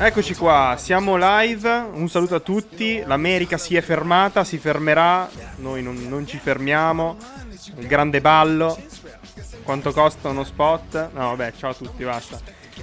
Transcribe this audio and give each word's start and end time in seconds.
Eccoci 0.00 0.36
qua, 0.36 0.76
siamo 0.78 1.16
live, 1.16 1.68
un 1.92 2.08
saluto 2.08 2.36
a 2.36 2.40
tutti, 2.40 3.02
l'America 3.04 3.58
si 3.58 3.74
è 3.74 3.80
fermata, 3.80 4.44
si 4.44 4.56
fermerà, 4.56 5.28
noi 5.56 5.82
non, 5.82 6.06
non 6.08 6.24
ci 6.24 6.38
fermiamo, 6.38 7.16
il 7.78 7.86
grande 7.88 8.20
ballo, 8.20 8.80
quanto 9.64 9.90
costa 9.90 10.28
uno 10.28 10.44
spot? 10.44 11.10
No 11.12 11.30
vabbè, 11.30 11.52
ciao 11.58 11.70
a 11.70 11.74
tutti, 11.74 12.04
basta. 12.04 12.38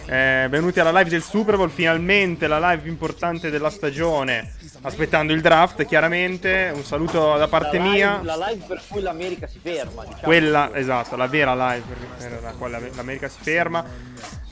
Eh, 0.07 0.47
benvenuti 0.49 0.81
alla 0.81 0.91
live 0.91 1.09
del 1.09 1.23
Super 1.23 1.55
Bowl, 1.55 1.69
finalmente 1.69 2.47
la 2.47 2.59
live 2.59 2.81
più 2.81 2.91
importante 2.91 3.49
della 3.49 3.69
stagione, 3.69 4.53
aspettando 4.81 5.31
il 5.31 5.39
draft 5.39 5.85
chiaramente, 5.85 6.69
un 6.75 6.83
saluto 6.83 7.37
da 7.37 7.47
parte 7.47 7.77
la 7.77 7.83
live, 7.83 7.95
mia. 7.95 8.21
La 8.23 8.47
live 8.49 8.65
per 8.67 8.81
cui 8.89 9.01
l'America 9.01 9.47
si 9.47 9.59
ferma. 9.61 10.03
Diciamo. 10.03 10.21
Quella, 10.21 10.69
esatto, 10.73 11.15
la 11.15 11.27
vera 11.27 11.55
live 11.55 11.95
per 12.17 12.55
quale 12.57 12.91
l'America 12.93 13.29
si 13.29 13.37
ferma. 13.39 13.85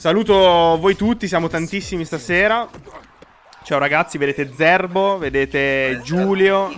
Saluto 0.03 0.35
voi 0.81 0.97
tutti, 0.97 1.29
siamo 1.29 1.47
tantissimi 1.47 2.03
stasera. 2.03 2.67
Ciao 3.63 3.79
ragazzi, 3.79 4.17
vedete 4.17 4.51
Zerbo, 4.53 5.17
vedete 5.17 6.01
Giulio, 6.03 6.77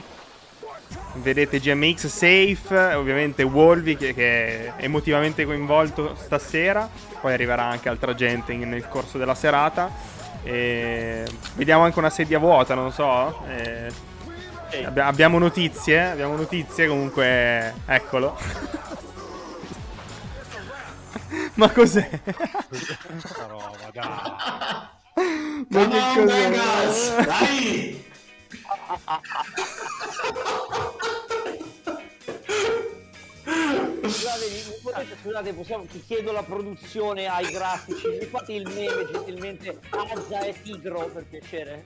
vedete 1.16 1.59
GMX 1.59 2.06
Safe, 2.06 2.94
ovviamente 2.94 3.42
Wolvi 3.42 3.98
che, 3.98 4.14
che, 4.14 4.76
è 4.76 4.84
emotivamente 4.84 5.44
coinvolto 5.44 6.14
stasera, 6.14 6.88
poi 7.20 7.34
arriverà 7.34 7.64
anche 7.64 7.90
altra 7.90 8.14
gente 8.14 8.53
in, 8.53 8.70
nel 8.70 8.88
corso 8.88 9.18
della 9.18 9.34
serata. 9.34 9.90
E 10.44 11.26
vediamo 11.56 11.84
anche 11.84 11.98
una 11.98 12.12
sedia 12.12 12.38
vuota, 12.38 12.76
non 12.76 12.92
so. 12.92 13.44
E 13.48 13.90
abbiamo 15.00 15.40
notizie, 15.40 16.12
abbiamo 16.12 16.36
notizie, 16.36 16.88
comunque 16.88 17.73
eccolo. 17.88 18.38
Ma 21.55 21.69
cos'è? 21.72 22.22
Questa 22.67 23.45
roba, 23.47 23.89
dai. 23.94 24.08
Ma 25.69 25.88
che 25.88 25.97
on, 25.97 26.25
cos'è? 26.25 27.25
Dai! 27.25 28.03
Scusate, 34.01 35.16
scusate, 35.21 35.53
possiamo, 35.53 35.85
ti 35.85 36.03
chiedo 36.05 36.31
la 36.31 36.43
produzione 36.43 37.27
ai 37.27 37.51
grafici, 37.51 38.07
mi 38.07 38.25
fate 38.25 38.53
il 38.53 38.67
meme 38.67 39.07
gentilmente 39.11 39.79
Azza 39.89 40.41
e 40.41 40.55
Tigro 40.61 41.09
per 41.13 41.25
piacere. 41.25 41.85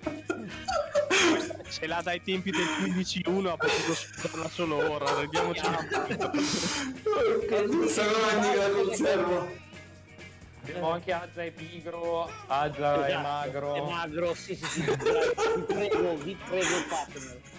Ce 1.70 1.88
l'ha 1.88 2.02
dai 2.02 2.22
tempi 2.24 2.52
del 2.52 2.66
15-1, 2.66 3.48
ha 3.48 3.58
potuto 3.58 3.94
spararla 3.94 4.50
solo 4.50 4.92
ora, 4.92 5.14
vediamoci 5.14 5.66
un 5.66 5.78
Salvani 7.88 8.56
la 8.56 8.70
conservo. 8.70 9.48
Abbiamo 10.62 10.92
anche 10.92 11.14
Azza 11.14 11.44
e 11.44 11.52
Pigro, 11.52 12.30
Azza 12.48 13.06
esatto, 13.06 13.06
e 13.06 13.18
Magro. 13.18 13.76
E 13.76 13.82
Magro, 13.82 14.34
sì 14.34 14.56
sì 14.56 14.66
sì, 14.66 14.82
vi 14.82 14.96
prego, 15.66 16.18
vi 16.18 16.36
prego 16.48 16.76
fatemelo. 16.88 17.58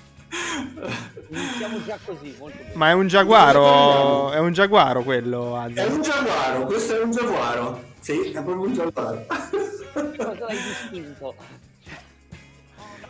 Iniziamo 1.29 1.85
già 1.85 1.99
così, 2.05 2.35
molto 2.39 2.59
bene. 2.59 2.75
Ma 2.75 2.91
è 2.91 2.93
un 2.93 3.07
giaguaro, 3.07 4.31
è 4.33 4.39
un 4.39 4.53
giaguaro 4.53 5.03
quello, 5.03 5.57
Azza. 5.57 5.83
È 5.83 5.87
un 5.87 6.03
giaguaro, 6.03 6.65
questo 6.67 7.01
è 7.01 7.03
un 7.03 7.11
giaguaro. 7.11 7.83
Sì, 8.01 8.31
è 8.31 8.43
proprio 8.43 8.61
un 8.61 8.73
giaguaro. 8.73 9.27
Cosa 9.93 10.47
hai 10.47 10.57
distinto? 10.57 11.35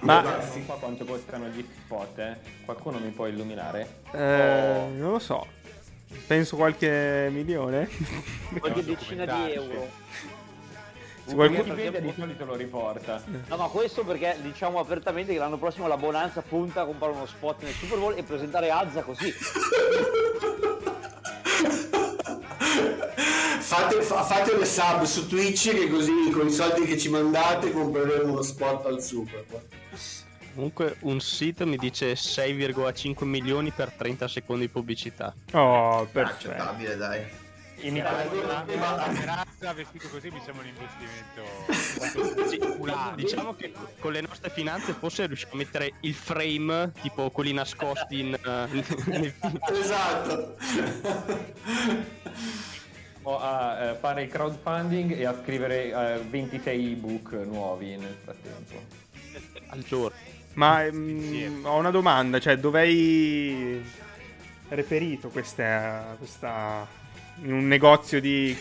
Ma 0.01 0.23
questi 0.23 0.65
qua 0.65 0.77
quanto 0.77 1.05
costano 1.05 1.49
gli 1.49 1.63
spot? 1.85 2.19
Eh? 2.19 2.37
Qualcuno 2.65 2.99
mi 2.99 3.11
può 3.11 3.27
illuminare? 3.27 4.01
Eh, 4.13 4.79
oh. 4.79 4.89
Non 4.97 5.11
lo 5.13 5.19
so. 5.19 5.47
Penso 6.27 6.57
qualche 6.57 7.29
milione. 7.31 7.89
Qualche 8.59 8.83
decina 8.83 9.27
di 9.27 9.53
euro. 9.53 9.89
Se 11.31 11.37
qualcuno 11.37 11.75
vede 11.75 12.01
di 12.01 12.13
solito 12.17 12.45
lo 12.45 12.57
riporta. 12.57 13.23
No, 13.47 13.57
ma 13.57 13.69
questo 13.69 14.05
perché 14.05 14.37
diciamo 14.43 14.81
apertamente 14.81 15.33
che 15.33 15.39
l'anno 15.39 15.59
prossimo 15.59 15.87
la 15.87 15.97
Bonanza 15.97 16.43
punta 16.43 16.81
a 16.83 16.85
comprare 16.85 17.13
uno 17.13 17.27
spot 17.27 17.63
nel 17.63 17.73
Super 17.73 17.99
Bowl 17.99 18.19
e 18.19 18.25
presentare 18.25 18.69
Azza 18.71 19.03
così. 19.03 19.33
fate, 23.61 24.03
fate 24.03 24.57
le 24.59 24.65
sub 24.65 25.03
su 25.05 25.29
Twitch 25.29 25.71
che 25.73 25.89
così 25.89 26.31
con 26.33 26.49
i 26.49 26.51
soldi 26.51 26.85
che 26.85 26.99
ci 26.99 27.09
mandate 27.09 27.71
compreremo 27.71 28.33
uno 28.33 28.43
spot 28.43 28.87
al 28.87 29.01
Super 29.01 29.45
Bowl. 29.49 29.63
Comunque 30.53 30.97
un 31.03 31.21
sito 31.21 31.65
mi 31.65 31.77
dice 31.77 32.15
6,5 32.15 33.25
milioni 33.25 33.71
per 33.71 33.93
30 33.93 34.27
secondi 34.27 34.67
di 34.67 34.69
pubblicità. 34.73 35.33
Oh, 35.53 36.09
perfetto. 36.11 36.51
Accettabile, 36.51 36.97
dai. 36.97 37.40
In 37.83 37.97
Italia, 37.97 38.65
Speranza 39.13 39.73
vestito 39.73 40.09
così 40.09 40.31
mi 40.31 40.41
sembra 40.45 40.63
un 40.63 40.69
investimento 40.69 42.49
sì, 42.49 42.61
diciamo 43.15 43.55
che 43.55 43.73
con 43.99 44.13
le 44.13 44.21
nostre 44.21 44.51
finanze 44.51 44.93
forse 44.93 45.27
riusciamo 45.27 45.55
a 45.55 45.57
mettere 45.57 45.93
il 46.01 46.15
frame 46.15 46.93
tipo 47.01 47.31
quelli 47.31 47.53
nascosti 47.53 48.21
in, 48.21 48.39
uh, 48.43 49.73
esatto. 49.73 50.57
A 53.23 53.93
uh, 53.93 53.99
fare 53.99 54.23
il 54.23 54.29
crowdfunding 54.29 55.13
e 55.13 55.25
a 55.25 55.35
scrivere 55.43 56.19
uh, 56.19 56.29
26 56.29 56.93
ebook 56.93 57.33
nuovi 57.45 57.97
nel 57.97 58.17
frattempo. 58.23 58.83
Al 59.69 59.83
giorno. 59.83 60.17
Ma 60.55 60.91
mh, 60.91 61.61
ho 61.65 61.77
una 61.77 61.91
domanda, 61.91 62.41
cioè 62.41 62.57
dove 62.57 62.81
hai 62.81 63.83
reperito 64.69 65.29
questa, 65.29 66.15
questa 66.19 66.87
in 67.43 67.53
un 67.53 67.67
negozio 67.67 68.21
di 68.21 68.57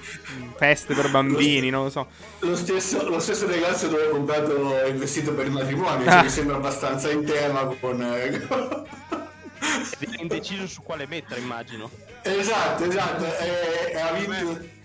feste 0.56 0.94
per 0.94 1.10
bambini, 1.10 1.70
non 1.70 1.84
lo 1.86 1.90
so. 1.90 2.08
Lo 2.40 2.56
stesso, 2.56 3.06
lo 3.08 3.20
stesso 3.20 3.48
negozio 3.48 3.88
dove 3.90 4.08
ho 4.08 4.12
comprato 4.12 4.86
il 4.86 4.96
vestito 4.96 5.34
per 5.34 5.48
il 5.48 5.52
matrimonio, 5.52 6.08
ah. 6.08 6.12
cioè 6.12 6.24
mi 6.24 6.30
sembra 6.30 6.56
abbastanza 6.56 7.12
in 7.12 7.26
tema 7.26 7.66
con... 7.80 8.02
È 8.02 10.22
indeciso 10.22 10.66
su 10.68 10.82
quale 10.82 11.06
mettere, 11.08 11.42
immagino. 11.42 11.90
Esatto, 12.24 12.86
esatto, 12.86 13.26
è, 13.26 13.92
è 13.92 14.26
vinto... 14.26 14.78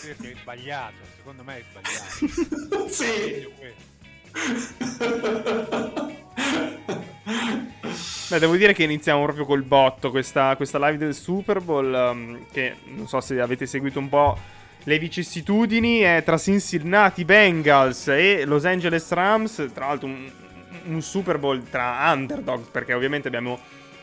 Perché 0.00 0.32
è 0.32 0.36
sbagliato, 0.40 0.96
secondo 1.16 1.44
me 1.44 1.58
è 1.58 1.64
sbagliato. 1.70 2.88
sì. 2.92 3.46
Beh, 8.28 8.38
devo 8.38 8.56
dire 8.56 8.74
che 8.74 8.82
iniziamo 8.82 9.22
proprio 9.22 9.46
col 9.46 9.62
botto 9.62 10.10
questa, 10.10 10.54
questa 10.56 10.78
live 10.78 10.98
del 10.98 11.14
Super 11.14 11.62
Bowl, 11.62 12.10
um, 12.12 12.44
che 12.52 12.74
non 12.94 13.08
so 13.08 13.22
se 13.22 13.40
avete 13.40 13.64
seguito 13.64 13.98
un 13.98 14.10
po' 14.10 14.36
le 14.82 14.98
vicissitudini, 14.98 16.00
è 16.00 16.22
tra 16.22 16.36
Cincinnati 16.36 17.24
Bengals 17.24 18.08
e 18.08 18.44
Los 18.44 18.66
Angeles 18.66 19.10
Rams, 19.12 19.70
tra 19.72 19.86
l'altro 19.86 20.08
un, 20.08 20.30
un 20.88 21.00
Super 21.00 21.38
Bowl 21.38 21.62
tra 21.70 22.12
underdogs, 22.12 22.68
perché 22.68 22.92
ovviamente 22.92 23.28
abbiamo 23.28 23.58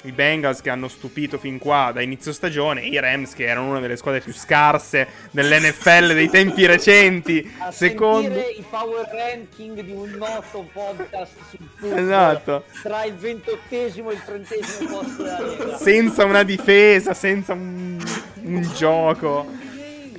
i 0.06 0.12
Bengals 0.12 0.62
che 0.62 0.70
hanno 0.70 0.88
stupito 0.88 1.38
fin 1.38 1.58
qua 1.58 1.92
da 1.94 2.02
inizio 2.02 2.32
stagione, 2.32 2.82
e 2.82 2.88
i 2.88 3.00
Rams 3.00 3.34
che 3.34 3.46
erano 3.46 3.70
una 3.70 3.80
delle 3.80 3.98
squadre 3.98 4.22
più 4.22 4.34
scarse 4.34 5.08
dell'NFL 5.32 6.14
dei 6.14 6.30
tempi 6.30 6.66
recenti. 6.68 7.54
A 7.60 7.72
secondo 7.72 8.40
i 8.40 8.64
power 8.70 9.08
ranking 9.12 9.82
di 9.82 9.92
un 9.92 10.12
noto 10.12 10.68
podcast 10.72 11.34
sul 11.50 11.68
football 11.76 11.98
esatto. 12.00 12.64
tra 12.82 13.04
il 13.04 13.16
ventottesimo 13.16 14.12
e 14.12 14.14
il 14.14 14.24
trentesimo 14.24 14.98
posto 15.00 15.24
della 15.24 15.40
Lega. 15.40 15.78
Senza 15.78 16.26
una 16.26 16.44
difesa, 16.44 17.14
senza 17.14 17.54
un, 17.54 18.04
un 18.44 18.72
gioco. 18.76 19.46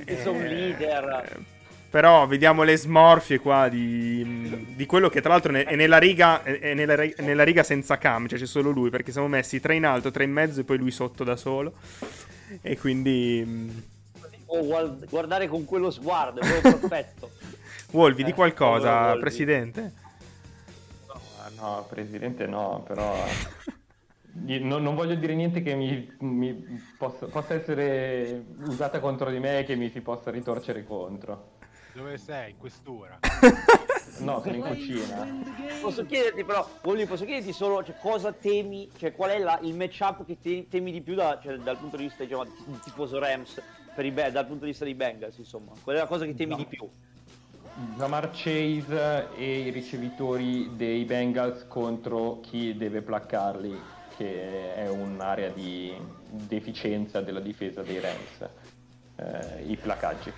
Un 0.07 0.43
leader. 0.43 1.55
Però 1.89 2.27
vediamo 2.27 2.63
le 2.63 2.75
smorfie 2.77 3.39
qua 3.39 3.69
di, 3.69 4.65
di 4.75 4.85
quello 4.85 5.07
che 5.09 5.21
tra 5.21 5.31
l'altro 5.31 5.53
è 5.53 5.75
nella 5.75 5.97
riga, 5.97 6.43
è 6.43 6.73
nella, 6.73 6.95
ri- 6.95 7.15
nella 7.19 7.43
riga 7.43 7.63
senza 7.63 7.97
cam, 7.97 8.27
cioè 8.27 8.37
c'è 8.37 8.45
solo 8.45 8.71
lui, 8.71 8.89
perché 8.89 9.11
siamo 9.13 9.27
messi 9.29 9.59
tre 9.61 9.75
in 9.75 9.85
alto, 9.85 10.11
tre 10.11 10.25
in 10.25 10.31
mezzo 10.31 10.59
e 10.59 10.63
poi 10.65 10.77
lui 10.77 10.91
sotto 10.91 11.23
da 11.23 11.35
solo. 11.37 11.73
E 12.61 12.77
quindi... 12.77 13.43
mm, 13.45 13.69
O 14.49 14.63
guard- 14.65 15.07
guardare 15.09 15.47
con 15.47 15.65
quello 15.65 15.91
sguardo, 15.91 16.41
è 16.41 16.63
perfetto. 16.65 17.35
Wolvi, 17.91 18.23
di 18.23 18.31
Eh, 18.31 18.33
qualcosa, 18.33 18.89
povero 18.89 18.97
Wolvi. 18.99 19.19
presidente? 19.19 19.93
No, 21.07 21.49
no, 21.55 21.85
presidente 21.89 22.45
no, 22.47 22.83
però 22.85 23.41
Di- 24.21 24.59
non, 24.63 24.83
non 24.83 24.95
voglio 24.95 25.15
dire 25.15 25.35
niente 25.35 25.61
che 25.61 25.73
mi, 25.75 26.15
mi 26.19 26.53
possa, 26.97 27.27
possa 27.29 27.53
essere 27.55 28.45
usata 28.59 28.99
contro 28.99 29.29
di 29.31 29.39
me 29.39 29.59
e 29.59 29.63
che 29.63 29.75
mi 29.75 29.89
si 29.89 30.01
possa 30.01 30.31
ritorcere 30.31 30.83
contro. 30.83 31.56
Dove 31.97 32.17
sei? 32.19 32.51
In 32.51 32.57
quest'ora. 32.57 33.17
No, 34.19 34.41
sono 34.41 34.55
in 34.55 34.61
cucina. 34.63 35.27
Posso 35.79 36.03
chiederti 36.03 36.43
però, 36.43 36.67
Wolvi, 36.81 37.05
posso 37.05 37.23
chiederti 37.23 37.53
solo 37.53 37.83
cioè, 37.83 37.97
cosa 37.99 38.31
temi, 38.31 38.89
cioè 38.97 39.13
qual 39.13 39.29
è 39.29 39.37
la- 39.37 39.59
il 39.61 39.75
matchup 39.75 40.25
che 40.25 40.39
te- 40.41 40.65
temi 40.67 40.91
di 40.91 41.01
più 41.01 41.13
da- 41.13 41.39
cioè, 41.39 41.57
dal 41.57 41.77
punto 41.77 41.97
di 41.97 42.03
vista 42.05 42.23
diciamo, 42.23 42.45
di 42.45 42.79
tifoso 42.83 43.19
Rams, 43.19 43.61
per 43.93 44.05
i 44.05 44.11
dal 44.11 44.47
punto 44.47 44.63
di 44.65 44.71
vista 44.71 44.85
dei 44.85 44.95
Bengals, 44.95 45.37
insomma. 45.37 45.71
Qual 45.83 45.95
è 45.95 45.99
la 45.99 46.07
cosa 46.07 46.25
che 46.25 46.33
temi 46.33 46.51
No. 46.51 46.57
di 46.57 46.65
più? 46.65 46.89
Jamar 47.95 48.31
Chase 48.31 49.27
e 49.35 49.59
i 49.59 49.69
ricevitori 49.69 50.75
dei 50.75 51.03
Bengals 51.05 51.67
contro 51.67 52.39
chi 52.39 52.75
deve 52.75 53.03
placcarli, 53.03 53.79
che 54.17 54.73
è 54.73 54.89
un'area 54.89 55.49
di 55.49 55.93
deficienza 56.31 57.21
della 57.21 57.39
difesa 57.41 57.83
dei 57.83 57.99
Rams. 57.99 58.49
Eh, 59.17 59.63
I 59.67 59.75
placaggi. 59.75 60.33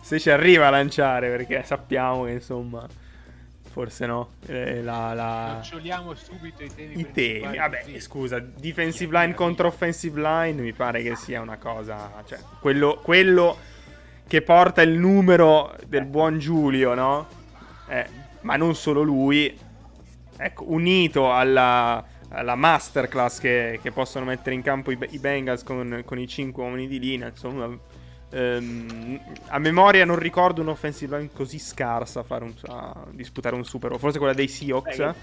Se 0.00 0.18
ci 0.18 0.30
arriva 0.30 0.66
a 0.66 0.70
lanciare, 0.70 1.28
perché 1.28 1.62
sappiamo 1.64 2.24
che 2.24 2.32
insomma, 2.32 2.86
forse 3.70 4.06
no. 4.06 4.30
eh, 4.46 4.82
la, 4.82 5.12
la- 5.14 5.52
Noccioliamo 5.56 6.14
subito 6.14 6.64
i 6.64 6.70
temi. 6.74 6.98
I 7.00 7.10
temi, 7.12 7.56
vabbè, 7.56 7.80
così. 7.82 8.00
scusa, 8.00 8.38
defensive 8.40 9.16
line 9.16 9.34
contro 9.34 9.68
offensive 9.68 10.20
line 10.20 10.60
mi 10.60 10.72
pare 10.72 11.02
che 11.02 11.14
sia 11.16 11.40
una 11.40 11.58
cosa, 11.58 12.22
cioè, 12.26 12.38
quello, 12.60 12.98
quello 13.02 13.56
che 14.26 14.42
porta 14.42 14.82
il 14.82 14.98
numero 14.98 15.76
del 15.86 16.04
buon 16.06 16.38
Giulio, 16.38 16.94
no? 16.94 17.26
Eh, 17.88 18.06
ma 18.42 18.56
non 18.56 18.74
solo 18.74 19.02
lui, 19.02 19.56
ecco, 20.36 20.64
unito 20.72 21.32
alla, 21.32 22.04
alla 22.30 22.54
masterclass 22.54 23.38
che, 23.38 23.78
che 23.82 23.90
possono 23.92 24.24
mettere 24.24 24.54
in 24.54 24.62
campo 24.62 24.90
i, 24.90 24.98
i 25.10 25.18
Bengals 25.18 25.62
con, 25.62 26.02
con 26.04 26.18
i 26.18 26.26
5 26.26 26.62
uomini 26.62 26.88
di 26.88 26.98
linea, 26.98 27.28
insomma, 27.28 27.68
ehm, 28.30 29.20
a 29.48 29.58
memoria 29.58 30.04
non 30.04 30.18
ricordo 30.18 30.60
un'offensive 30.62 31.16
line 31.16 31.30
così 31.32 31.58
scarsa 31.58 32.20
a, 32.20 32.22
fare 32.22 32.44
un- 32.44 32.54
a 32.66 33.04
disputare 33.10 33.54
un 33.54 33.64
Super 33.64 33.90
Bowl, 33.90 34.00
forse 34.00 34.18
quella 34.18 34.34
dei 34.34 34.48
Seahawks. 34.48 34.98
Eh, 34.98 35.14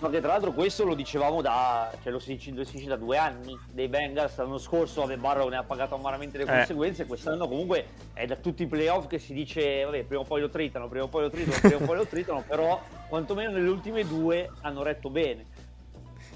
Ma 0.00 0.10
che 0.10 0.20
tra 0.20 0.32
l'altro 0.32 0.52
questo 0.52 0.84
lo 0.84 0.94
dicevamo 0.94 1.40
da, 1.40 1.90
cioè 2.02 2.12
lo 2.12 2.18
si 2.18 2.34
dice, 2.34 2.50
lo 2.50 2.64
si 2.64 2.76
dice 2.76 2.88
da 2.88 2.96
due 2.96 3.16
anni 3.16 3.56
dei 3.72 3.88
Bengals, 3.88 4.36
l'anno 4.36 4.58
scorso 4.58 5.00
vabbè 5.00 5.16
Barrow 5.16 5.48
ne 5.48 5.56
ha 5.56 5.62
pagato 5.62 5.94
amaramente 5.94 6.36
le 6.36 6.44
Eh. 6.44 6.46
conseguenze, 6.46 7.06
quest'anno 7.06 7.48
comunque 7.48 7.86
è 8.12 8.26
da 8.26 8.36
tutti 8.36 8.64
i 8.64 8.66
playoff 8.66 9.06
che 9.06 9.18
si 9.18 9.32
dice 9.32 9.82
vabbè 9.84 10.02
prima 10.04 10.20
o 10.22 10.24
poi 10.24 10.42
lo 10.42 10.50
tritano, 10.50 10.88
prima 10.88 11.04
o 11.04 11.08
poi 11.08 11.22
lo 11.22 11.30
tritano, 11.30 11.56
prima 11.60 11.76
o 11.76 11.86
poi 11.86 11.96
lo 11.96 12.06
tritano, 12.06 12.44
però 12.46 12.82
quantomeno 13.08 13.52
nelle 13.52 13.68
ultime 13.68 14.06
due 14.06 14.50
hanno 14.60 14.82
retto 14.82 15.08
bene. 15.08 15.46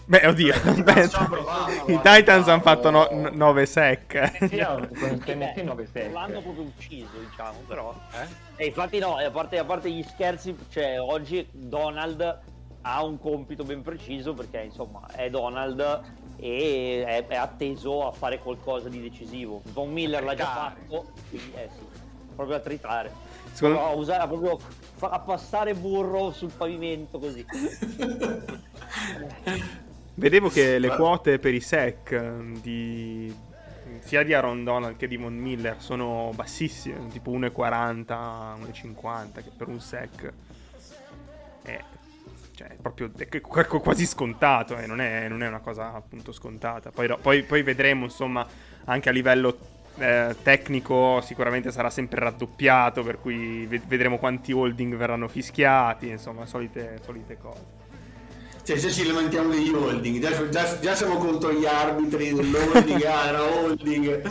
Beh, 0.08 0.26
oddio, 0.26 0.54
provato, 1.28 1.84
I 1.86 2.00
Titans 2.02 2.48
hanno 2.48 2.62
fatto 2.62 2.90
9 2.90 3.66
sec. 3.66 4.48
Sì, 4.48 4.56
no, 4.56 4.88
con 4.98 5.10
il 5.10 5.22
Tennessee 5.22 5.60
Eh, 5.60 5.64
9 5.64 5.88
L'hanno 6.10 6.40
proprio 6.40 6.64
ucciso, 6.64 7.18
diciamo, 7.28 7.58
però. 7.66 7.94
Eh? 8.12 8.62
E 8.64 8.66
infatti 8.68 8.98
no, 8.98 9.16
a 9.16 9.30
parte, 9.30 9.58
a 9.58 9.66
parte 9.66 9.90
gli 9.90 10.02
scherzi, 10.02 10.56
cioè 10.70 10.98
oggi 10.98 11.46
Donald 11.52 12.40
ha 12.80 13.04
un 13.04 13.18
compito 13.18 13.64
ben 13.64 13.82
preciso 13.82 14.32
perché 14.32 14.60
insomma 14.60 15.06
è 15.14 15.28
Donald 15.28 16.00
e 16.38 17.04
è, 17.06 17.26
è 17.26 17.36
atteso 17.36 18.06
a 18.06 18.12
fare 18.12 18.38
qualcosa 18.38 18.88
di 18.88 19.02
decisivo. 19.02 19.60
Von 19.72 19.92
Miller 19.92 20.24
l'ha 20.24 20.34
già 20.34 20.46
fatto, 20.46 21.08
quindi 21.28 21.52
eh 21.54 21.68
sì, 21.70 21.84
proprio 22.34 22.56
a 22.56 22.60
tritare. 22.60 23.12
Secondo- 23.52 23.84
a, 23.84 23.90
usare, 23.90 24.22
a 24.22 24.26
proprio 24.26 24.58
a 25.00 25.18
passare 25.18 25.74
burro 25.74 26.30
sul 26.32 26.50
pavimento 26.56 27.18
così. 27.18 27.44
Vedevo 30.18 30.48
che 30.48 30.80
le 30.80 30.88
quote 30.96 31.38
per 31.38 31.54
i 31.54 31.60
sec 31.60 32.10
ehm, 32.10 32.60
di 32.60 33.32
sia 34.00 34.24
di 34.24 34.34
Aaron 34.34 34.64
Donald 34.64 34.96
che 34.96 35.06
di 35.06 35.16
Von 35.16 35.36
Miller 35.36 35.76
sono 35.78 36.32
bassissime, 36.34 37.06
tipo 37.08 37.30
1,40, 37.30 37.46
1,50 38.06 39.32
che 39.34 39.50
per 39.56 39.68
un 39.68 39.80
sec 39.80 40.32
è, 41.62 41.78
cioè, 42.54 42.76
proprio 42.82 43.10
è 43.16 43.28
qu- 43.28 43.66
qu- 43.66 43.80
quasi 43.80 44.06
scontato, 44.06 44.76
eh, 44.76 44.86
non, 44.86 45.00
è, 45.00 45.28
non 45.28 45.42
è 45.42 45.46
una 45.46 45.60
cosa 45.60 45.94
appunto 45.94 46.32
scontata. 46.32 46.90
Poi, 46.90 47.14
poi- 47.20 47.44
poi 47.44 47.62
vedremo, 47.62 48.04
insomma, 48.04 48.44
anche 48.86 49.08
a 49.08 49.12
livello 49.12 49.56
eh, 49.98 50.34
tecnico 50.42 51.20
sicuramente 51.20 51.70
sarà 51.70 51.90
sempre 51.90 52.20
raddoppiato, 52.20 53.04
per 53.04 53.20
cui 53.20 53.66
ve- 53.66 53.82
vedremo 53.86 54.18
quanti 54.18 54.50
holding 54.52 54.96
verranno 54.96 55.28
fischiati, 55.28 56.08
insomma, 56.08 56.44
solite, 56.44 56.98
solite 57.04 57.36
cose. 57.36 57.86
Cioè, 58.68 58.76
già 58.76 58.90
ci 58.90 59.06
lamentiamo 59.06 59.48
degli 59.48 59.72
holding, 59.72 60.20
già, 60.20 60.48
già- 60.50 60.78
già 60.78 60.94
siamo 60.94 61.16
contro 61.16 61.50
gli 61.54 61.64
arbitri 61.64 62.34
dell'holding, 62.34 63.02
ah, 63.02 63.24
era 63.28 63.42
holding. 63.42 64.30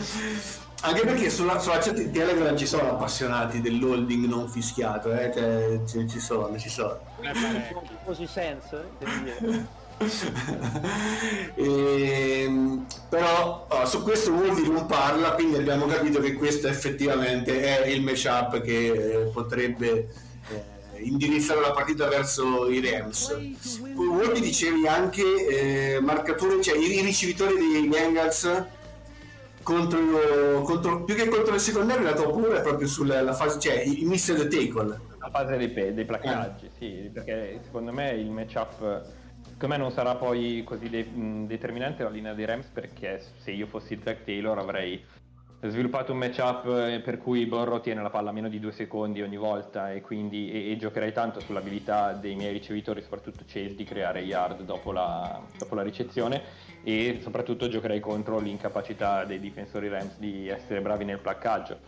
Anche 0.82 1.00
perché 1.00 1.28
sulla, 1.28 1.58
sulla 1.58 1.78
chat 1.78 1.94
di 1.94 2.08
Telegram 2.12 2.56
ci 2.56 2.64
sono 2.64 2.92
appassionati 2.92 3.60
dell'holding 3.60 4.26
non 4.26 4.48
fischiato, 4.48 5.12
eh? 5.12 5.32
cioè, 5.34 5.80
ci, 5.88 6.08
ci 6.08 6.20
sono, 6.20 6.56
ci 6.56 6.68
sono. 6.68 7.00
Così 8.06 8.28
senso, 8.28 8.80
eh, 9.00 9.06
dire. 9.24 9.66
Ehm, 11.56 12.86
però 13.08 13.66
oh, 13.68 13.86
su 13.86 14.04
questo 14.04 14.30
Wolvi 14.30 14.68
non 14.68 14.86
parla, 14.86 15.32
quindi 15.32 15.56
abbiamo 15.56 15.86
capito 15.86 16.20
che 16.20 16.34
questo 16.34 16.68
effettivamente 16.68 17.60
è 17.60 17.88
il 17.88 18.02
matchup 18.02 18.60
che 18.60 18.86
eh, 18.86 19.30
potrebbe 19.32 20.08
eh, 20.50 20.77
indirizzare 21.02 21.60
la 21.60 21.72
partita 21.72 22.08
verso 22.08 22.68
i 22.68 22.80
Rams. 22.80 23.28
Poi 23.94 24.06
Wolvi 24.06 24.40
dicevi 24.40 24.86
anche 24.86 25.22
eh, 25.96 26.00
marcature, 26.00 26.60
cioè 26.62 26.76
i, 26.76 26.98
i 26.98 27.00
ricevitori 27.00 27.54
dei 27.56 27.86
Bengals 27.88 28.64
contro, 29.62 30.62
contro- 30.62 31.04
più 31.04 31.14
che 31.14 31.28
contro 31.28 31.54
il 31.54 31.60
secondario 31.60 32.04
la 32.04 32.14
tua 32.14 32.30
paura 32.30 32.58
è 32.58 32.62
proprio 32.62 32.86
sulla 32.86 33.20
la 33.20 33.34
fase, 33.34 33.58
cioè 33.58 33.80
i, 33.80 34.02
i 34.02 34.04
missed 34.04 34.48
tackle. 34.48 35.00
La 35.18 35.30
fase 35.30 35.56
dei, 35.56 35.94
dei 35.94 36.04
placaggi, 36.04 36.70
sì, 36.78 37.10
perché 37.12 37.60
secondo 37.64 37.92
me 37.92 38.10
il 38.12 38.30
matchup 38.30 39.16
secondo 39.58 39.74
me 39.74 39.76
non 39.76 39.90
sarà 39.90 40.14
poi 40.14 40.62
così 40.64 40.88
de- 40.88 41.08
determinante 41.46 42.04
la 42.04 42.10
linea 42.10 42.32
dei 42.32 42.44
Rams 42.44 42.66
perché 42.72 43.20
se 43.42 43.50
io 43.50 43.66
fossi 43.66 43.98
Zach 44.02 44.24
Taylor 44.24 44.56
avrei 44.56 45.04
sviluppato 45.60 46.12
un 46.12 46.18
matchup 46.18 46.66
eh, 46.66 47.00
per 47.00 47.18
cui 47.18 47.44
Borro 47.46 47.80
tiene 47.80 48.00
la 48.00 48.10
palla 48.10 48.30
meno 48.30 48.48
di 48.48 48.60
due 48.60 48.70
secondi 48.70 49.22
ogni 49.22 49.36
volta 49.36 49.92
e 49.92 50.00
quindi 50.00 50.52
e, 50.52 50.70
e 50.70 50.76
giocherei 50.76 51.12
tanto 51.12 51.40
sull'abilità 51.40 52.12
dei 52.12 52.36
miei 52.36 52.52
ricevitori, 52.52 53.02
soprattutto 53.02 53.42
Chase, 53.44 53.74
di 53.74 53.82
creare 53.82 54.20
yard 54.20 54.62
dopo 54.62 54.92
la, 54.92 55.40
dopo 55.58 55.74
la 55.74 55.82
ricezione 55.82 56.42
e 56.84 57.18
soprattutto 57.20 57.68
giocherei 57.68 57.98
contro 57.98 58.38
l'incapacità 58.38 59.24
dei 59.24 59.40
difensori 59.40 59.88
Rams 59.88 60.16
di 60.18 60.48
essere 60.48 60.80
bravi 60.80 61.04
nel 61.04 61.18
placcaggio 61.18 61.78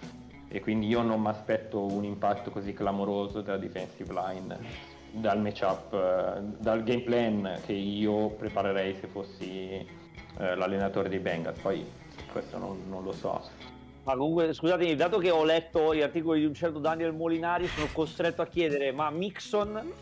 e 0.49 0.61
quindi 0.61 0.89
io 0.89 1.03
non 1.03 1.21
mi 1.21 1.29
aspetto 1.29 1.81
un 1.81 2.03
impatto 2.03 2.51
così 2.51 2.73
clamoroso 2.73 3.41
della 3.41 3.57
defensive 3.57 4.13
line 4.13 4.59
dal 5.13 5.41
matchup, 5.41 5.93
eh, 5.95 6.41
dal 6.59 6.83
game 6.83 7.03
plan 7.03 7.61
che 7.65 7.73
io 7.73 8.31
preparerei 8.31 8.97
se 8.97 9.07
fossi 9.07 9.71
eh, 9.71 9.87
l'allenatore 10.57 11.09
dei 11.09 11.21
Bengals. 11.21 11.61
Poi 11.61 11.85
questo 12.33 12.59
non, 12.59 12.83
non 12.89 13.05
lo 13.05 13.13
so. 13.13 13.41
Ma 14.05 14.17
comunque, 14.17 14.53
scusatemi, 14.53 14.97
dato 14.97 15.19
che 15.19 15.31
ho 15.31 15.45
letto 15.45 15.95
gli 15.95 16.01
articoli 16.01 16.41
di 16.41 16.47
un 16.47 16.55
certo 16.55 16.79
Daniel 16.79 17.13
Molinari, 17.13 17.67
sono 17.67 17.89
costretto 17.93 18.43
a 18.43 18.47
chiedere, 18.47 18.93
ma 18.93 19.11
Mixon, 19.11 19.93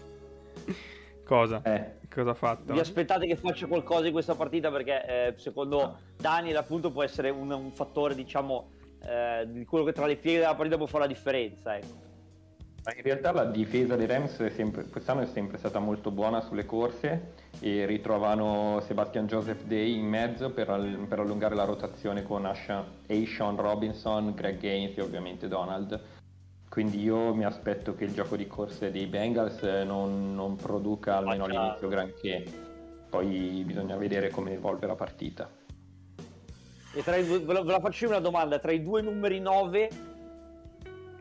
Cosa? 1.25 1.61
Eh, 1.63 1.97
Cosa 2.09 2.31
ha 2.31 2.35
fatto? 2.35 2.73
vi 2.73 2.81
aspettate 2.81 3.27
che 3.27 3.37
faccia 3.37 3.67
qualcosa 3.67 4.07
in 4.07 4.13
questa 4.13 4.35
partita? 4.35 4.71
Perché 4.71 5.05
eh, 5.05 5.35
secondo 5.37 5.99
Daniel 6.17 6.57
appunto 6.57 6.91
può 6.91 7.03
essere 7.03 7.29
un, 7.29 7.51
un 7.51 7.71
fattore, 7.71 8.15
diciamo, 8.15 8.71
eh, 9.05 9.47
di 9.47 9.65
quello 9.67 9.85
che 9.85 9.93
tra 9.93 10.07
le 10.07 10.17
pieghe 10.17 10.39
della 10.39 10.55
partita 10.55 10.79
può 10.79 10.87
fare 10.87 11.05
la 11.05 11.09
differenza. 11.09 11.77
Ecco. 11.77 12.08
In 12.97 13.03
realtà 13.03 13.33
la 13.33 13.45
difesa 13.45 13.97
dei 13.97 14.07
Rams 14.07 14.39
è 14.39 14.49
sempre- 14.49 14.85
quest'anno 14.85 15.21
è 15.21 15.27
sempre 15.27 15.59
stata 15.59 15.79
molto 15.79 16.11
buona 16.11 16.41
sulle 16.41 16.65
corse 16.65 17.33
e 17.61 17.85
ritrovano 17.85 18.81
Sebastian 18.87 19.27
Joseph 19.27 19.65
Day 19.65 19.99
in 19.99 20.07
mezzo 20.07 20.51
per, 20.51 20.71
all- 20.71 21.07
per 21.07 21.19
allungare 21.19 21.55
la 21.55 21.65
rotazione 21.65 22.23
con 22.23 22.47
Asha- 22.47 22.87
Robinson, 23.57 24.33
Greg 24.35 24.59
Gaines 24.59 24.97
e 24.97 25.03
ovviamente 25.03 25.49
Donald. 25.49 26.01
Quindi 26.71 27.03
io 27.03 27.35
mi 27.35 27.45
aspetto 27.45 27.95
che 27.95 28.05
il 28.05 28.15
gioco 28.15 28.37
di 28.37 28.47
corse 28.47 28.91
dei 28.91 29.07
Bengals 29.07 29.63
non, 29.85 30.35
non 30.35 30.57
produca 30.57 31.17
almeno 31.17 31.45
all'inizio 31.45 31.89
granché. 31.89 32.43
Poi 33.11 33.65
bisogna 33.67 33.97
vedere 33.97 34.31
come 34.31 34.53
evolve 34.53 34.87
la 34.87 34.95
partita. 34.95 35.51
E 36.95 37.03
tra 37.03 37.17
i 37.17 37.27
due, 37.27 37.41
ve 37.41 37.53
la, 37.53 37.81
faccio 37.81 38.05
io 38.05 38.11
una 38.11 38.21
domanda, 38.21 38.59
tra 38.59 38.73
i 38.73 38.83
due 38.83 39.03
numeri 39.03 39.41
9, 39.41 39.91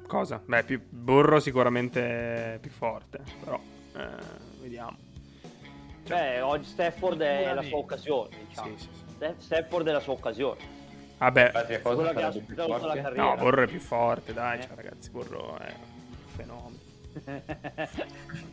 Cosa? 0.08 0.42
Beh, 0.44 0.64
più, 0.64 0.82
Burro 0.90 1.40
sicuramente 1.40 2.58
più 2.62 2.72
forte, 2.72 3.20
però 3.44 3.60
eh, 3.96 4.08
vediamo. 4.62 4.98
Beh, 6.08 6.40
oggi 6.42 6.64
Stafford 6.70 7.20
è 7.22 7.54
la 7.54 7.62
sua 7.62 7.78
occasione, 7.78 8.30
diciamo. 8.48 8.78
Sì, 8.78 8.84
sì, 8.84 8.90
sì. 8.94 9.04
Sta- 9.16 9.34
Stafford 9.38 9.88
è 9.88 9.92
la 9.92 10.00
sua 10.00 10.14
occasione. 10.14 10.76
Vabbè, 11.18 11.52
cose 11.52 11.80
Quella 11.96 12.14
che 12.14 12.24
ha 12.24 12.32
superato 12.32 12.86
la 12.88 12.94
carriera. 13.02 13.24
no, 13.24 13.36
Burro 13.36 13.64
è 13.64 13.68
più 13.68 13.80
forte, 13.80 14.34
dai, 14.34 14.60
Eh. 14.60 14.62
cioè, 14.62 14.76
ragazzi, 14.76 15.10
Burro 15.10 15.58
è 15.58 15.74
un 15.74 16.28
fenomeno. 16.36 16.86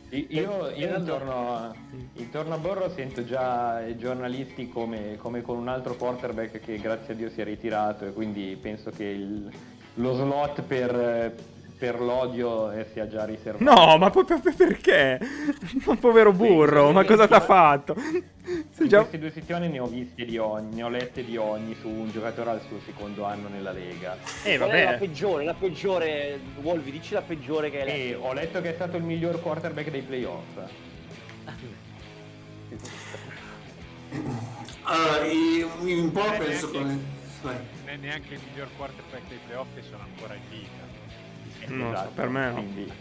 Io, 0.09 0.25
io- 0.29 0.69
io 0.71 0.97
intorno, 0.97 1.55
a, 1.55 1.75
intorno 2.13 2.55
a 2.55 2.57
Borro 2.57 2.89
sento 2.89 3.23
già 3.23 3.79
i 3.85 3.95
giornalisti 3.95 4.67
come, 4.69 5.15
come 5.17 5.41
con 5.43 5.57
un 5.57 5.67
altro 5.67 5.95
quarterback 5.95 6.59
che 6.59 6.79
grazie 6.79 7.13
a 7.13 7.15
Dio 7.15 7.29
si 7.29 7.39
è 7.41 7.43
ritirato 7.43 8.05
e 8.07 8.11
quindi 8.11 8.57
penso 8.59 8.89
che 8.89 9.03
il- 9.03 9.51
lo 9.95 10.13
slot 10.13 10.61
per, 10.63 11.33
per 11.77 11.99
l'odio 12.01 12.71
eh, 12.71 12.87
sia 12.93 13.07
già 13.07 13.25
riservato. 13.25 13.63
No, 13.63 13.97
ma 13.97 14.09
poi 14.09 14.25
per- 14.25 14.41
per- 14.41 14.55
perché? 14.55 15.19
Ma 15.85 15.95
povero 15.95 16.31
Burro, 16.33 16.91
ma 16.91 17.03
cosa 17.05 17.27
t'ha 17.27 17.39
fatto? 17.41 17.95
Sei 17.95 18.83
In 18.83 18.87
già... 18.87 18.99
queste 18.99 19.17
due 19.19 19.31
settimane 19.31 19.67
ne 19.67 19.79
ho 19.79 19.87
viste 19.87 20.23
di 20.25 20.37
ogni, 20.37 20.75
ne 20.75 20.83
ho 20.83 20.89
lette 20.89 21.23
di 21.25 21.35
ogni 21.37 21.75
su 21.79 21.87
un 21.87 22.09
giocatore 22.11 22.49
al 22.51 22.61
suo 22.67 22.77
secondo 22.85 23.23
anno 23.23 23.47
nella 23.47 23.71
Lega. 23.71 24.17
Eh, 24.43 24.57
Qual 24.57 24.69
è 24.69 24.79
la 24.83 24.85
vabbè. 24.91 24.97
peggiore, 24.99 25.43
la 25.45 25.53
peggiore, 25.55 26.39
Wolvi, 26.61 26.91
dici 26.91 27.13
la 27.13 27.21
peggiore 27.21 27.69
che 27.71 27.81
hai 27.81 27.87
E 27.89 28.07
letto. 28.09 28.23
ho 28.23 28.33
letto 28.33 28.61
che 28.61 28.69
è 28.69 28.73
stato 28.73 28.97
il 28.97 29.03
miglior 29.03 29.41
quarterback 29.41 29.89
dei 29.89 30.01
playoff. 30.01 30.57
Allora, 34.83 35.25
i- 35.25 35.63
un 35.63 36.11
po' 36.11 36.31
Eh, 36.33 36.37
penso 36.37 36.69
come... 36.69 36.99
è 37.95 37.97
neanche 37.97 38.33
il 38.33 38.39
miglior 38.49 38.67
quarterback 38.77 39.27
dei 39.29 39.39
playoff 39.47 39.67
che 39.73 39.81
sono 39.81 40.03
ancora 40.03 40.33
in 40.35 40.41
vita. 40.49 40.83
So, 41.67 41.73
Esatto, 41.91 42.11
per 42.13 42.29
me 42.29 42.47
no. 42.49 42.53
quindi- 42.53 42.91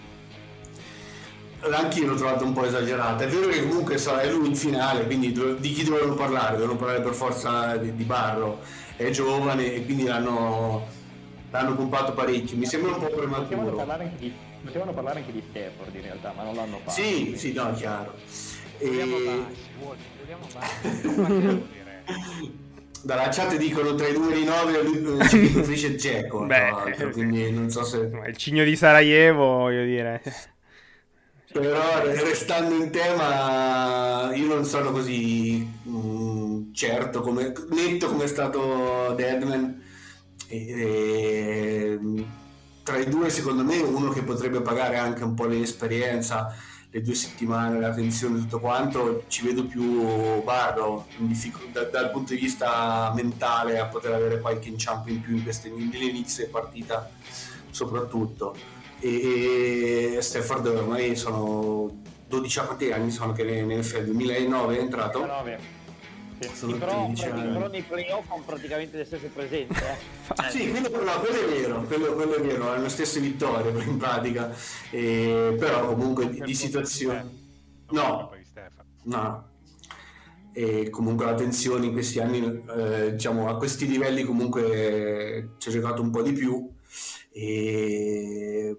Anch'io 1.71 2.07
l'ho 2.09 2.15
trovato 2.15 2.45
un 2.45 2.53
po' 2.53 2.65
esagerata. 2.67 3.25
È 3.25 3.29
vero 3.29 3.49
che 3.49 3.67
comunque 3.67 3.97
sarà 3.97 4.21
è 4.21 4.31
lui 4.31 4.49
in 4.49 4.55
finale, 4.57 5.07
quindi 5.07 5.33
di 5.33 5.73
chi 5.73 5.83
dovevano 5.85 6.15
parlare? 6.15 6.53
Dovevano 6.57 6.79
parlare 6.79 7.01
per 7.01 7.15
forza 7.15 7.77
di, 7.79 7.95
di 7.97 8.05
Barro. 8.05 8.61
È 8.97 9.09
giovane 9.11 9.73
e 9.73 9.83
quindi 9.85 10.05
l'hanno, 10.05 10.87
l'hanno 11.51 11.75
pompato 11.75 12.13
parecchio. 12.13 12.57
Mi 12.59 12.67
sembra 12.67 12.91
un 12.93 12.99
po' 13.01 13.07
Potevano 13.07 13.45
prematuro. 13.47 13.77
parlare 13.77 14.05
anche 14.05 14.17
di, 14.19 14.33
potevano 14.63 14.93
parlare 14.93 15.21
anche 15.21 15.33
di 15.33 15.43
Stafford 15.49 15.95
in 15.95 16.03
realtà, 16.03 16.33
ma 16.37 16.43
non 16.43 16.55
l'hanno 16.55 16.79
fatto. 16.85 16.91
Sì, 16.91 17.35
sì, 17.39 17.53
no, 17.55 17.71
è 17.71 17.75
chiaro. 17.75 18.15
Vogliamo 18.81 19.17
E... 19.17 19.25
bassi, 19.25 19.71
vogliamo 20.21 20.47
bassi. 20.53 21.73
Dalla 23.05 23.29
chat 23.29 23.57
dicono 23.57 23.95
tra 23.95 24.09
i 24.09 24.15
9 24.15 24.83
lui 24.83 25.21
ci 25.29 25.51
preferisce 25.51 25.95
Dzeko, 25.95 26.47
quindi 27.13 27.51
non 27.51 27.69
so 27.71 27.85
se... 27.85 28.11
Il 28.27 28.37
cigno 28.37 28.65
di 28.65 28.75
Sarajevo, 28.77 29.45
voglio 29.59 29.85
dire. 29.85 30.23
Però 31.53 32.03
restando 32.03 32.75
in 32.75 32.91
tema, 32.91 34.35
io 34.35 34.47
non 34.47 34.65
sono 34.65 34.91
così 34.91 35.71
mm, 35.87 36.73
certo, 36.73 37.21
come, 37.21 37.53
netto 37.69 38.09
come 38.09 38.25
è 38.25 38.27
stato 38.27 39.13
Deadman. 39.15 39.83
E- 40.49 40.81
e, 40.81 41.99
tra 42.83 42.99
i 42.99 43.09
due, 43.09 43.31
secondo 43.31 43.63
me, 43.65 43.79
uno 43.81 44.11
che 44.11 44.23
potrebbe 44.23 44.63
pagare 44.63 44.97
anche 44.97 45.23
un 45.23 45.35
po' 45.35 45.47
l'esperienza, 45.47 46.55
le 46.95 47.03
due 47.03 47.15
settimane, 47.15 47.81
la 47.81 47.93
tensione, 47.93 48.39
tutto 48.39 48.61
quanto, 48.61 49.25
ci 49.27 49.45
vedo 49.45 49.67
più 49.67 50.41
Barro 50.45 51.07
diffic- 51.17 51.73
da- 51.73 51.83
dal 51.83 52.13
punto 52.13 52.35
di 52.35 52.39
vista 52.39 53.11
mentale 53.13 53.81
a 53.81 53.87
poter 53.87 54.13
avere 54.13 54.39
qualche 54.39 54.69
inciampo 54.69 55.11
in 55.11 55.21
più 55.21 55.35
in 55.35 55.43
queste 55.43 55.71
nell'inizio 55.71 56.45
di 56.45 56.51
partita, 56.53 57.11
soprattutto 57.71 58.55
e 59.01 60.19
Stafford 60.21 60.67
ormai 60.67 61.17
sono 61.17 61.91
12 62.29 62.59
a 62.61 62.63
quanti 62.63 62.93
anni 62.93 63.11
sono 63.11 63.33
che 63.33 63.43
nel 63.43 63.83
2009 63.83 64.77
è 64.77 64.81
entrato 64.81 65.19
19. 65.19 65.74
Sì, 66.53 66.75
però, 66.75 67.05
13 67.05 67.25
anni 67.27 67.53
però 67.53 67.69
nei 67.69 67.83
playoff 67.83 68.31
hanno 68.31 68.43
praticamente 68.45 68.97
le 68.97 69.05
stesse 69.05 69.29
presenze. 69.29 69.85
eh. 70.47 70.51
sì, 70.51 70.71
quello, 70.71 70.89
no, 71.03 71.21
quello 71.21 71.41
è 71.41 71.61
vero, 71.61 71.83
quello, 71.83 72.13
quello 72.15 72.35
è 72.35 72.41
vero, 72.41 72.71
hanno 72.71 72.83
le 72.83 72.89
stesse 72.89 73.21
vittorie 73.21 73.71
in 73.85 73.97
pratica, 73.97 74.53
Eh, 74.91 75.57
però 75.59 75.87
comunque 75.87 76.29
di, 76.29 76.41
di 76.41 76.55
situazioni... 76.55 77.43
No, 77.91 78.31
no. 79.03 79.49
E 80.53 80.89
comunque 80.89 81.25
la 81.25 81.35
tensione 81.35 81.87
in 81.87 81.93
questi 81.93 82.21
anni, 82.21 82.63
eh, 82.77 83.13
diciamo, 83.13 83.49
a 83.49 83.57
questi 83.57 83.89
livelli 83.89 84.23
comunque 84.23 85.55
ci 85.59 85.69
ha 85.69 85.73
giocato 85.73 86.01
un 86.01 86.11
po' 86.11 86.23
di 86.23 86.33
più 86.33 86.73
e, 87.33 88.77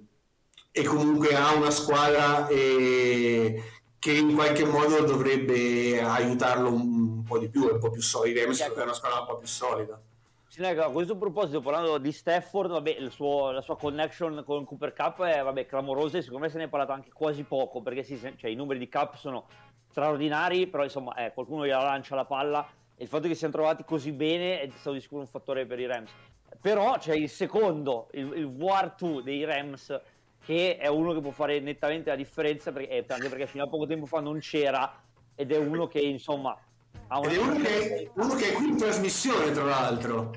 e 0.72 0.84
comunque 0.84 1.36
ha 1.36 1.54
una 1.54 1.72
squadra 1.72 2.48
eh, 2.48 3.62
che 4.06 4.12
in 4.12 4.36
qualche 4.36 4.66
modo 4.66 5.02
dovrebbe 5.02 6.00
aiutarlo 6.00 6.72
un 6.72 7.24
po' 7.24 7.40
di 7.40 7.50
più, 7.50 7.68
è 7.68 7.72
un 7.72 7.80
po' 7.80 7.90
più 7.90 8.04
solida, 8.04 8.40
è 8.40 8.44
una 8.44 8.54
squadra 8.94 9.22
un 9.22 9.26
po' 9.26 9.38
più 9.38 9.48
solida. 9.48 10.00
A 10.60 10.90
questo 10.92 11.18
proposito, 11.18 11.60
parlando 11.60 11.98
di 11.98 12.12
Stafford, 12.12 12.70
vabbè, 12.70 13.10
suo- 13.10 13.50
la 13.50 13.62
sua 13.62 13.76
connection 13.76 14.44
con 14.46 14.64
Cooper 14.64 14.94
Cup 14.94 15.24
è 15.24 15.42
vabbè, 15.42 15.66
clamorosa 15.66 16.20
e 16.20 16.22
secondo 16.22 16.46
me 16.46 16.52
se 16.52 16.60
ne 16.60 16.66
è 16.66 16.68
parlato 16.68 16.92
anche 16.92 17.10
quasi 17.12 17.42
poco, 17.46 17.82
perché 17.82 18.04
sì, 18.04 18.16
se- 18.18 18.36
cioè, 18.38 18.52
i 18.52 18.54
numeri 18.56 18.78
di 18.78 18.88
Cup 18.88 19.16
sono 19.16 19.48
straordinari, 19.90 20.68
però 20.68 20.84
insomma 20.84 21.16
eh, 21.16 21.34
qualcuno 21.34 21.66
gliela 21.66 21.82
lancia 21.82 22.14
la 22.14 22.26
palla 22.26 22.64
e 22.96 23.02
il 23.02 23.10
fatto 23.10 23.28
che 23.28 23.34
siano 23.34 23.54
trovati 23.54 23.84
così 23.84 24.12
bene 24.12 24.62
è 24.62 24.70
stato 24.76 24.94
di 24.94 25.02
sicuro 25.02 25.22
un 25.22 25.28
fattore 25.28 25.66
per 25.66 25.80
i 25.80 25.88
Rams. 25.88 26.12
Però 26.62 26.96
c'è 27.00 27.16
il 27.16 27.28
secondo, 27.28 28.10
il, 28.12 28.32
il 28.36 28.48
VR2 28.50 29.22
dei 29.22 29.44
Rams, 29.46 30.00
che 30.46 30.78
è 30.78 30.88
uno 30.88 31.14
che 31.14 31.22
può 31.22 31.32
fare 31.32 31.60
nettamente 31.60 32.12
la 32.12 32.16
differenza, 32.16 32.72
perché, 32.72 32.90
eh, 32.90 33.06
anche 33.08 33.30
perché 33.30 33.48
fino 33.48 33.64
a 33.64 33.68
poco 33.68 33.88
tempo 33.88 34.06
fa 34.06 34.20
non 34.20 34.40
c'era, 34.40 35.02
ed 35.34 35.52
è 35.52 35.58
uno 35.58 35.88
che 35.88 36.00
insomma 36.00 36.56
ha 37.08 37.20
una... 37.20 37.32
Ed 37.32 37.38
è 37.38 37.42
uno 37.42 37.56
che, 37.62 38.12
uno 38.14 38.36
che 38.36 38.52
è 38.52 38.54
qui 38.54 38.68
in 38.68 38.78
trasmissione, 38.78 39.52
tra 39.52 39.64
l'altro. 39.64 40.32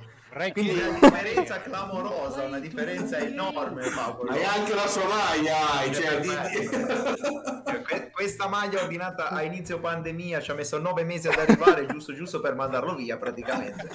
Quindi 0.52 0.80
una 0.80 0.98
differenza 0.98 1.60
clamorosa, 1.60 2.42
una 2.44 2.58
differenza 2.58 3.18
enorme, 3.18 3.90
Paolo. 3.94 4.30
Hai 4.30 4.44
anche 4.44 4.74
la 4.74 4.86
sua 4.86 5.06
maglia, 5.06 5.70
hai, 5.72 5.94
cioè, 5.94 6.20
di- 6.20 6.28
Cioè, 6.28 7.82
que- 7.82 8.10
Questa 8.18 8.48
maglia 8.48 8.82
ordinata 8.82 9.28
a 9.28 9.42
inizio 9.42 9.78
pandemia 9.78 10.40
ci 10.40 10.50
ha 10.50 10.54
messo 10.54 10.78
nove 10.78 11.04
mesi 11.04 11.28
ad 11.28 11.38
arrivare, 11.38 11.86
giusto 11.86 12.12
giusto 12.14 12.40
per 12.40 12.54
mandarlo 12.56 12.94
via 12.96 13.16
praticamente. 13.16 13.86
È 13.86 13.90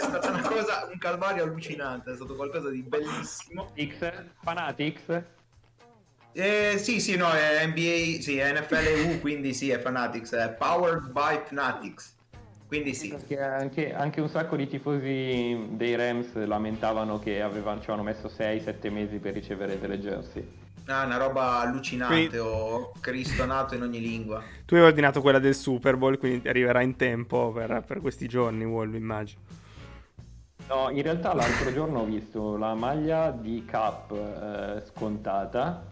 stata 0.00 0.30
una 0.30 0.42
cosa, 0.42 0.88
un 0.90 0.98
calvario 0.98 1.42
allucinante, 1.44 2.12
è 2.12 2.14
stato 2.14 2.36
qualcosa 2.36 2.70
di 2.70 2.82
bellissimo. 2.82 3.72
X, 3.78 4.12
Fanatics, 4.42 5.22
Eh, 6.36 6.78
sì, 6.78 7.00
sì, 7.00 7.16
no, 7.16 7.30
è 7.30 7.64
NBA, 7.66 8.20
sì, 8.22 8.38
è 8.38 8.52
NFL 8.58 9.10
U, 9.16 9.20
quindi 9.20 9.52
sì, 9.54 9.70
è 9.70 9.78
Fanatics, 9.78 10.32
è 10.32 10.48
powered 10.50 11.10
by 11.10 11.40
Fanatics. 11.44 12.13
Quindi 12.74 12.92
sì. 12.92 13.08
perché 13.10 13.40
anche, 13.40 13.94
anche 13.94 14.20
un 14.20 14.28
sacco 14.28 14.56
di 14.56 14.66
tifosi 14.66 15.68
dei 15.70 15.94
Rams 15.94 16.34
lamentavano 16.34 17.20
che 17.20 17.40
avevano, 17.40 17.80
ci 17.80 17.90
avevano 17.90 18.02
messo 18.02 18.28
6-7 18.28 18.90
mesi 18.90 19.18
per 19.18 19.32
ricevere 19.32 19.78
delle 19.78 20.00
jersey. 20.00 20.44
Ah, 20.86 21.04
una 21.04 21.16
roba 21.16 21.60
allucinante, 21.60 22.14
Quindi- 22.14 22.38
ho 22.38 22.92
Cristo 23.00 23.44
nato 23.46 23.76
in 23.76 23.82
ogni 23.82 24.00
lingua. 24.00 24.42
Tu 24.66 24.74
hai 24.74 24.80
ordinato 24.80 25.20
quella 25.20 25.38
del 25.38 25.54
Super 25.54 25.96
Bowl, 25.96 26.18
quindi 26.18 26.48
arriverà 26.48 26.82
in 26.82 26.96
tempo 26.96 27.52
per, 27.52 27.84
per 27.86 28.00
questi 28.00 28.26
giorni, 28.26 28.64
Wolf, 28.64 28.94
immagino. 28.94 29.40
No, 30.66 30.90
in 30.90 31.02
realtà 31.02 31.32
l'altro 31.32 31.72
giorno 31.72 32.00
ho 32.00 32.04
visto 32.04 32.56
la 32.56 32.74
maglia 32.74 33.30
di 33.30 33.64
Cap 33.64 34.10
eh, 34.10 34.82
scontata 34.86 35.84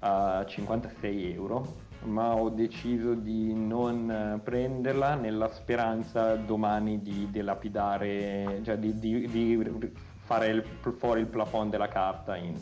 a 0.00 0.44
56 0.44 1.32
euro, 1.32 1.76
ma 2.04 2.34
ho 2.34 2.48
deciso 2.48 3.14
di 3.14 3.52
non 3.54 4.10
eh, 4.10 4.40
prenderla 4.42 5.14
nella 5.14 5.48
speranza 5.52 6.36
domani 6.36 7.02
di 7.02 7.28
dilapidare, 7.30 8.60
cioè 8.64 8.78
di, 8.78 8.98
di- 8.98 9.28
di 9.28 9.92
fare 10.24 10.48
il- 10.48 10.64
fuori 10.96 11.20
il 11.20 11.26
plafond 11.26 11.70
della 11.70 11.88
carta 11.88 12.36
in, 12.36 12.54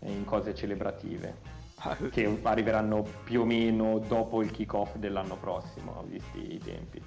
eh, 0.00 0.10
in 0.12 0.24
cose 0.24 0.54
celebrative, 0.54 1.36
che 2.10 2.38
arriveranno 2.42 3.04
più 3.24 3.42
o 3.42 3.44
meno 3.44 3.98
dopo 3.98 4.42
il 4.42 4.50
kick-off 4.50 4.96
dell'anno 4.96 5.36
prossimo, 5.36 6.04
visti 6.08 6.54
i 6.54 6.58
tempi. 6.58 7.02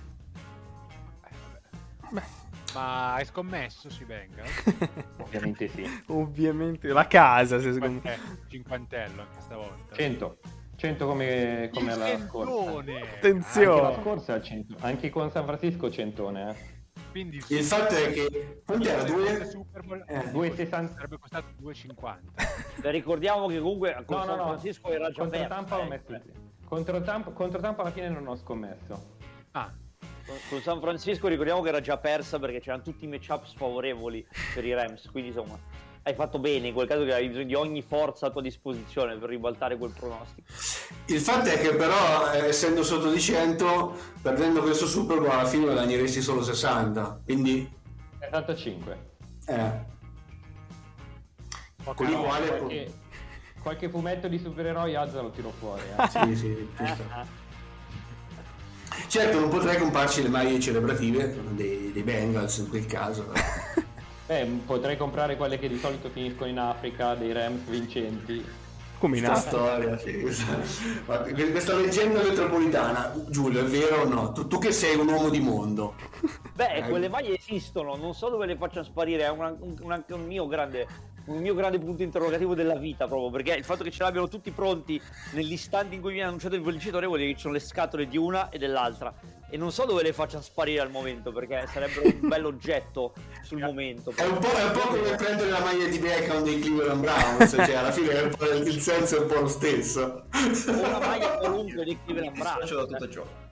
Ma 2.73 3.13
hai 3.13 3.25
scommesso 3.25 3.89
si 3.89 4.03
venga? 4.03 4.43
Ovviamente 5.23 5.69
sì. 5.69 5.89
Ovviamente, 6.07 6.89
la 6.89 7.07
casa, 7.07 7.59
se 7.59 7.69
Eh, 7.69 8.19
cinquantello 8.49 9.21
anche 9.21 9.41
stavolta. 9.41 9.95
100. 9.95 10.37
100 10.75 11.05
come, 11.05 11.69
come 11.73 11.93
Il 11.93 11.99
la 11.99 12.17
scorsa. 12.19 12.51
centone! 12.53 12.93
Anche 13.01 13.15
Attenzione. 13.15 13.81
la 13.81 13.97
scorsa 14.01 14.33
al 14.33 14.43
100. 14.43 14.75
Anche 14.81 15.09
con 15.09 15.31
San 15.31 15.45
Francisco 15.45 15.91
centone. 15.91 16.49
Eh. 16.49 16.73
Quindi 17.11 17.37
Il 17.47 17.63
fatto 17.63 17.95
è 17.95 18.11
che 18.11 18.61
il 18.65 19.03
Due? 19.05 19.45
Super 19.45 19.81
Bowl 19.83 20.03
Eh, 20.07 20.31
2,60. 20.31 20.93
sarebbe 20.93 21.17
costato 21.17 21.47
2,50. 21.61 22.19
Beh, 22.81 22.91
ricordiamo 22.91 23.47
che 23.47 23.59
comunque 23.59 23.93
con 24.05 24.17
No, 24.17 24.23
no, 24.23 24.25
San 24.25 24.37
no. 24.37 24.43
Francisco 24.47 24.89
era 24.91 25.09
già 25.11 25.21
Contro 25.21 25.47
Tampa 25.47 25.77
ho 25.77 25.81
eh. 25.83 25.87
messo 25.87 26.21
contro 26.65 27.01
Tampa, 27.01 27.31
contro 27.31 27.59
Tampa 27.61 27.81
alla 27.83 27.91
fine 27.91 28.09
non 28.09 28.27
ho 28.27 28.35
scommesso. 28.35 29.17
Ah, 29.51 29.71
Con- 30.25 30.35
Con 30.49 30.59
San 30.61 30.81
Francisco 30.81 31.27
ricordiamo 31.27 31.61
che 31.61 31.69
era 31.69 31.79
già 31.79 31.97
persa 31.97 32.37
perché 32.39 32.59
c'erano 32.59 32.81
tutti 32.83 33.05
i 33.05 33.07
matchup 33.07 33.45
sfavorevoli 33.45 34.25
per 34.53 34.65
i 34.65 34.73
Rams, 34.73 35.09
quindi 35.11 35.29
insomma 35.29 35.57
hai 36.07 36.13
fatto 36.13 36.37
bene 36.37 36.67
in 36.67 36.73
quel 36.75 36.87
caso 36.87 37.03
che 37.03 37.13
avevi 37.13 37.29
bisogno 37.29 37.45
di 37.47 37.55
ogni 37.55 37.81
forza 37.81 38.27
a 38.27 38.29
tua 38.29 38.41
disposizione 38.43 39.17
per 39.17 39.27
ribaltare 39.27 39.75
quel 39.75 39.91
pronostico. 39.91 40.47
Il 41.07 41.19
fatto 41.19 41.49
è 41.49 41.59
che 41.59 41.73
però, 41.73 42.31
eh, 42.31 42.45
essendo 42.45 42.83
sotto 42.83 43.11
di 43.11 43.19
100, 43.19 43.95
perdendo 44.21 44.61
questo 44.61 44.85
Super 44.85 45.17
Bowl 45.17 45.31
alla 45.31 45.45
fine 45.47 45.63
guadagneresti 45.63 46.21
solo 46.21 46.43
60. 46.43 47.21
Quindi, 47.25 47.67
65. 48.19 49.09
eh, 49.47 49.71
con 51.95 52.07
i 52.07 52.11
No, 52.11 52.21
quali... 52.21 52.47
qualche, 52.49 52.93
qualche 53.63 53.89
fumetto 53.89 54.27
di 54.27 54.37
supereroi 54.37 54.95
Azza 54.95 55.21
lo 55.21 55.31
tiro 55.31 55.49
fuori. 55.57 55.81
eh. 55.97 56.07
Sì, 56.07 56.35
sì. 56.35 56.67
Certo, 59.07 59.39
non 59.39 59.49
potrei 59.49 59.77
comparci 59.79 60.21
le 60.21 60.29
maglie 60.29 60.59
celebrative 60.59 61.35
dei, 61.49 61.91
dei 61.91 62.03
Bengals 62.03 62.57
in 62.57 62.69
quel 62.69 62.85
caso. 62.85 63.23
però. 63.23 63.43
Beh, 64.27 64.45
potrei 64.65 64.97
comprare 64.97 65.37
quelle 65.37 65.59
che 65.59 65.67
di 65.67 65.77
solito 65.77 66.09
finiscono 66.09 66.49
in 66.49 66.57
Africa, 66.57 67.13
dei 67.13 67.31
Rams 67.31 67.67
vincenti. 67.67 68.43
Come 68.97 69.17
in 69.17 69.25
Questa 69.25 69.47
Africa. 69.59 69.97
storia, 69.97 69.97
sì, 69.99 70.21
questa, 70.21 71.25
questa 71.51 71.75
leggenda 71.75 72.23
metropolitana, 72.23 73.13
Giulio, 73.29 73.59
è 73.59 73.63
vero 73.65 74.01
o 74.01 74.07
no? 74.07 74.31
Tu, 74.31 74.47
tu 74.47 74.57
che 74.57 74.71
sei 74.71 74.95
un 74.97 75.07
uomo 75.09 75.29
di 75.29 75.41
mondo. 75.41 75.93
Beh, 76.55 76.75
Eh. 76.77 76.89
quelle 76.89 77.09
maglie 77.09 77.37
esistono, 77.37 77.95
non 77.97 78.15
so 78.15 78.29
dove 78.29 78.45
le 78.47 78.55
facciano 78.55 78.83
sparire, 78.85 79.25
è 79.25 79.29
un, 79.29 79.57
un- 79.81 79.91
anche 79.91 80.13
un 80.13 80.25
mio 80.25 80.47
grande 80.47 80.87
un 81.25 81.37
mio 81.37 81.53
grande 81.53 81.79
punto 81.79 82.03
interrogativo 82.03 82.53
della 82.53 82.75
vita 82.75 83.07
proprio 83.07 83.29
perché 83.29 83.53
il 83.57 83.63
fatto 83.63 83.83
che 83.83 83.91
ce 83.91 84.03
l'abbiano 84.03 84.27
tutti 84.27 84.51
pronti 84.51 85.01
nell'istante 85.31 85.95
in 85.95 86.01
cui 86.01 86.13
viene 86.13 86.27
annunciato 86.27 86.55
il 86.55 86.61
vincitore 86.61 87.05
vuol 87.05 87.19
dire 87.19 87.31
che 87.31 87.35
ci 87.37 87.43
sono 87.43 87.53
le 87.53 87.59
scatole 87.59 88.07
di 88.07 88.17
una 88.17 88.49
e 88.49 88.57
dell'altra 88.57 89.13
e 89.49 89.57
non 89.57 89.71
so 89.71 89.85
dove 89.85 90.03
le 90.03 90.13
facciano 90.13 90.41
sparire 90.41 90.81
al 90.81 90.91
momento 90.91 91.31
perché 91.31 91.65
sarebbero 91.71 92.03
un 92.05 92.19
bel 92.27 92.45
oggetto 92.45 93.13
sul 93.43 93.59
momento 93.59 94.11
È 94.15 94.25
un 94.25 94.37
po', 94.37 94.51
è 94.51 94.63
un 94.63 94.71
po' 94.71 94.87
come 94.87 95.15
prendere 95.15 95.49
la 95.49 95.59
maglia 95.59 95.87
di 95.87 95.97
Beckham 95.99 96.43
dei 96.43 96.59
Cleveland 96.59 97.01
Browns, 97.01 97.49
cioè 97.51 97.73
alla 97.75 97.91
fine 97.91 98.31
il 98.65 98.79
senso 98.79 99.17
è 99.17 99.19
un 99.21 99.27
po' 99.27 99.39
lo 99.41 99.47
stesso. 99.47 100.25
o 100.31 100.71
una 100.71 100.99
maglia 100.99 101.37
qualunque 101.37 101.83
di 101.83 101.97
Cleveland 102.05 102.37
Browns 102.37 102.69
tutto 102.69 103.09
ciò. 103.09 103.44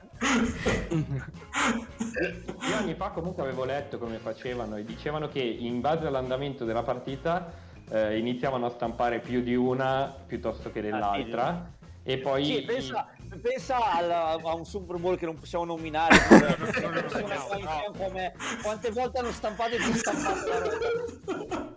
Io 2.69 2.75
anni 2.75 2.95
fa 2.95 3.09
comunque 3.09 3.43
avevo 3.43 3.65
letto 3.65 3.97
come 3.97 4.17
facevano 4.17 4.77
e 4.77 4.85
dicevano 4.85 5.27
che 5.27 5.41
in 5.41 5.81
base 5.81 6.07
all'andamento 6.07 6.65
della 6.65 6.83
partita 6.83 7.51
eh, 7.89 8.17
iniziavano 8.17 8.65
a 8.65 8.69
stampare 8.69 9.19
più 9.19 9.41
di 9.41 9.55
una 9.55 10.13
piuttosto 10.25 10.71
che 10.71 10.81
dell'altra 10.81 11.71
e 12.03 12.17
poi 12.17 12.45
Sì, 12.45 12.61
pensa, 12.63 13.07
pensa 13.41 13.77
al- 13.93 14.11
a 14.11 14.53
un 14.55 14.65
Super 14.65 14.97
Bowl 14.97 15.17
che 15.17 15.25
non 15.25 15.37
possiamo 15.37 15.65
nominare 15.65 16.15
quante 18.61 18.91
volte 18.91 19.19
hanno 19.19 19.31
stampato 19.31 19.75
e 19.75 19.77
distampato 19.77 20.47
la 20.49 20.59
roba 20.59 21.72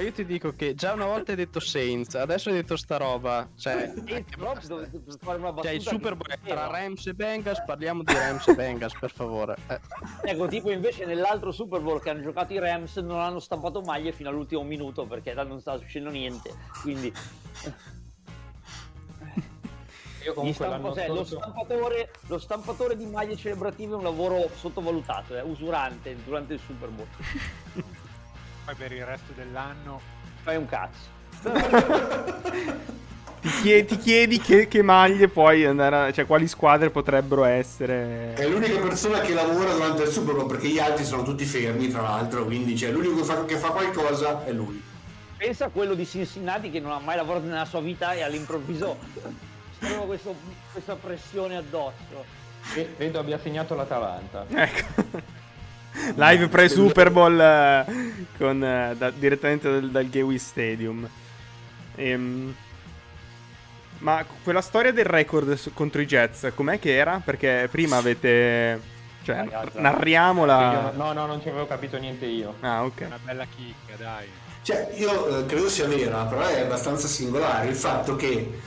Io 0.00 0.12
ti 0.12 0.24
dico 0.24 0.54
che 0.54 0.74
già 0.74 0.92
una 0.92 1.04
volta 1.04 1.30
hai 1.32 1.36
detto 1.36 1.60
Saints, 1.60 2.14
adesso 2.14 2.48
hai 2.48 2.54
detto 2.54 2.76
sta 2.76 2.96
roba. 2.96 3.48
Cioè, 3.54 3.92
proprio 4.36 4.68
dovete 4.68 5.02
fare 5.20 5.38
una 5.38 5.52
battuta 5.52 5.68
cioè 5.68 5.76
il 5.76 5.82
Super 5.82 6.14
Bowl 6.14 6.30
è 6.30 6.38
tra. 6.42 6.66
Rams 6.66 7.06
e 7.06 7.14
Bengals, 7.14 7.62
parliamo 7.64 8.02
di 8.02 8.14
Rams 8.14 8.48
e 8.48 8.54
Bengals, 8.54 8.98
per 8.98 9.12
favore. 9.12 9.56
Eh. 9.68 9.80
Ecco, 10.22 10.46
tipo 10.48 10.70
invece 10.70 11.04
nell'altro 11.04 11.52
Super 11.52 11.80
Bowl 11.80 12.00
che 12.00 12.10
hanno 12.10 12.22
giocato 12.22 12.52
i 12.54 12.58
Rams 12.58 12.96
non 12.96 13.20
hanno 13.20 13.40
stampato 13.40 13.82
maglie 13.82 14.12
fino 14.12 14.30
all'ultimo 14.30 14.62
minuto 14.62 15.04
perché 15.04 15.34
tanto 15.34 15.52
non 15.52 15.60
stava 15.60 15.78
succedendo 15.78 16.10
niente. 16.16 16.50
Quindi 16.80 17.12
io 20.24 20.32
comunque 20.34 20.66
l'anno 20.66 20.94
cioè, 20.94 21.08
lo, 21.08 21.24
stampatore, 21.24 22.10
lo 22.26 22.38
stampatore 22.38 22.96
di 22.96 23.04
maglie 23.06 23.36
celebrative 23.36 23.92
è 23.92 23.96
un 23.96 24.02
lavoro 24.02 24.48
sottovalutato, 24.54 25.36
è 25.36 25.42
usurante 25.42 26.16
durante 26.24 26.54
il 26.54 26.60
Super 26.60 26.88
Bowl. 26.88 27.08
Poi 28.64 28.74
per 28.74 28.92
il 28.92 29.04
resto 29.04 29.32
dell'anno 29.34 30.18
Fai 30.42 30.56
un 30.56 30.66
cazzo. 30.66 31.18
Ti 33.40 33.48
chiedi, 33.62 33.86
ti 33.86 33.96
chiedi 33.96 34.38
che, 34.38 34.68
che 34.68 34.82
maglie 34.82 35.28
puoi 35.28 35.64
andare 35.64 35.96
a... 35.96 36.12
Cioè, 36.12 36.26
quali 36.26 36.46
squadre 36.46 36.90
potrebbero 36.90 37.44
essere... 37.44 38.34
È 38.34 38.46
l'unica 38.46 38.78
persona 38.80 39.20
che 39.20 39.32
lavora 39.32 39.72
durante 39.72 40.02
il 40.02 40.10
Super 40.10 40.34
Bowl 40.34 40.46
perché 40.46 40.68
gli 40.68 40.78
altri 40.78 41.06
sono 41.06 41.22
tutti 41.22 41.46
fermi, 41.46 41.88
tra 41.88 42.02
l'altro, 42.02 42.44
quindi 42.44 42.76
cioè, 42.76 42.90
l'unico 42.90 43.16
che 43.16 43.24
fa, 43.24 43.44
che 43.46 43.56
fa 43.56 43.70
qualcosa 43.70 44.44
è 44.44 44.52
lui. 44.52 44.82
Pensa 45.38 45.64
a 45.64 45.68
quello 45.70 45.94
di 45.94 46.04
Cincinnati 46.04 46.70
che 46.70 46.80
non 46.80 46.92
ha 46.92 46.98
mai 46.98 47.16
lavorato 47.16 47.46
nella 47.46 47.64
sua 47.64 47.80
vita 47.80 48.12
e 48.12 48.20
all'improvviso 48.20 48.98
aveva 49.80 50.02
questo- 50.02 50.36
questa 50.72 50.96
pressione 50.96 51.56
addosso. 51.56 52.24
vedo 52.98 53.20
abbia 53.20 53.38
segnato 53.38 53.74
l'Atalanta. 53.74 54.44
Ecco. 54.50 55.38
Live 56.14 56.48
pre-Super 56.48 57.10
Bowl 57.10 57.38
eh, 57.40 57.84
con, 58.38 58.62
eh, 58.62 58.94
da- 58.96 59.10
direttamente 59.10 59.70
dal, 59.70 59.90
dal 59.90 60.04
Gateway 60.04 60.38
Stadium. 60.38 61.08
Ehm, 61.96 62.54
ma 63.98 64.24
quella 64.42 64.62
storia 64.62 64.92
del 64.92 65.04
record 65.04 65.52
su- 65.54 65.72
contro 65.74 66.00
i 66.00 66.06
Jets, 66.06 66.52
com'è 66.54 66.78
che 66.78 66.96
era? 66.96 67.20
Perché 67.24 67.68
prima 67.70 67.96
avete... 67.98 68.80
Cioè, 69.22 69.36
Ragazza. 69.36 69.80
narriamola... 69.80 70.72
Io- 70.72 70.96
no, 70.96 71.12
no, 71.12 71.26
non 71.26 71.42
ci 71.42 71.48
avevo 71.50 71.66
capito 71.66 71.98
niente 71.98 72.24
io. 72.24 72.54
Ah, 72.60 72.78
è 72.78 72.84
ok. 72.84 73.02
una 73.06 73.18
bella 73.22 73.44
chicca, 73.44 73.94
dai. 73.98 74.26
Cioè, 74.62 74.92
io 74.96 75.38
eh, 75.40 75.46
credo 75.46 75.68
sia 75.68 75.86
vera, 75.86 76.24
però 76.24 76.46
è 76.46 76.60
abbastanza 76.60 77.06
singolare 77.06 77.68
il 77.68 77.74
fatto 77.74 78.16
che 78.16 78.60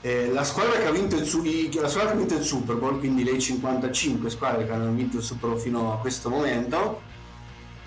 eh, 0.00 0.30
la 0.30 0.44
squadra 0.44 0.78
che 0.78 0.86
ha 0.86 0.90
vinto 0.90 1.16
il, 1.16 1.22
la 1.80 1.88
squadra 1.88 2.10
che 2.10 2.16
ha 2.16 2.18
vinto 2.18 2.34
il 2.34 2.44
Super 2.44 2.76
Bowl, 2.76 2.98
quindi 2.98 3.24
le 3.24 3.38
55 3.38 4.30
squadre 4.30 4.64
che 4.66 4.72
hanno 4.72 4.92
vinto 4.92 5.16
il 5.16 5.22
Super 5.22 5.50
Bowl 5.50 5.60
fino 5.60 5.92
a 5.92 5.98
questo 5.98 6.28
momento, 6.30 7.00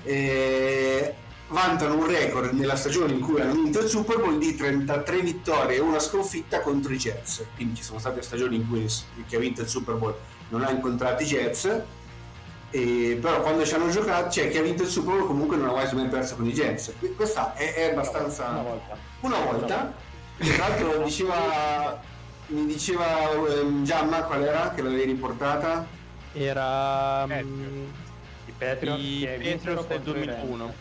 eh, 0.04 1.15
vantano 1.50 1.95
un 1.95 2.08
record 2.08 2.54
nella 2.54 2.76
stagione 2.76 3.13
in 3.13 3.19
cui 3.19 3.39
hanno 3.41 3.54
vinto 3.54 3.80
il 3.80 3.88
Super 3.88 4.17
Bowl 4.19 4.38
di 4.38 4.56
33 4.56 5.21
vittorie 5.21 5.78
e 5.78 5.80
una 5.80 6.00
sconfitta 6.00 6.62
contro 6.62 6.93
i 6.93 6.97
Jets. 6.97 7.45
Quindi 7.56 7.76
ci 7.76 7.84
sono 7.84 8.00
state 8.00 8.21
stagioni 8.21 8.56
in 8.56 8.67
cui 8.67 8.86
chi 9.28 9.36
ha 9.36 9.39
vinto 9.39 9.62
il 9.62 9.67
Super 9.67 9.95
Bowl 9.95 10.15
non 10.50 10.63
ha 10.63 10.71
incontrato 10.71 11.24
i 11.24 11.26
Jets. 11.26 11.82
E 12.74 13.19
però 13.21 13.41
quando 13.41 13.65
ci 13.65 13.74
hanno 13.74 13.89
giocato, 13.89 14.30
cioè 14.30 14.50
chi 14.50 14.58
ha 14.58 14.62
vinto 14.62 14.84
il 14.84 14.89
Super 14.89 15.15
Bowl 15.15 15.28
comunque 15.28 15.58
non 15.58 15.69
ha 15.69 15.74
mai 15.74 15.93
mai 15.93 16.08
perso 16.08 16.36
con 16.36 16.47
i 16.47 16.54
Jets. 16.54 16.93
Questa 17.15 17.54
è, 17.54 17.74
è 17.74 17.91
abbastanza 17.91 18.47
Una 18.47 18.62
volta. 18.62 18.97
una 19.21 19.39
volta, 19.39 19.93
tra 20.49 20.67
l'altro 20.67 21.04
diceva, 21.04 22.01
mi 22.47 22.65
diceva 22.65 23.32
ehm, 23.32 23.84
Giamma 23.84 24.23
qual 24.23 24.43
era 24.43 24.71
che 24.71 24.82
l'avevi 24.82 25.04
riportata? 25.04 25.86
Era... 26.34 27.25
Mm, 27.27 27.86
I 28.45 28.51
Patriots 28.58 29.01
I 29.04 29.19
che 29.25 29.38
vinsero 29.38 29.84
Patriots 29.84 29.88
del 29.88 29.97
contro 30.04 30.12
i 30.17 30.25
2001. 30.25 30.63
Rams. 30.65 30.75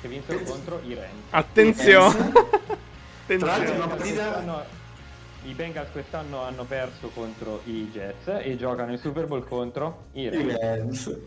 Che 0.00 0.08
vinsero 0.08 0.40
contro 0.42 0.80
i 0.84 0.94
Rams. 0.94 1.22
Attenzione! 1.30 2.32
Tra 3.26 3.46
l'altro 3.46 3.74
una 3.74 3.84
Attenzione. 3.84 3.86
partita 3.86 4.66
I 5.44 5.52
Bengals 5.54 5.90
quest'anno 5.90 6.42
hanno 6.42 6.64
perso 6.64 7.08
contro 7.08 7.62
i 7.64 7.88
Jets 7.90 8.26
e 8.44 8.56
giocano 8.56 8.92
il 8.92 8.98
Super 8.98 9.26
Bowl 9.26 9.46
contro 9.46 10.06
i 10.12 10.22
i 10.22 10.56
Rams. 10.56 11.18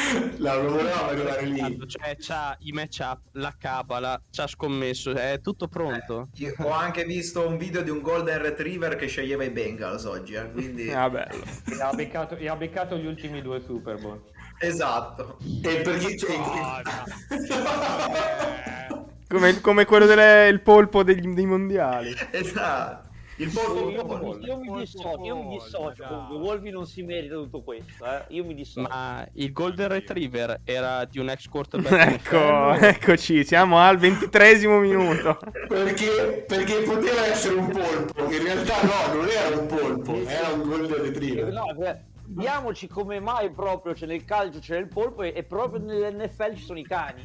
La 0.38 0.54
non 0.54 0.72
volevamo 0.72 1.08
arrivare 1.08 1.46
lì. 1.46 1.78
Cioè, 1.86 2.16
c'ha 2.18 2.56
i 2.60 2.72
matchup, 2.72 3.20
la 3.32 3.54
cabala, 3.58 4.20
c'ha 4.30 4.46
scommesso, 4.46 5.12
è 5.12 5.40
tutto 5.42 5.68
pronto. 5.68 6.28
Io 6.36 6.54
ho 6.58 6.70
anche 6.70 7.04
visto 7.04 7.46
un 7.46 7.56
video 7.56 7.82
di 7.82 7.90
un 7.90 8.00
Golden 8.00 8.40
Retriever 8.40 8.96
che 8.96 9.06
sceglieva 9.06 9.44
i 9.44 9.50
Bengals 9.50 10.04
oggi, 10.04 10.34
eh, 10.34 10.50
quindi... 10.50 10.90
Ah, 10.92 11.10
bello. 11.10 11.44
E 11.70 11.82
ha, 11.82 11.92
beccato, 11.92 12.36
e 12.36 12.48
ha 12.48 12.56
beccato 12.56 12.96
gli 12.96 13.06
ultimi 13.06 13.42
due 13.42 13.60
Super 13.60 13.98
Bowl. 13.98 14.22
Esatto. 14.58 15.38
E 15.62 15.80
perché 15.80 16.16
cioè, 16.16 16.36
Come, 19.28 19.60
come 19.60 19.84
quello 19.84 20.06
del 20.06 20.60
polpo 20.60 21.02
degli, 21.02 21.26
dei 21.28 21.46
mondiali. 21.46 22.14
Esatto. 22.32 23.09
Il 23.40 23.50
polpo 23.50 23.88
Io, 23.88 24.04
polpo. 24.04 24.38
io 24.44 24.58
mi 24.58 24.80
dissocio, 24.80 25.24
io 25.24 25.36
mi 25.42 25.56
dissocio, 25.56 26.04
comunque 26.06 26.36
Wolvi 26.36 26.68
non 26.68 26.86
si 26.86 27.02
merita 27.02 27.36
tutto 27.36 27.62
questo, 27.62 28.04
eh. 28.04 28.24
io 28.28 28.44
mi 28.44 28.52
dissocio. 28.54 28.86
Ma 28.86 29.26
il 29.32 29.50
Golden 29.50 29.88
Retriever 29.88 30.60
era 30.62 31.06
di 31.06 31.18
un 31.18 31.30
ex 31.30 31.48
quarterback. 31.48 32.08
Ecco, 32.20 32.72
eccoci, 32.74 33.42
siamo 33.44 33.78
al 33.78 33.96
ventitresimo 33.96 34.78
minuto. 34.78 35.38
perché, 35.68 36.44
perché 36.46 36.82
poteva 36.82 37.26
essere 37.26 37.54
un 37.54 37.70
polpo, 37.70 38.30
in 38.30 38.42
realtà 38.42 38.82
no, 38.82 39.14
non 39.14 39.28
era 39.28 39.58
un 39.58 39.66
polpo, 39.66 40.14
era 40.26 40.48
un 40.48 40.62
golden 40.62 41.02
retriever. 41.02 41.50
No, 41.50 41.64
cioè, 41.78 41.98
diamoci 42.26 42.88
come 42.88 43.20
mai 43.20 43.50
proprio 43.50 43.94
c'è 43.94 44.04
nel 44.04 44.26
calcio 44.26 44.58
c'è 44.58 44.76
il 44.76 44.88
polpo 44.88 45.22
e, 45.22 45.32
e 45.34 45.44
proprio 45.44 45.82
nell'NFL 45.82 46.56
ci 46.56 46.62
sono 46.62 46.78
i 46.78 46.84
cani. 46.84 47.22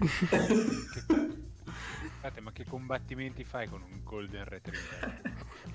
Scusate, 2.25 2.41
ma 2.41 2.54
che 2.54 2.65
combattimenti 2.65 3.43
fai 3.43 3.67
con 3.67 3.82
un 3.82 3.99
Golden 4.01 4.45
Retriever? 4.45 5.21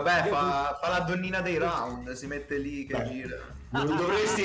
Vabbè, 0.00 0.28
fa, 0.28 0.78
fa 0.80 0.88
la 0.88 1.00
donnina 1.00 1.40
dei 1.40 1.56
round, 1.58 2.12
si 2.12 2.26
mette 2.26 2.58
lì 2.58 2.86
che 2.86 3.04
gira. 3.04 3.36
Non 3.70 3.86
dovresti, 3.86 4.44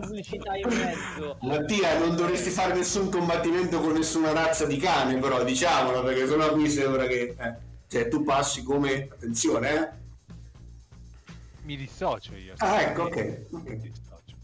pubblicità 0.00 0.56
in 0.56 0.68
mezzo. 0.68 1.38
Mattia, 1.42 1.98
non 1.98 2.16
dovresti 2.16 2.50
fare 2.50 2.74
nessun 2.74 3.10
combattimento 3.10 3.80
con 3.80 3.92
nessuna 3.92 4.32
razza 4.32 4.66
di 4.66 4.76
cane, 4.78 5.18
però 5.18 5.44
diciamolo, 5.44 6.02
perché 6.02 6.26
sennò 6.26 6.52
qui 6.52 6.68
sembra 6.68 7.06
che... 7.06 7.34
eh, 7.38 7.54
cioè, 7.88 8.08
tu 8.08 8.22
passi 8.22 8.62
come... 8.62 9.08
Attenzione, 9.10 9.74
eh? 9.74 9.88
Mi 11.62 11.76
dissocio 11.76 12.34
io. 12.34 12.54
Ah, 12.58 12.82
ecco, 12.82 13.04
ok. 13.04 13.46
Mi 13.50 13.78
dissocio. 13.78 14.36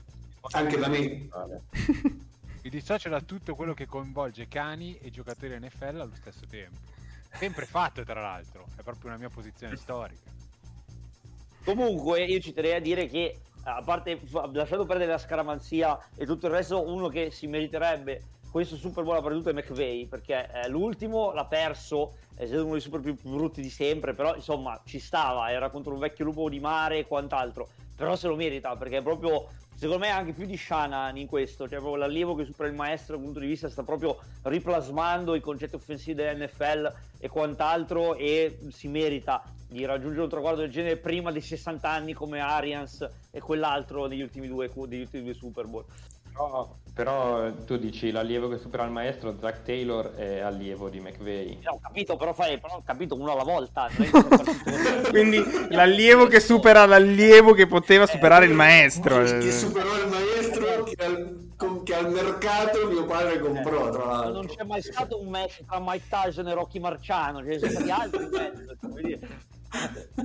Anche 0.53 0.79
da 0.79 0.89
me. 0.89 1.29
Mi 2.63 2.71
dissocio 2.71 3.09
da 3.09 3.21
tutto 3.21 3.55
quello 3.55 3.75
che 3.75 3.87
coinvolge 3.87 4.49
cani 4.49 4.99
e 4.99 5.11
giocatori 5.11 5.59
NFL 5.59 6.01
allo 6.01 6.15
stesso 6.15 6.47
tempo. 6.49 6.93
Sempre 7.35 7.67
fatto, 7.67 8.05
tra 8.05 8.21
l'altro, 8.21 8.67
è 8.77 8.83
proprio 8.83 9.11
una 9.11 9.19
mia 9.19 9.29
posizione 9.29 9.77
storica. 9.77 10.31
Comunque, 11.65 12.25
io 12.25 12.41
ci 12.41 12.53
terrei 12.53 12.75
a 12.75 12.81
dire 12.81 13.07
che, 13.07 13.41
a 13.65 13.83
parte 13.83 14.21
lasciando 14.53 14.85
perdere 14.85 15.11
la 15.11 15.19
scaramanzia 15.19 15.99
e 16.17 16.27
tutto 16.27 16.47
il 16.47 16.53
resto, 16.53 16.87
uno 16.87 17.09
che 17.09 17.31
si 17.31 17.47
meriterebbe 17.47 18.33
questo 18.55 18.77
Super 18.77 19.03
Bowl 19.03 19.17
soprattutto 19.17 19.51
è 19.51 19.53
McVay, 19.53 20.07
perché 20.07 20.49
eh, 20.49 20.69
l'ultimo 20.69 21.33
l'ha 21.33 21.45
perso, 21.45 22.19
è 22.37 22.47
stato 22.47 22.63
uno 22.63 22.75
dei 22.75 22.81
super 22.81 23.01
più 23.01 23.17
brutti 23.21 23.61
di 23.61 23.69
sempre, 23.69 24.15
però 24.15 24.37
insomma 24.37 24.81
ci 24.85 25.01
stava, 25.01 25.51
era 25.51 25.71
contro 25.71 25.93
un 25.93 25.99
vecchio 25.99 26.25
lupo 26.25 26.49
di 26.49 26.61
mare 26.61 26.99
e 26.99 27.07
quant'altro, 27.07 27.69
però 27.97 28.15
se 28.15 28.29
lo 28.29 28.37
merita, 28.37 28.77
perché 28.77 28.99
è 28.99 29.03
proprio, 29.03 29.49
secondo 29.85 30.07
me 30.07 30.11
anche 30.11 30.33
più 30.33 30.47
di 30.47 30.57
Shanahan 30.57 31.19
in 31.19 31.27
questo, 31.27 31.69
cioè 31.69 31.79
proprio 31.79 31.97
l'allievo 31.97 32.35
che 32.35 32.47
supera 32.47 32.71
il 32.71 32.75
maestro 32.75 33.17
dal 33.17 33.25
punto 33.25 33.41
di 33.41 33.47
vista 33.47 33.69
sta 33.69 33.83
proprio 33.83 34.19
riplasmando 34.45 35.35
i 35.35 35.43
concetti 35.43 35.75
offensivi 35.75 36.15
dell'NFL 36.15 36.91
e 37.19 37.29
quant'altro 37.29 38.15
e 38.15 38.61
si 38.71 38.89
merita 38.89 39.45
di 39.69 39.85
raggiungere 39.85 40.23
un 40.23 40.31
traguardo 40.31 40.63
del 40.63 40.71
genere 40.71 40.97
prima 40.97 41.31
dei 41.33 41.43
60 41.43 41.87
anni 41.87 42.15
come 42.15 42.41
Arians 42.41 43.07
e 43.31 43.41
quell'altro 43.41 44.09
degli 44.09 44.23
ultimi 44.23 44.49
due, 44.49 44.71
degli 44.87 45.03
ultimi 45.03 45.25
due 45.25 45.35
Super 45.35 45.67
Bowl. 45.67 45.85
Però, 46.33 46.79
però 46.95 47.53
tu 47.67 47.77
dici 47.77 48.13
l'allievo 48.13 48.49
che 48.49 48.57
supera 48.59 48.85
il 48.85 48.91
maestro, 48.93 49.35
Zach 49.41 49.63
Taylor 49.63 50.15
è 50.15 50.39
allievo 50.41 50.89
di 50.89 51.01
McVay. 51.01 51.59
Eh, 51.61 51.69
Ho 51.69 51.81
capito, 51.83 52.17
però 52.17 52.33
fai, 52.33 52.59
però 52.61 52.77
ho 52.77 52.83
capito 52.85 53.17
uno 53.17 53.33
alla 53.33 53.43
volta. 53.43 53.89
Quindi 55.11 55.43
l'allievo 55.71 56.27
che 56.27 56.39
supera 56.41 56.87
l'allievo 56.87 57.53
che 57.53 57.67
poteva 57.67 58.07
superare 58.07 58.47
il 58.47 58.55
maestro. 58.55 59.23
Che, 59.23 59.39
Eh, 59.39 59.53
superò 59.53 59.97
il 59.99 60.09
maestro 60.09 60.85
che 60.85 61.05
al, 61.05 61.83
che 61.85 61.95
al 61.95 62.11
mercato 62.13 62.87
mio 62.89 63.05
padre 63.05 63.41
comprò, 63.41 63.91
tra 63.91 64.05
Ma 64.05 64.13
l'altro. 64.13 64.33
non 64.33 64.47
c'è 64.47 64.63
mai 64.65 64.83
stato 64.83 65.21
un 65.21 65.29
match 65.29 65.65
tra 65.67 65.81
Mike 65.81 66.05
Tyson 66.09 66.47
e 66.49 66.55
Rocky 66.55 66.79
Marciano, 66.79 67.39
ce 67.41 67.45
ne 67.47 67.59
sono 67.59 67.71
stati 67.73 67.91
altri 67.91 68.29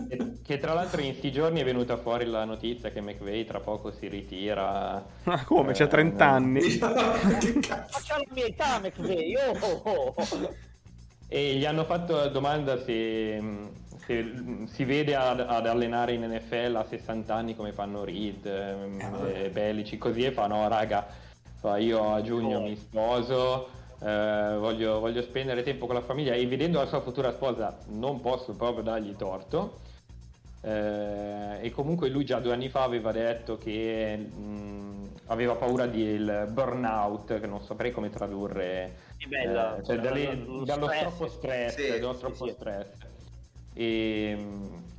Che, 0.08 0.40
che 0.44 0.58
tra 0.60 0.74
l'altro 0.74 1.02
in 1.02 1.14
sti 1.16 1.32
giorni 1.32 1.60
è 1.62 1.64
venuta 1.64 1.98
fuori 1.98 2.26
la 2.26 2.46
notizia 2.46 2.90
che 2.92 3.02
McVay 3.02 3.46
tra 3.46 3.60
poco 3.60 3.92
si 3.92 4.08
ritira. 4.08 5.04
Ma 5.24 5.44
come? 5.44 5.74
C'ha 5.74 5.86
Eh, 5.86 5.88
30 5.88 6.26
anni. 6.26 6.62
che 6.62 6.78
cazzo? 6.80 7.68
Ma 7.70 8.00
c'ha 8.04 8.18
la 8.18 8.24
mia 8.34 8.46
età, 8.46 8.80
McVay, 8.80 9.36
oh, 9.36 9.82
oh, 9.84 10.14
oh. 10.16 10.56
E 11.28 11.56
gli 11.56 11.66
hanno 11.66 11.86
fatto 11.86 12.16
la 12.16 12.28
domanda 12.28 12.82
se, 12.84 13.40
se 14.06 14.34
si 14.66 14.84
vede 14.84 15.16
ad, 15.16 15.40
ad 15.42 15.68
allenare 15.68 16.14
in 16.14 16.24
NFL 16.24 16.76
a 16.76 16.86
60 16.88 17.34
anni 17.34 17.56
come 17.56 17.72
fanno 17.72 18.04
Reed, 18.04 18.46
ehm, 18.46 19.00
e 19.36 19.50
Belici, 19.50 19.98
così 20.00 20.24
e 20.24 20.32
fa 20.32 20.48
no 20.48 20.68
raga, 20.68 21.06
fa, 21.60 21.78
io 21.78 22.14
a 22.14 22.22
giugno 22.24 22.62
mi 22.62 22.76
sposo, 22.76 23.70
eh, 24.02 24.56
voglio, 24.58 25.00
voglio 25.00 25.22
spendere 25.22 25.64
tempo 25.64 25.86
con 25.86 25.96
la 25.96 26.02
famiglia 26.02 26.34
e 26.34 26.46
vedendo 26.48 26.80
la 26.80 26.86
sua 26.88 27.02
futura 27.02 27.32
sposa 27.32 27.78
non 27.88 28.22
posso 28.22 28.54
proprio 28.54 28.84
dargli 28.84 29.16
torto. 29.16 29.80
Eh, 30.62 31.60
e 31.62 31.72
comunque 31.72 32.10
lui 32.10 32.26
già 32.26 32.40
due 32.40 32.52
anni 32.54 32.68
fa 32.68 32.84
aveva 32.84 33.12
detto 33.14 33.58
che 33.58 34.18
mh, 34.18 35.10
aveva 35.28 35.56
paura 35.56 35.86
del 35.88 36.50
burnout, 36.52 37.40
che 37.40 37.48
non 37.48 37.62
saprei 37.62 37.92
come 37.92 38.10
tradurre 38.10 38.96
bella. 39.28 39.78
eh, 39.78 39.84
cioè 39.84 40.00
dalle- 40.00 40.36
Lo 40.36 40.64
dallo 40.66 40.88
stress. 40.88 41.00
troppo 41.02 41.28
stress, 41.30 41.76
Sì, 41.76 41.88
dallo 42.00 42.14
sì, 42.14 42.20
troppo 42.20 42.46
sì. 42.46 42.52
stress. 42.52 42.88
E, 43.74 44.38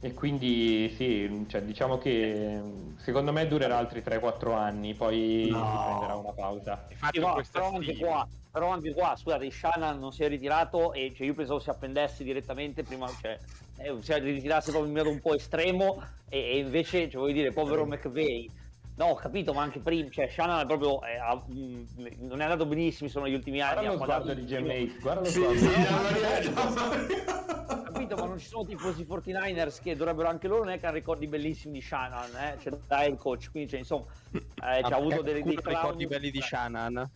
e 0.00 0.14
quindi 0.14 0.88
sì, 0.96 1.44
cioè, 1.48 1.60
diciamo 1.62 1.98
che 1.98 2.58
secondo 2.96 3.30
me 3.32 3.46
durerà 3.46 3.76
altri 3.76 4.02
3-4 4.02 4.54
anni, 4.54 4.94
poi 4.94 5.48
No. 5.50 5.58
si 5.76 5.82
prenderà 5.84 6.14
una 6.14 6.32
pausa. 6.32 6.86
Infatti, 6.88 7.18
no, 7.18 7.32
questa 7.34 7.62
stima- 7.64 7.98
qua, 7.98 8.28
però 8.50 8.68
anche 8.70 8.92
qua, 8.92 9.14
scusate, 9.16 9.50
Shannon 9.50 9.98
non 9.98 10.12
si 10.12 10.24
è 10.24 10.28
ritirato 10.28 10.92
e 10.92 11.12
cioè, 11.16 11.26
io 11.26 11.34
pensavo 11.34 11.60
si 11.60 11.70
appendesse 11.70 12.24
direttamente 12.24 12.82
prima, 12.82 13.06
cioè, 13.20 13.38
eh, 13.78 13.96
si 14.00 14.12
ritirasse 14.18 14.70
proprio 14.70 14.90
in 14.90 14.96
modo 14.96 15.10
un 15.10 15.20
po' 15.20 15.34
estremo 15.34 16.02
e, 16.28 16.38
e 16.38 16.58
invece, 16.58 17.08
cioè, 17.08 17.20
voglio 17.20 17.34
dire, 17.34 17.52
povero 17.52 17.86
McVeigh. 17.86 18.50
No, 18.96 19.06
ho 19.06 19.14
capito, 19.14 19.54
ma 19.54 19.62
anche 19.62 19.78
prima, 19.78 20.10
cioè, 20.10 20.28
Shannon 20.28 20.60
è 20.60 20.66
proprio, 20.66 21.02
eh, 21.04 21.16
ha- 21.16 21.34
mh, 21.46 21.86
non 22.18 22.40
è 22.40 22.44
andato 22.44 22.66
benissimo, 22.66 23.08
sono 23.08 23.26
gli 23.28 23.34
ultimi 23.34 23.60
anni. 23.62 23.86
Guarda 23.86 23.92
lo 23.94 24.12
ha 24.12 24.20
sguardo 24.20 24.34
di 24.34 24.44
Jim 24.44 25.00
guarda 25.00 25.20
lo 25.20 25.26
Sì, 25.26 25.32
sguardo. 25.32 25.58
sì. 25.58 27.22
Ho 27.70 27.82
capito, 27.82 28.16
ma 28.16 28.26
non 28.26 28.38
ci 28.38 28.46
sono 28.46 28.64
tifosi 28.66 29.06
49ers 29.08 29.80
che 29.80 29.96
dovrebbero 29.96 30.28
anche 30.28 30.48
loro 30.48 30.64
non 30.64 30.72
è 30.74 30.78
che 30.80 30.86
hanno 30.86 30.96
ricordi 30.96 31.26
bellissimi 31.28 31.74
di 31.78 31.80
Shannon, 31.80 32.34
eh? 32.36 32.56
C'è 32.60 32.70
da 32.86 33.04
il 33.04 33.16
coach, 33.16 33.50
quindi 33.50 33.70
cioè, 33.70 33.78
insomma, 33.78 34.04
eh, 34.32 34.82
c'ha 34.82 34.96
avuto 34.96 35.22
delle, 35.22 35.42
dei 35.44 35.56
ricordi 35.62 36.06
belli 36.06 36.30
di 36.30 36.40
Shannon. 36.42 37.10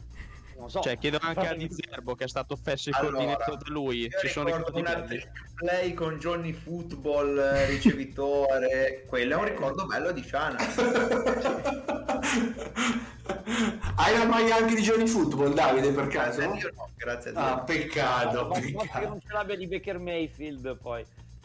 Non 0.56 0.70
so. 0.70 0.80
Cioè, 0.80 0.96
chiedo 0.98 1.18
anche 1.20 1.46
a 1.48 1.54
Di 1.54 1.68
Zerbo 1.70 2.14
che 2.14 2.24
è 2.24 2.28
stato 2.28 2.56
fesso 2.56 2.88
il 2.88 2.94
Allora, 2.94 3.12
coordinatore 3.16 3.56
da 3.58 3.70
lui. 3.72 4.08
Ci 4.20 4.28
sono 4.28 4.46
ricordo 4.46 4.66
ricordi 4.76 4.80
una 4.80 5.06
belli. 5.06 5.22
play 5.56 5.94
con 5.94 6.18
Johnny 6.18 6.52
Football 6.52 7.38
eh, 7.38 7.66
ricevitore 7.70 9.04
quello 9.06 9.34
è 9.34 9.36
un 9.38 9.44
ricordo 9.44 9.86
bello 9.86 10.12
di 10.12 10.22
Shana 10.22 10.56
Hai 13.96 14.18
la 14.18 14.26
maglia 14.26 14.56
anche 14.56 14.74
di 14.74 14.82
Johnny 14.82 15.06
Football, 15.06 15.54
Davide, 15.54 15.90
per 15.92 16.08
caso? 16.08 16.40
io 16.42 16.70
no 16.74 16.90
grazie 16.96 17.30
a 17.30 17.32
Dio 17.32 17.42
Ah, 17.42 17.58
peccato, 17.60 18.42
Ma- 18.42 18.48
ma- 18.48 18.54
ma 18.54 18.60
che 18.60 18.72
peccato. 18.72 19.08
non 19.08 19.20
ce 19.20 19.32
l'abbia 19.32 19.56
di 19.56 19.66
Baker 19.66 19.98
Mayfield 19.98 20.76
poi. 20.78 21.04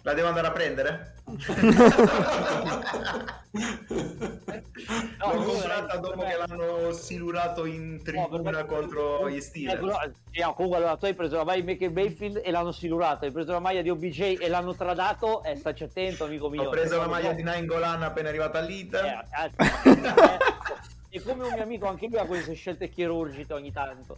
La 0.10 0.16
devo 0.16 0.28
andare 0.28 0.48
a 0.48 0.52
prendere? 0.52 1.14
No, 5.20 5.34
l'ho 5.34 5.44
comprata 5.44 5.86
per 5.88 6.00
dopo 6.00 6.22
me- 6.22 6.28
che 6.30 6.38
l'hanno 6.38 6.92
silurato 6.94 7.66
in 7.66 7.96
No, 7.98 8.02
per 8.04 8.14
tribuna 8.14 8.52
me- 8.62 8.66
contro 8.66 9.30
gli 9.30 9.40
Steelers 9.42 9.82
no, 9.82 10.00
sì, 10.32 10.40
no, 10.42 10.54
comunque 10.54 10.80
allora 10.80 10.96
tu 10.98 11.06
hai 11.06 11.14
preso 11.14 11.36
la 11.38 11.44
maglia 11.44 11.62
di 11.62 11.66
Baker 11.74 11.92
Mayfield 11.92 12.42
e 12.44 12.52
l'hanno 12.52 12.72
silurato, 12.72 13.26
hai 13.26 13.32
preso 13.32 13.52
la 13.52 13.60
maglia 13.60 13.82
di 13.82 13.90
OBJ 13.90 14.38
e 14.40 14.48
l'hanno 14.48 14.74
tradato, 14.76 15.44
e 15.44 15.56
staci 15.58 15.84
attento 15.84 16.24
amico 16.24 16.50
mio. 16.50 16.64
ho 16.64 16.70
preso 16.70 16.98
la 16.98 17.08
maglia 17.08 17.30
no- 17.30 17.36
di 17.36 17.44
Nainggolan 17.44 18.02
appena 18.04 18.30
arrivata 18.30 18.60
Eh, 19.06 19.26
cazzo, 19.30 19.56
eh, 19.90 20.38
E 21.10 21.22
come 21.22 21.44
un 21.44 21.54
mio 21.54 21.64
amico 21.64 21.88
anche 21.88 22.08
lui 22.08 22.18
ha 22.20 22.26
queste 22.26 22.54
scelte 22.54 22.90
chirurgiche 22.90 23.54
ogni 23.54 23.72
tanto. 23.72 24.16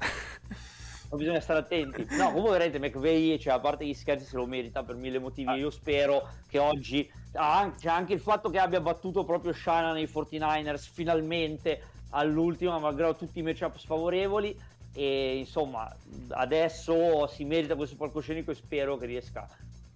Ma 1.11 1.17
bisogna 1.17 1.41
stare 1.41 1.59
attenti. 1.59 2.07
No, 2.11 2.27
comunque 2.27 2.57
veramente 2.57 2.79
McVeigh, 2.79 3.37
cioè, 3.37 3.53
a 3.53 3.59
parte 3.59 3.85
gli 3.85 3.93
scherzi, 3.93 4.25
se 4.25 4.37
lo 4.37 4.45
merita 4.45 4.81
per 4.83 4.95
mille 4.95 5.19
motivi. 5.19 5.51
Io 5.55 5.69
spero 5.69 6.25
che 6.47 6.57
oggi 6.57 7.09
ah, 7.33 7.59
an- 7.59 7.75
c'è 7.75 7.89
anche 7.89 8.13
il 8.13 8.21
fatto 8.21 8.49
che 8.49 8.59
abbia 8.59 8.79
battuto 8.79 9.25
proprio 9.25 9.51
Shana 9.51 9.91
nei 9.91 10.05
49ers 10.05 10.89
finalmente 10.91 11.81
all'ultima, 12.11 12.79
malgrado 12.79 13.15
tutti 13.15 13.39
i 13.39 13.41
matchup 13.41 13.77
sfavorevoli. 13.77 14.57
E 14.93 15.37
insomma, 15.37 15.93
adesso 16.29 17.27
si 17.27 17.43
merita 17.43 17.75
questo 17.75 17.97
palcoscenico 17.97 18.51
e 18.51 18.55
spero 18.55 18.97
che 18.97 19.05
riesca 19.05 19.47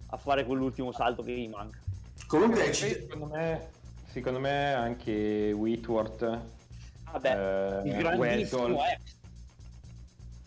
a 0.08 0.16
fare 0.18 0.44
quell'ultimo 0.44 0.92
salto 0.92 1.22
che 1.22 1.32
gli 1.32 1.48
manca. 1.48 1.78
Comunque, 2.26 2.72
ci- 2.72 2.88
secondo 2.90 3.26
me, 3.34 3.68
secondo 4.08 4.38
me 4.38 4.74
anche 4.74 5.52
Whitworth 5.52 6.40
Vabbè, 7.12 7.82
Eh, 7.84 7.88
il 7.88 7.96
grandissimo 7.96 8.62
Weddle. 8.64 8.92
ex. 9.02 9.15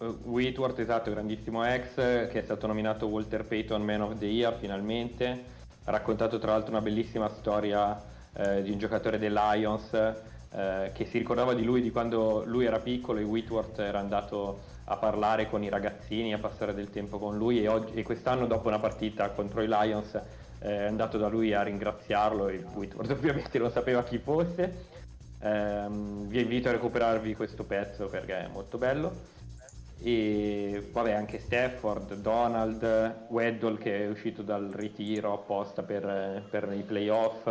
Uh, 0.02 0.18
Whitworth, 0.24 0.80
esatto, 0.80 1.12
grandissimo 1.12 1.66
ex, 1.66 1.96
che 1.96 2.32
è 2.32 2.42
stato 2.42 2.68
nominato 2.68 3.08
Walter 3.08 3.44
Payton 3.44 3.84
Man 3.84 4.00
of 4.00 4.18
the 4.18 4.28
Year 4.28 4.56
finalmente. 4.58 5.44
Ha 5.84 5.92
raccontato 5.92 6.40
tra 6.40 6.52
l'altro 6.52 6.72
una 6.72 6.80
bellissima 6.80 7.28
storia 7.28 8.02
eh, 8.32 8.62
di 8.62 8.72
un 8.72 8.78
giocatore 8.78 9.20
dei 9.20 9.30
Lions 9.30 9.94
eh, 9.94 10.92
che 10.94 11.06
si 11.06 11.18
ricordava 11.18 11.54
di 11.54 11.66
lui 11.66 11.82
di 11.82 11.92
quando 11.92 12.44
lui 12.46 12.64
era 12.64 12.80
piccolo 12.80 13.20
e 13.20 13.24
Whitworth 13.24 13.78
era 13.80 14.00
andato 14.00 14.62
a 14.86 14.96
parlare 14.96 15.50
con 15.50 15.64
i 15.64 15.70
ragazzini, 15.70 16.34
a 16.34 16.38
passare 16.38 16.74
del 16.74 16.90
tempo 16.92 17.20
con 17.20 17.38
lui 17.38 17.62
e, 17.62 17.68
oggi- 17.68 17.96
e 17.96 18.04
quest'anno 18.04 18.48
dopo 18.48 18.70
una 18.70 18.80
partita 18.80 19.30
contro 19.32 19.62
i 19.62 19.68
Lions 19.68 20.16
eh, 20.16 20.22
è 20.60 20.86
andato 20.86 21.18
da 21.18 21.28
lui 21.28 21.54
a 21.54 21.62
ringraziarlo 21.62 22.48
e 22.48 22.64
Whitworth 22.74 23.12
ovviamente 23.12 23.60
non 23.60 23.70
sapeva 23.70 24.02
chi 24.04 24.18
fosse. 24.18 24.98
Ehm, 25.42 26.26
vi 26.28 26.40
invito 26.40 26.70
a 26.70 26.72
recuperarvi 26.72 27.36
questo 27.36 27.66
pezzo 27.66 28.08
perché 28.08 28.46
è 28.46 28.48
molto 28.48 28.78
bello 28.78 29.38
e 30.02 30.90
vabbè 30.92 31.12
anche 31.12 31.40
Stafford, 31.40 32.16
Donald, 32.16 33.26
Weddle 33.30 33.78
che 33.78 34.04
è 34.04 34.08
uscito 34.08 34.42
dal 34.42 34.70
ritiro 34.70 35.34
apposta 35.34 35.84
per, 35.84 36.48
per 36.50 36.74
i 36.74 36.84
playoff 36.84 37.48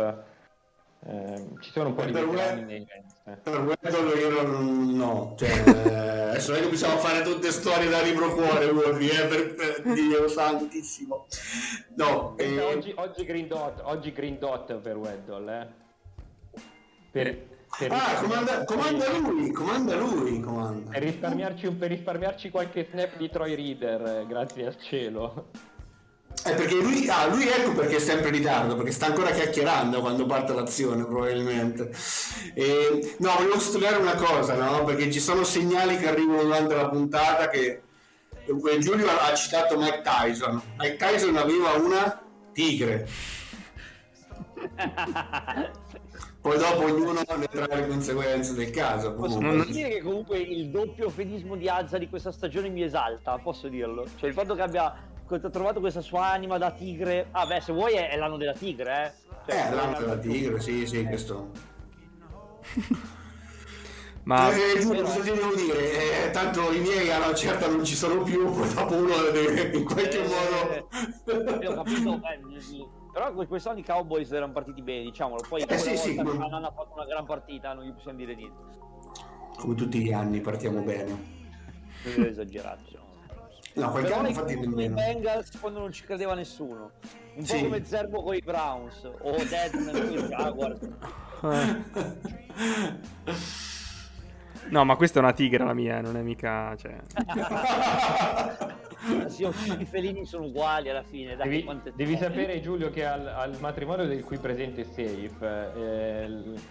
Ehm, 1.05 1.61
ci 1.61 1.71
sono 1.71 1.89
un 1.89 1.95
po' 1.95 2.03
di 2.03 2.11
Per 2.11 2.27
veterani 2.27 2.63
nei 2.65 2.85
Rams 2.85 3.15
eh. 3.23 3.39
per 3.41 3.77
quello 3.79 4.15
io 4.15 4.41
non... 4.41 4.95
no, 4.97 5.33
cioè, 5.37 5.49
eh, 5.49 6.29
adesso 6.31 6.51
non 6.51 6.59
è 6.59 6.63
che 6.63 6.69
possiamo 6.69 6.97
fare 6.97 7.21
tutte 7.21 7.51
storie 7.51 7.89
da 7.89 8.01
libro 8.01 8.33
cuore, 8.33 8.65
Wolvi, 8.65 9.07
eh, 9.07 9.25
per, 9.27 9.55
per 9.55 9.93
Dio 9.93 10.27
santissimo. 10.27 11.25
No, 11.95 12.35
eh, 12.37 12.59
oggi, 12.59 12.91
oggi 12.97 13.23
Green 13.23 13.47
Dot 13.47 13.79
oggi 13.85 14.11
Green 14.11 14.39
Dot 14.39 14.75
per 14.75 14.97
Weddle 14.97 15.61
eh. 15.61 16.59
per, 17.11 17.37
per 17.37 17.48
Ah, 17.89 18.15
comanda, 18.21 18.63
comanda 18.65 19.09
lui, 19.17 19.51
comanda 19.51 19.95
lui, 19.95 20.39
comanda. 20.41 20.89
per 20.91 21.03
risparmiarci, 21.03 21.65
un- 21.67 21.77
per 21.77 21.89
risparmiarci 21.91 22.49
qualche 22.49 22.87
snap 22.91 23.15
di 23.17 23.29
Troy 23.29 23.55
Reader 23.55 24.01
eh, 24.21 24.25
grazie 24.27 24.65
al 24.65 24.75
cielo 24.81 25.47
Eh, 26.45 26.53
perché 26.53 26.75
lui, 26.75 27.07
ah, 27.09 27.27
lui 27.27 27.47
ecco 27.47 27.73
perché 27.73 27.97
è 27.97 27.99
sempre 27.99 28.29
in 28.29 28.35
ritardo, 28.35 28.75
perché 28.75 28.91
sta 28.91 29.07
ancora 29.07 29.29
chiacchierando 29.31 29.99
quando 30.01 30.25
parte 30.25 30.53
l'azione, 30.53 31.05
probabilmente. 31.05 31.91
E, 32.53 33.15
no, 33.19 33.33
volevo 33.37 33.59
sottolineare 33.59 33.97
una 34.01 34.15
cosa, 34.15 34.55
no? 34.55 34.83
Perché 34.85 35.11
ci 35.11 35.19
sono 35.19 35.43
segnali 35.43 35.97
che 35.97 36.07
arrivano 36.07 36.41
durante 36.43 36.75
la 36.75 36.87
puntata 36.89 37.49
che 37.49 37.81
Giulio 38.79 39.07
ha 39.09 39.33
citato 39.35 39.77
Mike 39.77 40.01
Tyson. 40.01 40.61
Mike 40.77 40.95
Tyson 40.95 41.35
aveva 41.37 41.73
una 41.73 42.21
tigre. 42.53 43.07
Poi 46.49 46.57
dopo 46.57 46.83
ognuno 46.85 47.11
ne 47.13 47.45
trae 47.47 47.81
le 47.81 47.87
conseguenze 47.87 48.55
del 48.55 48.71
caso. 48.71 49.13
Posso, 49.13 49.37
posso 49.37 49.65
dire 49.65 49.89
che 49.89 50.01
comunque 50.01 50.39
il 50.39 50.69
doppio 50.71 51.11
fedismo 51.11 51.55
di 51.55 51.69
Azza 51.69 51.99
di 51.99 52.09
questa 52.09 52.31
stagione 52.31 52.69
mi 52.69 52.81
esalta, 52.81 53.37
posso 53.37 53.67
dirlo. 53.67 54.07
Cioè 54.17 54.29
il 54.29 54.33
fatto 54.33 54.55
che 54.55 54.61
abbia 54.63 54.95
trovato 55.51 55.79
questa 55.79 56.01
sua 56.01 56.31
anima 56.31 56.57
da 56.57 56.71
tigre. 56.71 57.27
Ah 57.29 57.45
beh, 57.45 57.61
se 57.61 57.71
vuoi 57.71 57.93
è, 57.93 58.17
l'anno 58.17 58.37
della 58.37 58.53
tigre, 58.53 59.05
eh. 59.05 59.11
Cioè, 59.51 59.67
Eh, 59.69 59.75
l'anno 59.75 59.99
della 59.99 60.17
tigre, 60.17 60.59
sì, 60.59 60.87
sì, 60.87 61.03
questo. 61.03 61.51
Ma 64.23 64.51
Eh, 64.51 64.79
Giulio, 64.79 65.03
cosa 65.03 65.19
ti 65.19 65.31
devo 65.31 65.53
dire? 65.53 66.25
Eh, 66.25 66.31
tanto 66.31 66.71
i 66.71 66.79
miei 66.79 67.11
alla 67.11 67.33
certa 67.35 67.67
non 67.67 67.85
ci 67.85 67.95
sono 67.95 68.23
più, 68.23 68.51
poi 68.51 68.73
dopo 68.73 68.95
uno 68.95 69.15
deve 69.31 69.77
in 69.77 69.83
qualche 69.85 70.23
Eh, 70.23 70.27
modo... 70.27 71.61
io 71.61 71.71
ho 71.71 71.75
capito, 71.75 72.21
eh, 72.27 72.39
però 73.11 73.33
que- 73.33 73.47
quest'anno 73.47 73.79
i 73.79 73.83
Cowboys 73.83 74.31
erano 74.31 74.51
partiti 74.53 74.81
bene, 74.81 75.03
diciamolo. 75.03 75.41
Poi 75.47 75.61
Eh, 75.61 75.77
sì, 75.77 75.97
sì, 75.97 76.15
come- 76.15 76.31
Shannon 76.31 76.63
ha 76.65 76.71
fatto 76.71 76.93
una 76.95 77.05
gran 77.05 77.25
partita, 77.25 77.73
non 77.73 77.83
gli 77.83 77.91
possiamo 77.93 78.17
dire 78.17 78.35
niente. 78.35 78.63
Come 79.57 79.75
tutti 79.75 79.99
gli 80.01 80.11
anni 80.13 80.39
partiamo 80.41 80.81
bene. 80.81 81.37
Non 82.15 82.25
è 82.25 82.27
esagerato. 82.29 82.79
insomma. 82.85 83.07
No, 83.75 83.89
qualche 83.91 84.07
Però 84.09 84.19
anno 84.19 84.27
i 84.27 84.31
infatti 84.31 84.53
con 84.55 84.63
i 84.63 84.67
nemmeno. 84.67 84.95
Bengals 84.95 85.59
quando 85.59 85.79
non 85.79 85.91
ci 85.91 86.03
credeva 86.03 86.33
nessuno. 86.33 86.91
Un 87.35 87.45
po' 87.45 87.45
Sì. 87.45 87.63
come 87.63 87.83
Zerbo 87.85 88.23
con 88.23 88.33
i 88.35 88.41
Browns 88.41 89.03
o 89.03 89.35
Deadman 89.43 89.91
con 89.91 90.11
i 90.11 90.17
Jaguars. 90.27 90.79
no, 94.69 94.83
ma 94.85 94.95
questa 94.95 95.19
è 95.19 95.21
una 95.21 95.33
tigre 95.33 95.63
la 95.63 95.73
mia, 95.73 96.01
non 96.01 96.17
è 96.17 96.21
mica. 96.21 96.75
Cioè... 96.77 96.95
Sì, 99.27 99.47
i 99.79 99.85
felini 99.85 100.25
sono 100.25 100.45
uguali 100.45 100.89
alla 100.89 101.03
fine. 101.03 101.35
Dai, 101.35 101.49
Devi, 101.49 101.63
quante- 101.63 101.93
devi 101.95 102.17
sapere 102.17 102.59
Giulio 102.61 102.89
che 102.89 103.05
al, 103.05 103.27
al 103.27 103.57
matrimonio 103.59 104.05
del 104.05 104.23
cui 104.23 104.37
presente 104.39 104.83
safe 104.83 105.71
eh, 105.75 106.23
il- 106.25 106.61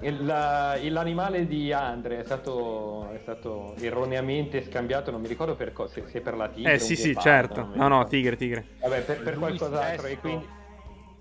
il- 0.00 0.24
la- 0.24 0.78
l'animale 0.80 1.46
di 1.46 1.72
Andre 1.72 2.20
è 2.20 2.24
stato, 2.24 3.10
è 3.10 3.18
stato 3.18 3.74
erroneamente 3.78 4.62
scambiato, 4.62 5.10
non 5.10 5.20
mi 5.20 5.28
ricordo 5.28 5.56
per 5.56 5.72
co- 5.72 5.88
se, 5.88 6.04
se 6.06 6.20
per 6.20 6.36
la 6.36 6.48
tigre. 6.48 6.74
Eh 6.74 6.78
sì, 6.78 6.94
sì, 6.96 7.08
ghepardo, 7.12 7.54
certo. 7.54 7.70
No, 7.76 7.88
no, 7.88 8.04
tigre, 8.06 8.36
tigre. 8.36 8.66
Vabbè, 8.80 9.02
per, 9.02 9.22
per 9.22 9.38
qualcos'altro 9.38 10.06
stesso- 10.06 10.06
e 10.06 10.18
quindi... 10.18 10.48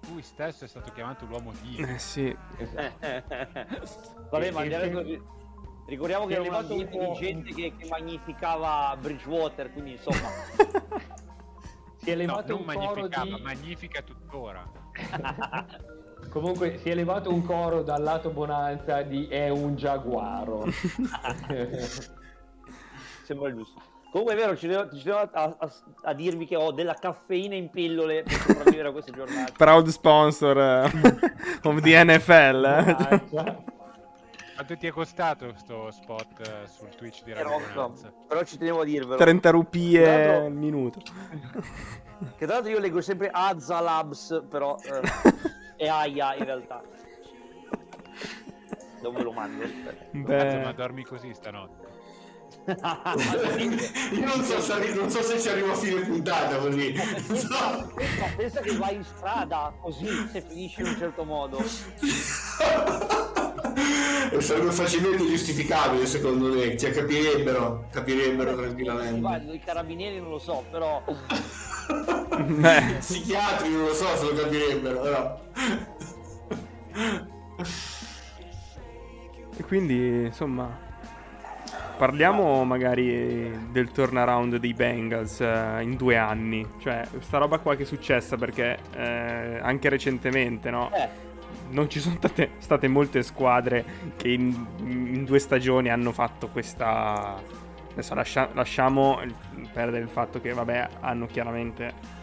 Lui 0.09 0.21
stesso 0.21 0.63
è 0.63 0.67
stato 0.67 0.91
chiamato 0.93 1.25
l'uomo 1.25 1.51
tigre. 1.61 1.95
Eh 1.95 1.97
sì. 1.99 2.33
Vabbè, 4.29 4.51
ma 4.51 4.63
e- 4.63 4.91
così. 4.91 5.21
Ricordiamo 5.87 6.25
che 6.25 6.33
era 6.33 6.43
un 6.43 6.53
ambiente 6.53 6.97
po' 6.97 7.13
di 7.13 7.19
gente 7.19 7.53
che, 7.53 7.73
che 7.77 7.87
magnificava 7.87 8.95
Bridgewater, 8.99 9.71
quindi 9.71 9.91
insomma. 9.93 10.27
Si 11.99 12.11
è 12.13 12.15
No, 12.15 12.21
levato 12.21 12.53
non 12.53 12.59
un 12.61 12.65
coro 12.65 12.93
magnificava, 12.93 13.25
di... 13.25 13.41
magnifica 13.41 14.01
tuttora. 14.01 14.63
Comunque 16.29 16.77
si 16.77 16.89
è 16.89 16.95
levato 16.95 17.33
un 17.33 17.43
coro 17.43 17.83
dal 17.83 18.01
lato 18.01 18.29
bonanza 18.29 19.01
di 19.01 19.27
è 19.27 19.49
un 19.49 19.75
giaguaro. 19.75 20.65
Sembra 23.23 23.53
giusto. 23.53 23.81
Comunque 24.09 24.35
è 24.35 24.37
vero, 24.37 24.55
ci 24.55 24.67
tenevo, 24.67 24.95
ci 24.95 25.03
tenevo 25.03 25.29
a, 25.33 25.55
a- 25.59 25.71
a 26.03 26.13
dirvi 26.13 26.45
che 26.45 26.55
ho 26.55 26.71
della 26.71 26.93
caffeina 26.93 27.55
in 27.55 27.69
pillole 27.69 28.23
per 28.23 28.33
sopravvivere 28.39 28.87
a 28.87 28.91
queste 28.91 29.11
giornate. 29.11 29.51
Proud 29.57 29.87
sponsor 29.87 30.57
eh, 30.57 30.89
of 31.63 31.81
the 31.81 32.03
NFL. 32.05 33.75
Quanto 34.57 34.75
ti 34.75 34.87
è 34.87 34.91
costato 34.91 35.53
sto 35.55 35.91
spot 35.91 36.39
eh, 36.39 36.67
sul 36.67 36.89
Twitch 36.95 37.21
di 37.23 37.31
Radio? 37.31 37.93
Però 38.27 38.43
ci 38.43 38.57
tenevo 38.57 38.81
a 38.81 38.85
dirvelo. 38.85 39.15
30 39.15 39.49
rupie 39.51 40.45
al 40.45 40.51
minuto. 40.51 40.99
Che 40.99 42.43
tra 42.43 42.55
l'altro 42.55 42.71
io 42.71 42.79
leggo 42.79 42.99
sempre 42.99 43.29
Azza 43.31 43.79
Labs, 43.79 44.45
però 44.49 44.75
eh, 44.81 44.99
è 45.77 45.87
Aya 45.87 46.33
in 46.37 46.45
realtà. 46.45 46.81
Dove 48.99 49.21
lo 49.21 49.31
mando? 49.31 49.63
aspetta. 49.63 50.05
Cazzo, 50.25 50.57
ma 50.57 50.71
Beh, 50.71 50.73
dormi 50.73 51.03
così 51.03 51.31
stanotte. 51.35 51.85
Io 52.65 54.25
non 54.25 54.43
so, 54.43 54.59
se 54.59 54.93
non 54.95 55.11
so 55.11 55.21
se 55.21 55.39
ci 55.39 55.49
arrivo 55.49 55.73
a 55.73 55.75
fine 55.75 56.01
puntata 56.01 56.57
così. 56.57 56.93
No. 56.93 57.91
Pensa, 57.93 58.25
pensa 58.35 58.61
che 58.61 58.75
vai 58.75 58.95
in 58.95 59.03
strada 59.03 59.71
così 59.79 60.07
se 60.31 60.41
finisci 60.41 60.81
in 60.81 60.87
un 60.87 60.97
certo 60.97 61.23
modo. 61.23 61.59
Sarebbe 64.39 64.71
facilmente 64.71 65.25
giustificabile 65.25 66.05
secondo 66.05 66.53
me, 66.53 66.77
cioè 66.77 66.91
capirebbero, 66.91 67.87
capirebbero 67.91 68.55
tranquillamente. 68.55 69.53
I 69.53 69.59
carabinieri 69.59 70.19
non 70.19 70.29
lo 70.29 70.39
so, 70.39 70.63
però 70.69 71.03
beh. 72.45 72.95
Psichiatri 72.99 73.69
non 73.69 73.85
lo 73.85 73.93
so 73.93 74.05
se 74.15 74.25
lo 74.25 74.33
capirebbero, 74.33 75.01
però. 75.01 75.39
E 79.57 79.63
quindi, 79.63 80.25
insomma, 80.25 80.77
parliamo 81.97 82.63
magari 82.63 83.69
del 83.71 83.91
turnaround 83.91 84.57
dei 84.57 84.73
Bengals 84.73 85.41
eh, 85.41 85.79
in 85.81 85.95
due 85.95 86.17
anni. 86.17 86.65
Cioè, 86.79 87.07
questa 87.09 87.37
roba 87.39 87.57
qua 87.57 87.75
che 87.75 87.83
è 87.83 87.85
successa 87.85 88.37
perché 88.37 88.77
eh, 88.95 89.59
anche 89.61 89.89
recentemente, 89.89 90.69
no? 90.69 90.91
eh, 90.93 91.09
Non 91.69 91.89
ci 91.89 91.99
sono 91.99 92.15
state, 92.15 92.51
state 92.59 92.87
molte 92.87 93.23
squadre 93.23 93.85
che 94.15 94.29
in, 94.29 94.65
in 94.79 95.25
due 95.25 95.39
stagioni 95.39 95.89
hanno 95.89 96.11
fatto 96.11 96.47
questa... 96.49 97.41
Adesso 97.91 98.13
lascia- 98.13 98.49
lasciamo 98.53 99.19
perdere 99.73 100.03
il 100.03 100.09
fatto 100.09 100.39
che, 100.39 100.53
vabbè, 100.53 100.87
hanno 100.99 101.25
chiaramente 101.25 102.15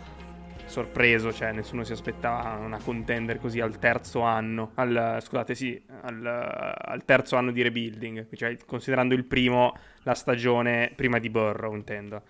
sorpreso, 0.66 1.32
cioè 1.32 1.52
nessuno 1.52 1.84
si 1.84 1.92
aspettava 1.92 2.58
una 2.64 2.78
contender 2.78 3.38
così 3.38 3.60
al 3.60 3.78
terzo 3.78 4.22
anno, 4.22 4.72
al, 4.74 5.18
scusate 5.20 5.54
sì, 5.54 5.80
al, 6.02 6.24
al 6.24 7.04
terzo 7.04 7.36
anno 7.36 7.52
di 7.52 7.62
rebuilding, 7.62 8.26
cioè 8.34 8.56
considerando 8.66 9.14
il 9.14 9.24
primo, 9.24 9.76
la 10.02 10.14
stagione 10.14 10.92
prima 10.94 11.18
di 11.18 11.30
Burrow 11.30 11.74
intendo. 11.74 12.22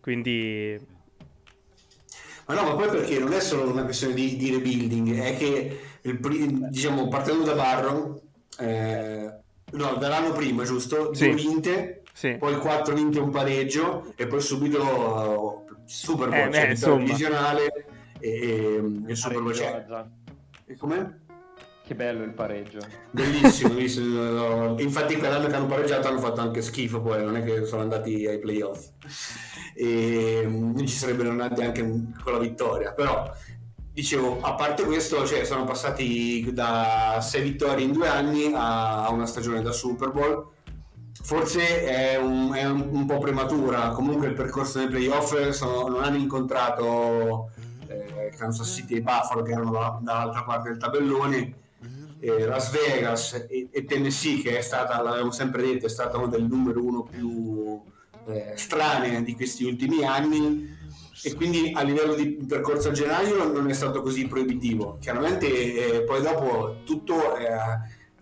Quindi 0.00 0.76
Ma 2.52 2.60
no, 2.60 2.68
ma 2.68 2.74
poi 2.74 2.90
perché 2.90 3.18
non 3.18 3.32
è 3.32 3.40
solo 3.40 3.70
una 3.70 3.84
questione 3.84 4.12
di, 4.12 4.36
di 4.36 4.50
rebuilding, 4.50 5.18
è 5.18 5.36
che 5.38 5.80
il 6.02 6.68
diciamo 6.68 7.08
partendo 7.08 7.44
da 7.44 7.54
Barron, 7.54 8.20
eh, 8.58 9.32
no, 9.70 9.94
dall'anno 9.94 10.32
prima, 10.32 10.62
giusto? 10.64 11.14
Sì. 11.14 11.30
Due 11.30 11.34
vinte, 11.34 12.02
sì, 12.12 12.32
poi 12.32 12.58
quattro 12.58 12.94
vinte 12.94 13.16
e 13.16 13.22
un 13.22 13.30
pareggio, 13.30 14.12
e 14.16 14.26
poi 14.26 14.42
subito 14.42 15.64
Super 15.86 16.28
Bowl, 16.28 16.54
Eh, 16.54 16.76
cioè 16.76 16.94
beh, 16.94 17.04
divisionale 17.04 17.86
e, 18.20 18.30
e 18.30 18.82
il 19.08 19.16
Super 19.16 19.40
Bowl. 19.40 19.54
Cioè, 19.54 19.86
e 20.66 20.76
com'è? 20.76 21.06
Che 21.84 21.94
bello 21.96 22.22
il 22.22 22.32
pareggio. 22.32 22.78
Bellissimo, 23.10 23.76
infatti 24.78 25.16
quell'anno 25.16 25.48
che 25.48 25.54
hanno 25.54 25.66
pareggiato 25.66 26.08
hanno 26.08 26.20
fatto 26.20 26.40
anche 26.40 26.62
schifo 26.62 27.00
poi, 27.02 27.24
non 27.24 27.36
è 27.36 27.42
che 27.42 27.64
sono 27.64 27.82
andati 27.82 28.24
ai 28.26 28.38
playoff. 28.38 28.90
E 29.74 30.74
ci 30.78 30.86
sarebbero 30.86 31.30
andati 31.30 31.60
anche 31.62 31.82
con 31.82 32.32
la 32.32 32.38
vittoria, 32.38 32.92
però 32.92 33.28
dicevo, 33.92 34.40
a 34.42 34.54
parte 34.54 34.84
questo, 34.84 35.26
cioè, 35.26 35.44
sono 35.44 35.64
passati 35.64 36.52
da 36.52 37.18
6 37.20 37.42
vittorie 37.42 37.84
in 37.84 37.92
due 37.92 38.06
anni 38.08 38.52
a 38.54 39.10
una 39.10 39.26
stagione 39.26 39.60
da 39.60 39.72
Super 39.72 40.12
Bowl. 40.12 40.50
Forse 41.20 41.84
è 41.84 42.16
un, 42.16 42.52
è 42.54 42.64
un- 42.64 43.06
po' 43.06 43.18
prematura, 43.18 43.88
comunque 43.88 44.28
il 44.28 44.34
percorso 44.34 44.78
nei 44.78 44.88
playoff 44.88 45.48
sono- 45.50 45.88
non 45.88 46.02
hanno 46.04 46.16
incontrato 46.16 47.50
eh, 47.86 48.32
Kansas 48.36 48.72
City 48.72 48.94
e 48.96 49.02
Buffalo 49.02 49.42
che 49.42 49.52
erano 49.52 49.70
da- 49.72 49.98
dall'altra 50.00 50.42
parte 50.44 50.70
del 50.70 50.78
tabellone 50.78 51.60
eh, 52.22 52.46
Las 52.46 52.70
Vegas 52.70 53.46
e, 53.48 53.68
e 53.70 53.84
Tennessee 53.84 54.40
che 54.40 54.56
è 54.56 54.60
stata, 54.60 55.02
l'abbiamo 55.02 55.32
sempre 55.32 55.62
detto, 55.62 55.86
è 55.86 55.88
stata 55.88 56.16
una 56.18 56.28
delle 56.28 56.46
numero 56.46 56.82
uno 56.82 57.02
più 57.02 57.82
eh, 58.28 58.52
strane 58.54 59.24
di 59.24 59.34
questi 59.34 59.64
ultimi 59.64 60.04
anni 60.04 60.78
e 61.24 61.34
quindi 61.34 61.72
a 61.74 61.82
livello 61.82 62.14
di 62.14 62.44
percorso 62.46 62.88
a 62.90 62.92
gennaio 62.92 63.50
non 63.52 63.68
è 63.68 63.72
stato 63.72 64.02
così 64.02 64.26
proibitivo. 64.26 64.98
Chiaramente 65.00 65.46
eh, 65.96 66.02
poi 66.02 66.22
dopo 66.22 66.82
tutto 66.84 67.36
eh, 67.36 67.48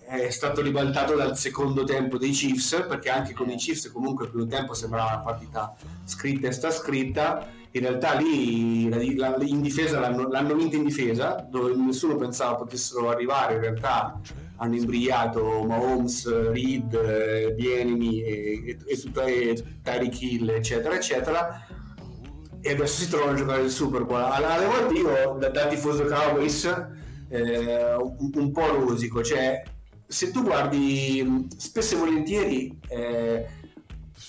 è 0.07 0.31
stato 0.31 0.63
ribaltato 0.63 1.15
dal 1.15 1.37
secondo 1.37 1.85
tempo 1.85 2.17
dei 2.17 2.31
Chiefs 2.31 2.85
perché 2.89 3.11
anche 3.11 3.35
con 3.35 3.51
i 3.51 3.57
Chiefs 3.57 3.93
comunque 3.93 4.25
il 4.25 4.31
primo 4.31 4.47
tempo 4.47 4.73
sembrava 4.73 5.13
una 5.13 5.21
partita 5.21 5.75
scritta 6.05 6.49
e 6.49 6.53
sta 6.53 6.71
scritta 6.71 7.47
in 7.73 7.81
realtà 7.81 8.15
lì 8.15 8.83
in 8.83 9.61
difesa 9.61 10.01
l'hanno, 10.01 10.29
l'hanno 10.29 10.55
vinta 10.55 10.77
in 10.77 10.85
difesa 10.85 11.47
dove 11.49 11.75
nessuno 11.75 12.17
pensava 12.17 12.57
potessero 12.57 13.09
arrivare 13.11 13.55
in 13.55 13.61
realtà 13.61 14.21
hanno 14.57 14.75
imbrigliato 14.75 15.63
Mahomes, 15.63 16.51
Reed, 16.51 16.93
eh, 16.93 17.53
Bienemi 17.55 18.23
e, 18.23 18.65
e, 18.67 18.79
e 18.87 19.65
Tyreek 19.83 20.21
Hill 20.21 20.49
eccetera 20.51 20.95
eccetera 20.95 21.65
e 22.63 22.73
adesso 22.73 23.03
si 23.03 23.09
trovano 23.09 23.33
a 23.33 23.35
giocare 23.35 23.63
il 23.63 23.71
Super 23.71 24.05
Bowl. 24.05 24.21
Alle 24.21 24.67
volte 24.67 24.95
io, 24.95 25.37
da, 25.39 25.49
da 25.49 25.67
tifoso 25.67 26.05
Cowboys, 26.05 26.65
eh, 27.29 27.95
un, 27.95 28.31
un 28.35 28.53
po' 28.53 28.67
rosico, 28.67 29.23
cioè 29.23 29.63
se 30.07 30.31
tu 30.31 30.43
guardi 30.43 31.47
spesso 31.57 31.95
e 31.95 31.99
volentieri, 31.99 32.79
eh, 32.89 33.47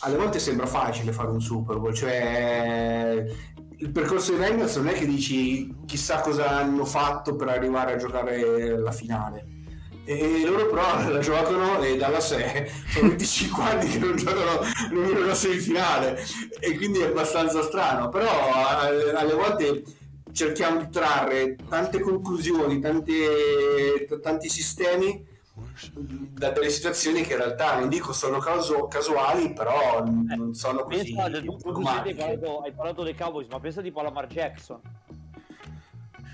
alle 0.01 0.17
volte 0.17 0.39
sembra 0.39 0.65
facile 0.65 1.11
fare 1.11 1.29
un 1.29 1.41
Super 1.41 1.77
Bowl, 1.77 1.93
cioè 1.93 3.25
il 3.77 3.91
percorso 3.91 4.31
dei 4.31 4.47
Bengals 4.47 4.75
non 4.75 4.89
è 4.89 4.93
che 4.93 5.05
dici 5.05 5.75
chissà 5.85 6.21
cosa 6.21 6.49
hanno 6.49 6.85
fatto 6.85 7.35
per 7.35 7.49
arrivare 7.49 7.93
a 7.93 7.97
giocare 7.97 8.77
la 8.77 8.91
finale. 8.91 9.45
E 10.03 10.43
loro 10.43 10.65
però 10.67 10.81
la 11.09 11.19
giocano 11.19 11.81
e 11.81 11.95
dalla 11.95 12.19
6 12.19 12.69
sono 12.89 13.09
25 13.09 13.61
anni 13.63 13.89
che 13.89 13.99
non 13.99 14.15
giocano 14.15 14.61
nemmeno 14.91 15.23
una 15.23 15.35
semifinale 15.35 16.19
e 16.59 16.75
quindi 16.75 16.99
è 16.99 17.05
abbastanza 17.05 17.61
strano 17.61 18.09
però 18.09 18.51
alle, 18.51 19.11
alle 19.13 19.33
volte 19.33 19.83
cerchiamo 20.31 20.79
di 20.79 20.89
trarre 20.89 21.55
tante 21.69 21.99
conclusioni 21.99 22.79
tante, 22.79 24.07
t- 24.07 24.19
tanti 24.19 24.49
sistemi 24.49 25.23
da 26.31 26.49
delle 26.51 26.69
situazioni 26.69 27.21
che 27.23 27.33
in 27.33 27.39
realtà 27.39 27.79
non 27.79 27.89
dico 27.89 28.13
sono 28.13 28.39
caso- 28.39 28.87
casuali 28.87 29.53
però 29.53 30.03
non 30.03 30.53
sono 30.53 30.83
così 30.83 31.13
Pensa, 31.13 31.41
tu, 31.41 31.57
tu, 31.57 31.81
hai, 31.85 32.15
parlato, 32.15 32.59
hai 32.61 32.71
parlato 32.71 33.03
dei 33.03 33.15
Cowboys, 33.15 33.47
ma 33.47 33.59
pensa 33.59 33.81
tipo 33.81 33.99
a 33.99 34.03
Lamar 34.03 34.27
Jackson. 34.27 34.79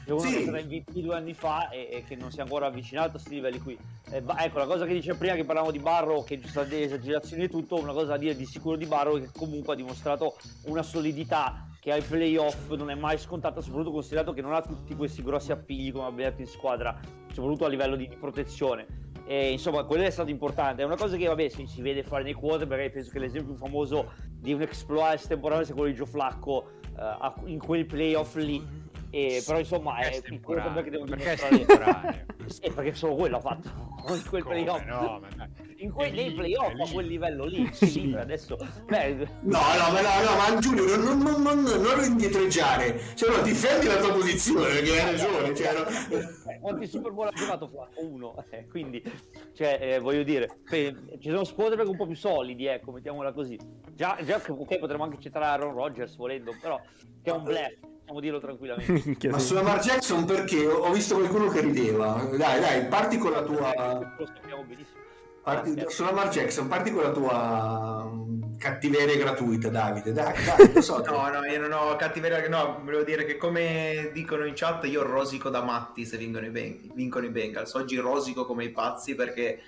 È 0.06 0.12
uno 0.12 0.22
Sì. 0.22 0.44
che 0.44 0.50
era 0.50 0.62
MVP 0.62 1.00
due 1.00 1.16
anni 1.16 1.34
fa 1.34 1.70
e, 1.70 1.90
e 1.92 2.04
che 2.08 2.16
non 2.16 2.32
si 2.32 2.38
è 2.38 2.42
ancora 2.42 2.68
avvicinato 2.68 3.08
a 3.08 3.12
questi 3.12 3.34
livelli 3.36 3.60
qui. 3.60 3.78
Eh, 4.10 4.24
ecco, 4.38 4.58
la 4.58 4.66
cosa 4.66 4.86
che 4.86 4.94
dice 4.94 5.16
prima 5.16 5.36
che 5.36 5.44
parlavamo 5.44 5.72
di 5.72 5.80
Barrow, 5.80 6.24
che 6.24 6.40
ci 6.42 6.48
sono 6.48 6.66
delle 6.66 6.86
esagerazioni 6.86 7.44
e 7.44 7.50
tutto, 7.50 7.76
una 7.76 7.92
cosa 7.92 8.06
da 8.06 8.18
dire 8.18 8.34
di 8.36 8.46
sicuro 8.46 8.78
di 8.78 8.86
Barrow 8.86 9.20
che 9.20 9.30
comunque 9.36 9.74
ha 9.74 9.76
dimostrato 9.76 10.38
una 10.68 10.82
solidità 10.82 11.68
che 11.82 11.92
ai 11.92 12.02
playoff 12.02 12.70
non 12.72 12.90
è 12.90 12.96
mai 12.96 13.18
scontata, 13.18 13.60
soprattutto 13.60 13.92
considerato 13.92 14.32
che 14.32 14.42
non 14.42 14.54
ha 14.54 14.62
tutti 14.62 14.96
questi 14.96 15.22
grossi 15.24 15.52
appigli 15.52 15.92
come 15.92 16.06
abbiamo 16.06 16.30
detto 16.30 16.42
in 16.42 16.48
squadra, 16.48 16.98
soprattutto 17.34 17.66
a 17.66 17.68
livello 17.70 17.98
di, 17.98 18.08
di 18.08 18.16
protezione. 18.16 18.86
E 19.28 19.52
insomma, 19.52 19.84
quello 19.84 20.04
è 20.04 20.10
stato 20.10 20.30
importante. 20.30 20.82
È 20.82 20.86
una 20.86 20.96
cosa 20.96 21.18
che, 21.18 21.28
vabbè, 21.28 21.50
si, 21.50 21.68
si 21.68 21.82
vede 21.82 22.02
fare 22.04 22.24
nei 22.24 22.34
quarterback. 22.34 22.90
Penso 22.92 23.12
che 23.12 23.20
l'esempio 23.20 23.54
più 23.56 23.64
famoso 23.66 24.14
di 24.32 24.54
un 24.54 24.62
exploit 24.62 25.16
estemporaneo 25.16 25.66
sia 25.66 25.74
quello 25.74 25.90
di 25.92 25.96
Joe 25.98 26.06
Flacco 26.08 26.70
eh, 26.82 26.92
a- 27.02 27.34
in 27.46 27.60
quei 27.60 27.84
playoff 27.86 28.36
lì. 28.36 28.66
E, 29.10 29.42
però, 29.46 29.60
insomma, 29.60 29.98
è 29.98 30.22
i 30.30 30.40
quarterback 30.40 30.90
devono 30.90 31.10
Perché 31.10 31.34
è 31.34 31.36
dimostrare. 31.50 31.62
estemporaneo? 31.62 32.26
Sì, 32.46 32.72
perché 32.74 32.94
solo 32.94 33.16
quello 33.16 33.38
ha 33.38 33.42
fatto 33.42 33.68
in 34.16 34.24
quel 34.30 34.44
Come 34.44 34.56
playoff. 34.64 34.84
no, 34.86 35.20
ma 35.22 35.28
dai. 35.36 35.67
In 35.80 35.92
quei, 35.92 36.10
È 36.10 36.14
nei 36.14 36.34
playoff 36.34 36.80
a 36.80 36.92
quel 36.92 37.08
livello 37.08 37.46
lì. 37.46 37.70
Sì, 37.78 38.08
lì, 38.08 38.16
adesso, 38.16 38.58
beh, 38.86 39.16
No, 39.42 39.60
no, 39.60 39.92
ma 39.92 40.02
no, 40.02 40.24
no, 40.24 40.36
ma 40.36 40.60
Giulio, 40.60 40.96
non, 40.96 41.20
non, 41.20 41.42
non, 41.42 41.62
non, 41.62 41.82
non 41.82 42.04
indietreggiare, 42.04 43.00
cioè 43.16 43.36
no, 43.36 43.44
difendi 43.44 43.86
la 43.86 43.98
tua 43.98 44.14
posizione 44.14 44.68
perché 44.68 45.00
hai 45.00 45.12
ragione, 45.12 45.56
cioè, 45.56 45.74
no. 45.74 45.88
Eh, 46.50 46.60
quanti 46.60 46.88
Super 46.88 47.12
Bowl 47.12 47.28
ha 47.28 47.32
giocato 47.32 47.68
Flacco? 47.68 48.02
Uno, 48.02 48.44
eh, 48.50 48.68
quindi 48.68 49.04
cioè, 49.54 49.78
eh, 49.82 50.00
voglio 50.00 50.24
dire, 50.24 50.50
pe- 50.68 50.96
ci 51.20 51.30
sono 51.30 51.44
quarterback 51.54 51.90
un 51.90 51.98
po' 51.98 52.08
più 52.08 52.16
solidi, 52.16 52.66
ecco, 52.66 52.92
mettiamola 52.92 53.32
così. 53.32 53.58
Già, 53.94 54.18
già 54.24 54.42
ok, 54.48 54.80
potremmo 54.80 55.04
anche 55.04 55.20
citare 55.20 55.46
Aaron 55.46 55.74
Rodgers 55.74 56.16
volendo, 56.16 56.56
però 56.60 56.80
che 57.22 57.30
è 57.30 57.34
un 57.34 57.44
blef, 57.44 57.78
possiamo 57.80 58.20
dirlo 58.20 58.40
tranquillamente. 58.40 59.28
Ma 59.30 59.40
sì. 59.40 59.48
su 59.48 59.54
Lamar 59.54 59.80
Jackson 59.80 60.26
perché 60.26 60.66
ho 60.66 60.86
ho 60.86 60.92
visto 60.92 61.16
qualcuno 61.16 61.48
che 61.50 61.62
rideva. 61.62 62.28
Dai, 62.36 62.60
dai, 62.60 62.86
parti 62.86 63.18
con 63.18 63.32
la 63.32 63.44
tua. 63.44 64.16
Lo 64.18 64.26
sappiamo 64.26 64.64
benissimo. 64.64 65.07
Parti, 65.48 65.80
Ah, 65.80 65.90
su 65.90 66.04
Lamar 66.04 66.28
Jackson, 66.28 66.68
parti 66.68 66.92
con 66.92 67.04
la 67.04 67.12
tua 67.12 68.04
mm, 68.04 68.58
cattiveria 68.58 69.16
gratuita, 69.16 69.70
Davide. 69.70 70.12
Dai, 70.12 70.34
dai, 70.44 70.74
lo 70.76 70.82
so. 70.82 71.02
No, 71.06 71.30
no, 71.30 71.46
io 71.46 71.62
non 71.62 71.72
ho 71.72 71.96
cattiveria. 71.96 72.50
No, 72.50 72.82
volevo 72.84 73.04
dire 73.04 73.24
che 73.24 73.38
come 73.38 74.10
dicono 74.12 74.44
in 74.46 74.56
chat, 74.58 74.84
io 74.88 75.04
rosico 75.04 75.50
da 75.50 75.64
matti 75.64 76.04
se 76.06 76.18
vincono 76.18 76.48
i, 76.48 76.50
Ben- 76.50 76.92
vincono 76.94 77.26
i 77.26 77.30
Bengals. 77.30 77.74
Oggi 77.76 77.96
rosico 77.96 78.46
come 78.46 78.66
i 78.66 78.72
pazzi 78.72 79.16
perché 79.16 79.62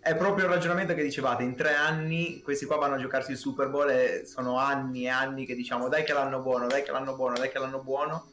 è 0.00 0.16
proprio 0.16 0.46
il 0.46 0.50
ragionamento 0.50 0.94
che 0.94 1.02
dicevate. 1.04 1.44
In 1.44 1.54
tre 1.54 1.76
anni 1.76 2.42
questi 2.42 2.66
qua 2.66 2.78
vanno 2.78 2.96
a 2.96 2.98
giocarsi 2.98 3.30
il 3.30 3.36
Super 3.36 3.68
Bowl 3.68 3.88
e 3.88 4.22
sono 4.26 4.58
anni 4.58 5.04
e 5.04 5.10
anni 5.10 5.46
che 5.46 5.54
diciamo 5.54 5.88
dai 5.88 6.02
che 6.02 6.12
l'hanno 6.12 6.40
buono, 6.40 6.66
dai 6.66 6.82
che 6.82 6.90
l'hanno 6.90 7.14
buono, 7.14 7.36
dai 7.36 7.50
che 7.50 7.60
l'hanno 7.60 7.80
buono. 7.84 8.29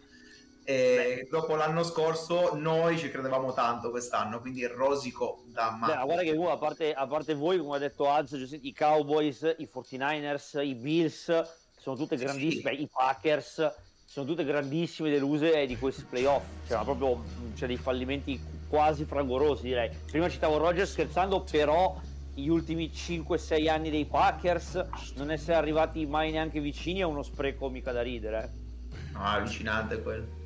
E 0.69 1.25
dopo 1.32 1.56
l'anno 1.56 1.82
scorso 1.82 2.53
noi 2.56 2.97
ci 2.97 3.10
credevamo 3.10 3.53
tanto 3.53 3.89
quest'anno, 3.89 4.41
quindi 4.41 4.67
rosico 4.67 5.43
da 5.45 5.69
Beh, 5.69 5.77
matti. 5.77 5.95
ma 5.95 6.03
guarda 6.03 6.23
che 6.23 6.32
comunque, 6.32 6.53
a 6.53 6.58
parte, 6.58 6.93
a 6.93 7.08
parte 7.08 7.36
voi, 7.36 7.58
come 7.58 7.77
ha 7.77 7.80
detto 7.80 8.10
Az, 8.10 8.34
i 8.62 8.73
Cowboys, 8.73 9.56
i 9.60 9.69
49ers, 9.73 10.62
i 10.62 10.75
Bills, 10.75 11.32
sono 11.80 11.95
tutte 11.95 12.17
grandissime, 12.17 12.75
sì. 12.75 12.82
i 12.82 12.89
Packers, 12.91 13.75
sono 14.03 14.25
tutte 14.25 14.43
grandissime 14.43 15.10
deluse 15.10 15.65
di 15.67 15.77
questi 15.77 16.03
playoff. 16.03 16.43
Cioè, 16.67 16.75
ma 16.75 16.84
proprio 16.84 17.23
c'è 17.56 17.65
dei 17.65 17.77
fallimenti 17.77 18.38
quasi 18.67 19.06
fragorosi, 19.06 19.63
direi. 19.63 19.89
Prima 20.12 20.27
citavo 20.27 20.58
Rogers 20.58 20.91
scherzando, 20.91 21.45
però 21.49 21.97
gli 22.34 22.49
ultimi 22.49 22.91
5-6 22.93 23.69
anni 23.69 23.89
dei 23.89 24.03
Packers 24.03 24.86
non 25.15 25.32
essere 25.32 25.56
arrivati 25.56 26.06
mai 26.06 26.32
neanche 26.32 26.60
vicini 26.60 26.99
è 26.99 27.03
uno 27.03 27.23
spreco 27.23 27.69
mica 27.69 27.93
da 27.93 28.01
ridere. 28.01 28.43
eh. 28.91 29.08
Ah, 29.13 29.36
allucinante 29.36 30.01
quello. 30.01 30.37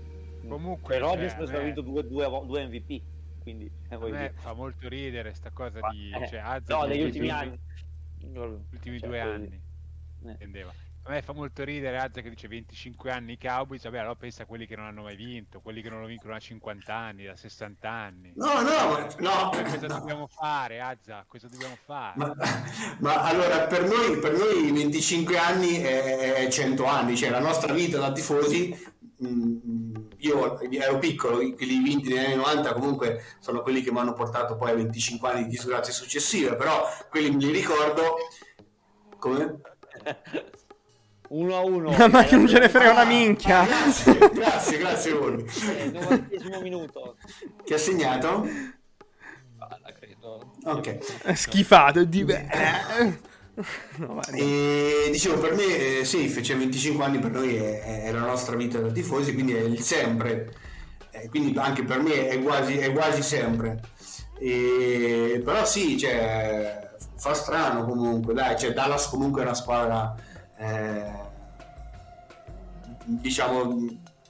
Comunque, 0.51 0.97
Per 0.97 1.01
Rogers 1.07 1.33
cioè, 1.33 1.55
ha 1.55 1.57
me- 1.59 1.63
vinto 1.65 1.81
due, 1.81 2.05
due, 2.07 2.27
due 2.45 2.65
MVP, 2.67 3.01
quindi 3.41 3.71
eh, 3.89 3.97
me 3.97 4.33
fa 4.35 4.53
molto 4.53 4.87
ridere 4.89 5.33
sta 5.33 5.49
cosa 5.51 5.79
Ma- 5.79 5.89
di... 5.89 6.11
eh, 6.11 6.27
Cioè, 6.27 6.39
Azza 6.39 6.75
no, 6.77 6.85
negli 6.85 7.03
ultimi 7.03 7.29
anni. 7.29 7.59
Gli 8.19 8.37
ultimi 8.37 8.99
Cioè, 8.99 9.07
due 9.07 9.19
anni. 9.19 9.61
Eh. 10.25 10.29
Intendeva. 10.31 10.73
A 11.03 11.09
me 11.13 11.23
fa 11.23 11.33
molto 11.33 11.63
ridere 11.63 11.97
Azza 11.97 12.21
che 12.21 12.29
dice 12.29 12.47
25 12.47 13.09
anni 13.11 13.31
i 13.31 13.37
Cowboys, 13.39 13.81
vabbè 13.81 13.97
allora 13.97 14.13
pensa 14.15 14.43
a 14.43 14.45
quelli 14.45 14.67
che 14.67 14.75
non 14.75 14.85
hanno 14.85 15.01
mai 15.01 15.15
vinto, 15.15 15.59
quelli 15.59 15.81
che 15.81 15.89
non 15.89 16.01
lo 16.01 16.05
vincono 16.05 16.33
da 16.33 16.39
50 16.39 16.93
anni, 16.95 17.23
da 17.25 17.35
60 17.35 17.89
anni. 17.89 18.31
No, 18.35 18.61
no, 18.61 18.61
ma, 18.61 19.07
no, 19.17 19.49
Cosa 19.49 19.87
no. 19.87 19.97
dobbiamo 19.99 20.27
fare, 20.27 20.79
Azza? 20.79 21.25
Cosa 21.27 21.47
dobbiamo 21.47 21.75
fare? 21.83 22.17
Ma, 22.17 22.35
ma 22.99 23.23
allora 23.23 23.65
per 23.65 23.83
noi, 23.85 24.19
per 24.19 24.33
noi 24.33 24.71
25 24.71 25.37
anni 25.39 25.77
è, 25.77 26.33
è 26.35 26.47
100 26.51 26.85
anni, 26.85 27.17
cioè 27.17 27.31
la 27.31 27.39
nostra 27.39 27.73
vita 27.73 27.97
da 27.97 28.11
tifosi, 28.11 28.71
io 30.17 30.59
ero 30.59 30.97
piccolo, 30.97 31.37
quelli 31.37 31.81
vinti 31.81 32.09
negli 32.09 32.25
anni 32.25 32.35
90 32.35 32.73
comunque 32.73 33.23
sono 33.39 33.61
quelli 33.61 33.81
che 33.81 33.91
mi 33.91 33.99
hanno 33.99 34.13
portato 34.13 34.55
poi 34.55 34.71
a 34.71 34.75
25 34.75 35.29
anni 35.29 35.43
di 35.43 35.49
disgrazie 35.49 35.93
successive, 35.93 36.55
però 36.55 36.87
quelli 37.09 37.29
me 37.29 37.37
li 37.37 37.51
ricordo 37.51 38.17
come... 39.17 39.61
Uno 41.31 41.55
a 41.55 41.61
uno. 41.61 41.91
Ma 42.11 42.25
che 42.25 42.35
non 42.35 42.45
ce 42.45 42.59
ne 42.59 42.67
frega 42.67 42.91
una 42.91 43.05
minchia. 43.05 43.61
Ah, 43.61 43.65
grazie, 43.65 44.17
grazie, 44.33 44.77
grazie 44.77 45.11
Olmi. 45.13 45.45
Eh, 45.77 45.91
90 45.91 46.59
minuto. 46.59 47.15
Chi 47.63 47.73
ha 47.73 47.77
segnato? 47.77 48.45
Credo. 49.97 50.51
Ok. 50.65 51.33
Schifato. 51.33 52.03
Di... 52.03 52.25
No, 53.97 54.21
E 54.33 55.09
dicevo, 55.11 55.37
per 55.39 55.53
me 55.53 55.99
eh, 55.99 56.05
safe, 56.05 56.41
cioè 56.41 56.57
25 56.57 57.03
anni 57.03 57.19
per 57.19 57.31
noi 57.31 57.55
è, 57.55 58.03
è 58.05 58.11
la 58.11 58.21
nostra 58.25 58.55
vita 58.55 58.79
da 58.79 58.91
tifosi, 58.91 59.33
quindi 59.33 59.53
è 59.53 59.61
il 59.61 59.79
sempre. 59.81 60.53
Eh, 61.11 61.27
quindi 61.29 61.57
anche 61.57 61.83
per 61.83 62.01
me 62.01 62.27
è 62.29 62.41
quasi, 62.41 62.77
è 62.77 62.91
quasi 62.93 63.21
sempre. 63.21 63.81
E- 64.39 65.41
però 65.43 65.65
sì, 65.65 65.97
cioè, 65.97 66.89
fa 67.17 67.33
strano 67.33 67.85
comunque, 67.85 68.33
dai, 68.33 68.57
cioè, 68.57 68.73
Dallas 68.73 69.07
comunque 69.09 69.41
è 69.41 69.45
una 69.45 69.53
squadra, 69.53 70.15
eh, 70.57 71.11
diciamo, 73.05 73.77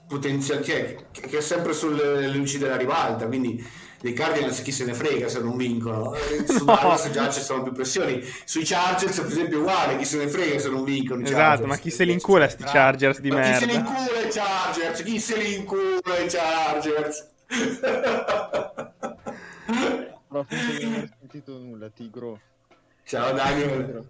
potenziale, 0.07 0.63
cioè, 0.63 0.95
che, 1.11 1.27
che 1.27 1.37
è 1.37 1.41
sempre 1.41 1.73
sulle 1.73 2.27
luci 2.29 2.57
della 2.57 2.75
ribalta, 2.77 3.27
quindi 3.27 3.63
dei 4.01 4.13
Cardinals 4.13 4.61
chi 4.61 4.71
se 4.71 4.83
ne 4.85 4.93
frega 4.93 5.27
se 5.27 5.39
non 5.41 5.55
vincono 5.57 6.13
Eh, 6.15 6.45
su 6.47 6.65
No. 6.65 6.75
Dallas 6.75 7.09
già 7.11 7.29
ci 7.29 7.41
sono 7.41 7.63
più 7.63 7.71
pressioni 7.71 8.21
sui 8.45 8.63
Chargers 8.63 9.15
per 9.19 9.27
esempio 9.31 9.57
è 9.57 9.61
uguale 9.61 9.97
chi 9.97 10.05
se 10.05 10.17
ne 10.17 10.27
frega 10.27 10.59
se 10.59 10.69
non 10.69 10.83
vincono 10.83 11.21
Esatto, 11.23 11.37
Chargers. 11.37 11.67
ma 11.69 11.77
chi 11.77 11.89
se 11.91 12.03
li 12.03 12.11
incula 12.13 12.47
sti 12.49 12.63
Chargers 12.63 13.19
di 13.19 13.29
Ma 13.31 13.41
chi 13.41 13.53
se 13.53 13.65
li 13.65 13.73
merda? 13.73 13.89
incula 13.89 14.19
i 14.21 14.29
Chargers 14.29 15.03
chi 15.03 15.19
se 15.19 15.37
li 15.37 15.55
incula 15.55 16.17
i 16.19 16.27
Chargers 16.27 17.29
Però 20.27 20.43
finché 20.47 20.85
non 20.85 20.93
ho 21.01 21.09
sentito 21.19 21.57
nulla, 21.57 21.89
Tigro. 21.89 22.39
ciao 23.03 23.33
Daniel 23.33 24.07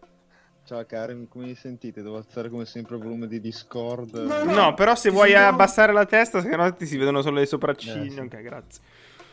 Ciao 0.63 0.85
cari, 0.85 1.27
come 1.27 1.45
mi 1.47 1.55
sentite? 1.55 2.01
Devo 2.03 2.15
alzare 2.17 2.49
come 2.49 2.65
sempre 2.65 2.95
il 2.95 3.01
volume 3.01 3.27
di 3.27 3.41
Discord. 3.41 4.13
No, 4.15 4.43
No, 4.43 4.73
però 4.75 4.95
se 4.95 5.09
vuoi 5.09 5.33
abbassare 5.35 5.91
la 5.91 6.05
testa, 6.05 6.39
se 6.39 6.55
no 6.55 6.73
ti 6.75 6.85
si 6.85 6.95
vedono 6.97 7.21
solo 7.21 7.39
le 7.39 7.45
sopracciglia. 7.47 8.03
Eh, 8.05 8.09
sì. 8.11 8.19
Ok, 8.19 8.41
grazie. 8.41 8.81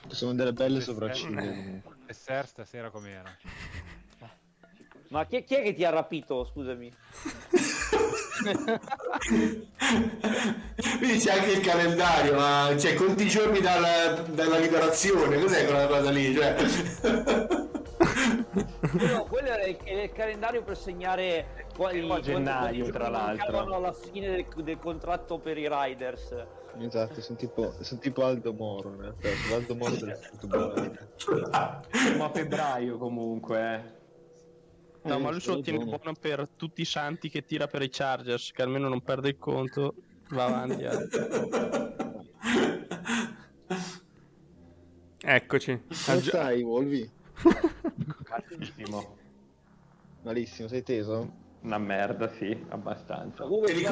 Sono 0.08 0.34
delle 0.34 0.52
belle 0.52 0.80
sopracciglia. 0.80 1.86
E 2.08 2.14
Ser 2.14 2.46
stasera 2.46 2.88
com'era? 2.88 3.30
Ma 5.08 5.26
chi, 5.26 5.44
chi 5.44 5.56
è 5.56 5.62
che 5.62 5.74
ti 5.74 5.84
ha 5.84 5.90
rapito, 5.90 6.42
scusami? 6.42 6.90
Quindi 10.98 11.18
c'è 11.18 11.38
anche 11.38 11.52
il 11.52 11.60
calendario, 11.60 12.34
ma 12.34 12.74
cioè, 12.78 12.94
conti 12.94 13.24
i 13.24 13.28
giorni 13.28 13.60
dalla, 13.60 14.22
dalla 14.22 14.58
liberazione, 14.58 15.38
cos'è 15.38 15.66
quella 15.66 15.86
cosa 15.86 16.10
lì? 16.10 16.34
Cioè... 16.34 16.54
quello, 18.96 19.24
quello 19.24 19.48
è, 19.50 19.68
il, 19.68 19.78
il 19.84 20.12
calendario 20.12 20.62
per 20.62 20.78
segnare 20.78 21.66
quali 21.74 22.00
Fino 22.00 22.14
a 22.14 22.20
gennaio, 22.20 22.90
tra 22.90 23.08
l'altro. 23.08 23.74
alla 23.74 23.92
fine 23.92 24.30
del, 24.30 24.46
del 24.62 24.78
contratto 24.78 25.38
per 25.38 25.58
i 25.58 25.68
Riders. 25.68 26.34
Esatto, 26.76 27.20
sono 27.20 27.38
tipo, 27.38 27.74
sono 27.80 28.00
tipo 28.00 28.24
Aldo 28.24 28.52
Moro, 28.52 28.90
in 28.90 29.00
realtà, 29.00 29.28
sono 29.28 29.54
Aldo 29.56 29.74
Moro 29.74 29.96
del 29.96 30.16
football. 30.16 31.08
Siamo 31.90 32.24
a 32.24 32.30
febbraio 32.30 32.98
comunque. 32.98 33.74
eh. 33.74 33.96
No, 35.08 35.18
ma 35.18 35.30
lui 35.30 35.40
se 35.40 35.50
lo 35.50 35.60
tiene 35.60 35.78
buono. 35.78 35.96
buono 35.96 36.16
per 36.20 36.48
tutti 36.54 36.82
i 36.82 36.84
santi 36.84 37.30
che 37.30 37.44
tira 37.44 37.66
per 37.66 37.82
i 37.82 37.88
Chargers, 37.88 38.52
che 38.52 38.62
almeno 38.62 38.88
non 38.88 39.00
perde 39.00 39.30
il 39.30 39.38
conto. 39.38 39.94
Va 40.30 40.44
avanti. 40.44 40.82
eh. 40.82 40.98
Eccoci. 45.20 45.82
Come 46.06 46.20
stai, 46.20 46.62
Volvi? 46.62 47.10
Cazzo, 48.22 49.16
Malissimo, 50.22 50.68
sei 50.68 50.82
teso? 50.82 51.46
Una 51.62 51.78
merda, 51.78 52.28
sì, 52.28 52.64
abbastanza. 52.68 53.44
Comunque, 53.44 53.72
che 53.72 53.88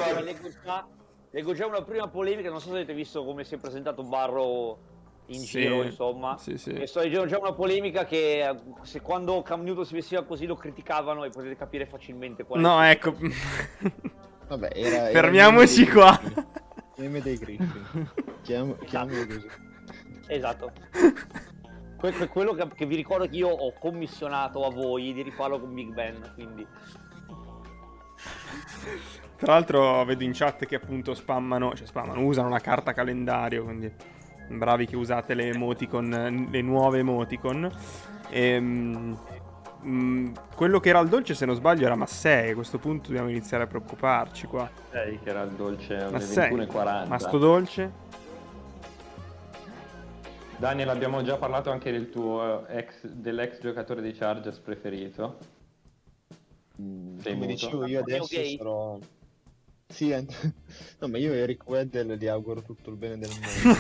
leggo 1.36 1.52
già, 1.52 1.66
una 1.66 1.82
prima 1.82 2.08
polemica, 2.08 2.48
non 2.48 2.60
so 2.60 2.68
se 2.68 2.76
avete 2.76 2.94
visto 2.94 3.22
come 3.22 3.44
si 3.44 3.54
è 3.54 3.58
presentato 3.58 4.02
Barro 4.02 4.78
in 5.26 5.40
Sì, 5.40 5.60
giro, 5.60 5.82
insomma. 5.82 6.38
sì, 6.38 6.56
sì. 6.56 6.70
E 6.70 6.86
sto 6.86 7.00
leggendo 7.00 7.26
già 7.26 7.38
una 7.38 7.52
polemica 7.52 8.06
che 8.06 8.48
eh, 8.48 8.56
se 8.82 9.02
quando 9.02 9.42
Cam 9.42 9.62
Newton 9.62 9.84
si 9.84 9.92
vestiva 9.92 10.22
così 10.24 10.46
lo 10.46 10.54
criticavano 10.54 11.24
e 11.24 11.28
potete 11.28 11.54
capire 11.56 11.84
facilmente 11.84 12.44
qual 12.44 12.60
è 12.60 12.62
No, 12.62 12.82
il 12.82 12.90
ecco. 12.90 13.14
Vabbè, 14.48 14.70
era... 14.74 15.10
era 15.10 15.20
Fermiamoci 15.20 15.84
dei 15.84 15.92
qua. 15.92 16.20
Meme 16.96 17.20
dei 17.20 17.36
Griffin. 17.36 18.10
Chiam- 18.42 18.82
chiamalo 18.86 19.26
così. 19.26 19.46
Esatto. 20.28 20.72
Que- 21.98 22.12
que- 22.12 22.28
quello 22.28 22.54
che, 22.54 22.66
che 22.74 22.86
vi 22.86 22.96
ricordo 22.96 23.26
che 23.28 23.36
io 23.36 23.48
ho 23.48 23.72
commissionato 23.78 24.64
a 24.64 24.70
voi 24.70 25.12
di 25.12 25.20
rifarlo 25.20 25.60
con 25.60 25.74
Big 25.74 25.92
Ben, 25.92 26.32
quindi... 26.34 26.66
Tra 29.36 29.52
l'altro 29.52 30.04
vedo 30.04 30.24
in 30.24 30.32
chat 30.32 30.64
che 30.64 30.76
appunto 30.76 31.14
spammano, 31.14 31.74
cioè 31.74 31.86
spammano, 31.86 32.22
usano 32.22 32.48
la 32.48 32.58
carta 32.58 32.92
calendario, 32.92 33.64
quindi 33.64 33.92
bravi 34.48 34.86
che 34.86 34.96
usate 34.96 35.34
le 35.34 35.48
emoticon, 35.48 36.48
le 36.50 36.62
nuove 36.62 37.00
emoticon. 37.00 37.70
Ehm, 38.30 39.18
mm, 39.84 40.34
quello 40.54 40.80
che 40.80 40.88
era 40.88 41.00
il 41.00 41.08
dolce, 41.08 41.34
se 41.34 41.44
non 41.44 41.54
sbaglio, 41.54 41.84
era 41.84 41.96
Massei. 41.96 42.50
A 42.50 42.54
questo 42.54 42.78
punto 42.78 43.08
dobbiamo 43.08 43.28
iniziare 43.28 43.64
a 43.64 43.66
preoccuparci 43.66 44.46
qua. 44.46 44.70
Sei 44.90 45.18
che 45.20 45.28
era 45.28 45.42
il 45.42 45.50
dolce 45.50 45.96
alle 45.96 46.12
Massei, 46.12 46.50
21.40. 46.54 47.06
ma 47.06 47.18
sto 47.18 47.38
dolce? 47.38 48.04
Daniel, 50.56 50.88
abbiamo 50.88 51.22
già 51.22 51.36
parlato 51.36 51.70
anche 51.70 51.92
del 51.92 52.08
tuo 52.08 52.66
ex, 52.68 53.04
dell'ex 53.04 53.60
giocatore 53.60 54.00
dei 54.00 54.12
Chargers 54.12 54.58
preferito. 54.58 55.36
Mm, 56.80 57.20
Come 57.22 57.34
muto. 57.34 57.46
dicevo 57.46 57.86
io 57.86 58.00
adesso 58.00 58.26
gay? 58.34 58.56
sarò... 58.56 58.98
Sì, 59.88 60.12
ant- 60.12 60.52
no, 61.00 61.08
ma 61.08 61.18
io 61.18 61.32
a 61.32 61.36
Eric 61.36 61.66
Weddle 61.68 62.16
gli 62.18 62.26
auguro 62.26 62.62
tutto 62.62 62.90
il 62.90 62.96
bene 62.96 63.18
del 63.18 63.30
mondo. 63.30 63.74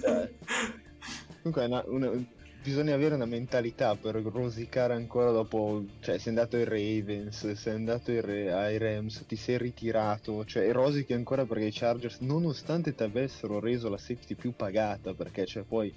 Cioè, 0.00 0.30
Comunque 1.42 1.64
una- 1.66 1.82
una- 1.86 2.24
bisogna 2.62 2.94
avere 2.94 3.14
una 3.14 3.26
mentalità 3.26 3.94
per 3.94 4.16
rosicare 4.16 4.94
ancora 4.94 5.30
dopo, 5.30 5.84
cioè 6.00 6.18
sei 6.18 6.28
andato 6.34 6.56
ai 6.56 6.64
Ravens, 6.64 7.52
sei 7.52 7.74
andato 7.74 8.10
ai, 8.10 8.20
Re- 8.20 8.52
ai 8.52 8.78
Rams, 8.78 9.24
ti 9.26 9.36
sei 9.36 9.58
ritirato, 9.58 10.44
cioè 10.44 10.70
rosichi 10.72 11.12
ancora 11.12 11.44
perché 11.46 11.66
i 11.66 11.72
Chargers, 11.72 12.18
nonostante 12.20 12.94
ti 12.94 13.02
avessero 13.04 13.60
reso 13.60 13.88
la 13.88 13.98
safety 13.98 14.34
più 14.34 14.52
pagata, 14.56 15.14
perché 15.14 15.46
cioè 15.46 15.62
poi 15.62 15.94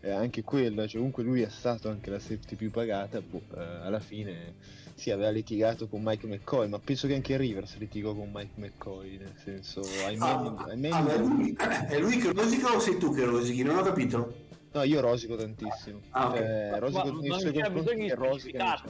eh, 0.00 0.10
anche 0.10 0.42
quello, 0.42 0.82
cioè 0.86 0.96
comunque 0.96 1.22
lui 1.24 1.42
è 1.42 1.48
stato 1.50 1.88
anche 1.90 2.08
la 2.10 2.18
safety 2.18 2.56
più 2.56 2.70
pagata, 2.70 3.20
boh, 3.20 3.42
eh, 3.54 3.60
alla 3.82 4.00
fine 4.00 4.54
sì 4.96 5.10
aveva 5.10 5.28
litigato 5.28 5.86
con 5.86 6.00
Mike 6.02 6.26
McCoy, 6.26 6.68
ma 6.68 6.78
penso 6.78 7.06
che 7.06 7.14
anche 7.14 7.36
Rivers 7.36 7.76
litigò 7.76 8.14
con 8.14 8.30
Mike 8.32 8.52
McCoy, 8.54 9.18
nel 9.18 9.34
senso 9.36 9.82
Ah, 10.04 10.10
memi, 10.10 10.56
ai 10.66 10.76
memi 10.76 10.94
ah, 10.94 11.00
ma 11.02 11.12
è 11.12 11.18
lui, 11.18 11.54
è 11.88 11.98
lui 11.98 12.16
che 12.18 12.32
rosica 12.32 12.74
o 12.74 12.80
sei 12.80 12.96
tu 12.96 13.14
che 13.14 13.24
rosichi? 13.24 13.62
Non 13.62 13.76
ho 13.76 13.82
capito. 13.82 14.44
No, 14.72 14.82
io 14.82 15.00
rosico 15.00 15.36
tantissimo. 15.36 16.00
Ah, 16.10 16.28
ok. 16.28 16.36
Cioè, 16.36 16.78
rosico 16.78 17.12
Ma- 17.12 17.20
nei 17.20 17.28
non 17.28 17.38
suoi 17.40 17.52
c'è 17.52 17.62
confronti 17.62 17.80
bisogno 17.80 18.02
di 18.02 18.08
che 18.08 18.14
rosica 18.14 18.82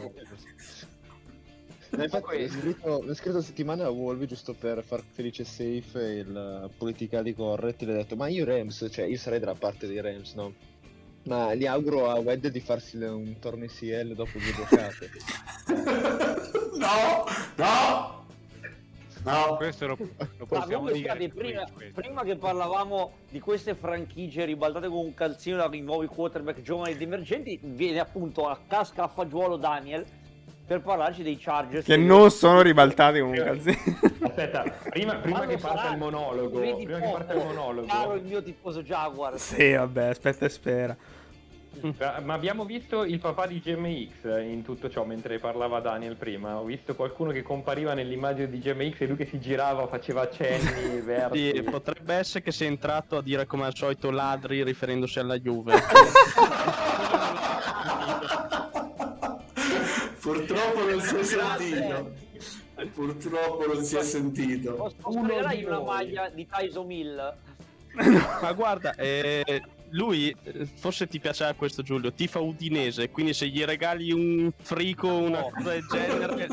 infatti 2.03 2.43
ho 2.43 2.49
scritto, 2.49 2.89
ho 2.89 3.15
scritto 3.15 3.41
settimana 3.41 3.85
a 3.85 3.91
Wolvi 3.91 4.27
giusto 4.27 4.55
per 4.55 4.83
far 4.85 5.03
felice 5.03 5.45
safe 5.45 5.95
e 5.95 6.19
il 6.19 6.71
politically 6.77 7.33
correct 7.33 7.83
le 7.83 7.93
ho 7.93 7.97
detto 7.97 8.17
ma 8.17 8.29
io 8.29 8.45
Rams, 8.45 8.89
cioè 8.91 9.07
io 9.07 9.17
sarei 9.17 9.39
dalla 9.39 9.55
parte 9.55 9.87
dei 9.87 10.01
Rams, 10.01 10.35
no? 10.35 10.53
Ma 11.27 11.55
gli 11.55 11.67
auguro 11.67 12.09
a 12.09 12.15
Wed 12.19 12.49
di 12.49 12.61
farsi 12.61 12.97
un 12.99 13.39
torno 13.41 13.65
ICL 13.65 14.15
dopo 14.15 14.39
due 14.39 14.53
giocate. 14.53 15.11
No, 16.77 17.25
no, 17.57 18.27
no. 19.25 19.57
Questo 19.57 19.87
lo, 19.87 19.97
lo 20.37 20.45
possiamo 20.47 20.91
dire. 20.91 21.09
scusate, 21.09 21.29
prima, 21.31 21.65
prima 21.95 22.23
che 22.23 22.37
parlavamo 22.37 23.13
di 23.31 23.41
queste 23.41 23.75
franchigie 23.75 24.45
ribaltate 24.45 24.87
con 24.89 24.99
un 24.99 25.15
calzino 25.15 25.57
dai 25.57 25.81
nuovi 25.81 26.07
quarterback 26.07 26.61
giovani 26.61 26.93
ed 26.93 27.01
emergenti, 27.01 27.59
viene 27.63 27.99
appunto 27.99 28.47
a 28.47 28.59
casca 28.69 29.05
a 29.05 29.09
fagiolo 29.09 29.57
Daniel 29.57 30.05
per 30.67 30.83
parlarci 30.83 31.23
dei 31.23 31.39
Chargers. 31.39 31.87
Che 31.87 31.97
non 31.97 32.31
sono 32.31 32.61
ribaltati 32.61 33.21
con 33.21 33.31
un 33.31 33.37
calzino. 33.37 33.77
Aspetta, 34.21 34.63
prima, 34.91 35.15
prima 35.23 35.47
che 35.47 35.57
parta 35.57 35.79
sarà- 35.79 35.93
il 35.93 35.99
monologo, 35.99 36.59
prima 36.59 36.99
che 36.99 37.09
parta 37.11 37.33
il 37.33 37.45
monologo, 37.45 37.87
Caro 37.87 38.15
il 38.15 38.23
mio 38.23 38.43
tifoso 38.43 38.83
Jaguar. 38.83 39.39
sì, 39.41 39.73
vabbè, 39.73 40.05
aspetta 40.09 40.45
e 40.45 40.49
spera. 40.51 40.97
Eh, 41.81 42.21
Ma 42.23 42.35
abbiamo 42.35 42.65
visto 42.65 43.05
il 43.05 43.19
papà 43.19 43.47
di 43.47 43.61
GMX 43.61 44.25
in 44.43 44.63
tutto 44.63 44.89
ciò 44.89 45.05
mentre 45.05 45.39
parlava 45.39 45.81
Daniel 45.81 46.17
prima. 46.17 46.59
Ho 46.59 46.65
visto 46.65 46.95
qualcuno 46.95 47.31
che 47.33 47.43
compariva 47.43 47.95
nell'immagine 47.95 48.49
di 48.49 48.59
GMX 48.59 49.01
e 49.01 49.07
lui 49.07 49.17
che 49.17 49.27
si 49.27 49.39
girava, 49.41 49.87
faceva 49.87 50.23
accenni 50.23 51.01
versi. 51.05 51.53
Sì, 51.55 51.63
potrebbe 51.63 52.15
essere 52.15 52.43
che 52.43 52.53
sia 52.53 52.67
entrato 52.67 53.17
a 53.17 53.23
dire 53.23 53.47
come 53.47 53.67
al 53.67 53.75
solito 53.75 54.11
ladri 54.11 54.63
riferendosi 54.63 55.19
alla 55.19 55.39
Juve. 55.39 55.75
Purtroppo 60.21 60.85
non 60.91 61.01
si 61.01 61.17
è 61.17 61.23
sentito. 61.23 62.13
Purtroppo 62.93 63.67
non 63.73 63.85
si 63.85 63.97
è 63.97 64.03
sentito. 64.03 64.75
Posso 64.75 65.19
una 65.19 65.81
maglia 65.81 66.29
di 66.29 66.47
Tyson 66.47 66.91
Hill? 66.91 67.35
Ma 68.43 68.53
guarda, 68.53 68.95
eh, 68.95 69.63
lui, 69.91 70.35
eh, 70.43 70.67
forse 70.67 71.07
ti 71.07 71.19
piacerà 71.21 71.55
questo 71.55 71.83
Giulio, 71.83 72.13
tifa 72.13 72.41
udinese, 72.41 73.11
quindi 73.11 73.33
se 73.33 73.49
gli 73.49 73.63
regali 73.65 74.13
un 74.13 74.51
frico 74.57 75.09
o 75.09 75.23
una 75.23 75.43
cosa 75.43 75.71
del 75.71 75.87
genere... 75.87 76.49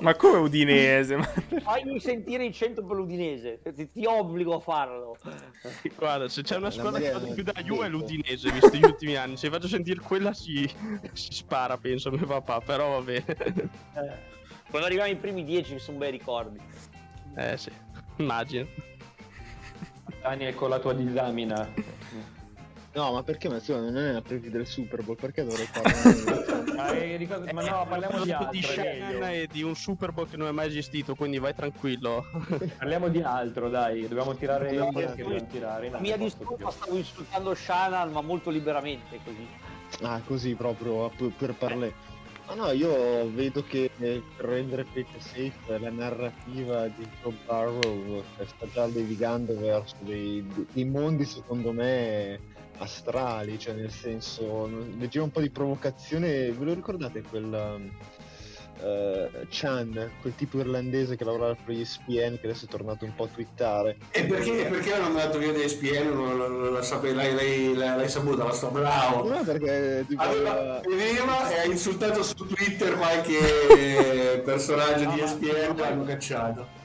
Ma 0.00 0.14
come 0.14 0.38
udinese? 0.38 1.16
Fagli 1.62 1.98
sentire 1.98 2.44
il 2.44 2.52
centro 2.52 2.84
per 2.84 2.96
l'Udinese, 2.96 3.60
ti, 3.74 3.90
ti 3.90 4.04
obbligo 4.04 4.54
a 4.54 4.60
farlo. 4.60 5.16
Guarda, 5.96 6.28
se 6.28 6.42
c'è 6.42 6.56
una 6.56 6.70
squadra 6.70 6.98
che 6.98 7.12
Maria 7.12 7.18
fa 7.18 7.24
di 7.24 7.26
non 7.26 7.34
più 7.34 7.52
ha 7.54 7.62
Juve 7.62 7.86
è 7.86 7.88
l'Udinese, 7.88 8.50
visto 8.50 8.76
gli 8.76 8.84
ultimi 8.84 9.16
anni. 9.16 9.36
Se 9.36 9.50
faccio 9.50 9.68
sentire 9.68 10.00
quella 10.00 10.32
si, 10.32 10.68
si 11.12 11.32
spara, 11.32 11.76
penso, 11.76 12.10
mio 12.10 12.26
papà, 12.26 12.60
però 12.60 12.98
va 12.98 13.00
bene. 13.00 13.24
Quando 14.68 14.86
arriviamo 14.86 15.10
ai 15.10 15.16
primi 15.16 15.44
dieci 15.44 15.78
sono 15.78 15.98
bei 15.98 16.10
ricordi. 16.10 16.58
Eh 17.36 17.56
sì, 17.56 17.70
immagino. 18.16 18.66
Daniel 20.22 20.54
con 20.54 20.70
la 20.70 20.78
tua 20.78 20.92
disamina. 20.92 21.68
No, 22.92 23.12
ma 23.12 23.22
perché? 23.22 23.48
Ma 23.48 23.60
scusa, 23.60 23.78
non 23.80 23.96
è 23.96 24.10
la 24.12 24.20
preview 24.20 24.50
del 24.50 24.66
Super 24.66 25.02
Bowl, 25.04 25.16
perché 25.16 25.44
dovrei 25.44 25.66
parlare? 25.72 26.74
Ma, 26.74 26.92
eh, 26.92 27.16
ricordo- 27.16 27.52
ma 27.52 27.62
no, 27.62 27.86
parliamo 27.88 28.24
di 28.24 28.32
altro. 28.32 28.50
di 28.50 28.62
Shannon 28.62 29.18
meglio. 29.18 29.26
e 29.26 29.48
di 29.50 29.62
un 29.62 29.76
Super 29.76 30.12
Bowl 30.12 30.28
che 30.28 30.36
non 30.36 30.48
è 30.48 30.50
mai 30.50 30.66
esistito, 30.66 31.14
quindi 31.14 31.38
vai 31.38 31.54
tranquillo. 31.54 32.24
Parliamo 32.78 33.08
di 33.08 33.22
altro, 33.22 33.68
dai. 33.68 34.08
Dobbiamo 34.08 34.34
tirare 34.34 34.74
i 34.74 34.78
di 34.78 34.94
che 34.94 35.22
dobbiamo 35.22 35.46
tirare. 35.46 35.88
No, 35.88 36.00
mia 36.00 36.16
discolpa 36.16 36.70
stavo 36.70 36.96
insultando 36.96 37.54
Shannon, 37.54 38.10
ma 38.10 38.22
molto 38.22 38.50
liberamente 38.50 39.20
così. 39.24 39.46
Ah, 40.02 40.20
così 40.26 40.54
proprio 40.54 41.10
per, 41.10 41.30
per 41.36 41.54
parlare. 41.54 42.18
Ma 42.46 42.54
no, 42.56 42.70
io 42.72 43.30
vedo 43.30 43.62
che 43.62 43.92
eh, 43.98 44.22
per 44.36 44.46
rendere 44.46 44.82
Fate 44.82 45.20
Safe 45.20 45.78
la 45.78 45.90
narrativa 45.90 46.88
di 46.88 47.08
Joe 47.22 47.32
Barrow 47.46 48.24
eh, 48.38 48.46
sta 48.46 48.66
già 48.72 48.88
devigando 48.88 49.56
verso 49.56 49.94
dei, 50.00 50.44
dei 50.72 50.84
mondi 50.84 51.24
secondo 51.24 51.70
me 51.70 52.40
astrali, 52.80 53.58
cioè 53.58 53.74
nel 53.74 53.90
senso, 53.90 54.68
leggevo 54.98 55.24
un 55.24 55.30
po' 55.30 55.40
di 55.40 55.50
provocazione, 55.50 56.50
ve 56.50 56.64
lo 56.64 56.74
ricordate 56.74 57.22
quel 57.22 57.90
eh, 58.82 59.46
Chan, 59.50 60.10
quel 60.20 60.34
tipo 60.34 60.58
irlandese 60.58 61.16
che 61.16 61.24
lavorava 61.24 61.54
per 61.54 61.74
gli 61.74 61.84
SPN 61.84 62.38
che 62.40 62.46
adesso 62.46 62.64
è 62.64 62.68
tornato 62.68 63.04
un 63.04 63.14
po' 63.14 63.24
a 63.24 63.28
twittare. 63.28 63.96
E 64.10 64.24
perché, 64.24 64.66
perché 64.66 64.90
l'hanno 64.90 65.10
mandato 65.10 65.38
via 65.38 65.52
da 65.52 65.58
ESPN? 65.62 66.12
Non 66.12 66.38
la, 66.38 66.48
la, 66.48 66.70
la 66.70 66.82
sape- 66.82 67.12
l'hai, 67.12 68.08
saputa, 68.08 68.44
la 68.44 68.52
sto 68.52 68.68
bravo. 68.68 69.28
No, 69.28 69.42
perché 69.44 70.04
tipo, 70.08 70.22
Allora, 70.22 70.80
vedeva 70.86 71.50
e 71.50 71.58
ha 71.60 71.64
insultato 71.64 72.22
su 72.22 72.34
Twitter 72.34 72.96
qualche 72.96 74.40
personaggio 74.44 75.10
di 75.10 75.20
ESPN 75.20 75.56
e 75.56 75.74
l'hanno 75.76 76.04
cacciato. 76.04 76.79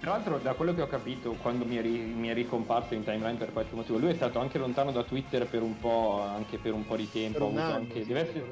Tra 0.00 0.12
l'altro, 0.12 0.38
da 0.38 0.54
quello 0.54 0.74
che 0.74 0.82
ho 0.82 0.86
capito, 0.86 1.32
quando 1.34 1.64
mi 1.64 1.74
è, 1.76 1.80
ri- 1.82 2.14
mi 2.14 2.28
è 2.28 2.34
ricomparso 2.34 2.94
in 2.94 3.02
timeline 3.02 3.36
per 3.36 3.52
qualche 3.52 3.74
motivo, 3.74 3.98
lui 3.98 4.10
è 4.10 4.14
stato 4.14 4.38
anche 4.38 4.56
lontano 4.56 4.92
da 4.92 5.02
Twitter 5.02 5.48
per 5.48 5.62
un 5.62 5.76
po', 5.80 6.20
anche 6.20 6.58
per 6.58 6.72
un 6.72 6.84
po' 6.86 6.94
di 6.94 7.08
tempo. 7.10 7.38
Per 7.38 7.46
ha 7.46 7.50
un 7.50 7.58
anno, 7.58 7.74
anche- 7.74 8.02
sì, 8.02 8.06
deve 8.06 8.20
essere-. 8.20 8.46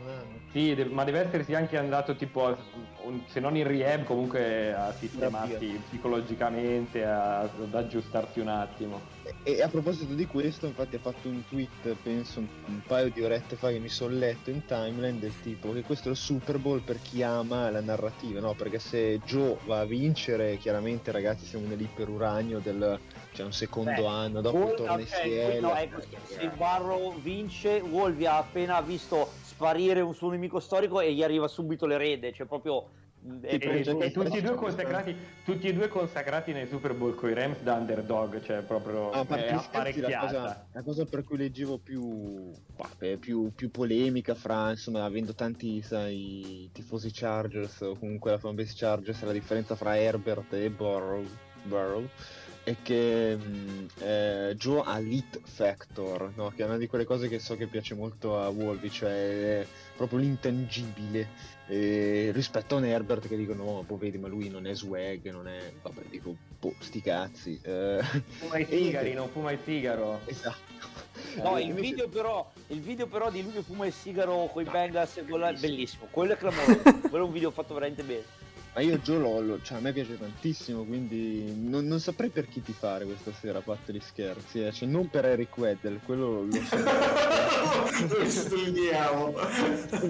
Sì, 0.51 0.74
de- 0.74 0.84
ma 0.86 1.05
deve 1.05 1.20
essersi 1.20 1.55
anche 1.55 1.76
andato 1.78 2.16
tipo, 2.16 2.47
a- 2.47 2.57
se 3.26 3.38
non 3.38 3.57
in 3.57 3.64
rehab, 3.66 4.03
comunque 4.05 4.74
a 4.74 4.92
sistemarsi 4.92 5.78
psicologicamente, 5.84 7.05
a- 7.05 7.40
ad 7.42 7.74
aggiustarsi 7.74 8.40
un 8.40 8.49
attimo. 8.49 9.16
E 9.43 9.62
a 9.62 9.68
proposito 9.68 10.14
di 10.14 10.27
questo, 10.27 10.66
infatti 10.66 10.97
ha 10.97 11.01
fatto 11.01 11.29
un 11.29 11.43
tweet, 11.49 11.97
penso 12.03 12.41
un, 12.41 12.81
paio 12.87 13.11
di 13.11 13.22
orette 13.22 13.57
fa 13.57 13.70
che 13.70 13.79
mi 13.79 13.89
sono 13.89 14.14
letto 14.14 14.51
in 14.51 14.64
timeline 14.64 15.18
del 15.18 15.33
tipo 15.41 15.72
che 15.72 15.83
questo 15.83 16.09
è 16.09 16.11
il 16.12 16.16
Super 16.16 16.59
Bowl 16.59 16.81
per 16.81 17.01
chi 17.01 17.22
ama 17.22 17.70
la 17.70 17.81
narrativa, 17.81 18.41
no? 18.41 18.55
Perché 18.55 18.79
se 18.79 19.18
Joe 19.24 19.57
va 19.64 19.81
a 19.81 19.85
vincere, 19.85 20.57
chiaramente 20.59 21.11
ragazzi 21.12 21.47
siamo 21.47 21.66
nell'iperuranio 21.66 22.61
del 22.61 22.99
cioè 23.33 23.45
un 23.45 23.53
secondo 23.53 23.91
Beh, 23.91 24.07
anno, 24.07 24.41
dopo 24.41 24.57
Wol- 24.57 24.74
torna 24.77 24.99
in 24.99 25.07
ok, 25.07 25.57
CL. 25.57 25.61
no, 25.61 25.77
ecco, 25.77 26.01
se 26.24 26.49
Barrow 26.57 27.20
vince, 27.20 27.81
Wolvi 27.81 28.24
ha 28.24 28.39
appena 28.39 28.81
visto 28.81 29.29
sparire 29.43 30.01
un 30.01 30.14
suo 30.14 30.31
nemico 30.31 30.59
storico 30.59 31.01
e 31.01 31.12
gli 31.12 31.22
arriva 31.22 31.47
subito 31.47 31.87
l'erede, 31.87 32.33
cioè 32.33 32.47
proprio... 32.47 32.89
E, 33.43 33.59
e- 33.61 33.81
e 33.81 34.12
tutti, 34.12 34.37
e 34.37 34.41
due 34.43 34.55
consacrati, 34.55 35.16
tutti 35.45 35.66
e 35.66 35.72
due 35.72 35.89
consacrati 35.89 36.53
nei 36.53 36.68
Super 36.68 36.95
Bowl 36.95 37.14
con 37.16 37.29
i 37.29 37.35
Rams 37.35 37.59
da 37.61 37.74
underdog, 37.74 38.41
cioè 38.43 38.62
proprio 38.62 39.11
Ah, 39.11 39.20
è 39.20 39.24
gli 39.24 39.27
scherzi, 39.27 39.51
la 39.51 39.59
apparecchiata. 39.59 40.27
cosa, 40.27 40.66
la 40.72 40.83
cosa 40.83 41.05
per 41.07 41.24
cui 41.24 41.37
leggevo 41.37 41.79
più, 41.79 42.53
vabbè, 42.77 43.16
più, 43.16 43.51
più 43.53 43.70
polemica 43.70 44.35
fra, 44.35 44.70
insomma, 44.70 45.05
avendo 45.05 45.35
tanti 45.35 45.83
sai, 45.83 46.70
tifosi 46.72 47.11
Chargers 47.12 47.81
o 47.81 47.97
comunque 47.97 48.31
la 48.31 48.39
fanbase 48.39 48.74
Chargers, 48.77 49.22
la 49.24 49.33
differenza 49.33 49.74
fra 49.74 49.97
Herbert 49.99 50.53
e 50.53 50.70
Burrow, 50.70 51.24
Burrow 51.64 52.09
è 52.67 52.75
che 52.83 53.37
mh, 53.37 53.87
eh, 54.01 54.55
Joe 54.57 54.83
ha 54.85 54.99
l'hit 54.99 55.41
factor, 55.45 56.33
no? 56.35 56.51
che 56.51 56.64
è 56.64 56.67
una 56.67 56.77
di 56.77 56.89
quelle 56.89 57.05
cose 57.05 57.29
che 57.29 57.39
so 57.39 57.55
che 57.57 57.69
piace 57.69 57.95
molto 57.95 58.41
a 58.41 58.49
Wolvi, 58.49 58.91
cioè 58.91 59.61
è 59.61 59.67
proprio 59.97 60.19
l'intangibile 60.19 61.29
eh, 61.69 62.31
rispetto 62.35 62.75
a 62.75 62.79
un 62.79 62.87
Herbert 62.87 63.29
che 63.29 63.37
dicono 63.37 63.62
no, 63.62 63.85
boh, 63.87 63.97
vedi 63.97 64.19
ma 64.19 64.27
lui 64.27 64.49
non 64.49 64.67
è 64.67 64.75
swag, 64.75 65.31
non 65.31 65.47
è... 65.47 65.73
vabbè 65.81 66.03
dico, 66.11 66.35
boh, 66.59 66.75
sti 66.81 67.01
cazzi. 67.01 67.61
eh. 67.62 68.01
Fuma 68.03 68.59
i 68.59 68.64
sigari, 68.69 69.12
non 69.12 69.29
fuma 69.29 69.53
il 69.53 69.61
sigaro. 69.64 70.23
Esatto. 70.25 70.64
No, 71.37 71.57
Eh, 71.57 71.62
il 71.62 71.69
invece- 71.69 71.89
video, 71.89 72.09
però, 72.09 72.51
il 72.67 72.81
video 72.81 73.07
però 73.07 73.31
di 73.31 73.45
lui 73.45 73.53
che 73.53 73.62
fuma 73.62 73.87
il 73.87 73.93
sigaro 73.93 74.51
con 74.53 74.62
i 74.62 74.69
Bengals 74.69 75.19
e 75.19 75.23
bellissimo. 75.23 76.09
Quello 76.11 76.33
è 76.33 76.37
clamoroso. 76.37 76.83
quello 77.09 77.25
è 77.25 77.29
un 77.29 77.33
video 77.33 77.53
fatto 77.53 77.75
veramente 77.75 78.03
bene. 78.03 78.25
Ma 78.77 78.83
io 78.83 78.99
Joe 78.99 79.18
lo, 79.18 79.41
lo- 79.41 79.62
cioè 79.62 79.79
a 79.79 79.81
me 79.81 79.91
piace 79.95 80.18
tantissimo, 80.18 80.85
quindi 80.85 81.51
non, 81.66 81.87
non 81.87 81.99
saprei 81.99 82.29
per 82.29 82.47
chi 82.47 82.61
ti 82.62 82.74
fare 82.74 83.07
questa 83.07 83.33
sera, 83.33 83.61
a 83.61 83.62
parte 83.62 83.91
gli 83.95 84.01
scherzi. 84.01 84.62
eh. 84.66 84.70
Cioè, 84.70 84.87
non 84.87 85.09
per 85.09 85.24
Eric 85.24 85.57
Weddle, 85.57 86.01
quello 86.05 86.43
lo 86.45 86.53
so. 86.53 86.77
Lo 86.77 88.29
studiamo. 88.29 89.35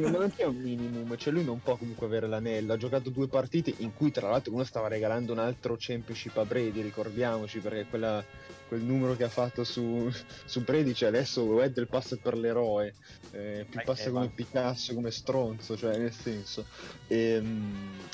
Non 0.09 0.33
c'è 0.37 0.45
un 0.47 0.57
minimum, 0.57 1.17
cioè 1.17 1.33
lui 1.33 1.45
non 1.45 1.63
può 1.63 1.77
comunque 1.77 2.07
avere 2.07 2.27
l'anello. 2.27 2.73
Ha 2.73 2.77
giocato 2.77 3.11
due 3.11 3.29
partite 3.29 3.73
in 3.79 3.95
cui, 3.95 4.11
tra 4.11 4.29
l'altro, 4.31 4.53
uno 4.53 4.65
stava 4.65 4.89
regalando 4.89 5.31
un 5.33 5.39
altro 5.39 5.77
championship 5.79 6.37
a 6.39 6.45
Brady, 6.45 6.83
ricordiamoci, 6.83 7.61
perché 7.61 7.87
quella- 7.89 8.25
quel 8.69 8.83
numero 8.83 9.17
che 9.17 9.25
ha 9.25 9.29
fatto 9.29 9.65
su, 9.65 10.11
su 10.45 10.63
Brady, 10.63 10.93
cioè 10.93 11.09
adesso 11.09 11.43
Weddle 11.43 11.87
passa 11.87 12.17
per 12.17 12.37
l'eroe, 12.37 12.95
eh, 13.33 13.67
più 13.69 13.81
passa 13.85 14.11
come 14.11 14.29
Picasso, 14.29 14.95
come 14.95 15.11
stronzo, 15.11 15.77
cioè 15.77 15.97
nel 15.97 16.13
senso. 16.13 16.67
E, 17.07 17.43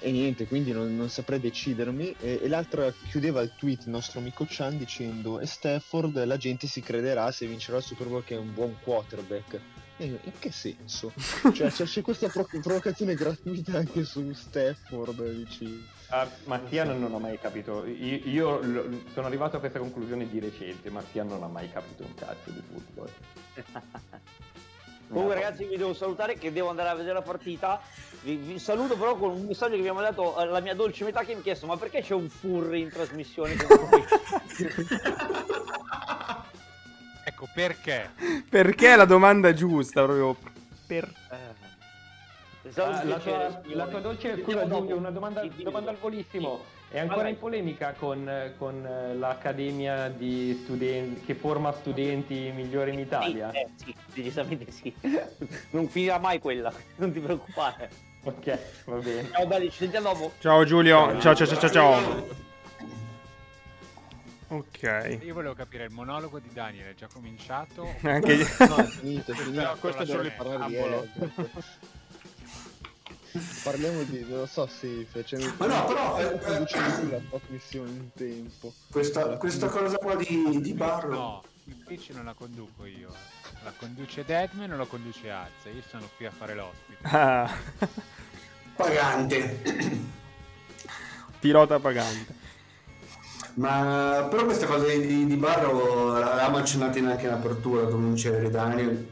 e 0.00 0.10
niente, 0.10 0.46
quindi 0.46 0.72
non, 0.72 0.94
non 0.96 1.08
saprei 1.08 1.40
decidermi. 1.40 2.14
E, 2.20 2.40
e 2.42 2.48
l'altra 2.48 2.92
chiudeva 3.08 3.40
il 3.40 3.54
tweet 3.56 3.84
il 3.84 3.90
nostro 3.90 4.20
amico 4.20 4.46
Chan 4.48 4.78
dicendo: 4.78 5.40
E 5.40 5.46
Stafford 5.46 6.22
la 6.24 6.36
gente 6.36 6.66
si 6.66 6.80
crederà 6.80 7.30
se 7.32 7.46
vincerà 7.46 7.78
il 7.78 7.84
Super 7.84 8.06
Bowl 8.06 8.24
che 8.24 8.34
è 8.34 8.38
un 8.38 8.52
buon 8.52 8.76
quarterback. 8.82 9.60
In 9.98 10.18
che 10.38 10.50
senso? 10.50 11.12
cioè, 11.54 11.70
c'è, 11.70 12.00
questa 12.00 12.28
pro- 12.28 12.48
provocazione 12.60 13.14
gratuita 13.14 13.78
anche 13.78 14.04
su 14.04 14.32
Stafford, 14.32 15.32
dici. 15.32 15.91
Ah, 16.14 16.28
Mattia 16.44 16.84
non, 16.84 17.00
non 17.00 17.14
ho 17.14 17.18
mai 17.18 17.38
capito. 17.38 17.86
Io, 17.86 18.20
io 18.24 18.60
sono 19.14 19.26
arrivato 19.26 19.56
a 19.56 19.60
questa 19.60 19.78
conclusione 19.78 20.28
di 20.28 20.40
recente. 20.40 20.90
Mattia 20.90 21.22
non 21.22 21.42
ha 21.42 21.46
mai 21.46 21.72
capito 21.72 22.02
un 22.02 22.14
cazzo 22.14 22.50
di 22.50 22.62
football. 22.70 23.08
Comunque 25.08 25.34
ragazzi 25.34 25.64
vi 25.64 25.78
devo 25.78 25.94
salutare 25.94 26.36
che 26.36 26.52
devo 26.52 26.68
andare 26.68 26.90
a 26.90 26.94
vedere 26.94 27.14
la 27.14 27.22
partita. 27.22 27.80
Vi, 28.20 28.36
vi 28.36 28.58
saluto 28.58 28.94
però 28.96 29.16
con 29.16 29.30
un 29.30 29.46
messaggio 29.46 29.76
che 29.76 29.80
mi 29.80 29.88
ha 29.88 29.94
mandato 29.94 30.34
la 30.44 30.60
mia 30.60 30.74
dolce 30.74 31.04
metà 31.04 31.22
che 31.24 31.32
mi 31.32 31.40
ha 31.40 31.42
chiesto 31.42 31.66
ma 31.66 31.78
perché 31.78 32.02
c'è 32.02 32.14
un 32.14 32.28
furry 32.28 32.82
in 32.82 32.90
trasmissione? 32.90 33.56
Ecco 37.24 37.48
perché. 37.54 38.10
Perché 38.48 38.92
è 38.92 38.96
la 38.96 39.04
domanda 39.04 39.52
giusta, 39.54 40.02
proprio. 40.02 40.36
Per... 40.86 41.08
Pensavo 42.72 42.96
Ah, 42.96 43.04
la, 43.04 43.18
tua, 43.18 43.62
la 43.64 43.86
tua 43.86 44.00
dolce 44.00 44.34
vediamo 44.34 44.78
Giulio, 44.78 44.96
una 44.96 45.10
domanda, 45.10 45.44
domanda 45.62 45.90
al 45.90 45.98
volissimo. 45.98 46.64
È 46.88 46.98
ancora 46.98 47.28
in 47.28 47.38
polemica 47.38 47.92
con, 47.92 48.54
con, 48.56 48.86
eh, 48.86 49.14
l'accademia 49.14 50.08
di 50.08 50.58
studenti 50.62 51.20
che 51.20 51.34
forma 51.34 51.70
studenti 51.72 52.50
migliori 52.54 52.94
in 52.94 53.00
Italia? 53.00 53.50
Sì, 53.50 53.58
eh, 53.58 53.68
sì, 53.74 53.94
decisamente 54.14 54.70
sì. 54.70 54.94
Non 55.70 55.88
finirà 55.88 56.18
mai 56.18 56.38
quella, 56.38 56.72
non 56.96 57.12
ti 57.12 57.20
preoccupare. 57.20 57.90
Ok, 58.24 58.58
va 58.86 58.96
bene. 58.96 59.28
Ciao 59.30 59.46
belli, 59.46 59.70
ci 59.70 59.76
sentiamo 59.76 60.12
dopo. 60.12 60.32
Ciao 60.38 60.64
Giulio, 60.64 61.20
ciao 61.20 61.34
ciao 61.34 61.46
ciao 61.46 61.58
ciao 61.58 61.70
ciao. 61.70 62.50
Ok. 64.48 65.18
Io 65.22 65.34
volevo 65.34 65.54
capire, 65.54 65.84
il 65.84 65.92
monologo 65.92 66.38
di 66.38 66.50
Daniel 66.52 66.88
è 66.88 66.94
già 66.94 67.08
cominciato? 67.12 67.86
Anche 68.02 68.32
io. 68.32 68.46
No, 68.60 68.76
è 68.76 68.84
finito, 68.84 69.32
è 69.32 69.34
finito. 69.34 69.62
No, 69.62 69.76
questo 69.78 70.02
è 70.02 70.06
solo 70.06 70.22
il 70.22 70.32
Parlare 70.32 70.66
di 70.66 70.74
preambolo. 70.74 71.06
Herbert. 71.18 71.91
Parliamo 73.62 74.02
di, 74.02 74.26
non 74.28 74.40
lo 74.40 74.46
so 74.46 74.66
se 74.66 75.06
facendo 75.10 75.50
Ma 75.56 75.66
no, 75.66 75.84
però, 75.86 76.20
eh, 76.20 76.38
conducendo 76.38 77.10
la 77.10 77.38
trasmissione 77.38 77.90
in 77.90 78.12
tempo. 78.14 78.72
Questa, 78.90 79.36
questa 79.36 79.68
cosa 79.68 79.96
qua 79.96 80.14
di, 80.16 80.60
di 80.60 80.72
Barro. 80.74 81.10
No, 81.10 81.44
il 81.64 81.76
pitch 81.86 82.10
non 82.10 82.26
la 82.26 82.34
conduco 82.34 82.84
io. 82.84 83.12
La 83.64 83.72
conduce 83.76 84.24
Deadman 84.24 84.72
o 84.72 84.76
la 84.76 84.84
conduce 84.84 85.30
Alza? 85.30 85.68
Io 85.70 85.82
sono 85.88 86.08
qui 86.16 86.26
a 86.26 86.30
fare 86.30 86.54
l'ospite. 86.54 86.98
Ah, 87.08 87.50
Pagante. 88.76 89.60
pilota 91.38 91.78
pagante. 91.78 92.40
Ma 93.54 94.26
però 94.30 94.44
questa 94.44 94.66
cosa 94.66 94.86
di, 94.86 95.26
di, 95.26 95.36
Barro 95.36 96.18
l'avevamo 96.18 96.56
accennata 96.56 96.98
in- 96.98 97.06
anche 97.06 97.26
in 97.26 97.32
apertura, 97.32 97.86
come 97.86 98.12
diceva 98.12 98.48
Daniel. 98.48 99.10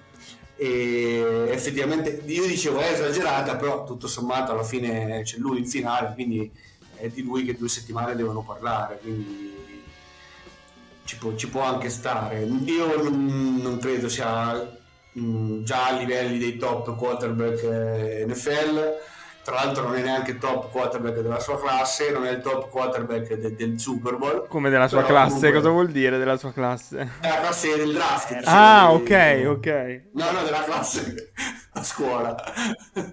E 0.62 1.46
effettivamente 1.48 2.20
io 2.26 2.46
dicevo 2.46 2.80
è 2.80 2.92
esagerata, 2.92 3.56
però 3.56 3.82
tutto 3.84 4.06
sommato 4.06 4.52
alla 4.52 4.62
fine 4.62 5.22
c'è 5.24 5.38
lui 5.38 5.60
in 5.60 5.66
finale, 5.66 6.12
quindi 6.12 6.52
è 6.96 7.08
di 7.08 7.22
lui 7.22 7.46
che 7.46 7.56
due 7.56 7.70
settimane 7.70 8.14
devono 8.14 8.42
parlare, 8.42 8.98
quindi 9.00 9.54
ci 11.04 11.16
può, 11.16 11.34
ci 11.34 11.48
può 11.48 11.62
anche 11.62 11.88
stare. 11.88 12.42
Io 12.42 13.02
non, 13.02 13.56
non 13.62 13.78
credo 13.78 14.10
sia 14.10 14.78
mh, 15.12 15.62
già 15.62 15.86
a 15.86 15.92
livelli 15.92 16.36
dei 16.36 16.58
top 16.58 16.94
quarterback 16.94 17.62
eh, 17.62 18.26
NFL. 18.28 18.98
Tra 19.42 19.54
l'altro 19.54 19.84
non 19.84 19.96
è 19.96 20.02
neanche 20.02 20.36
top 20.38 20.70
quarterback 20.70 21.20
della 21.20 21.40
sua 21.40 21.58
classe, 21.58 22.10
non 22.12 22.26
è 22.26 22.30
il 22.30 22.40
top 22.42 22.68
quarterback 22.68 23.34
de- 23.34 23.54
del 23.54 23.80
Super 23.80 24.16
Bowl. 24.16 24.46
Come 24.48 24.68
della 24.70 24.86
sua 24.86 25.02
classe, 25.02 25.26
comunque- 25.34 25.52
cosa 25.52 25.68
vuol 25.70 25.88
dire 25.90 26.18
della 26.18 26.36
sua 26.36 26.52
classe? 26.52 26.98
È 27.20 27.28
la 27.28 27.40
classe 27.40 27.76
del 27.76 27.92
draft. 27.92 28.28
dicevo, 28.34 28.44
Ah, 28.46 28.92
di- 28.96 29.02
ok, 29.02 29.46
ok. 29.56 30.00
No, 30.14 30.30
no, 30.30 30.42
della 30.44 30.62
classe 30.62 31.32
a 31.72 31.82
scuola. 31.82 32.34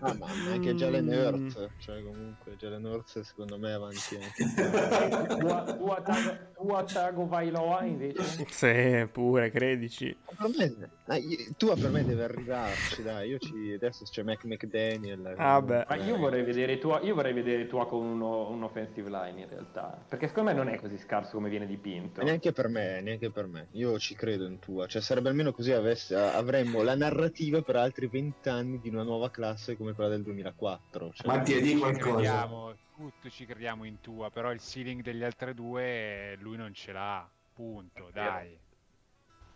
Ah, 0.01 0.13
ma 0.17 0.27
anche 0.51 0.73
Jalen 0.75 1.05
Mm. 1.05 1.09
Hurts, 1.11 1.67
cioè 1.79 2.01
comunque 2.03 2.55
Jalen 2.57 2.83
Hurts 2.85 3.19
secondo 3.21 3.57
me 3.57 3.69
è 3.69 3.73
avanti 3.73 4.15
anche. 4.15 5.37
Tu 5.37 5.45
a- 5.47 5.63
tu 5.75 5.85
a 5.87 6.01
Tago- 6.01 6.37
tu 6.55 6.69
a 6.71 6.83
Tago 6.83 7.27
Vailoa 7.27 7.83
invece? 7.83 8.45
Sì, 8.49 9.07
pure, 9.11 9.49
credici. 9.51 10.15
Per 10.37 10.49
me, 10.57 11.17
io- 11.19 11.37
Tua 11.57 11.75
per 11.75 11.89
me 11.91 12.03
deve 12.03 12.23
arrivarci, 12.23 13.03
dai, 13.03 13.29
io 13.29 13.37
ci, 13.39 13.73
adesso 13.73 14.03
c'è 14.05 14.23
Mac 14.23 14.43
McDaniel. 14.45 15.33
Ah, 15.37 15.61
beh. 15.61 15.85
Ma 15.87 15.95
io 15.95 16.17
vorrei 16.17 16.43
vedere 16.43 16.77
tua, 16.79 16.99
io 17.01 17.13
vorrei 17.15 17.33
vedere 17.33 17.67
tua 17.67 17.87
con 17.87 18.03
uno, 18.05 18.49
un 18.49 18.63
offensive 18.63 19.09
line 19.09 19.41
in 19.41 19.49
realtà. 19.49 20.03
Perché 20.07 20.27
secondo 20.27 20.51
me 20.51 20.55
non 20.57 20.67
è 20.69 20.79
così 20.79 20.97
scarso 20.97 21.31
come 21.33 21.49
viene 21.49 21.65
dipinto. 21.67 22.21
Neanche 22.23 22.51
per 22.51 22.67
me, 22.67 23.01
neanche 23.01 23.29
per 23.29 23.45
me. 23.47 23.67
Io 23.71 23.97
ci 23.99 24.15
credo 24.15 24.45
in 24.45 24.59
tua. 24.59 24.87
Cioè, 24.87 25.01
sarebbe 25.01 25.29
almeno 25.29 25.51
così 25.53 25.71
avesse, 25.71 26.15
avremmo 26.15 26.81
la 26.81 26.95
narrativa 26.95 27.61
per 27.61 27.75
altri 27.77 28.07
vent'anni 28.47 28.79
di 28.79 28.89
una 28.89 29.03
nuova 29.03 29.29
classe 29.29 29.75
come 29.75 29.93
quella 29.93 30.09
del 30.09 30.23
2004. 30.23 31.11
Cioè, 31.13 31.27
Mattia, 31.27 31.59
di 31.59 31.69
Ci 31.69 31.77
qualcosa. 31.77 32.13
crediamo, 32.13 32.75
tutto 32.95 33.29
ci 33.29 33.45
crediamo 33.45 33.83
in 33.83 33.99
tua, 33.99 34.29
però 34.31 34.51
il 34.51 34.59
ceiling 34.59 35.01
degli 35.01 35.23
altri 35.23 35.53
due 35.53 36.37
lui 36.39 36.57
non 36.57 36.73
ce 36.73 36.91
l'ha. 36.93 37.29
Punto, 37.53 38.09
dai. 38.13 38.57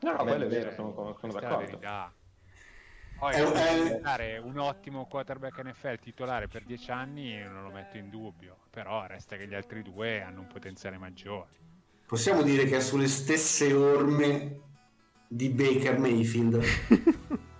No, 0.01 0.11
no, 0.11 0.17
Beh, 0.17 0.23
quello 0.23 0.45
è 0.45 0.47
beh, 0.47 0.55
vero, 0.55 0.71
sono, 0.73 1.15
sono 1.19 1.33
la 1.33 1.39
d'accordo. 1.39 1.65
verità. 1.65 2.13
Poi 3.19 3.35
diventare 3.35 4.39
un 4.39 4.57
ottimo 4.57 5.05
quarterback 5.05 5.61
NFL 5.63 5.99
titolare 5.99 6.47
per 6.47 6.63
10 6.63 6.89
anni 6.89 7.37
non 7.43 7.61
lo 7.61 7.69
metto 7.69 7.97
in 7.97 8.09
dubbio, 8.09 8.57
però 8.71 9.05
resta 9.05 9.37
che 9.37 9.47
gli 9.47 9.53
altri 9.53 9.83
due 9.83 10.23
hanno 10.23 10.39
un 10.39 10.47
potenziale 10.47 10.97
maggiore. 10.97 11.49
Possiamo 12.07 12.41
dire 12.41 12.65
che 12.65 12.77
è 12.77 12.81
sulle 12.81 13.07
stesse 13.07 13.71
orme 13.73 14.59
di 15.27 15.49
Baker 15.49 15.99
Mayfield. 15.99 16.63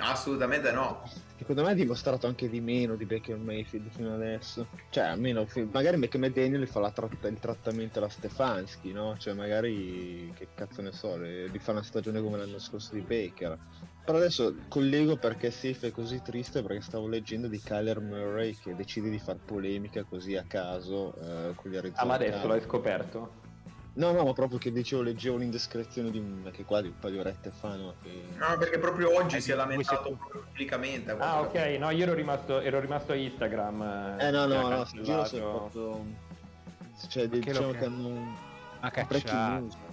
Assolutamente 0.00 0.72
no. 0.72 1.02
Secondo 1.36 1.62
me 1.64 1.70
ha 1.70 1.74
dimostrato 1.74 2.26
anche 2.26 2.48
di 2.48 2.60
meno 2.60 2.96
di 2.96 3.06
Baker 3.06 3.36
Mayfield 3.36 3.88
fino 3.90 4.14
adesso. 4.14 4.66
Cioè, 4.90 5.04
almeno 5.04 5.46
magari 5.72 5.96
Baker 5.96 6.18
McDaniel 6.20 6.66
fa 6.68 6.80
la 6.80 6.90
tratta- 6.90 7.28
il 7.28 7.38
trattamento 7.38 7.98
alla 7.98 8.08
Stefanski, 8.08 8.92
no? 8.92 9.16
Cioè, 9.18 9.32
magari 9.32 10.32
che 10.36 10.48
cazzo 10.54 10.82
ne 10.82 10.92
so, 10.92 11.16
li 11.16 11.58
fa 11.58 11.72
una 11.72 11.82
stagione 11.82 12.20
come 12.20 12.36
l'anno 12.36 12.58
scorso 12.58 12.94
di 12.94 13.00
Baker. 13.00 13.58
Però 14.04 14.18
adesso 14.18 14.54
collego 14.68 15.16
perché 15.16 15.50
Safe 15.50 15.88
è 15.88 15.90
così 15.92 16.20
triste 16.22 16.62
perché 16.62 16.82
stavo 16.82 17.06
leggendo 17.06 17.48
di 17.48 17.60
Kyler 17.60 18.00
Murray 18.00 18.56
che 18.56 18.74
decide 18.74 19.08
di 19.08 19.18
far 19.18 19.36
polemica 19.36 20.02
così 20.04 20.36
a 20.36 20.44
caso 20.46 21.14
eh, 21.14 21.54
con 21.54 21.70
gli 21.70 21.76
Arizona 21.76 22.02
Ah, 22.02 22.06
ma 22.06 22.14
adesso 22.14 22.46
l'hai 22.46 22.60
scoperto? 22.60 23.39
No, 23.92 24.12
no, 24.12 24.24
ma 24.24 24.32
proprio 24.32 24.58
che 24.58 24.70
dicevo, 24.70 25.02
leggevo 25.02 25.36
l'indiscrezione 25.36 26.10
di 26.10 26.18
un... 26.18 26.48
che 26.52 26.64
qua 26.64 26.80
di 26.80 26.88
un 26.88 26.98
paio 26.98 27.14
di 27.14 27.18
orette 27.18 27.50
fa, 27.50 27.74
no? 27.74 27.94
Che... 28.02 28.22
No, 28.36 28.56
perché 28.56 28.78
proprio 28.78 29.14
oggi 29.14 29.36
Eh, 29.36 29.40
si 29.40 29.50
è 29.50 29.54
lamentato 29.56 30.14
proprio 30.16 30.42
pubblicamente. 30.42 31.10
Ah, 31.18 31.40
ok, 31.40 31.54
no, 31.78 31.90
io 31.90 32.04
ero 32.04 32.14
rimasto, 32.14 32.60
ero 32.60 32.78
rimasto 32.78 33.12
a 33.12 33.16
Instagram. 33.16 34.16
Eh 34.20 34.30
no, 34.30 34.46
no, 34.46 34.68
no, 34.68 34.84
sul 34.84 35.02
giro 35.02 35.18
cancellato. 35.18 35.26
sono 35.26 35.50
proprio... 35.68 36.04
Cioè, 37.08 37.24
Anche 37.24 37.38
diciamo 37.40 37.70
che 37.72 37.78
che- 37.78 37.84
hanno 37.84 38.36
Ma 38.80 38.90
cacciato. 38.90 39.88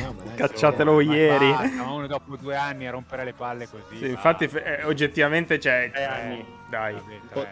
No, 0.00 0.12
ma 0.12 0.22
dai, 0.22 0.36
Cacciatelo 0.36 0.94
Ma 0.94 1.02
ieri. 1.02 1.50
basta, 1.50 1.82
ma 1.82 1.90
uno 1.90 2.06
dopo 2.06 2.36
due 2.36 2.56
anni 2.56 2.86
a 2.86 2.90
rompere 2.92 3.24
le 3.24 3.32
palle 3.34 3.68
così. 3.68 3.96
Sì, 3.98 4.08
infatti, 4.08 4.44
eh, 4.44 4.84
oggettivamente, 4.84 5.60
cioè, 5.60 5.90
Tre 5.92 6.04
anni. 6.04 6.44
dai, 6.70 6.94
Vabbè, 6.94 7.20
tre, 7.28 7.42
dai. 7.42 7.46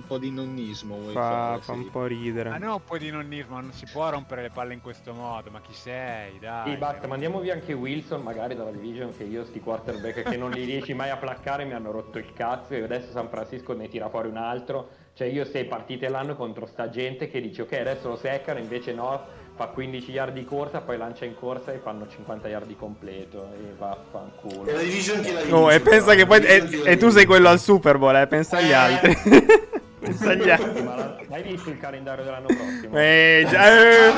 Un 0.00 0.06
po' 0.06 0.18
di 0.18 0.30
nonnismo 0.30 0.96
vuoi 0.98 1.12
fa, 1.12 1.20
fare, 1.20 1.60
fa 1.60 1.72
sì. 1.74 1.78
un 1.78 1.90
po' 1.90 2.04
ridere. 2.06 2.48
Ma 2.50 2.58
no, 2.58 2.74
un 2.74 2.84
po' 2.84 2.98
di 2.98 3.10
nonnismo, 3.10 3.60
non 3.60 3.72
si 3.72 3.86
può 3.90 4.08
rompere 4.08 4.42
le 4.42 4.50
palle 4.50 4.72
in 4.72 4.80
questo 4.80 5.12
modo, 5.12 5.50
ma 5.50 5.60
chi 5.60 5.74
sei? 5.74 6.38
Dai. 6.38 6.70
Sì, 6.70 6.76
basta, 6.76 7.06
mandiamo 7.06 7.38
via 7.40 7.52
anche 7.52 7.72
Wilson 7.72 8.22
magari 8.22 8.54
dalla 8.56 8.70
division 8.70 9.14
che 9.16 9.24
io 9.24 9.44
sti 9.44 9.60
quarterback 9.60 10.22
che 10.22 10.36
non 10.36 10.50
li 10.50 10.64
riesci 10.64 10.94
mai 10.94 11.10
a 11.10 11.16
placcare 11.16 11.64
mi 11.64 11.74
hanno 11.74 11.90
rotto 11.90 12.18
il 12.18 12.32
cazzo 12.32 12.74
e 12.74 12.82
adesso 12.82 13.10
San 13.12 13.28
Francisco 13.28 13.74
ne 13.74 13.88
tira 13.88 14.08
fuori 14.08 14.28
un 14.28 14.36
altro. 14.38 14.88
Cioè 15.12 15.28
io 15.28 15.44
sei 15.44 15.66
partite 15.66 16.08
l'anno 16.08 16.34
contro 16.34 16.66
sta 16.66 16.88
gente 16.88 17.28
che 17.28 17.40
dice 17.40 17.62
ok 17.62 17.72
adesso 17.72 18.08
lo 18.08 18.16
seccano, 18.16 18.58
invece 18.58 18.94
no, 18.94 19.20
fa 19.54 19.66
15 19.66 20.10
yard 20.10 20.32
di 20.32 20.44
corsa, 20.44 20.80
poi 20.80 20.96
lancia 20.96 21.26
in 21.26 21.34
corsa 21.34 21.72
e 21.72 21.78
fanno 21.78 22.08
50 22.08 22.48
yard 22.48 22.66
di 22.66 22.76
completo 22.76 23.48
e 23.52 23.74
vaffanculo. 23.76 24.70
E 24.70 24.72
la 24.72 24.80
division 24.80 25.20
chi 25.20 25.32
la 25.32 25.40
vince? 25.40 25.54
Oh, 25.54 25.70
e 25.70 25.80
pensa 25.80 26.14
che 26.14 26.24
poi. 26.24 26.42
E, 26.42 26.60
division 26.60 26.88
e 26.88 26.96
tu 26.96 27.10
sei 27.10 27.26
quello 27.26 27.48
al 27.48 27.58
Super 27.60 27.98
Bowl, 27.98 28.16
eh? 28.16 28.26
Pensa 28.28 28.56
agli 28.58 28.70
Eh. 28.70 28.72
altri. 28.72 29.16
ma 30.18 31.36
hai 31.36 31.42
visto 31.42 31.70
il 31.70 31.78
calendario 31.78 32.24
dell'anno 32.24 32.46
prossimo? 32.46 32.98
Eh, 32.98 33.46
già, 33.48 33.78
eh, 33.80 34.12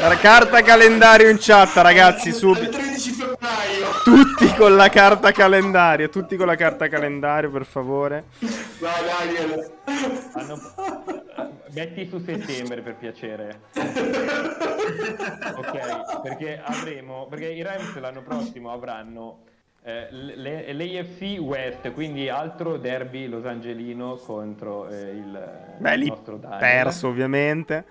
la 0.00 0.16
carta 0.16 0.62
calendario 0.62 1.28
in 1.28 1.36
chat, 1.38 1.76
ragazzi, 1.76 2.32
subito. 2.32 2.70
13 2.76 3.10
febbraio. 3.12 3.86
Tutti 4.04 4.54
con 4.54 4.76
la 4.76 4.88
carta 4.88 5.32
calendario, 5.32 6.08
tutti 6.08 6.36
con 6.36 6.46
la 6.46 6.54
carta 6.56 6.88
calendario, 6.88 7.50
per 7.50 7.64
favore. 7.64 8.24
Vai 8.78 8.92
Daniel. 9.04 9.70
Hanno- 10.34 10.74
Metti 11.72 12.06
su 12.08 12.22
settembre 12.24 12.80
per 12.80 12.94
piacere. 12.96 13.60
ok, 15.56 16.20
perché 16.22 16.60
avremo. 16.62 17.26
Perché 17.28 17.46
i 17.48 17.62
Rams 17.62 17.98
l'anno 17.98 18.22
prossimo 18.22 18.70
avranno 18.72 19.40
eh, 19.86 20.08
le- 20.10 20.72
l'AFC 20.72 21.38
West, 21.40 21.92
quindi 21.92 22.28
altro 22.28 22.76
derby 22.76 23.28
Los 23.28 23.44
Angelino 23.44 24.16
contro 24.16 24.88
eh, 24.88 25.00
il, 25.10 25.76
Beh, 25.78 25.94
il 25.94 26.06
nostro 26.06 26.36
Daniel. 26.38 26.58
perso, 26.58 27.06
ovviamente. 27.08 27.84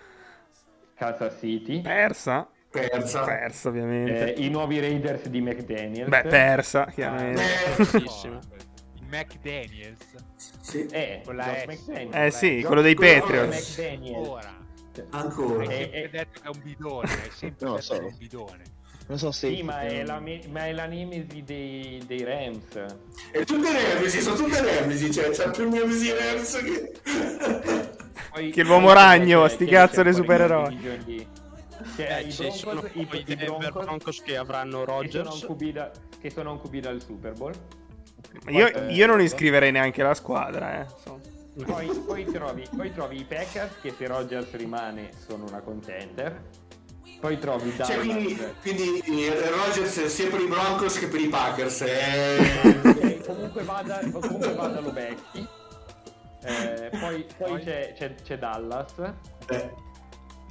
Kansas 0.95 1.37
City. 1.39 1.81
Persa. 1.81 2.47
Persa. 2.69 3.23
Persa, 3.23 3.67
Eh, 3.67 3.71
ovviamente. 3.71 4.33
I 4.37 4.49
nuovi 4.49 4.79
Raiders 4.81 5.27
di 5.29 5.39
McDaniel. 5.39 6.09
Beh, 6.09 6.23
persa, 6.23 6.85
chiaramente. 6.87 7.41
Eh, 7.41 7.85
Bellissimo. 7.91 8.39
Il 8.99 9.05
McDaniels. 9.07 9.97
sì, 10.59 10.85
Eh. 10.87 11.21
McDaniels. 11.25 12.13
Eh 12.15 12.31
sì, 12.31 12.61
quello 12.65 12.81
dei 12.81 12.95
Patriots. 12.95 13.77
McDaniels. 13.77 14.27
Ora. 14.27 14.53
ancora. 15.11 15.63
Hai 15.63 15.67
Eh, 15.69 15.79
sempre 15.81 16.01
eh. 16.03 16.09
detto 16.09 16.39
che 16.41 16.47
è 16.47 16.49
un 16.49 16.61
bidone, 16.63 17.09
hai 17.11 17.29
sempre 17.31 17.67
No, 17.67 17.71
detto 17.75 17.81
so. 17.85 17.95
è 17.95 17.99
un 18.03 18.15
bidone. 18.17 18.63
Non 19.07 19.19
so 19.19 19.31
se... 19.31 19.53
Sì, 19.53 19.61
ma 19.61 19.81
è 19.81 20.03
la, 20.03 20.19
ma 20.49 20.65
è 20.65 20.71
la 20.71 20.85
nemesi 20.85 21.43
dei, 21.43 22.01
dei 22.07 22.23
Rams. 22.23 22.95
E 23.31 23.45
tutte 23.45 23.71
nemesi, 23.71 24.19
sono 24.21 24.35
tutte 24.35 24.61
nemesi, 24.61 25.11
cioè 25.11 25.29
c'è 25.29 25.51
più 25.51 25.69
nemesi 25.69 26.11
Rams 26.11 26.61
che... 26.63 26.91
Poi- 28.31 28.49
Che 28.49 28.63
l'uomo 28.63 28.93
ragno, 28.93 29.43
c'è- 29.43 29.49
sti 29.49 29.65
che 29.65 29.71
cazzo 29.71 29.95
c'è 29.97 30.03
dei 30.03 30.13
supereroi. 30.13 30.79
Cioè, 31.95 32.17
Eh, 32.17 32.21
i 32.23 32.33
Broncos, 32.35 32.59
sono 32.59 32.83
i, 32.93 33.01
i 33.01 33.23
i 33.27 33.35
Denver 33.35 33.71
Broncos 33.71 33.83
Broncos 33.85 34.21
che 34.23 34.37
avranno 34.37 34.79
che 34.79 34.85
sono, 34.85 34.97
un 34.97 35.01
Rodgers. 35.03 35.45
QB 35.45 35.63
da, 35.71 35.91
che 36.19 36.29
sono 36.31 36.51
un 36.53 36.61
QB 36.61 36.75
dal 36.77 37.01
Super 37.01 37.33
Bowl. 37.33 37.53
Io, 38.47 38.67
Eh, 38.67 38.91
io 38.93 39.05
non 39.05 39.21
iscriverei 39.21 39.71
neanche 39.71 40.01
la 40.01 40.13
squadra, 40.15 40.81
eh. 40.81 40.85
Poi, 41.63 41.87
poi 42.05 42.25
trovi, 42.25 42.67
poi 42.75 42.91
trovi 42.91 43.19
i 43.19 43.23
Packers 43.23 43.79
che 43.81 43.93
se 43.97 44.07
Rodgers 44.07 44.51
rimane 44.55 45.11
sono 45.25 45.45
una 45.47 45.59
contender. 45.61 46.41
Poi 47.19 47.39
trovi 47.39 47.73
Dallas. 47.75 47.87
Cioè, 47.93 47.99
quindi, 48.05 48.37
quindi 48.61 49.25
eh, 49.27 49.49
Rodgers 49.49 49.97
è 50.03 50.07
sia 50.09 50.29
per 50.29 50.41
i 50.41 50.47
Broncos 50.47 50.99
che 50.99 51.07
per 51.07 51.19
i 51.21 51.27
Packers. 51.27 51.81
eh. 51.81 52.37
Ok, 52.83 53.25
comunque 53.25 53.63
vada, 53.63 53.99
comunque 54.11 54.53
vada 54.53 54.79
lo 54.79 54.91
vecchi. 54.91 55.47
Eh, 56.43 56.89
poi 56.99 57.25
poi 57.37 57.63
c'è, 57.63 57.93
c'è- 57.97 58.15
c'è 58.21 58.37
Dallas. 58.37 58.93
Eh, 59.49 59.83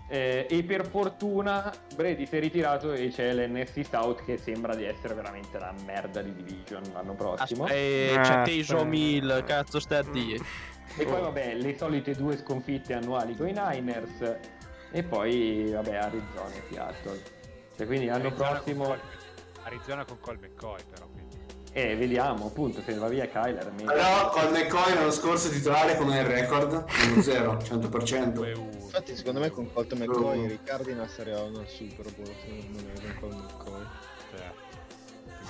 Eh, 0.07 0.47
e 0.51 0.62
per 0.65 0.87
fortuna 0.87 1.73
Brady 1.97 2.27
si 2.27 2.37
è 2.37 2.39
ritirato 2.39 2.93
e 2.93 3.09
c'è 3.09 3.33
l'NSC 3.33 3.87
South 3.89 4.23
che 4.25 4.37
sembra 4.37 4.75
di 4.75 4.85
essere 4.85 5.15
veramente 5.15 5.59
la 5.59 5.73
merda 5.87 6.21
di 6.21 6.35
division 6.35 6.83
l'anno 6.93 7.15
prossimo. 7.15 7.65
Aspe- 7.65 7.75
eh, 7.75 8.11
c'è 8.12 8.21
aspetta. 8.21 8.43
Taysom 8.43 8.93
Hill, 8.93 9.45
cazzo 9.45 9.81
stai 9.81 9.99
a 10.01 10.05
dire. 10.12 10.45
E 10.99 11.05
poi 11.07 11.21
vabbè, 11.23 11.55
le 11.55 11.77
solite 11.79 12.12
due 12.12 12.37
sconfitte 12.37 12.93
annuali 12.93 13.35
con 13.35 13.49
i 13.49 13.53
Niners 13.57 14.37
e 14.95 15.03
poi 15.03 15.70
vabbè 15.72 15.97
Arizona 15.97 16.53
e 16.55 16.62
Seattle. 16.70 17.22
Cioè, 17.76 17.86
quindi 17.86 18.07
l'anno 18.07 18.28
Arizona 18.28 18.51
prossimo 18.51 18.84
con 18.84 18.97
Col- 18.97 19.64
Arizona 19.64 20.05
con 20.05 20.20
Col 20.20 20.38
McCoy 20.40 20.80
però. 20.88 21.07
Quindi. 21.12 21.36
eh, 21.72 21.97
vediamo 21.97 22.47
appunto 22.47 22.80
se 22.82 22.95
va 22.95 23.09
via 23.09 23.26
Kyler. 23.26 23.72
meglio. 23.72 23.86
Però 23.92 24.28
con 24.30 24.51
McCoy 24.53 24.95
l'anno 24.95 25.11
scorso 25.11 25.49
titolare 25.51 25.97
come 25.97 26.18
il 26.20 26.24
record? 26.26 26.84
1-0, 26.88 27.57
100%. 27.57 28.32
2-1. 28.32 28.82
Infatti, 28.82 29.16
secondo 29.16 29.40
me 29.40 29.51
con 29.51 29.72
Colt 29.72 29.92
McCoy 29.95 30.53
i 30.53 30.61
Cardinals 30.62 31.18
arrivavano 31.18 31.59
al 31.59 31.66
Super 31.68 32.12
Bowl, 32.14 32.32
secondo 32.45 32.82
me, 32.84 32.92
con 33.18 33.30
Colt 33.30 33.34
McCoy. 33.53 33.82
Cioè, 34.30 34.53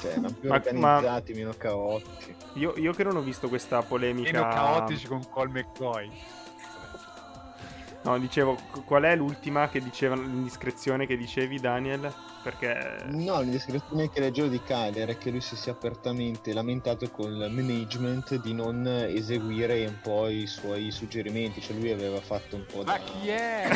Cioè, 0.00 0.10
erano 0.12 0.32
più 0.32 0.48
Ma- 0.48 0.54
organizzati, 0.56 1.34
meno 1.34 1.52
caotici. 1.58 2.34
Io, 2.54 2.72
io 2.78 2.92
che 2.94 3.04
non 3.04 3.16
ho 3.16 3.20
visto 3.20 3.48
questa 3.50 3.82
polemica. 3.82 4.30
Meno 4.32 4.48
caotici 4.48 5.06
con 5.06 5.28
Col 5.28 5.50
McCoy. 5.50 6.10
No, 8.04 8.18
dicevo, 8.18 8.56
qu- 8.70 8.84
qual 8.84 9.02
è 9.04 9.16
l'ultima 9.16 9.68
che 9.68 9.80
diceva 9.80 10.14
l'indiscrezione 10.14 11.06
che 11.06 11.16
dicevi, 11.16 11.58
Daniel? 11.58 12.12
Perché. 12.44 12.98
No, 13.06 13.40
l'indiscrezione 13.40 14.10
che 14.10 14.20
leggevo 14.20 14.48
di 14.48 14.60
Kyler 14.62 15.08
è 15.08 15.16
che 15.16 15.30
lui 15.30 15.40
si 15.40 15.56
sia 15.56 15.72
apertamente 15.72 16.52
lamentato 16.52 17.08
con 17.10 17.32
il 17.32 17.50
management 17.50 18.38
di 18.42 18.52
non 18.52 18.86
eseguire 18.86 19.82
un 19.86 19.98
po' 20.02 20.28
i 20.28 20.46
suoi 20.46 20.90
suggerimenti, 20.90 21.62
cioè 21.62 21.74
lui 21.76 21.90
aveva 21.90 22.20
fatto 22.20 22.56
un 22.56 22.66
po' 22.66 22.82
Ma 22.84 22.92
da... 22.92 22.98
chi 22.98 23.28
è? 23.30 23.66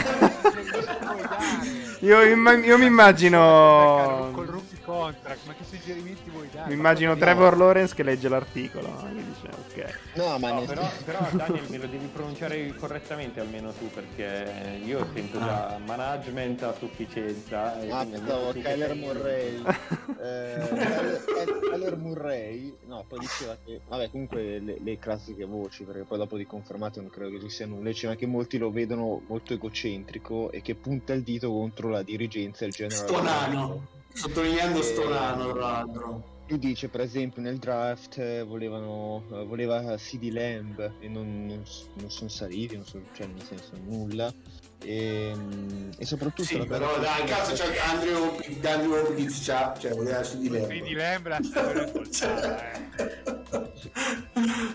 Io, 2.00 2.22
imma- 2.22 2.52
io 2.52 2.60
mi 2.76 2.82
Col 2.82 2.82
immagino. 2.82 4.30
rookie 4.32 4.78
contract, 4.84 5.46
ma 5.46 5.54
che 5.54 5.64
suggerimenti 5.64 6.28
vuoi 6.30 6.48
dare? 6.52 6.68
Mi 6.68 6.74
immagino 6.74 7.12
Ma 7.14 7.18
Trevor 7.18 7.56
Lawrence 7.56 7.94
che 7.94 8.02
legge 8.02 8.28
l'articolo. 8.28 8.86
no? 8.88 9.02
Che 9.02 9.14
dice, 9.24 9.48
ok. 9.88 9.98
No, 10.14 10.38
ma 10.38 10.48
No, 10.50 10.54
nel- 10.58 10.66
però, 10.66 10.90
però 11.04 11.26
Daniel 11.32 11.64
me 11.70 11.78
lo 11.78 11.86
devi 11.86 12.06
pronunciare 12.12 12.74
correttamente 12.76 13.40
almeno 13.40 13.72
tu 13.72 13.90
perché 13.90 14.80
io 14.84 15.06
sento 15.14 15.38
già 15.38 15.78
management 15.84 16.62
a 16.64 16.74
sufficienza. 16.78 17.80
e 17.80 17.90
Ah, 17.90 18.04
quindi 18.04 18.57
Kyler 18.62 18.94
Murray. 18.94 19.62
Eh, 20.20 20.68
Kyler- 20.68 21.60
Kyler 21.70 21.96
Murray. 21.96 22.74
No, 22.86 23.04
poi 23.06 23.20
diceva 23.20 23.56
che. 23.64 23.80
Vabbè, 23.86 24.10
comunque 24.10 24.58
le, 24.58 24.78
le 24.82 24.98
classiche 24.98 25.44
voci, 25.44 25.84
perché 25.84 26.02
poi 26.02 26.18
dopo 26.18 26.36
di 26.36 26.44
confermato 26.44 27.00
non 27.00 27.08
credo 27.10 27.30
che 27.30 27.40
ci 27.40 27.50
sia 27.50 27.66
nulla. 27.66 27.88
Diceva 27.90 28.14
che 28.16 28.26
molti 28.26 28.58
lo 28.58 28.70
vedono 28.70 29.22
molto 29.28 29.52
egocentrico 29.54 30.50
e 30.50 30.60
che 30.60 30.74
punta 30.74 31.12
il 31.12 31.22
dito 31.22 31.50
contro 31.52 31.88
la 31.88 32.02
dirigenza 32.02 32.64
e 32.64 32.68
il 32.68 32.72
general. 32.74 33.06
Stonano. 33.06 33.86
Sottolineando 34.12 34.80
Eh, 34.80 34.82
Stonano, 34.82 35.52
tra 35.52 35.60
l'altro. 35.60 36.36
Lui 36.48 36.58
dice, 36.58 36.88
per 36.88 37.02
esempio, 37.02 37.42
nel 37.42 37.58
draft 37.58 38.18
eh, 38.18 38.42
volevano, 38.42 39.22
eh, 39.30 39.44
voleva 39.44 39.94
CD 39.96 40.30
Lamb 40.32 40.92
e 40.98 41.06
non, 41.08 41.46
non, 41.46 41.62
non 41.94 42.10
sono 42.10 42.28
saliti, 42.30 42.74
non 42.74 42.86
so- 42.86 43.02
cioè 43.12 43.26
nel 43.26 43.42
senso 43.44 43.72
nulla. 43.84 44.32
E, 44.80 45.32
mm, 45.34 45.90
e 45.98 46.04
soprattutto 46.06 46.44
Sì, 46.44 46.56
la 46.58 46.64
però 46.64 46.98
dai, 47.00 47.24
cazzo, 47.24 47.52
c'è 47.52 47.76
Andrew 47.78 48.24
Hopkins, 48.26 48.64
Andrew 48.64 48.94
Hopkins 48.94 49.44
c'ha, 49.44 49.74
cioè, 49.78 49.92
voleva 49.92 50.22
su 50.22 50.38
di 50.38 50.48
Quindi 50.48 50.94
Lembra 50.94 51.38
stagione 51.42 51.90
voltata, 51.92 52.72
eh. 52.72 52.86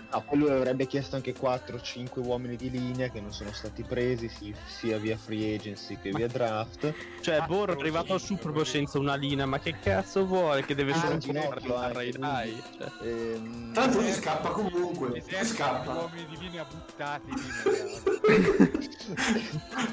Ah, 0.10 0.22
poi 0.22 0.38
lui 0.38 0.50
avrebbe 0.52 0.86
chiesto 0.88 1.16
anche 1.16 1.34
4-5 1.34 2.20
uomini 2.22 2.56
di 2.56 2.70
linea 2.70 3.10
che 3.10 3.20
non 3.22 3.32
sono 3.32 3.52
stati 3.54 3.82
presi 3.84 4.28
sì- 4.30 4.54
sia 4.68 4.98
via 5.00 5.18
free 5.18 5.56
agency 5.56 5.98
che 6.02 6.12
via 6.12 6.28
draft. 6.28 6.94
Cioè, 7.22 7.36
Ah, 7.38 7.46
Borro 7.48 7.74
è 7.74 7.80
arrivato 7.80 8.14
al 8.14 8.22
Super 8.22 8.52
Bowl 8.52 8.66
senza 8.66 9.00
una 9.00 9.16
linea, 9.16 9.46
ma 9.46 9.60
che 9.60 9.80
cazzo 9.80 10.26
vuole? 10.26 10.64
Che 10.66 10.76
deve 10.76 10.92
Ah, 10.92 11.00
solo 11.00 11.18
ginocchio 11.18 11.74
correre 11.74 12.06
anche, 12.06 12.18
dai. 12.20 12.62
Cioè. 12.78 12.92
Ehm, 13.02 13.74
Tanto 13.74 14.02
lui 14.02 14.12
scappa 14.12 14.50
comunque, 14.50 15.24
di 15.28 15.46
scappa. 15.46 15.94
uomini 15.94 16.26
di 16.30 16.38
linea 16.38 16.66
buttati 16.66 17.32
lì 17.34 17.42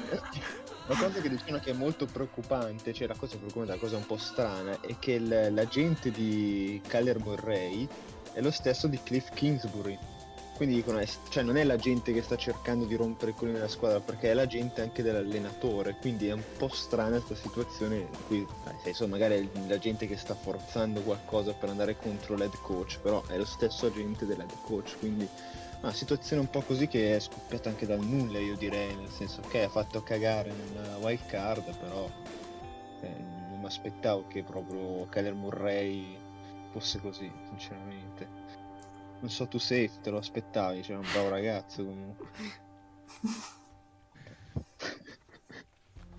La 0.87 0.97
cosa 0.97 1.21
che 1.21 1.29
dicevano 1.29 1.59
che 1.59 1.71
è 1.71 1.73
molto 1.73 2.05
preoccupante, 2.05 2.91
cioè 2.93 3.07
la 3.07 3.15
cosa 3.15 3.37
preoccupante, 3.37 3.73
la 3.73 3.79
cosa 3.79 3.97
un 3.97 4.05
po' 4.05 4.17
strana, 4.17 4.79
è 4.81 4.97
che 4.99 5.13
il- 5.13 5.53
l'agente 5.53 6.11
di 6.11 6.81
Kyler 6.87 7.19
Murray 7.19 7.87
è 8.33 8.41
lo 8.41 8.51
stesso 8.51 8.87
di 8.87 8.99
Cliff 9.01 9.29
Kingsbury. 9.33 9.97
Quindi 10.55 10.75
dicono, 10.75 10.99
è- 10.99 11.07
cioè 11.29 11.41
non 11.41 11.57
è 11.57 11.63
l'agente 11.63 12.13
che 12.13 12.21
sta 12.21 12.35
cercando 12.35 12.85
di 12.85 12.95
rompere 12.95 13.31
i 13.31 13.33
coglioni 13.33 13.57
della 13.57 13.69
squadra, 13.69 13.99
perché 13.99 14.29
è 14.29 14.33
l'agente 14.35 14.81
anche 14.81 15.01
dell'allenatore. 15.01 15.95
Quindi 15.99 16.27
è 16.27 16.33
un 16.33 16.43
po' 16.57 16.67
strana 16.69 17.19
questa 17.19 17.47
situazione 17.47 17.95
in 17.97 18.07
cui, 18.27 18.45
senso, 18.83 19.07
magari 19.07 19.35
è 19.35 19.67
l'agente 19.67 20.07
che 20.07 20.17
sta 20.17 20.35
forzando 20.35 21.01
qualcosa 21.01 21.53
per 21.53 21.69
andare 21.69 21.95
contro 21.97 22.35
l'head 22.35 22.55
coach, 22.61 22.99
però 22.99 23.23
è 23.27 23.37
lo 23.37 23.45
stesso 23.45 23.87
agente 23.87 24.25
dell'head 24.25 24.53
coach. 24.61 24.97
Quindi 24.99 25.27
una 25.81 25.91
situazione 25.93 26.41
un 26.41 26.49
po' 26.49 26.61
così 26.61 26.87
che 26.87 27.15
è 27.15 27.19
scoppiata 27.19 27.69
anche 27.69 27.85
dal 27.85 27.99
nulla, 27.99 28.39
io 28.39 28.55
direi, 28.55 28.95
nel 28.95 29.09
senso 29.09 29.41
che 29.41 29.63
ha 29.63 29.69
fatto 29.69 30.03
cagare 30.03 30.53
nella 30.53 30.97
wild 30.97 31.25
card, 31.25 31.75
però 31.77 32.09
eh, 33.01 33.09
non 33.49 33.59
mi 33.59 33.65
aspettavo 33.65 34.27
che 34.27 34.43
proprio 34.43 35.07
Kyler 35.07 35.33
Murray 35.33 36.17
fosse 36.71 36.99
così, 36.99 37.31
sinceramente. 37.47 38.27
Non 39.19 39.29
so 39.29 39.47
tu 39.47 39.57
safe, 39.57 39.99
te 40.01 40.09
lo 40.11 40.17
aspettavi, 40.17 40.83
cioè 40.83 40.95
è 40.95 40.99
un 40.99 41.07
bravo 41.11 41.29
ragazzo 41.29 41.83
comunque. 41.83 42.27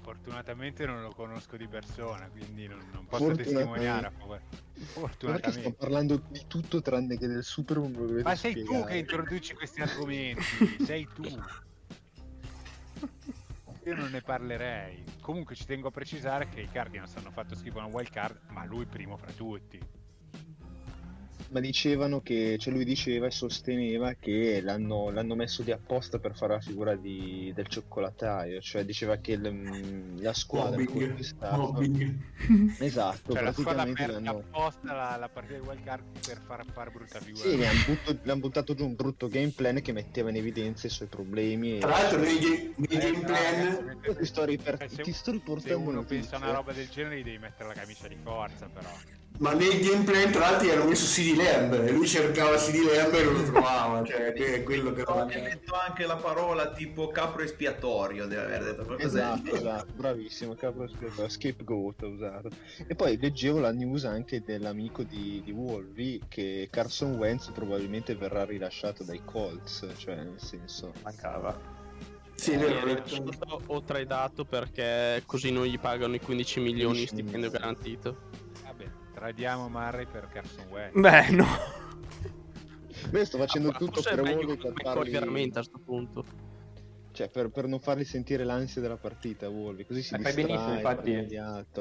Fortunatamente 0.02 0.86
non 0.86 1.02
lo 1.02 1.12
conosco 1.12 1.56
di 1.56 1.68
persona, 1.68 2.28
quindi 2.28 2.66
non, 2.66 2.80
non 2.92 3.06
posso 3.06 3.30
testimoniare 3.32 4.06
a 4.06 4.10
favore. 4.10 4.42
Ma 4.82 4.88
perché 4.90 4.90
stiamo 4.90 5.08
Fortunatamente. 5.08 5.72
parlando 5.72 6.22
di 6.28 6.44
tutto 6.46 6.80
tranne 6.82 7.16
che 7.18 7.26
del 7.26 7.44
Super 7.44 7.78
Ma 7.78 8.34
sei 8.34 8.54
tu 8.54 8.64
spiegare. 8.64 8.90
che 8.92 8.98
introduci 8.98 9.54
questi 9.54 9.80
argomenti, 9.80 10.42
sei 10.84 11.08
tu. 11.14 11.22
Io 13.84 13.96
non 13.96 14.10
ne 14.10 14.20
parlerei. 14.20 15.02
Comunque 15.20 15.54
ci 15.56 15.64
tengo 15.64 15.88
a 15.88 15.90
precisare 15.90 16.48
che 16.48 16.60
i 16.60 16.68
Cardinals 16.70 17.16
hanno 17.16 17.30
fatto 17.30 17.54
schifo 17.56 17.78
una 17.78 17.88
wild 17.88 18.10
card, 18.10 18.38
ma 18.50 18.64
lui 18.64 18.86
primo 18.86 19.16
fra 19.16 19.32
tutti. 19.32 19.80
Ma 21.53 21.61
dicevano 21.61 22.22
che, 22.22 22.57
cioè 22.59 22.72
lui 22.72 22.82
diceva 22.84 23.26
e 23.26 23.30
sosteneva 23.30 24.14
che 24.18 24.62
l'hanno, 24.62 25.11
l'hanno 25.11 25.34
messo 25.34 25.62
di 25.62 25.70
apposta 25.70 26.18
per 26.18 26.34
fare 26.34 26.55
la 26.55 26.61
figura 26.61 26.96
di- 26.96 27.53
del 27.55 27.66
cioccolattaio, 27.66 28.59
cioè 28.62 28.86
diceva 28.86 29.16
che 29.16 29.36
mm, 29.36 30.22
la 30.22 30.32
squadra 30.32 30.80
in 30.80 30.86
cui 30.86 31.00
Mobbing, 31.00 31.18
è 31.18 31.22
stato... 31.22 31.57
mobbing. 31.61 32.16
Esatto, 32.78 33.32
Cioè 33.34 33.42
la 33.42 33.53
squadra 33.53 33.82
praticamente 33.82 33.92
perde 33.92 34.12
l'hanno... 34.24 34.38
apposta 34.38 34.94
la, 34.94 35.16
la 35.18 35.28
partita 35.28 35.59
di 35.59 35.66
wild 35.66 35.84
card 35.84 36.05
per 36.26 36.40
far 36.46 36.64
fare 36.72 36.90
brutta 36.90 37.20
figura. 37.20 37.44
Sì, 37.44 37.57
le 37.59 37.66
hanno, 37.66 37.80
butto- 37.86 38.18
le 38.22 38.32
han 38.32 38.40
buttato 38.40 38.74
giù 38.74 38.86
un 38.86 38.94
brutto 38.94 39.28
game 39.28 39.53
plan 39.55 39.82
che 39.82 39.92
metteva 39.92 40.30
in 40.30 40.36
evidenza 40.36 40.86
i 40.86 40.90
suoi 40.90 41.09
problemi. 41.09 41.76
E... 41.76 41.78
Tra 41.80 41.90
l'altro 41.90 42.18
nei, 42.18 42.72
nei 42.76 42.88
Eh, 42.88 42.96
game 42.98 43.18
no, 43.18 43.24
plan... 43.26 43.98
Io 44.07 44.16
ti 44.16 44.24
sto, 44.24 44.44
riper- 44.44 44.80
eh, 44.80 44.88
se- 44.88 45.03
ti 45.03 45.12
sto 45.12 45.32
Se 45.32 45.36
riportando 45.36 45.78
uno 45.80 45.92
notizie. 46.00 46.16
pensa 46.20 46.36
a 46.36 46.38
una 46.38 46.53
roba 46.53 46.72
del 46.72 46.88
genere 46.88 47.18
gli 47.20 47.24
devi 47.24 47.38
mettere 47.38 47.68
la 47.68 47.74
camicia 47.74 48.09
di 48.09 48.16
forza 48.22 48.68
però. 48.72 48.88
Ma 49.43 49.55
nei 49.55 49.80
game 49.80 50.05
plan 50.05 50.30
tra 50.30 50.51
l'altro 50.51 50.70
hanno 50.70 50.84
messo 50.84 51.05
CD 51.05 51.36
Lamb 51.36 51.72
e 51.72 51.90
lui 51.90 52.07
cercava 52.07 52.55
CD 52.55 52.76
Lamb 52.84 53.12
e 53.12 53.24
non 53.24 53.34
lo 53.34 53.43
trovava, 53.43 54.05
cioè 54.05 54.32
che 54.32 54.55
è 54.55 54.62
quello 54.62 54.93
che 54.93 55.03
non 55.05 55.18
Ha 55.18 55.24
detto 55.24 55.74
anche 55.74 56.07
la 56.07 56.14
parola 56.14 56.70
tipo 56.70 57.09
capro 57.09 57.43
espiatorio, 57.43 58.26
deve 58.26 58.45
aver 58.45 58.62
detto 58.62 58.84
qualcosa 58.84 59.09
Esatto, 59.09 59.57
esatto, 59.57 59.93
bravissimo, 59.97 60.55
capro 60.55 60.86
scapegoat, 60.86 61.28
scapegoat 61.28 62.03
ha 62.05 62.07
usato. 62.07 62.49
E 62.86 62.95
poi 62.95 63.18
leggevo 63.18 63.59
la 63.59 63.72
news 63.72 64.05
anche 64.05 64.43
dell'amico 64.45 65.03
di, 65.03 65.43
di 65.45 65.51
Wolvi 65.51 66.22
che 66.28 66.68
Carson 66.70 67.16
Wentz 67.16 67.51
probabilmente 67.53 68.14
verrà 68.14 68.45
rilasciato 68.45 69.03
dai 69.03 69.22
Colts, 69.24 69.88
cioè 69.97 70.14
nel 70.14 70.38
senso... 70.38 70.93
Mancava. 71.03 71.80
Sì, 72.34 72.57
rilasciato 72.57 73.61
o 73.66 73.82
tradato 73.82 74.45
perché 74.45 75.24
così 75.26 75.51
non 75.51 75.64
gli 75.64 75.80
pagano 75.80 76.14
i 76.14 76.20
15 76.20 76.61
milioni 76.61 77.05
di 77.05 77.07
15 77.07 77.07
stipendio 77.07 77.51
garantito. 77.51 78.16
Tradiamo 79.22 79.68
Murray 79.68 80.04
per 80.10 80.26
Carson 80.32 80.64
Wentz. 80.68 80.98
Beh, 80.98 81.30
no. 81.30 81.46
Beh, 83.08 83.24
sto 83.24 83.38
facendo 83.38 83.68
Ah, 83.68 83.74
tutto 83.74 84.02
per 84.02 84.20
con 84.20 84.72
per 84.72 84.82
farli... 84.82 85.12
veramente 85.12 85.60
a 85.60 85.62
sto 85.62 85.78
punto. 85.78 86.24
Cioè, 87.12 87.28
per, 87.28 87.50
per 87.50 87.68
non 87.68 87.78
farli 87.78 88.02
sentire 88.02 88.42
l'ansia 88.42 88.80
della 88.80 88.96
partita, 88.96 89.48
Wolvi, 89.48 89.86
così 89.86 90.02
si 90.02 90.14
Eh, 90.14 90.18
distrae, 90.18 90.44
benissimo, 90.44 90.74
infatti. 90.74 91.28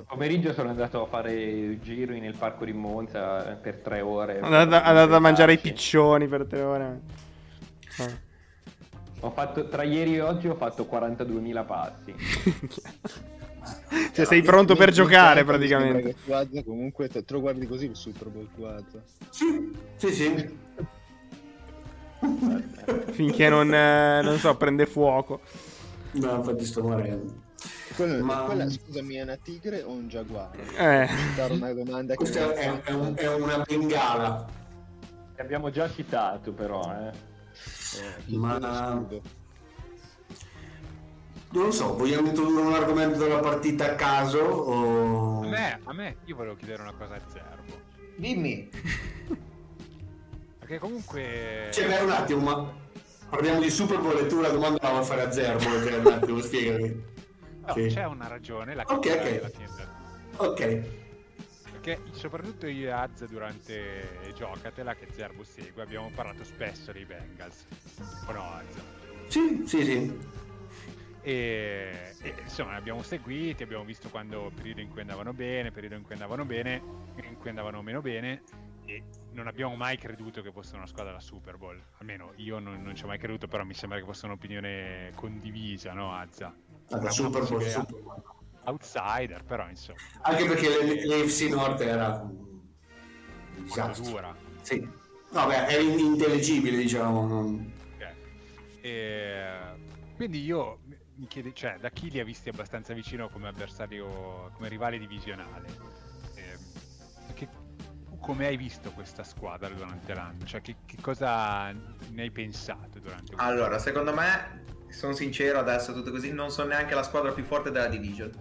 Pomeriggio 0.07 0.53
sono 0.53 0.69
andato 0.69 1.01
a 1.01 1.07
fare 1.07 1.79
giri 1.79 2.19
nel 2.19 2.37
parco 2.37 2.63
di 2.63 2.73
Monza 2.73 3.55
per 3.55 3.77
tre 3.77 4.01
ore. 4.01 4.37
È 4.37 4.43
andata 4.43 5.15
a 5.15 5.19
mangiare 5.19 5.53
i 5.53 5.57
piccioni 5.57 6.27
per 6.27 6.45
te 6.45 6.61
ore. 6.61 7.01
Ah. 7.97 8.19
Ho 9.21 9.31
fatto, 9.31 9.67
tra 9.67 9.81
ieri 9.81 10.17
e 10.17 10.21
oggi 10.21 10.47
ho 10.47 10.55
fatto 10.55 10.83
42.000 10.83 11.65
passi. 11.65 12.13
Cioè, 14.13 14.25
sei 14.25 14.41
pronto 14.41 14.75
per 14.75 14.91
giocare 14.91 15.43
praticamente. 15.43 16.15
comunque 16.63 17.07
te, 17.07 17.23
lo 17.27 17.39
guardi 17.39 17.67
così 17.67 17.85
il 17.85 17.95
Super 17.95 18.27
Bowl 18.29 18.47
tu, 18.55 18.63
Azza. 18.63 19.01
Sì, 19.29 19.71
sì, 19.97 20.11
sì. 20.11 20.57
Finché 23.11 23.49
non, 23.49 23.73
eh, 23.73 24.21
non 24.21 24.37
so, 24.37 24.55
prende 24.55 24.85
fuoco. 24.85 25.41
No, 26.13 26.35
infatti 26.35 26.65
sto 26.65 26.83
morendo. 26.83 27.49
Quello- 27.95 28.23
Ma- 28.23 28.43
Quella, 28.43 28.69
scusami, 28.69 29.15
è 29.15 29.21
una 29.21 29.37
tigre 29.37 29.83
o 29.83 29.91
un 29.91 30.07
giaguaro? 30.07 30.59
Eh. 30.77 31.07
Dare 31.35 31.53
una 31.53 31.73
domanda 31.73 32.13
che 32.13 32.17
Questa 32.19 32.53
è, 32.53 32.81
è 32.83 32.91
un- 32.93 33.13
è 33.15 33.27
una 33.33 33.63
bengala. 33.67 34.45
Abbiamo 35.37 35.69
già 35.69 35.89
citato 35.89 36.51
però, 36.53 36.81
eh. 36.81 37.09
Eh, 38.29 38.35
Ma-. 38.35 39.03
Non 41.53 41.65
lo 41.65 41.71
so, 41.71 41.95
vogliamo 41.95 42.27
introdurre 42.27 42.61
un 42.61 42.73
argomento 42.73 43.17
della 43.19 43.39
partita 43.39 43.91
a 43.91 43.95
caso 43.95 44.39
o... 44.39 45.41
A 45.43 45.47
me, 45.47 45.79
a 45.83 45.93
me, 45.93 46.17
io 46.25 46.35
volevo 46.35 46.55
chiedere 46.55 46.81
una 46.81 46.93
cosa 46.93 47.15
a 47.15 47.21
Zerbo. 47.27 47.79
Dimmi. 48.15 48.69
Perché 50.59 50.79
comunque... 50.79 51.67
Cioè, 51.73 51.87
beh, 51.87 51.99
un 51.99 52.09
attimo, 52.11 52.41
ma 52.41 52.73
parliamo 53.29 53.59
di 53.59 53.69
Super 53.69 53.99
Bowl 53.99 54.17
e 54.17 54.27
tu 54.27 54.39
la 54.39 54.47
domanda 54.49 54.79
la 54.81 54.91
vuoi 54.91 55.03
fare 55.03 55.23
a 55.23 55.31
Zerbo, 55.31 55.63
cioè, 55.63 55.97
un 55.97 56.07
attimo, 56.07 56.39
spiegami. 56.41 57.03
No, 57.65 57.73
Sì. 57.73 57.87
c'è 57.87 58.05
una 58.05 58.27
ragione, 58.27 58.73
la 58.73 58.83
Ok, 58.87 58.99
chiusura 59.01 59.21
ok. 59.23 59.29
della 59.31 59.49
tienda. 59.49 59.99
Ok, 60.37 60.81
Perché 61.71 61.99
soprattutto 62.11 62.65
io 62.67 62.87
e 62.87 62.91
Az 62.91 63.25
durante 63.25 64.31
Giocatela 64.35 64.93
che 64.95 65.07
Zerbo 65.11 65.43
segue 65.43 65.81
abbiamo 65.83 66.09
parlato 66.15 66.45
spesso 66.45 66.91
dei 66.93 67.03
Bengals. 67.05 67.65
O 68.27 68.31
no 68.31 68.41
Az? 68.53 68.65
sì, 69.27 69.63
sì, 69.65 69.83
sì. 69.83 70.19
E, 71.23 72.15
e, 72.21 72.33
insomma 72.41 72.73
abbiamo 72.75 73.03
seguiti, 73.03 73.61
abbiamo 73.63 73.83
visto 73.83 74.09
quando 74.09 74.51
periodo 74.55 74.81
in 74.81 74.89
cui 74.89 75.01
andavano 75.01 75.33
bene, 75.33 75.71
periodo 75.71 75.95
in 75.95 76.01
cui 76.03 76.13
andavano 76.13 76.45
bene, 76.45 76.81
in 77.15 77.37
cui 77.37 77.49
andavano 77.49 77.81
meno 77.83 78.01
bene 78.01 78.41
e 78.85 79.03
non 79.33 79.45
abbiamo 79.47 79.75
mai 79.75 79.97
creduto 79.97 80.41
che 80.41 80.51
fosse 80.51 80.75
una 80.75 80.87
squadra 80.87 81.13
da 81.13 81.19
Super 81.19 81.57
Bowl. 81.57 81.79
Almeno 81.99 82.33
io 82.37 82.57
non, 82.59 82.81
non 82.81 82.95
ci 82.95 83.03
ho 83.03 83.07
mai 83.07 83.19
creduto, 83.19 83.47
però 83.47 83.63
mi 83.63 83.75
sembra 83.75 83.99
che 83.99 84.03
fosse 84.05 84.25
un'opinione 84.25 85.11
condivisa, 85.15 85.93
no 85.93 86.13
Azza? 86.13 86.53
Alla 86.89 87.01
Una 87.01 87.09
Super 87.11 87.47
Bowl. 87.47 87.61
Super 87.69 88.01
Bowl. 88.01 88.23
Outsider, 88.63 89.43
però 89.43 89.67
insomma, 89.69 89.97
Anche 90.21 90.45
perché 90.45 90.69
l'AFC 91.05 91.41
North 91.49 91.81
era 91.81 92.27
disastro. 93.57 94.03
dura. 94.05 94.35
Sì. 94.61 94.79
No, 95.31 95.47
beh, 95.47 95.67
è 95.67 95.79
intellegibile, 95.79 96.77
diciamo. 96.77 97.27
non- 97.27 97.71
Ok. 97.95 98.13
E, 98.81 99.49
quindi 100.15 100.43
io 100.43 100.79
mi 101.15 101.27
chiedo, 101.27 101.51
cioè, 101.53 101.77
da 101.79 101.89
chi 101.89 102.09
li 102.09 102.19
ha 102.19 102.23
visti 102.23 102.49
abbastanza 102.49 102.93
vicino 102.93 103.29
come 103.29 103.47
avversario, 103.47 104.51
come 104.53 104.69
rivale 104.69 104.97
divisionale? 104.97 105.67
Che- 107.33 107.49
tu 108.03 108.17
come 108.19 108.47
hai 108.47 108.57
visto 108.57 108.91
questa 108.91 109.23
squadra 109.23 109.69
durante 109.69 110.13
l'anno? 110.13 110.45
Cioè, 110.45 110.61
che, 110.61 110.77
che 110.85 110.97
cosa 111.01 111.71
ne 111.71 112.21
hai 112.21 112.31
pensato 112.31 112.99
durante 112.99 113.33
questo 113.33 113.41
Allora, 113.43 113.77
secondo 113.79 114.13
me, 114.13 114.63
sono 114.89 115.13
sincero 115.13 115.59
adesso, 115.59 115.93
tutto 115.93 116.11
così, 116.11 116.31
non 116.31 116.51
sono 116.51 116.69
neanche 116.69 116.95
la 116.95 117.03
squadra 117.03 117.31
più 117.31 117.43
forte 117.43 117.71
della 117.71 117.87
division. 117.87 118.31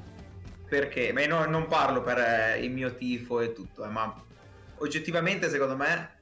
Perché? 0.68 1.12
Beh, 1.12 1.26
no- 1.26 1.46
non 1.46 1.66
parlo 1.66 2.02
per 2.02 2.18
eh, 2.18 2.64
il 2.64 2.70
mio 2.70 2.94
tifo 2.94 3.40
e 3.40 3.52
tutto, 3.52 3.84
eh, 3.84 3.88
ma 3.88 4.14
oggettivamente 4.76 5.50
secondo 5.50 5.76
me 5.76 6.19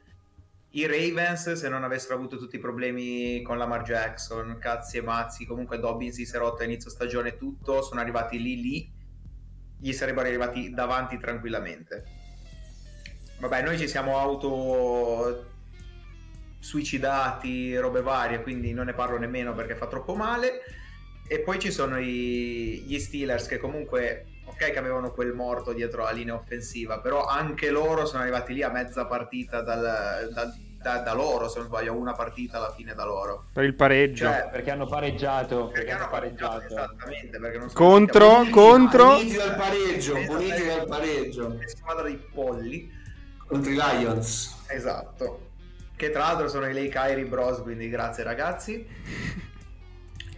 i 0.71 0.87
Ravens 0.87 1.53
se 1.53 1.69
non 1.69 1.83
avessero 1.83 2.15
avuto 2.15 2.37
tutti 2.37 2.57
i 2.57 2.61
problemi 2.61 3.41
con 3.43 3.57
Lamar 3.57 3.83
Jackson, 3.83 4.59
cazzi 4.59 4.99
e 4.99 5.03
mazzi, 5.03 5.47
comunque 5.47 5.79
Dobbins 5.79 6.17
si 6.17 6.25
è 6.25 6.39
rotto 6.39 6.63
a 6.63 6.67
inizio 6.67 6.91
stagione 6.91 7.37
tutto, 7.37 7.83
sono 7.83 8.01
arrivati 8.01 8.41
lì 8.41 8.61
lì, 8.61 8.93
gli 9.79 9.93
sarebbero 9.93 10.29
arrivati 10.29 10.71
davanti 10.71 11.19
tranquillamente. 11.19 12.05
Vabbè, 13.41 13.63
noi 13.63 13.79
ci 13.79 13.89
siamo 13.89 14.19
auto 14.19 15.47
suicidati, 16.59 17.77
robe 17.77 18.03
varie, 18.03 18.43
quindi 18.43 18.73
non 18.73 18.87
ne 18.87 18.93
parlo 18.93 19.17
nemmeno 19.17 19.55
perché 19.55 19.77
fa 19.77 19.87
troppo 19.87 20.15
male. 20.15 20.63
E 21.27 21.41
poi 21.41 21.59
ci 21.59 21.71
sono 21.71 21.99
i, 22.01 22.83
gli 22.87 22.99
Steelers 22.99 23.47
che 23.47 23.59
comunque, 23.59 24.27
ok 24.59 24.73
che 24.73 24.79
avevano 24.79 25.13
quel 25.13 25.33
morto 25.33 25.73
dietro 25.73 26.03
la 26.03 26.11
linea 26.11 26.35
offensiva, 26.35 26.99
però 27.01 27.25
anche 27.25 27.71
loro 27.71 28.05
sono 28.07 28.23
arrivati 28.23 28.53
lì 28.55 28.63
a 28.63 28.71
mezza 28.71 29.07
partita 29.07 29.63
dal, 29.63 30.29
dal, 30.33 30.53
da, 30.83 30.99
da 30.99 31.13
loro, 31.13 31.49
se 31.49 31.59
non 31.59 31.69
sbaglio, 31.69 31.95
una 31.95 32.13
partita 32.13 32.57
alla 32.59 32.73
fine 32.73 32.93
da 32.95 33.05
loro. 33.05 33.45
Per 33.53 33.63
il 33.63 33.75
pareggio. 33.75 34.25
Cioè, 34.25 34.49
Perché 34.51 34.71
hanno 34.73 34.87
pareggiato. 34.87 35.69
perché 35.69 35.93
hanno 35.93 36.09
pareggiato 36.09 36.63
esattamente 36.63 37.39
perché 37.39 37.59
non 37.59 37.73
Contro, 37.73 38.47
contro. 38.51 39.15
Uniti 39.17 39.37
dal 39.37 39.55
pareggio, 39.55 40.15
uniti 40.17 40.67
dal 40.67 40.87
pareggio. 40.87 41.59
squadra 41.67 42.03
dei 42.03 42.17
polli 42.17 42.91
Contro 43.47 43.71
i 43.71 43.75
Lions. 43.75 44.65
Esatto. 44.69 45.47
Che 45.97 46.11
tra 46.11 46.21
l'altro 46.21 46.49
sono 46.49 46.67
i 46.69 46.73
Lake 46.75 46.89
Kyrie 46.91 47.25
Bros, 47.25 47.61
quindi 47.63 47.89
grazie 47.89 48.25
ragazzi. 48.25 48.87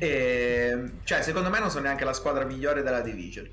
E, 0.03 0.93
cioè, 1.05 1.21
secondo 1.21 1.51
me 1.51 1.59
non 1.59 1.69
sono 1.69 1.83
neanche 1.83 2.07
la 2.07 2.15
squadra 2.15 2.47
migliore 2.47 2.81
della 2.83 3.03
division. 3.03 3.47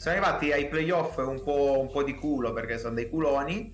Sono 0.00 0.14
arrivati 0.14 0.50
ai 0.50 0.66
playoff 0.66 1.18
un 1.18 1.42
po', 1.42 1.78
un 1.78 1.90
po' 1.90 2.02
di 2.02 2.14
culo 2.14 2.54
perché 2.54 2.78
sono 2.78 2.94
dei 2.94 3.10
culoni. 3.10 3.70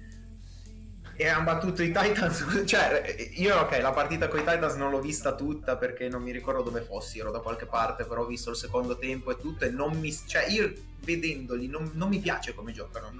E 1.14 1.28
hanno 1.28 1.44
battuto 1.44 1.84
i 1.84 1.92
Titans. 1.92 2.44
Cioè, 2.66 3.30
io 3.36 3.56
ok, 3.60 3.78
la 3.80 3.92
partita 3.92 4.26
con 4.26 4.40
i 4.40 4.42
Titans 4.42 4.74
non 4.74 4.90
l'ho 4.90 5.00
vista 5.00 5.36
tutta 5.36 5.76
perché 5.76 6.08
non 6.08 6.24
mi 6.24 6.32
ricordo 6.32 6.62
dove 6.62 6.80
fossi, 6.80 7.20
ero 7.20 7.30
da 7.30 7.38
qualche 7.38 7.66
parte, 7.66 8.06
però 8.06 8.22
ho 8.22 8.26
visto 8.26 8.50
il 8.50 8.56
secondo 8.56 8.98
tempo 8.98 9.30
e 9.30 9.38
tutto. 9.38 9.66
E 9.66 9.70
non 9.70 9.96
mi. 10.00 10.12
Cioè, 10.12 10.48
io 10.48 10.72
vedendoli 11.04 11.68
non, 11.68 11.92
non 11.94 12.08
mi 12.08 12.18
piace 12.18 12.54
come 12.54 12.72
giocano. 12.72 13.12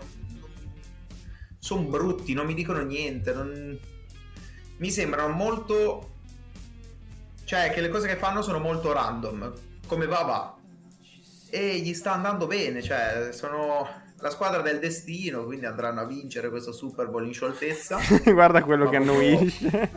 sono 1.61 1.83
brutti, 1.83 2.33
non 2.33 2.47
mi 2.47 2.55
dicono 2.55 2.83
niente. 2.83 3.33
Non... 3.33 3.79
Mi 4.79 4.91
sembrano 4.91 5.33
molto. 5.33 6.15
Cioè, 7.45 7.71
che 7.71 7.81
le 7.81 7.89
cose 7.89 8.09
che 8.09 8.17
fanno 8.17 8.43
sono 8.43 8.59
molto 8.59 8.93
random. 8.93 9.53
Come 9.87 10.07
va, 10.07 10.23
va. 10.23 10.56
E 11.51 11.79
gli 11.79 11.95
sta 11.95 12.13
andando 12.13 12.47
bene. 12.47 12.83
Cioè, 12.83 13.31
sono 13.33 13.89
la 14.19 14.31
squadra 14.31 14.63
del 14.63 14.79
destino, 14.79 15.45
quindi 15.45 15.67
andranno 15.67 16.01
a 16.01 16.05
vincere 16.05 16.49
questo 16.49 16.73
Super 16.73 17.09
Bowl 17.09 17.27
in 17.27 17.33
scioltezza. 17.33 17.99
Guarda 18.25 18.63
quello 18.63 18.89
che 18.89 18.97
annuisce. 18.97 19.91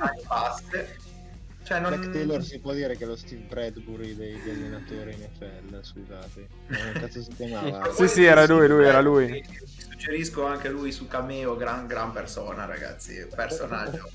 Cioè, 1.64 1.80
non... 1.80 1.96
Black 1.96 2.12
Taylor 2.12 2.44
si 2.44 2.60
può 2.60 2.74
dire 2.74 2.98
che 2.98 3.04
è 3.04 3.08
lo 3.08 3.16
Steve 3.16 3.44
Bradbury 3.48 4.16
degli 4.16 4.50
allenatori 4.50 5.16
NFL, 5.16 5.82
scusate. 5.82 6.48
Come 6.68 6.92
cazzo 6.94 7.22
si 7.22 7.32
chiamava? 7.36 7.92
Sì, 7.94 8.08
sì, 8.08 8.24
era 8.24 8.46
lui, 8.46 8.68
lui, 8.68 8.86
era 8.86 9.02
lui. 9.02 9.46
Suggerisco 9.66 10.46
anche 10.46 10.70
lui 10.70 10.92
su 10.92 11.08
Cameo, 11.08 11.56
gran, 11.56 11.86
gran 11.86 12.12
persona, 12.12 12.66
ragazzi. 12.66 13.28
Personaggio 13.36 14.10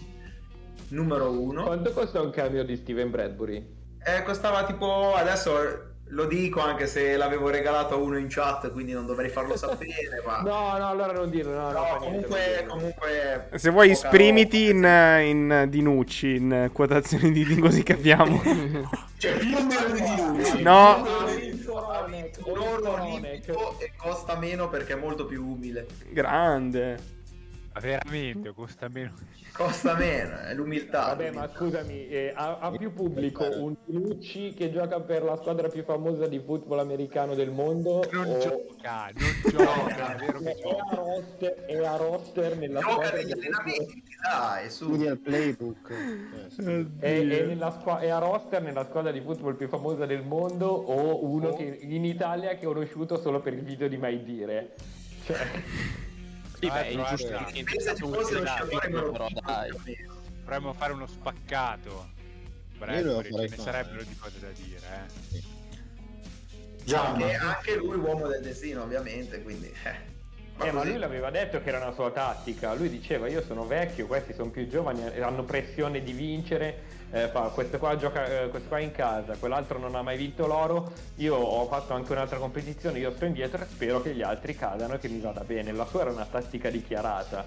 numero 0.89 1.31
uno. 1.31 1.65
Quanto 1.65 1.93
costa 1.93 2.21
un 2.21 2.31
cambio 2.31 2.65
di 2.65 2.77
Steven 2.77 3.11
Bradbury? 3.11 3.73
Eh, 4.03 4.23
costava 4.23 4.65
tipo 4.65 5.15
adesso 5.15 5.94
lo 6.09 6.27
dico 6.27 6.61
anche 6.61 6.87
se 6.87 7.17
l'avevo 7.17 7.49
regalato 7.49 7.95
a 7.95 7.97
uno 7.97 8.19
in 8.19 8.27
chat, 8.29 8.71
quindi 8.73 8.93
non 8.93 9.07
dovrei 9.07 9.29
farlo 9.31 9.57
sapere. 9.57 10.23
Ma 10.25 10.41
No, 10.45 10.77
no, 10.79 10.89
allora 10.89 11.13
non 11.13 11.31
dirlo, 11.31 11.53
no, 11.53 11.71
no, 11.71 11.79
No, 11.79 11.85
fa 11.85 11.99
niente, 11.99 12.27
comunque, 12.29 12.67
comunque 12.69 13.49
Se 13.55 13.71
vuoi 13.71 13.91
esprimiti 13.91 14.71
roba. 14.73 15.19
in, 15.19 15.49
in 15.51 15.67
Dinucci, 15.69 16.37
in 16.37 16.71
quotazioni 16.73 17.33
di, 17.33 17.45
di 17.45 17.57
così 17.57 17.83
capiamo. 17.83 18.43
Cioè, 19.17 19.39
più 19.39 19.57
o 19.57 19.65
meno 19.65 19.95
di 19.95 20.03
Dinucci. 20.03 20.63
No. 20.63 21.03
Orlo 22.47 22.93
olimpico 22.93 23.79
e 23.79 23.93
costa 23.97 24.37
meno 24.37 24.69
perché 24.69 24.93
è 24.93 24.97
molto 24.97 25.25
più 25.25 25.47
umile. 25.47 25.87
Grande. 26.11 27.14
Ma 27.75 27.81
veramente, 27.81 28.53
costa 28.53 28.87
meno. 28.89 29.15
Costa 29.53 29.97
meno, 29.97 30.39
è 30.39 30.55
l'umiltà. 30.55 31.07
Vabbè, 31.07 31.33
ma 31.33 31.51
scusami, 31.53 32.07
eh, 32.07 32.33
ha, 32.33 32.59
ha 32.59 32.71
più 32.71 32.93
pubblico 32.93 33.45
un 33.45 33.75
Lucci 33.87 34.55
che 34.55 34.71
gioca 34.71 35.01
per 35.01 35.25
la 35.25 35.37
squadra 35.37 35.69
più 35.69 35.83
famosa 35.83 36.29
di 36.29 36.39
football 36.39 36.79
americano 36.79 37.35
del 37.35 37.51
mondo 37.51 38.09
Non 38.13 38.29
o 38.29 38.39
gioca, 38.39 39.11
non 39.15 39.35
gioca, 39.51 40.15
è 40.15 40.19
vero 40.19 40.39
che 40.39 40.53
è 40.53 40.53
a 40.53 40.63
gioca. 40.63 40.95
roster, 40.95 41.55
è 41.67 41.85
a 41.85 41.97
roster 41.97 42.57
nella 42.59 42.79
Gioca 42.81 42.93
squadra 42.93 43.17
negli 43.17 43.27
di 43.27 43.33
allenamenti, 43.33 44.03
dai, 44.23 44.71
su. 44.71 44.85
Studi 44.85 45.07
al 45.09 45.19
playbook. 45.19 45.91
Eh, 45.91 46.51
sì. 46.51 46.87
È, 47.01 47.09
è 47.09 47.47
nella 47.47 47.73
squa- 47.73 47.99
è 47.99 48.09
a 48.09 48.19
roster 48.19 48.63
nella 48.63 48.85
squadra 48.85 49.11
di 49.11 49.21
football 49.21 49.57
più 49.57 49.67
famosa 49.67 50.07
del 50.07 50.23
mondo 50.23 50.69
o 50.69 51.25
uno 51.25 51.53
che 51.55 51.65
in 51.81 52.05
Italia 52.05 52.55
che 52.55 52.67
ho 52.67 52.73
conosciuto 52.73 53.21
solo 53.21 53.41
per 53.41 53.53
il 53.55 53.63
video 53.63 53.89
di 53.89 53.97
Mai 53.97 54.23
Dire. 54.23 54.75
Cioè, 55.25 55.39
Sì, 56.65 56.71
beh, 56.71 56.87
è 56.89 58.47
sciatore 58.47 58.89
me 58.89 59.01
lo 59.01 59.13
però 59.13 59.29
dai. 59.45 59.71
Dovremmo 60.41 60.73
fare 60.73 60.93
uno 60.93 61.07
spaccato. 61.07 62.13
Bradbury, 62.79 63.31
ce 63.31 63.57
ne 63.57 63.63
sarebbero 63.63 64.03
di 64.03 64.17
cose 64.17 64.41
da 64.41 64.49
dire, 64.49 64.81
eh. 65.33 65.43
Già, 66.85 67.07
Anche, 67.07 67.39
ma- 67.39 67.57
anche 67.57 67.77
lui 67.77 67.97
uomo 67.97 68.27
del 68.27 68.43
destino, 68.43 68.83
ovviamente, 68.83 69.43
quindi... 69.43 69.73
Eh. 69.85 70.13
Ma 70.57 70.67
eh, 70.67 70.71
ma 70.71 70.79
così. 70.81 70.91
lui 70.91 70.99
l'aveva 71.01 71.31
detto 71.31 71.61
che 71.61 71.69
era 71.69 71.79
una 71.79 71.93
sua 71.93 72.11
tattica. 72.13 72.75
Lui 72.75 72.89
diceva: 72.89 73.27
Io 73.27 73.43
sono 73.43 73.67
vecchio, 73.67 74.07
questi 74.07 74.33
sono 74.35 74.51
più 74.51 74.69
giovani, 74.69 75.05
eh, 75.13 75.21
hanno 75.21 75.43
pressione 75.43 76.01
di 76.01 76.13
vincere. 76.13 76.83
Eh, 77.15 77.29
fa, 77.29 77.43
questo, 77.55 77.79
qua 77.79 77.97
gioca, 77.97 78.27
eh, 78.43 78.49
questo 78.49 78.69
qua 78.69 78.79
è 78.79 78.83
in 78.83 78.91
casa, 78.91 79.37
quell'altro 79.37 79.79
non 79.79 79.95
ha 79.95 80.03
mai 80.03 80.17
vinto 80.17 80.47
l'oro. 80.49 80.93
Io 81.17 81.37
ho 81.37 81.67
fatto 81.69 81.95
anche 81.95 82.11
un'altra 82.11 82.39
competizione, 82.39 82.99
io 82.99 83.13
sto 83.13 83.25
indietro 83.25 83.63
e 83.63 83.67
spero 83.71 84.03
che 84.03 84.13
gli 84.15 84.23
altri 84.23 84.57
cadano 84.57 84.95
e 84.95 84.99
che 84.99 85.09
mi 85.09 85.21
vada 85.21 85.45
bene. 85.45 85.71
La 85.73 85.87
sua 85.87 86.01
era 86.01 86.11
una 86.11 86.27
tattica 86.27 86.71
dichiarata. 86.71 87.47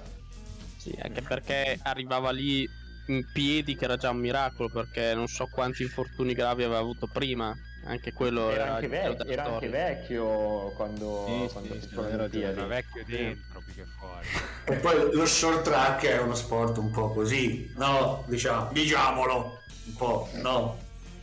Sì, 0.77 0.97
anche 1.01 1.21
perché 1.21 1.77
arrivava 1.83 2.31
lì 2.31 2.65
in 3.07 3.25
piedi 3.33 3.75
che 3.75 3.85
era 3.85 3.97
già 3.97 4.09
un 4.09 4.19
miracolo 4.19 4.69
perché 4.69 5.13
non 5.13 5.27
so 5.27 5.47
quanti 5.47 5.83
infortuni 5.83 6.33
gravi 6.33 6.63
aveva 6.63 6.79
avuto 6.79 7.07
prima. 7.07 7.53
Anche 7.85 8.11
quello 8.11 8.49
Era 8.49 8.63
era, 8.65 8.73
anche, 8.75 8.99
era 8.99 9.09
vec- 9.13 9.29
era 9.29 9.43
anche 9.45 9.69
vecchio 9.69 10.71
quando, 10.75 11.25
Sì, 11.47 11.53
quando 11.53 11.73
sì, 11.75 11.81
si 11.81 11.87
sì, 11.87 11.95
ragione. 11.95 12.27
piedi. 12.27 12.45
Era 12.59 12.65
vecchio 12.65 13.03
dentro 13.05 13.61
più 13.63 13.73
che 13.73 13.85
fuori. 13.97 14.27
E 14.65 14.75
poi 14.77 15.13
lo 15.15 15.25
short 15.25 15.61
track 15.61 16.05
è 16.05 16.19
uno 16.19 16.35
sport 16.35 16.77
un 16.77 16.91
po' 16.91 17.09
così, 17.11 17.71
no? 17.77 18.25
Diciamo, 18.27 18.71
diciamolo, 18.73 19.56
un 19.87 19.93
po', 19.95 20.29
no? 20.35 20.77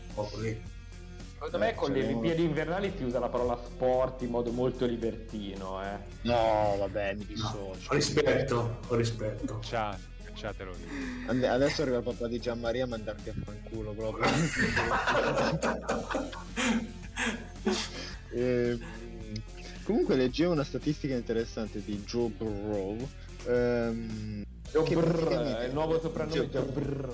Un 0.08 0.14
po' 0.14 0.22
così. 0.24 0.72
Secondo 1.34 1.58
me 1.58 1.74
con 1.74 1.92
le 1.92 2.04
Olimpiadi 2.04 2.42
invernali 2.42 2.92
si 2.96 3.02
usa 3.04 3.18
la 3.18 3.28
parola 3.28 3.58
sport 3.62 4.22
in 4.22 4.30
modo 4.30 4.50
molto 4.50 4.86
libertino. 4.86 5.82
Eh. 5.84 5.98
No, 6.22 6.76
vabbè, 6.78 7.14
mi 7.14 7.20
No, 7.20 7.26
dissocio. 7.34 7.92
rispetto, 7.92 8.78
ho 8.88 8.94
rispetto. 8.94 9.58
Cacciate, 9.58 10.00
cacciatelo. 10.24 10.72
Ande- 11.26 11.48
Adesso 11.48 11.82
arriva 11.82 11.98
il 11.98 12.02
papà 12.04 12.28
di 12.28 12.40
Gianmaria 12.40 12.84
a 12.84 12.86
mandarti 12.86 13.28
a 13.28 13.34
fanculo 13.44 13.92
proprio. 13.92 14.24
Ehm, 18.36 18.80
comunque 19.84 20.16
leggevo 20.16 20.52
una 20.52 20.64
statistica 20.64 21.14
interessante 21.14 21.82
di 21.84 22.02
Joe 22.04 22.28
Burrow. 22.30 22.96
ehm, 23.46 24.42
Joe 24.72 24.82
praticamente- 24.82 25.58
è 25.58 25.66
il 25.66 25.72
nuovo 25.72 26.00
soprannome 26.00 26.48
Joe. 26.48 26.62
Brr. 26.64 27.12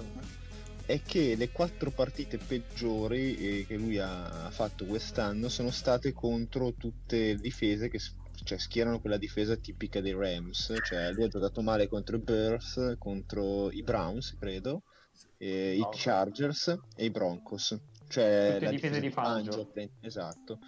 È 0.91 1.03
che 1.03 1.37
le 1.37 1.51
quattro 1.51 1.91
partite 1.91 2.37
peggiori 2.37 3.37
eh, 3.37 3.67
che 3.67 3.77
lui 3.77 3.99
ha 3.99 4.51
fatto 4.51 4.85
quest'anno 4.85 5.49
sono 5.49 5.71
state 5.71 6.13
contro 6.13 6.75
tutte 6.75 7.35
le 7.35 7.35
difese 7.37 7.89
che 7.89 8.01
cioè, 8.43 8.59
schierano 8.59 9.01
quella 9.01 9.17
difesa 9.17 9.55
tipica 9.55 10.01
dei 10.01 10.15
Rams. 10.15 10.75
Cioè, 10.83 11.13
lui 11.13 11.25
ha 11.25 11.29
giocato 11.29 11.63
male 11.63 11.89
contro 11.89 12.17
i 12.17 12.21
Bears, 12.21 12.97
contro 12.99 13.71
i 13.71 13.83
Browns, 13.83 14.35
credo, 14.39 14.83
e 15.37 15.77
i 15.77 15.81
Ok. 15.81 15.95
Chargers 15.97 16.77
e 16.97 17.05
i 17.05 17.11
Broncos. 17.11 17.79
Cioè, 18.09 18.53
Tutte 18.55 18.65
la 18.65 18.71
difese 18.71 19.01
di 19.01 19.11
Fangio. 19.11 19.73
Esatto. 20.01 20.59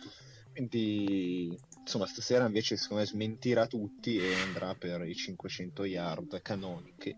Quindi, 0.52 1.58
insomma, 1.80 2.06
stasera 2.06 2.44
invece 2.44 2.76
secondo 2.76 3.02
me 3.02 3.08
smentirà 3.08 3.66
tutti 3.66 4.18
e 4.18 4.34
andrà 4.34 4.74
per 4.74 5.02
i 5.02 5.14
500 5.14 5.84
yard 5.84 6.42
canoniche 6.42 7.16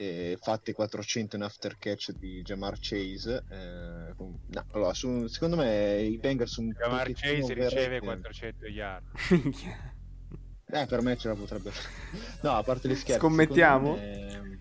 eh, 0.00 0.38
fatte 0.40 0.72
400 0.72 1.36
in 1.36 1.42
after 1.42 1.76
catch 1.76 2.12
di 2.12 2.40
Jamar 2.42 2.78
Chase. 2.80 3.44
eh, 3.50 4.14
com- 4.16 4.34
no, 4.46 4.64
allora, 4.72 4.94
su- 4.94 5.26
secondo 5.26 5.56
me 5.56 6.00
i 6.02 6.16
Bengals 6.16 6.56
un 6.56 6.70
Jamar 6.70 7.10
Chase 7.12 7.36
riceve 7.52 7.98
overrated. 7.98 8.02
400 8.02 8.66
yard. 8.66 9.04
Eh, 10.72 10.86
per 10.86 11.00
me 11.02 11.16
ce 11.16 11.26
la 11.26 11.34
potrebbe 11.34 11.72
fare. 11.72 11.88
No, 12.42 12.52
a 12.52 12.62
parte 12.62 12.88
gli 12.88 12.94
scherzi. 12.94 13.18
Scommettiamo? 13.18 13.94
me- 13.94 14.58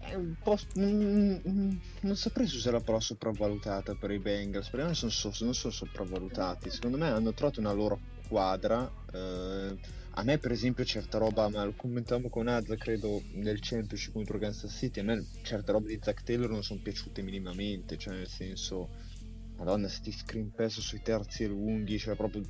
è 0.00 0.14
un 0.16 0.34
po'. 0.42 0.58
mm, 0.78 1.36
mm, 1.48 1.76
non 2.02 2.14
saprei 2.16 2.46
se 2.46 2.58
sarà 2.58 2.78
però 2.80 3.00
sopravvalutata 3.00 3.94
per 3.94 4.10
i 4.10 4.18
Bengals, 4.18 4.68
perché 4.68 4.84
non 4.84 4.94
sono, 4.94 5.10
so- 5.10 5.44
non 5.44 5.54
sono 5.54 5.72
sopravvalutati. 5.72 6.68
Secondo 6.68 6.98
me 6.98 7.08
hanno 7.08 7.32
trovato 7.32 7.58
una 7.60 7.72
loro 7.72 7.98
quadra. 8.28 8.88
eh, 9.14 9.78
a 10.16 10.22
me, 10.22 10.38
per 10.38 10.52
esempio, 10.52 10.84
certa 10.84 11.18
roba, 11.18 11.48
ma 11.48 11.64
lo 11.64 11.72
commentavamo 11.76 12.28
con 12.28 12.46
Azza, 12.48 12.76
credo, 12.76 13.20
nel 13.32 13.58
Championship 13.60 14.12
contro 14.12 14.38
Kansas 14.38 14.72
City. 14.76 15.00
A 15.00 15.04
me 15.04 15.24
certe 15.42 15.72
robe 15.72 15.88
di 15.88 15.98
Zach 16.00 16.22
Taylor 16.22 16.48
non 16.50 16.62
sono 16.62 16.80
piaciute 16.82 17.20
minimamente. 17.22 17.98
Cioè, 17.98 18.14
nel 18.14 18.28
senso, 18.28 18.88
madonna, 19.56 19.88
sti 19.88 20.12
screen 20.12 20.52
pass 20.54 20.78
sui 20.80 21.02
terzi 21.02 21.44
e 21.44 21.48
lunghi, 21.48 21.98
cioè 21.98 22.14
proprio. 22.14 22.42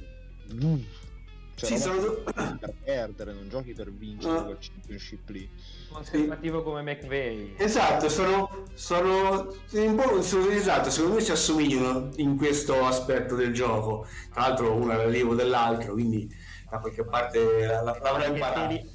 Cioè, 1.57 1.69
Sì, 1.71 1.79
sono- 1.79 2.23
per 2.59 2.75
perdere, 2.85 3.33
non 3.33 3.49
giochi 3.49 3.73
per 3.73 3.91
vincere 3.93 4.39
Ah. 4.39 4.43
quel 4.43 4.59
championship 4.61 5.29
lì. 5.31 5.49
Conservativo 5.89 6.63
come 6.65 6.83
McVeigh. 6.83 7.55
Esatto, 7.61 8.09
sono, 8.09 8.65
sono 8.75 9.55
un 9.73 9.95
po' 9.95 10.21
sono- 10.21 10.49
esatto, 10.51 10.91
secondo 10.91 11.17
me 11.17 11.23
ci 11.23 11.31
assomigliano 11.31 12.11
in 12.17 12.37
questo 12.37 12.85
aspetto 12.85 13.37
del 13.37 13.55
gioco. 13.55 14.05
Tra 14.33 14.49
l'altro 14.49 14.75
uno 14.75 14.93
è 14.93 14.97
l'allievo 14.97 15.35
dell'altro, 15.37 15.93
quindi 15.93 16.29
da 16.71 16.79
qualche 16.79 17.05
parte 17.05 17.67
la- 17.67 17.83
la- 17.83 17.99
l'avrà 18.03 18.11
Anche 18.25 18.27
imparato. 18.33 18.61
Steli, 18.75 18.91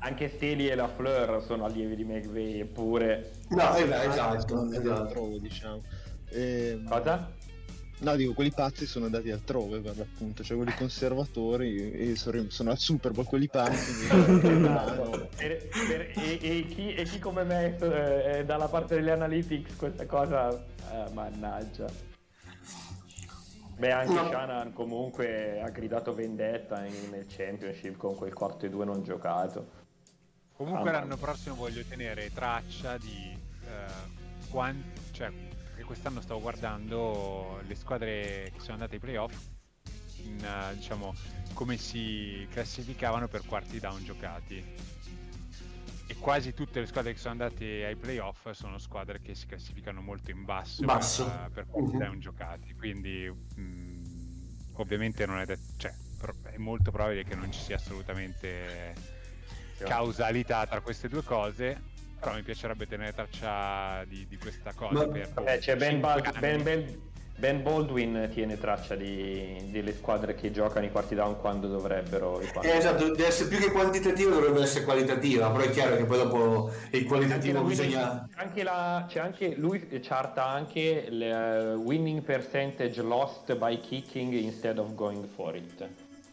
anche 0.00 0.28
Steli 0.28 0.68
e 0.68 0.74
la 0.74 0.88
Fleur 0.88 1.42
sono 1.44 1.64
allievi 1.64 1.94
di 1.96 2.04
McVeigh, 2.04 2.60
eppure... 2.60 3.30
No, 3.50 3.76
eh, 3.76 3.82
esatto, 3.82 4.48
Sono 4.48 4.60
andati 4.62 4.86
esatto. 4.86 5.00
altrove, 5.00 5.38
diciamo. 5.40 5.82
Ehm, 6.30 6.88
Cosa? 6.88 7.30
No, 7.98 8.16
dico, 8.16 8.32
quelli 8.32 8.50
pazzi 8.50 8.84
sono 8.84 9.04
andati 9.04 9.30
altrove 9.30 9.78
per 9.78 9.96
l'appunto, 9.96 10.42
cioè 10.42 10.56
quelli 10.56 10.74
conservatori 10.74 11.92
e 11.92 12.16
sono, 12.16 12.46
sono 12.48 12.70
al 12.72 12.78
Super 12.78 13.12
Bowl, 13.12 13.26
quelli 13.26 13.46
pazzi. 13.48 14.08
Esatto. 14.10 15.28
E, 15.36 15.68
per- 15.86 16.10
e- 16.16 16.38
e 16.42 16.66
chi, 16.66 16.94
e 16.94 17.04
chi 17.04 17.18
come 17.20 17.44
me 17.44 17.76
eh, 17.78 18.24
è 18.38 18.44
dalla 18.44 18.66
parte 18.66 18.96
delle 18.96 19.12
analytics 19.12 19.76
questa 19.76 20.04
cosa, 20.06 20.50
eh, 20.90 21.12
mannaggia. 21.12 22.10
Beh, 23.82 23.90
anche 23.90 24.12
No. 24.12 24.28
Shannon 24.30 24.72
comunque 24.72 25.60
ha 25.60 25.68
gridato 25.70 26.14
vendetta 26.14 26.86
in- 26.86 27.10
nel 27.10 27.26
championship 27.28 27.96
con 27.96 28.14
quel 28.14 28.32
quarto 28.32 28.64
e 28.64 28.68
due 28.70 28.84
non 28.84 29.02
giocato. 29.02 29.80
Comunque 30.52 30.90
Ah, 30.90 30.92
l'anno 31.00 31.16
prossimo 31.16 31.56
voglio 31.56 31.82
tenere 31.82 32.30
traccia 32.32 32.96
di 32.96 33.36
eh, 33.64 34.46
quan- 34.50 34.84
cioè, 35.10 35.32
perché 35.32 35.82
quest'anno 35.82 36.20
stavo 36.20 36.40
guardando 36.40 37.60
le 37.66 37.74
squadre 37.74 38.50
che 38.52 38.60
sono 38.60 38.74
andate 38.74 38.94
ai 38.94 39.00
playoff, 39.00 39.34
in, 40.18 40.44
eh, 40.44 40.74
diciamo, 40.76 41.12
come 41.52 41.76
si 41.76 42.46
classificavano 42.52 43.26
per 43.26 43.44
quarti 43.46 43.80
down 43.80 44.04
giocati. 44.04 44.64
E 46.06 46.16
quasi 46.16 46.52
tutte 46.52 46.80
le 46.80 46.86
squadre 46.86 47.12
che 47.12 47.18
sono 47.18 47.32
andate 47.32 47.84
ai 47.84 47.96
playoff 47.96 48.50
sono 48.50 48.78
squadre 48.78 49.20
che 49.20 49.34
si 49.34 49.46
classificano 49.46 50.00
molto 50.02 50.30
in 50.30 50.44
basso, 50.44 50.84
Basso. 50.84 51.24
Per, 51.52 51.66
per 51.66 51.66
Mhm. 51.82 51.98
down 51.98 52.20
giocati. 52.20 52.74
Quindi 52.74 53.32
mm, 53.58 54.04
ovviamente 54.74 55.24
non 55.26 55.38
è 55.38 55.46
detto, 55.46 55.62
cioè, 55.76 55.92
è 56.50 56.58
molto 56.58 56.90
probabile 56.90 57.24
che 57.24 57.34
non 57.34 57.50
ci 57.52 57.60
sia 57.60 57.76
assolutamente 57.76 58.94
causalità 59.78 60.66
tra 60.66 60.80
queste 60.80 61.08
due 61.08 61.22
cose, 61.24 61.80
però 62.20 62.34
mi 62.34 62.42
piacerebbe 62.42 62.86
tenere 62.86 63.12
traccia 63.12 64.04
di, 64.04 64.26
di 64.28 64.36
questa 64.36 64.72
cosa. 64.74 65.06
Ma- 65.06 65.12
per 65.12 65.32
Eh, 65.46 65.58
c'è 65.58 65.76
Ben. 65.76 66.00
Ben- 66.00 66.62
Ben- 66.62 67.10
Ben 67.42 67.60
Baldwin 67.60 68.30
tiene 68.32 68.56
traccia 68.56 68.94
di- 68.94 69.66
delle 69.72 69.92
squadre 69.94 70.36
che 70.36 70.52
giocano 70.52 70.86
i 70.86 70.92
quarti 70.92 71.16
down 71.16 71.40
quando 71.40 71.66
dovrebbero 71.66 72.40
i 72.40 72.46
quarti 72.46 72.68
Eh, 72.70 72.76
esatto, 72.76 73.06
deve 73.08 73.26
essere 73.26 73.48
più 73.48 73.58
che 73.58 73.72
quantitativa, 73.72 74.30
dovrebbe 74.30 74.62
essere 74.62 74.84
qualitativa, 74.84 75.50
però 75.50 75.64
è 75.64 75.70
chiaro 75.70 75.96
che 75.96 76.04
poi 76.04 76.18
dopo 76.18 76.36
il 76.68 76.74
Anche 76.92 77.04
qualitativo 77.04 77.58
winning- 77.58 77.68
bisogna... 77.88 78.28
c'è 78.32 78.40
anche 78.44 78.62
la- 78.62 79.06
c'è 79.08 79.18
anche 79.18 79.54
lui 79.56 79.84
charta 80.04 80.46
anche 80.46 81.06
il 81.10 81.20
eh, 81.20 81.74
winning 81.74 82.22
percentage 82.22 83.02
lost 83.02 83.56
by 83.56 83.76
kicking 83.80 84.32
instead 84.34 84.78
of 84.78 84.94
going 84.94 85.26
for 85.34 85.56
it. 85.56 85.84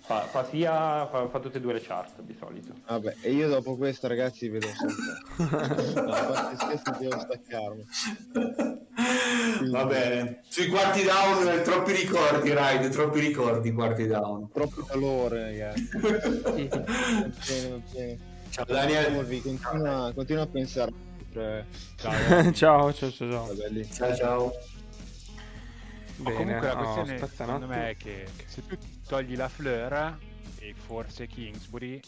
Fa, 0.09 0.21
fa 0.21 0.43
sia 0.43 1.05
fa, 1.05 1.27
fa 1.29 1.39
tutte 1.39 1.59
e 1.59 1.61
due 1.61 1.73
le 1.73 1.81
chart 1.81 2.21
di 2.23 2.35
solito. 2.39 2.73
Vabbè, 2.87 3.17
e 3.21 3.31
io 3.31 3.47
dopo 3.47 3.77
questo 3.77 4.07
ragazzi 4.07 4.49
vedo. 4.49 4.65
No, 5.37 5.45
a 5.45 6.23
parte 6.23 6.55
scherzi 6.55 6.91
devo 6.97 7.19
staccarmi. 7.19 7.85
Va 9.69 9.85
bene. 9.85 10.41
Sui 10.47 10.67
quarti 10.67 11.03
down, 11.03 11.61
troppi 11.61 11.91
ricordi, 11.91 12.51
Raid, 12.51 12.89
troppi 12.89 13.19
ricordi, 13.19 13.71
quarti 13.71 14.07
down. 14.07 14.51
Troppo 14.51 14.81
calore, 14.81 15.43
ragazzi. 15.43 15.97
Bene, 15.99 17.69
va 17.69 17.79
bene. 17.93 18.17
Ciao 18.49 18.65
Daniel. 18.65 19.41
Continua, 19.43 20.11
continua 20.15 20.41
a 20.41 20.47
pensare. 20.47 20.91
Cioè, 21.31 21.63
ciao, 21.97 22.11
ciao, 22.51 22.93
ciao, 22.93 23.11
ciao. 23.11 23.47
Ciao 23.93 24.15
ciao. 24.15 24.51
Ma 26.15 26.31
Bene, 26.31 26.35
comunque 26.35 26.67
la 26.67 26.73
oh, 26.73 26.77
questione 26.77 27.21
un 27.21 27.29
secondo 27.29 27.67
me 27.67 27.89
è 27.91 27.95
che 27.95 28.25
se 28.47 28.65
tu 28.65 28.75
togli 29.09 29.35
la 29.35 29.49
Fleur 29.49 30.19
e 30.59 30.75
forse 30.75 31.25
Kingsbury, 31.25 31.99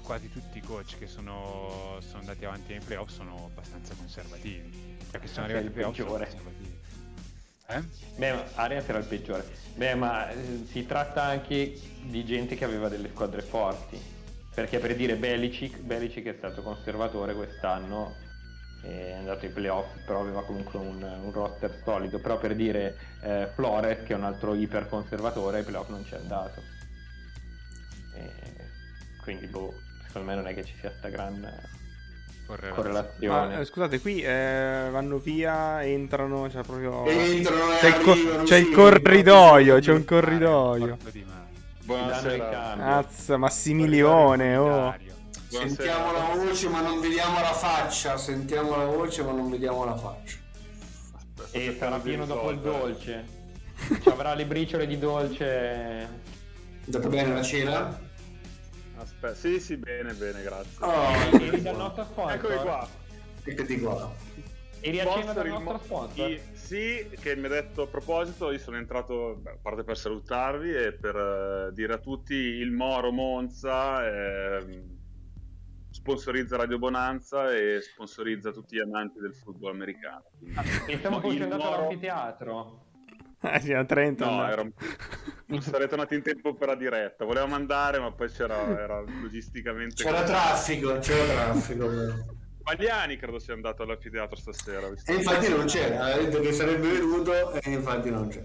quasi 0.00 0.30
tutti 0.30 0.56
i 0.56 0.62
coach 0.62 0.96
che 0.98 1.06
sono, 1.06 1.98
sono 2.00 2.20
andati 2.20 2.46
avanti 2.46 2.72
nei 2.72 2.80
playoff 2.80 3.10
sono 3.10 3.50
abbastanza 3.50 3.92
conservativi. 3.94 4.96
Perché 5.10 5.28
sono 5.28 5.44
arrivati 5.44 5.66
ai 5.66 5.70
il 5.70 5.74
playoff 5.74 5.96
sono 5.96 6.08
peggiore. 6.08 6.30
conservativi. 6.30 6.78
Eh? 7.66 7.82
Beh, 8.16 8.32
ma 8.32 8.44
Arias 8.54 8.88
era 8.88 8.98
il 8.98 9.04
peggiore. 9.04 9.46
Beh, 9.74 9.94
ma 9.94 10.30
eh, 10.30 10.64
si 10.70 10.86
tratta 10.86 11.22
anche 11.22 11.78
di 12.00 12.24
gente 12.24 12.56
che 12.56 12.64
aveva 12.64 12.88
delle 12.88 13.10
squadre 13.10 13.42
forti. 13.42 14.00
Perché 14.54 14.78
per 14.78 14.96
dire 14.96 15.16
Belicic, 15.16 15.80
Belicic 15.80 16.24
è 16.24 16.34
stato 16.34 16.62
conservatore 16.62 17.34
quest'anno, 17.34 18.16
è 18.82 19.12
andato 19.12 19.44
ai 19.46 19.52
playoff, 19.52 19.86
però 20.04 20.20
aveva 20.20 20.44
comunque 20.44 20.78
un, 20.78 21.02
un 21.02 21.32
roster 21.32 21.80
solido. 21.84 22.18
Però 22.18 22.38
per 22.38 22.54
dire 22.54 22.96
eh, 23.22 23.48
Flores, 23.54 24.04
che 24.04 24.12
è 24.12 24.16
un 24.16 24.24
altro 24.24 24.54
iper 24.54 24.88
conservatore, 24.88 25.58
ai 25.58 25.64
playoff 25.64 25.88
non 25.88 26.04
c'è 26.04 26.16
andato. 26.16 26.62
E 28.14 28.32
quindi, 29.22 29.46
boh, 29.46 29.74
secondo 30.06 30.28
me 30.28 30.34
non 30.34 30.46
è 30.46 30.54
che 30.54 30.64
ci 30.64 30.74
sia 30.80 30.92
sta 30.96 31.08
gran 31.08 31.40
Correlazione. 32.46 32.74
correlazione. 32.74 33.54
Ma, 33.54 33.60
eh, 33.60 33.64
scusate, 33.64 34.00
qui 34.00 34.22
eh, 34.22 34.88
vanno 34.90 35.18
via, 35.18 35.84
entrano, 35.84 36.48
c'è 36.48 36.62
proprio... 36.62 37.06
Entrano 37.06 37.76
C'è 37.78 37.88
il, 37.88 38.02
co- 38.02 38.10
arrivano, 38.10 38.42
c'è 38.42 38.56
il 38.56 38.70
corridoio, 38.70 39.78
c'è 39.78 39.92
un 39.92 40.04
corridoio. 40.04 40.96
Buonasera. 41.84 42.74
Cazzo, 42.76 43.38
Massimilione, 43.38 44.56
oh. 44.56 44.94
Solitario. 45.50 45.74
Sentiamo 45.74 46.12
la 46.12 46.44
voce 46.44 46.68
ma 46.68 46.80
non 46.80 47.00
vediamo 47.00 47.40
la 47.40 47.52
faccia, 47.52 48.16
sentiamo 48.16 48.76
la 48.76 48.84
voce 48.84 49.22
ma 49.22 49.32
non 49.32 49.50
vediamo 49.50 49.84
la 49.84 49.96
faccia. 49.96 50.36
E 51.50 51.76
sarà 51.78 51.98
pieno 51.98 52.24
dopo 52.26 52.50
il 52.50 52.58
risolvere. 52.58 52.82
dolce. 52.92 53.24
Ci 54.02 54.08
avrà 54.08 54.34
le 54.34 54.46
briciole 54.46 54.86
di 54.86 54.98
dolce. 54.98 55.46
È 55.46 56.06
andata 56.84 57.08
bene 57.08 57.34
la 57.34 57.42
cena? 57.42 58.00
Aspetta, 58.98 59.34
sì, 59.34 59.58
sì, 59.58 59.76
bene, 59.76 60.12
bene, 60.12 60.42
grazie. 60.42 60.76
Oh, 60.84 61.40
Eri 61.40 61.62
dal 61.62 61.76
nostro 61.76 62.04
sponsor. 62.04 62.34
Eccomi 62.36 62.56
qua. 62.58 62.88
Eccoti 63.42 63.80
qua. 63.80 64.12
Eri 64.82 65.00
a 65.00 65.06
cena 65.12 65.32
dal 65.32 65.46
il 65.46 65.52
nostro 65.52 65.80
sponsor. 65.82 66.30
i- 66.30 66.40
sì, 66.52 67.08
che 67.18 67.34
mi 67.36 67.46
ha 67.46 67.48
detto 67.48 67.82
a 67.82 67.86
proposito, 67.86 68.50
io 68.52 68.58
sono 68.58 68.76
entrato, 68.76 69.38
beh, 69.40 69.50
a 69.50 69.56
parte 69.60 69.82
per 69.82 69.96
salutarvi 69.98 70.72
e 70.72 70.92
per 70.92 71.16
eh, 71.16 71.72
dire 71.74 71.94
a 71.94 71.98
tutti 71.98 72.34
il 72.34 72.70
Moro 72.70 73.10
Monza 73.10 74.06
ehm, 74.06 74.98
sponsorizza 76.00 76.56
Radio 76.56 76.78
Bonanza 76.78 77.54
e 77.54 77.80
sponsorizza 77.82 78.50
tutti 78.50 78.76
gli 78.76 78.80
amanti 78.80 79.20
del 79.20 79.34
football 79.34 79.74
americano. 79.74 80.24
E 80.86 80.98
siamo 80.98 81.20
fosse 81.20 81.42
andato 81.42 81.62
Moro- 81.62 81.76
all'anfiteatro. 81.76 82.84
Eh 83.42 83.60
sì, 83.60 83.72
a 83.72 83.84
Trento. 83.84 84.24
No, 84.24 84.72
non 85.46 85.62
sarei 85.62 85.88
tornati 85.88 86.14
in 86.14 86.22
tempo 86.22 86.54
per 86.54 86.68
la 86.68 86.74
diretta. 86.74 87.24
Volevamo 87.24 87.54
andare, 87.54 87.98
ma 87.98 88.12
poi 88.12 88.28
c'era 88.28 88.56
era 88.78 89.00
logisticamente. 89.00 90.02
C'era 90.02 90.22
traffico, 90.22 90.98
c'era 90.98 91.24
traffico. 91.32 91.88
Pagliani 92.62 93.16
credo 93.16 93.38
sia 93.38 93.54
andato 93.54 93.82
all'anfiteatro 93.82 94.36
stasera. 94.36 94.86
E 95.06 95.14
infatti 95.14 95.48
non 95.48 95.66
c'era, 95.66 96.04
ha 96.04 96.16
detto 96.18 96.40
che 96.40 96.52
sarebbe 96.52 96.88
venuto 96.92 97.32
e 97.54 97.70
infatti 97.70 98.10
non 98.10 98.28
c'è. 98.28 98.44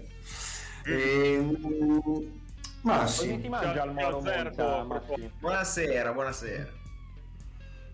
Ehm, 0.86 2.40
ma 2.82 2.96
Come 2.96 3.08
si 3.08 3.40
sì? 5.14 5.30
Buonasera, 5.38 6.12
buonasera. 6.12 6.84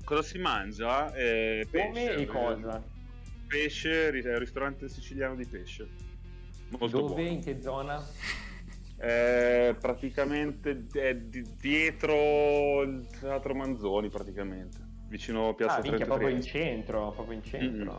Cosa 0.05 0.23
si 0.23 0.39
mangia? 0.39 1.13
Eh, 1.15 1.67
pesce. 1.71 1.87
Come 1.89 2.15
e 2.15 2.21
eh, 2.23 2.27
cosa? 2.27 2.83
Pesce, 3.47 4.11
un 4.25 4.39
ristorante 4.39 4.89
siciliano 4.89 5.35
di 5.37 5.47
pesce. 5.47 5.89
Molto 6.71 6.87
Dove? 7.01 7.15
buono. 7.15 7.29
In 7.29 7.41
che 7.43 7.61
zona? 7.61 8.05
Eh, 8.99 9.77
praticamente 9.81 10.87
è 10.93 11.17
di- 11.17 11.45
dietro 11.61 12.83
il 12.83 13.07
teatro 13.19 13.55
Manzoni, 13.55 14.09
praticamente. 14.09 14.79
Vicino 15.09 15.49
a 15.49 15.55
Piazza 15.55 15.75
Ah, 15.77 15.81
minchia, 15.83 15.99
Trento. 15.99 16.15
proprio 16.15 16.29
in 16.37 16.43
centro, 16.43 17.11
proprio 17.13 17.37
in 17.37 17.43
centro. 17.45 17.93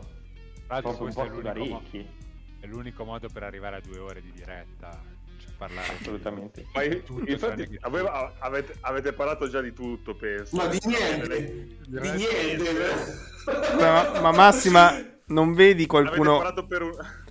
L'altro 0.66 0.94
Proprio 0.94 1.06
un 1.06 1.12
posto 1.14 1.40
da 1.42 1.52
l'unico, 1.52 1.74
mo- 1.74 1.80
ricchi. 1.80 2.08
è 2.60 2.66
l'unico 2.66 3.04
modo 3.04 3.28
per 3.28 3.42
arrivare 3.44 3.76
a 3.76 3.80
due 3.80 3.98
ore 3.98 4.20
di 4.20 4.32
diretta. 4.32 5.12
Cioè, 5.56 5.68
parlare 5.68 5.92
Assolutamente. 6.00 6.66
Ma 6.72 6.82
i- 6.82 7.02
Tutto 7.02 7.30
infatti 7.30 7.78
aveva- 7.80 8.34
avete, 8.38 8.74
avete 8.80 9.12
parlato 9.12 9.48
già 9.48 9.60
di 9.60 9.72
tutto, 9.72 10.14
penso. 10.14 10.56
Ma 10.56 10.66
di 10.66 10.78
niente, 10.84 11.76
Delle- 11.88 12.02
di 12.02 12.10
niente. 12.10 12.94
Ma, 13.78 14.20
ma 14.20 14.32
Massima, 14.32 14.94
non 15.26 15.54
vedi 15.54 15.86
qualcuno... 15.86 16.38
un... 16.38 16.52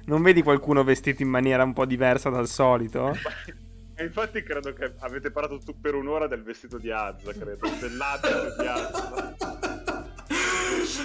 Non 0.05 0.21
vedi 0.21 0.41
qualcuno 0.41 0.83
vestito 0.83 1.21
in 1.21 1.29
maniera 1.29 1.63
un 1.63 1.71
po' 1.73 1.85
diversa 1.85 2.29
dal 2.29 2.47
solito? 2.47 3.15
E 3.95 4.05
infatti 4.05 4.41
credo 4.41 4.73
che 4.73 4.95
avete 5.01 5.29
parlato 5.29 5.59
tu 5.59 5.79
per 5.79 5.93
un'ora 5.93 6.25
del 6.25 6.41
vestito 6.41 6.79
di 6.79 6.89
Azza, 6.91 7.31
credo. 7.31 7.69
Dell'abito 7.79 8.55
di 8.59 8.65
Azza. 8.67 9.35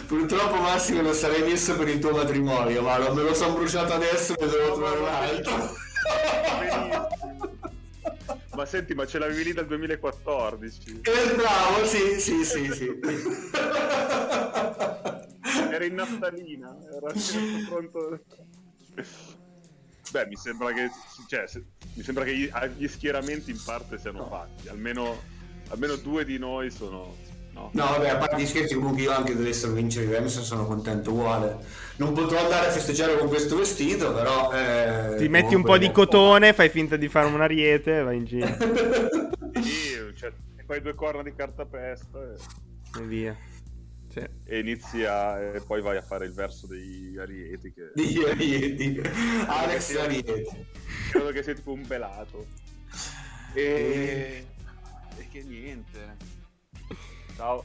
Purtroppo 0.07 0.57
Massimo 0.63 1.03
lo 1.03 1.13
sarei 1.13 1.43
messo 1.43 1.77
per 1.77 1.87
il 1.89 1.99
tuo 1.99 2.13
matrimonio, 2.13 2.81
ma 2.81 2.97
non 2.97 3.15
me 3.15 3.23
lo 3.25 3.35
sono 3.35 3.53
bruciato 3.55 3.93
adesso 3.93 4.35
ne 4.41 4.47
devo 4.47 4.73
trovare 4.73 4.99
un 5.01 5.07
altro. 5.07 5.77
Ma 8.55 8.67
senti, 8.67 8.95
ma 8.95 9.07
ce 9.07 9.19
l'avevi 9.19 9.45
lì 9.45 9.53
dal 9.53 9.67
2014? 9.67 11.01
Eh, 11.03 11.35
bravo, 11.37 11.85
sì, 11.87 12.19
sì, 12.19 12.45
sì, 12.45 12.73
sì. 12.73 13.01
Era 15.71 15.85
in 15.85 15.95
naftalina, 15.95 16.77
era 16.87 17.13
era 17.13 17.69
pronto. 17.69 18.21
Beh, 20.11 20.27
mi 20.27 20.37
sembra 20.37 20.73
che, 20.73 20.91
cioè, 21.29 21.47
se- 21.47 21.65
mi 21.95 22.03
sembra 22.03 22.25
che 22.25 22.35
gli, 22.37 22.51
gli 22.77 22.89
schieramenti 22.89 23.51
in 23.53 23.63
parte 23.63 23.99
siano 23.99 24.27
fatti. 24.27 24.69
Almeno, 24.69 25.21
almeno 25.69 25.95
due 25.97 26.25
di 26.25 26.39
noi 26.39 26.71
sono. 26.71 27.15
No. 27.59 27.71
No, 27.73 27.85
vabbè, 27.91 28.09
a 28.11 28.17
parte 28.17 28.41
gli 28.41 28.47
scherzi, 28.47 28.75
comunque 28.77 29.03
io 29.03 29.11
anche 29.11 29.35
dovessero 29.35 29.73
vincere 29.73 30.07
i 30.07 30.13
Rams 30.13 30.41
sono 30.41 30.65
contento 30.65 31.11
uguale. 31.13 31.59
Non 31.97 32.13
potrò 32.13 32.39
andare 32.39 32.69
a 32.69 32.71
festeggiare 32.71 33.19
con 33.19 33.27
questo 33.29 33.57
vestito, 33.57 34.15
però... 34.15 34.53
eh, 34.53 35.17
Ti 35.17 35.29
metti 35.29 35.55
un 35.57 35.65
po' 35.65 35.77
di 35.79 35.91
cotone, 35.91 36.53
fai 36.53 36.69
finta 36.69 36.97
di 36.97 37.09
fare 37.09 37.27
un 37.27 37.41
ariete 37.41 37.99
e 37.99 38.03
vai 38.03 38.17
in 38.17 38.25
giro. 38.25 38.47
Sì, 39.59 39.97
cioè, 40.15 40.31
e 40.57 40.63
poi 40.65 40.81
due 40.81 40.95
corna 40.95 41.23
di 41.23 41.35
cartapesta 41.35 42.19
e, 42.23 43.01
E 43.01 43.03
via. 43.05 43.37
Sì. 44.09 44.21
e 44.45 44.59
inizi 44.61 45.05
a. 45.05 45.55
e 45.55 45.61
poi 45.67 45.83
vai 45.83 45.97
a 45.97 46.03
fare 46.03 46.27
il 46.27 46.33
verso 46.33 46.67
dei 46.69 47.17
Arieti. 47.19 47.73
Che 47.73 47.91
Di 47.95 48.23
Arieti. 48.25 49.01
Alex 49.47 49.97
Arieti. 49.97 50.45
credo 51.11 51.31
che 51.31 51.43
sia 51.43 51.55
tipo 51.55 51.73
un 51.73 51.85
pelato. 51.87 52.47
E. 53.55 54.47
e 55.17 55.29
che 55.31 55.43
niente. 55.43 56.37
Ciao. 57.39 57.63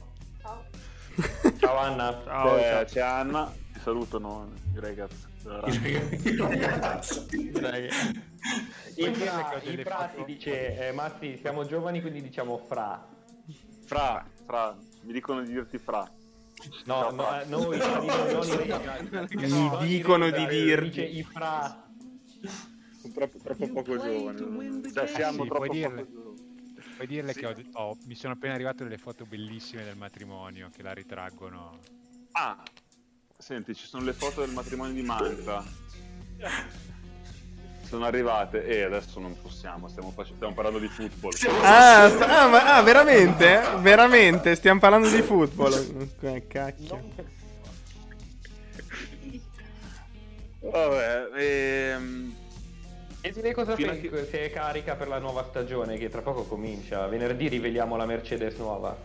Ciao 1.60 1.78
Anna. 1.80 2.22
Ciao, 2.24 2.58
Eh, 2.58 2.62
ciao. 2.62 2.84
C'è 2.86 3.00
Anna, 3.02 3.52
ti 3.74 3.80
salutano 3.80 4.52
i 4.76 4.80
ragazzi. 4.80 5.32
Direi 7.32 7.88
che- 7.90 8.22
In 8.98 9.16
fra, 9.16 9.60
in 9.64 9.82
fra 9.84 10.12
si 10.16 10.24
dice, 10.26 10.78
eh, 10.90 10.92
Massi, 10.92 11.38
siamo 11.42 11.66
giovani 11.66 12.02
quindi 12.02 12.22
diciamo 12.22 12.60
fra. 12.68 13.04
Fra, 13.86 14.24
fra, 14.46 14.78
mi 15.02 15.12
dicono 15.14 15.42
di 15.42 15.52
dirti 15.52 15.80
fra. 15.80 16.08
No, 16.86 17.10
no, 17.10 17.42
eh, 17.42 17.46
noi, 17.46 17.78
non 17.80 18.46
i 18.46 19.78
Mi 19.82 19.88
dicono 19.88 20.30
di 20.30 20.46
dirti. 20.46 20.86
Dice 20.90 21.02
i 21.04 21.24
fra. 21.24 21.84
Sono 23.02 23.14
troppo, 23.14 23.38
troppo 23.44 23.68
poco 23.70 23.98
giovani. 23.98 24.92
Cioè, 24.94 25.08
siamo 25.08 25.44
sì, 25.44 25.50
troppo 25.50 25.66
poco 25.66 25.74
giovani. 25.74 26.08
Puoi 27.04 27.16
dirle 27.18 27.34
Sì. 27.34 27.40
che 27.40 27.46
ho, 27.48 27.56
ho- 27.90 27.98
mi 28.06 28.16
sono 28.16 28.32
appena 28.32 28.54
arrivate 28.54 28.84
delle 28.86 28.98
foto 28.98 29.26
bellissime 29.26 29.84
del 29.84 29.98
matrimonio 29.98 30.70
che 30.74 30.82
la 30.82 30.94
ritraggono. 30.94 31.78
Ah, 32.32 32.58
senti, 33.38 33.76
ci 33.76 33.86
sono 33.86 34.06
le 34.06 34.14
foto 34.14 34.40
del 34.40 34.52
matrimonio 34.54 34.94
di 34.94 35.02
Manca. 35.02 35.66
Sono 37.82 38.06
arrivate 38.06 38.66
e 38.66 38.84
adesso 38.84 39.20
non 39.20 39.36
possiamo, 39.42 39.90
stiamo, 39.90 40.12
face- 40.12 40.32
stiamo 40.36 40.54
parlando 40.54 40.80
di 40.80 40.88
football. 40.88 41.34
Ah, 41.62 42.10
sta- 42.10 42.42
ah, 42.44 42.48
ma- 42.48 42.76
ah, 42.78 42.82
veramente? 42.82 43.62
Veramente? 43.82 44.56
Stiamo 44.56 44.80
parlando 44.80 45.10
di 45.10 45.22
football. 45.22 46.08
Eh, 46.22 46.48
Cacchio. 46.48 47.10
Vabbè, 50.62 51.30
ehm... 51.36 52.36
E 53.26 53.32
direi 53.32 53.54
cosa 53.54 53.74
Fino 53.78 53.92
pensi 53.92 54.10
che- 54.10 54.26
se 54.26 54.42
è 54.42 54.52
carica 54.52 54.96
per 54.96 55.08
la 55.08 55.18
nuova 55.18 55.46
stagione 55.50 55.98
che 55.98 56.10
tra 56.10 56.22
poco 56.22 56.44
comincia. 56.44 57.08
Venerdì 57.08 57.48
riveliamo 57.48 57.96
la 57.96 58.06
Mercedes 58.06 58.58
nuova. 58.58 58.98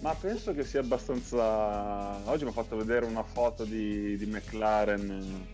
Ma 0.00 0.12
penso 0.14 0.52
che 0.52 0.64
sia 0.64 0.80
abbastanza. 0.80 2.20
Oggi 2.24 2.42
mi 2.42 2.50
ha 2.50 2.52
fatto 2.52 2.76
vedere 2.76 3.06
una 3.06 3.22
foto 3.22 3.64
di, 3.64 4.16
di 4.16 4.26
McLaren. 4.26 5.46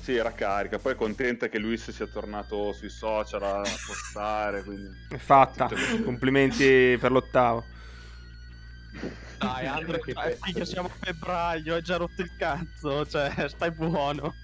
Sì, 0.00 0.14
era 0.14 0.30
carica. 0.30 0.78
Poi 0.78 0.92
è 0.92 0.96
contenta 0.96 1.48
che 1.48 1.58
Luis 1.58 1.90
sia 1.90 2.06
tornato 2.06 2.72
sui 2.72 2.88
social 2.88 3.42
a 3.42 3.62
postare. 3.86 4.62
Quindi... 4.62 4.90
È 5.08 5.16
fatta. 5.16 5.68
Complimenti 6.04 6.96
per 7.00 7.10
l'ottavo. 7.10 7.64
Dai, 9.38 9.66
Andre, 9.66 9.98
Che 10.00 10.14
che 10.14 10.52
pe- 10.52 10.64
siamo 10.64 10.86
a 10.86 11.04
febbraio, 11.04 11.74
hai 11.74 11.82
già 11.82 11.96
rotto 11.96 12.22
il 12.22 12.30
cazzo, 12.38 13.04
cioè, 13.06 13.32
stai 13.48 13.72
buono. 13.72 14.34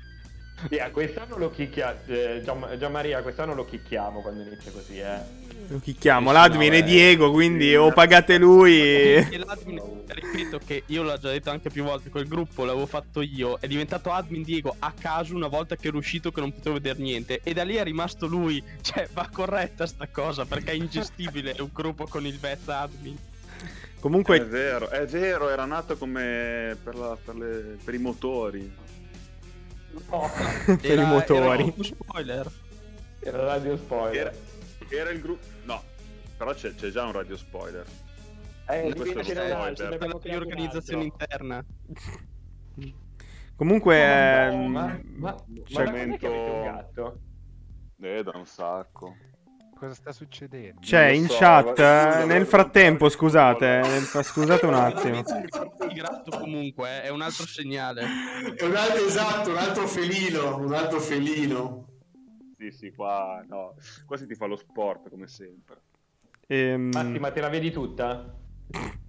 Sì, 0.69 0.77
eh, 0.77 0.91
quest'anno 0.91 1.37
lo 1.37 1.51
chicchia. 1.51 2.01
Eh, 2.07 2.41
Gian, 2.43 2.77
Gianmaria, 2.79 3.21
quest'anno 3.23 3.55
lo 3.55 3.65
chicchiamo 3.65 4.23
quando 4.23 4.43
inizia 4.43 4.73
così, 4.73 4.99
eh. 4.99 5.45
Lo 5.69 5.81
chicchiamo. 5.81 6.33
L'admin 6.33 6.71
no, 6.71 6.77
è 6.77 6.79
eh. 6.79 6.83
Diego, 6.83 7.31
quindi 7.31 7.69
Sì, 7.69 7.75
o 7.75 7.93
pagate 7.93 8.39
lui. 8.39 8.81
E 9.37 9.39
l'admin, 9.45 9.81
ripeto 10.07 10.59
che 10.65 10.85
io 10.87 11.03
l'ho 11.03 11.19
già 11.19 11.31
detto 11.31 11.51
anche 11.51 11.69
più 11.71 11.83
volte, 11.85 12.09
quel 12.09 12.27
gruppo 12.27 12.65
l'avevo 12.65 12.87
fatto 12.87 13.21
io, 13.21 13.59
è 13.61 13.67
diventato 13.67 14.13
admin 14.13 14.43
Diego 14.43 14.75
a 14.79 14.93
caso 14.99 15.35
una 15.35 15.49
volta 15.49 15.77
che 15.77 15.89
era 15.89 15.97
uscito 15.97 16.31
che 16.33 16.41
non 16.41 16.53
potevo 16.53 16.77
vedere 16.77 17.01
niente 17.01 17.41
e 17.43 17.53
da 17.53 17.65
lì 17.65 17.75
è 17.75 17.83
rimasto 17.85 18.27
lui, 18.27 18.63
cioè 18.81 19.09
va 19.13 19.29
corretta 19.31 19.87
sta 19.87 20.09
cosa 20.11 20.45
perché 20.47 20.71
è 20.71 20.75
ingestibile 20.75 21.55
un 21.59 21.71
gruppo 21.73 22.07
con 22.07 22.25
il 22.25 22.39
Vez 22.39 22.67
admin. 22.69 23.17
È 23.17 24.01
Comunque, 24.01 24.39
vero, 24.45 24.89
è 24.89 25.05
vero, 25.07 25.49
era 25.51 25.65
nato 25.65 25.97
come 25.97 26.77
per, 26.83 26.95
la- 26.95 27.17
per 27.23 27.35
le- 27.35 27.77
per 27.83 27.95
i 27.95 27.99
motori. 27.99 28.85
No, 30.11 30.31
per 30.77 30.85
i 30.85 30.89
Era- 30.89 31.05
motori. 31.07 31.63
era 31.63 31.73
spoiler. 31.83 32.53
era 33.21 33.45
radio 33.45 33.77
spoiler. 33.77 34.27
Era, 34.27 34.33
era 35.01 35.11
il 35.11 35.21
gruppo. 35.21 35.47
No, 35.65 35.83
però 36.37 36.53
c'è, 36.55 36.75
c'è 36.75 36.91
già 36.91 37.05
un 37.05 37.13
radio 37.13 37.37
spoiler. 37.37 37.85
Eh, 38.69 38.81
questo 38.83 39.03
quindi 39.03 39.21
è 39.21 39.25
ce 39.25 39.33
uno 39.33 39.41
n'è 39.41 39.47
un 39.47 39.51
spoiler. 39.51 39.67
altro, 39.69 39.85
ne 39.85 39.91
Per 39.91 39.95
abbiamo 40.03 40.13
la 40.15 40.21
creato 40.21 40.39
un 40.39 40.45
riorganizzazione 40.49 41.03
altro. 41.05 41.25
interna. 41.25 41.65
comunque, 43.57 43.97
Ma, 43.97 44.47
ehm, 44.51 44.67
ma, 44.71 44.87
ma, 45.17 45.45
ma 45.71 45.83
un 45.91 46.17
gatto? 46.63 47.21
Eh, 48.01 48.23
da 48.23 48.33
un 48.35 48.47
sacco. 48.47 49.17
Cosa 49.79 49.93
sta 49.95 50.13
succedendo? 50.13 50.81
lo 51.09 51.15
in 51.15 51.27
so, 51.29 51.37
chat. 51.39 51.67
eh, 51.69 51.73
scusa, 51.73 52.25
nel 52.25 52.47
frattempo, 52.47 53.09
scusate, 53.11 53.79
eh, 53.79 53.81
nel 53.83 54.03
scusate 54.23 54.65
un 54.67 54.73
attimo. 54.75 55.19
Il 55.19 55.93
gatto 55.95 56.39
comunque 56.39 56.89
eh, 56.89 57.03
è 57.03 57.09
un 57.11 57.21
altro 57.21 57.47
segnale. 57.47 58.07
È 58.57 58.65
un 58.65 58.75
altro, 58.75 59.05
esatto, 59.07 59.51
un 59.51 59.57
altro 59.59 59.87
felino, 59.87 60.57
un 60.57 60.73
altro 60.73 60.99
felino. 60.99 61.89
Sì, 62.57 62.71
sì, 62.71 62.93
qua 62.95 63.45
no. 63.47 63.75
Qua 64.07 64.17
si 64.17 64.27
ti 64.27 64.35
fa 64.35 64.47
lo 64.47 64.57
sport 64.57 65.11
come 65.11 65.27
sempre. 65.27 65.77
Ehm, 66.47 66.91
Massi, 66.95 67.19
ma 67.19 67.31
te 67.31 67.41
la 67.41 67.49
vedi 67.51 67.71
tutta? 67.71 68.35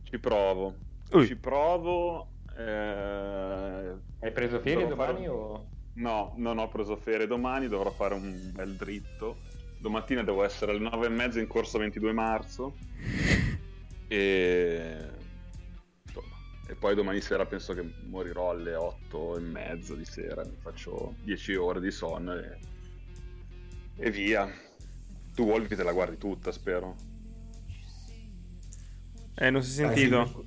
Ci 0.03 0.19
provo. 0.19 0.75
Ui. 1.11 1.25
Ci 1.27 1.37
provo. 1.37 2.31
eh, 2.57 3.95
Hai 4.19 4.31
preso 4.33 4.59
ferie 4.59 4.83
fare 4.83 4.89
domani 4.89 5.27
un- 5.27 5.33
o... 5.33 5.67
No, 5.93 6.33
non 6.35 6.57
ho 6.59 6.67
preso 6.67 6.95
ferie 6.97 7.25
domani, 7.25 7.67
dovrò 7.69 7.89
fare 7.89 8.13
un 8.15 8.51
bel 8.53 8.75
dritto. 8.75 9.37
Domattina 9.79 10.23
devo 10.23 10.43
essere 10.43 10.71
alle 10.71 10.89
9 10.89 11.05
e 11.05 11.09
mezza 11.09 11.39
in 11.39 11.47
corso 11.47 11.77
22 11.77 12.11
marzo. 12.11 12.75
E... 14.09 15.05
insomma, 16.05 16.33
e 16.65 16.75
poi 16.75 16.95
domani 16.95 17.19
sera 17.19 17.45
penso 17.45 17.73
che 17.73 17.83
morirò 18.05 18.51
alle 18.51 18.73
8 18.73 19.35
e 19.35 19.39
mezza 19.41 19.95
di 19.95 20.05
sera. 20.05 20.45
Mi 20.45 20.55
faccio 20.61 21.15
10 21.23 21.55
ore 21.55 21.81
di 21.81 21.91
sonno 21.91 22.33
e, 22.33 22.57
e 23.97 24.11
via. 24.11 24.49
Tu 25.35 25.43
Wolf 25.43 25.67
te 25.67 25.83
la 25.83 25.91
guardi 25.91 26.17
tutta, 26.17 26.53
spero. 26.53 26.95
eh, 29.35 29.49
non 29.49 29.61
si 29.61 29.83
è 29.83 29.85
sentito. 29.85 30.45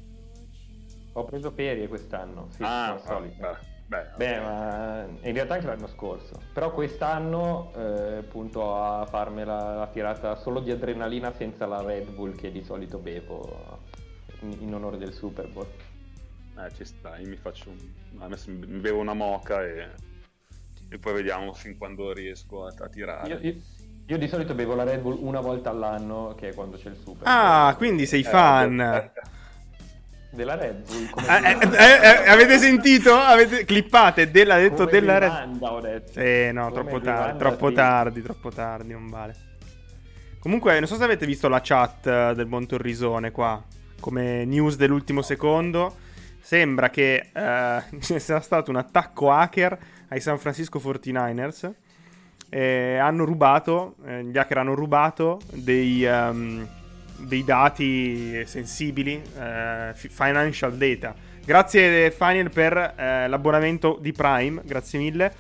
Ho 1.12 1.24
preso 1.24 1.50
ferie 1.50 1.86
quest'anno, 1.86 2.48
sì, 2.50 2.62
ah, 2.62 2.94
come 2.94 2.94
al 2.94 3.00
solito. 3.00 3.40
beh, 3.40 3.69
beh, 3.90 4.06
Beh, 4.16 4.40
ma 4.40 5.04
in 5.22 5.32
realtà 5.32 5.54
anche 5.54 5.66
l'anno 5.66 5.88
scorso. 5.88 6.40
Però 6.52 6.72
quest'anno 6.72 7.72
eh, 7.74 8.22
punto 8.22 8.76
a 8.80 9.04
farmela 9.06 9.74
la 9.74 9.86
tirata 9.88 10.36
solo 10.36 10.60
di 10.60 10.70
adrenalina 10.70 11.32
senza 11.32 11.66
la 11.66 11.82
Red 11.82 12.10
Bull 12.10 12.36
che 12.36 12.52
di 12.52 12.62
solito 12.62 12.98
bevo 12.98 13.80
in, 14.42 14.56
in 14.60 14.74
onore 14.74 14.96
del 14.96 15.12
Super 15.12 15.48
Bowl. 15.48 15.66
Eh, 16.56 16.72
ci 16.74 16.84
sta, 16.84 17.18
io 17.18 17.28
mi 17.28 17.36
faccio 17.36 17.70
un... 17.70 18.22
adesso 18.22 18.50
mi 18.50 18.78
bevo 18.78 19.00
una 19.00 19.14
moca 19.14 19.64
e... 19.64 19.88
e 20.88 20.98
poi 20.98 21.12
vediamo 21.14 21.52
fin 21.52 21.76
quando 21.76 22.12
riesco 22.12 22.66
a, 22.66 22.72
a 22.78 22.88
tirare. 22.88 23.28
Io, 23.28 23.38
io- 23.40 23.60
io 24.06 24.18
di 24.18 24.28
solito 24.28 24.54
bevo 24.54 24.74
la 24.74 24.84
Red 24.84 25.00
Bull 25.00 25.18
una 25.20 25.40
volta 25.40 25.70
all'anno, 25.70 26.34
che 26.36 26.48
è 26.48 26.54
quando 26.54 26.76
c'è 26.76 26.88
il 26.88 26.96
Super 26.96 27.22
Bowl. 27.22 27.32
Ah, 27.32 27.74
quindi 27.76 28.06
sei 28.06 28.20
Eh, 28.20 28.24
fan. 28.24 29.10
Eh, 30.30 30.36
Della 30.36 30.54
Red 30.56 30.82
Bull. 30.86 31.24
Eh, 31.26 31.50
eh, 31.50 31.58
eh, 31.60 32.24
eh, 32.24 32.28
avete 32.30 32.58
sentito? 32.58 33.14
Avete 33.14 33.64
clippate? 33.64 34.30
Della, 34.30 34.56
detto 34.56 34.84
come 34.84 34.90
della 34.90 35.18
Red 35.18 35.30
bevanda, 35.30 35.72
ho 35.72 35.80
detto. 35.80 36.20
Eh, 36.20 36.50
no, 36.52 36.70
Come 36.70 36.74
troppo 36.82 37.00
tardi, 37.00 37.38
troppo 37.38 37.68
sì. 37.68 37.74
tardi, 37.74 38.22
troppo 38.22 38.50
tardi, 38.50 38.92
non 38.92 39.08
vale. 39.08 39.34
Comunque, 40.38 40.78
non 40.78 40.88
so 40.88 40.96
se 40.96 41.04
avete 41.04 41.26
visto 41.26 41.48
la 41.48 41.60
chat 41.62 42.06
eh, 42.06 42.32
del 42.34 42.46
buon 42.46 42.66
Torrisone 42.66 43.30
qua, 43.30 43.62
come 44.00 44.44
news 44.44 44.76
dell'ultimo 44.76 45.22
secondo. 45.22 45.96
Sembra 46.40 46.88
che 46.88 47.30
eh, 47.32 47.82
ci 48.00 48.18
sia 48.20 48.40
stato 48.40 48.70
un 48.70 48.76
attacco 48.76 49.30
hacker 49.30 49.78
ai 50.08 50.20
San 50.20 50.38
Francisco 50.38 50.78
49ers. 50.78 51.70
E 52.48 52.96
hanno 52.96 53.24
rubato, 53.24 53.96
eh, 54.06 54.24
gli 54.24 54.36
hacker 54.36 54.58
hanno 54.58 54.74
rubato 54.74 55.40
dei, 55.52 56.04
ehm, 56.04 56.66
dei 57.26 57.44
dati 57.44 58.44
sensibili, 58.46 59.20
eh, 59.38 59.92
fi- 59.94 60.08
financial 60.08 60.76
data. 60.76 61.14
Grazie 61.44 62.10
Final 62.10 62.50
per 62.50 62.76
eh, 62.96 63.28
l'abbonamento 63.28 63.98
di 64.00 64.12
Prime, 64.12 64.62
grazie 64.64 64.98
mille. 64.98 65.34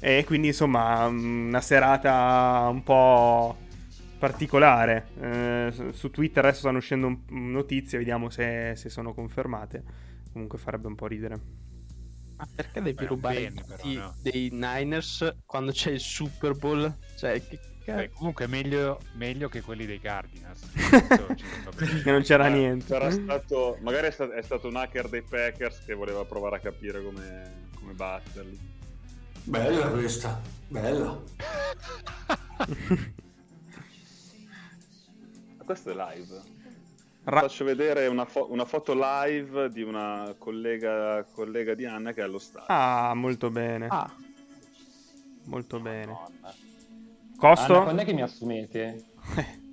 E 0.00 0.24
quindi 0.24 0.48
insomma 0.48 1.08
mm, 1.10 1.48
una 1.48 1.60
serata 1.60 2.68
un 2.70 2.82
po' 2.82 3.56
particolare. 4.18 5.08
Eh, 5.20 5.90
su- 5.92 6.10
Twitter 6.10 6.44
adesso 6.44 6.60
stanno 6.60 6.78
uscendo 6.78 7.20
notizie, 7.28 7.98
vediamo 7.98 8.30
se, 8.30 8.74
se 8.76 8.88
sono 8.88 9.12
confermate. 9.14 9.82
Comunque 10.32 10.58
farebbe 10.58 10.86
un 10.86 10.94
po' 10.94 11.06
ridere. 11.06 11.40
Ma 12.36 12.48
perché 12.54 12.80
devi 12.80 13.04
Beh, 13.04 13.06
rubare 13.06 13.40
bene, 13.50 13.64
però, 13.66 13.82
i- 13.84 13.94
no. 13.94 14.14
dei 14.22 14.48
Niners 14.52 15.36
quando 15.44 15.72
c'è 15.72 15.90
il 15.90 16.00
Super 16.00 16.54
Bowl? 16.56 16.92
Cioè, 17.16 17.46
che 17.46 17.58
Beh, 17.84 17.92
cazzo? 18.06 18.10
comunque 18.14 18.46
meglio, 18.46 19.00
meglio 19.14 19.48
che 19.48 19.60
quelli 19.62 19.86
dei 19.86 20.00
Cardinals. 20.00 20.60
Che 22.02 22.10
non 22.10 22.22
c'era 22.22 22.46
Eh, 22.48 22.50
niente. 22.50 22.86
sarà 22.86 23.10
stato, 23.10 23.78
magari 23.80 24.08
è 24.08 24.10
stato, 24.10 24.32
è 24.32 24.42
stato 24.42 24.68
un 24.68 24.76
hacker 24.76 25.08
dei 25.08 25.22
Packers 25.22 25.84
che 25.84 25.94
voleva 25.94 26.24
provare 26.24 26.56
a 26.56 26.58
capire 26.60 27.02
come, 27.02 27.68
come 27.78 27.92
batterli. 27.92 28.58
Bella 29.44 29.88
questa, 29.88 30.40
bella. 30.68 31.18
Questo 35.64 35.90
è 35.90 35.94
live. 35.94 36.40
Ra- 37.24 37.40
Faccio 37.40 37.64
vedere 37.64 38.06
una, 38.08 38.24
fo- 38.24 38.50
una 38.50 38.64
foto 38.64 38.92
live 38.94 39.70
di 39.70 39.82
una 39.82 40.34
collega, 40.38 41.24
collega 41.30 41.74
di 41.74 41.84
Anna 41.86 42.12
che 42.12 42.20
è 42.20 42.24
allo 42.24 42.38
stadio. 42.38 42.66
ah, 42.68 43.14
molto 43.14 43.50
bene. 43.50 43.86
Ah, 43.88 44.12
Molto 45.44 45.80
bene. 45.80 46.16
Costo? 47.40 47.72
Anna, 47.72 47.82
quando 47.82 48.02
è 48.02 48.04
che 48.04 48.12
mi 48.12 48.22
assumete? 48.22 49.04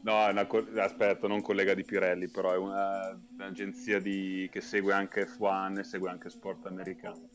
No, 0.00 0.26
è 0.26 0.30
una 0.30 0.46
co- 0.46 0.64
aspetta, 0.78 1.26
non 1.26 1.42
collega 1.42 1.74
di 1.74 1.84
Pirelli, 1.84 2.30
però 2.30 2.52
è 2.52 2.56
una- 2.56 3.18
un'agenzia 3.34 4.00
di- 4.00 4.48
che 4.50 4.60
segue 4.60 4.92
anche 4.94 5.26
F1 5.26 5.80
e 5.80 5.84
segue 5.84 6.08
anche 6.08 6.30
sport 6.30 6.64
americano. 6.66 7.28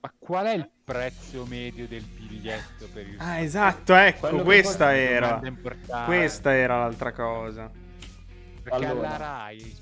Ma 0.00 0.12
qual 0.18 0.46
è 0.46 0.54
il 0.54 0.68
prezzo 0.84 1.46
medio 1.46 1.86
del 1.86 2.02
biglietto 2.02 2.88
per 2.92 3.06
il 3.06 3.16
Ah, 3.18 3.38
esatto, 3.38 3.94
ecco, 3.94 4.28
Quello 4.28 4.42
questa 4.42 4.94
era. 4.94 5.40
Questa 6.04 6.52
era 6.54 6.78
l'altra 6.80 7.12
cosa. 7.12 7.70
Perché 8.62 8.84
Allora. 8.84 9.06
alla 9.06 9.16
Rai 9.16 9.76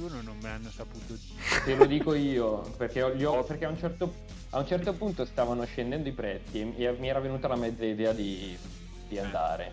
TG1 0.00 0.22
non 0.24 0.36
me 0.40 0.48
l'hanno 0.48 0.70
saputo 0.70 1.14
dire. 1.14 1.64
Te 1.64 1.74
lo 1.76 1.86
dico 1.86 2.14
io, 2.14 2.60
perché, 2.76 3.02
ho- 3.02 3.44
perché 3.44 3.64
a, 3.64 3.68
un 3.68 3.78
certo, 3.78 4.12
a 4.50 4.58
un 4.58 4.66
certo 4.66 4.92
punto 4.94 5.24
stavano 5.24 5.64
scendendo 5.64 6.08
i 6.08 6.12
prezzi 6.12 6.60
e, 6.76 6.92
mi 6.98 7.08
era 7.08 7.20
venuta 7.20 7.48
la 7.48 7.56
mezza 7.56 7.84
idea 7.84 8.12
di, 8.12 8.56
di 9.08 9.18
andare. 9.18 9.72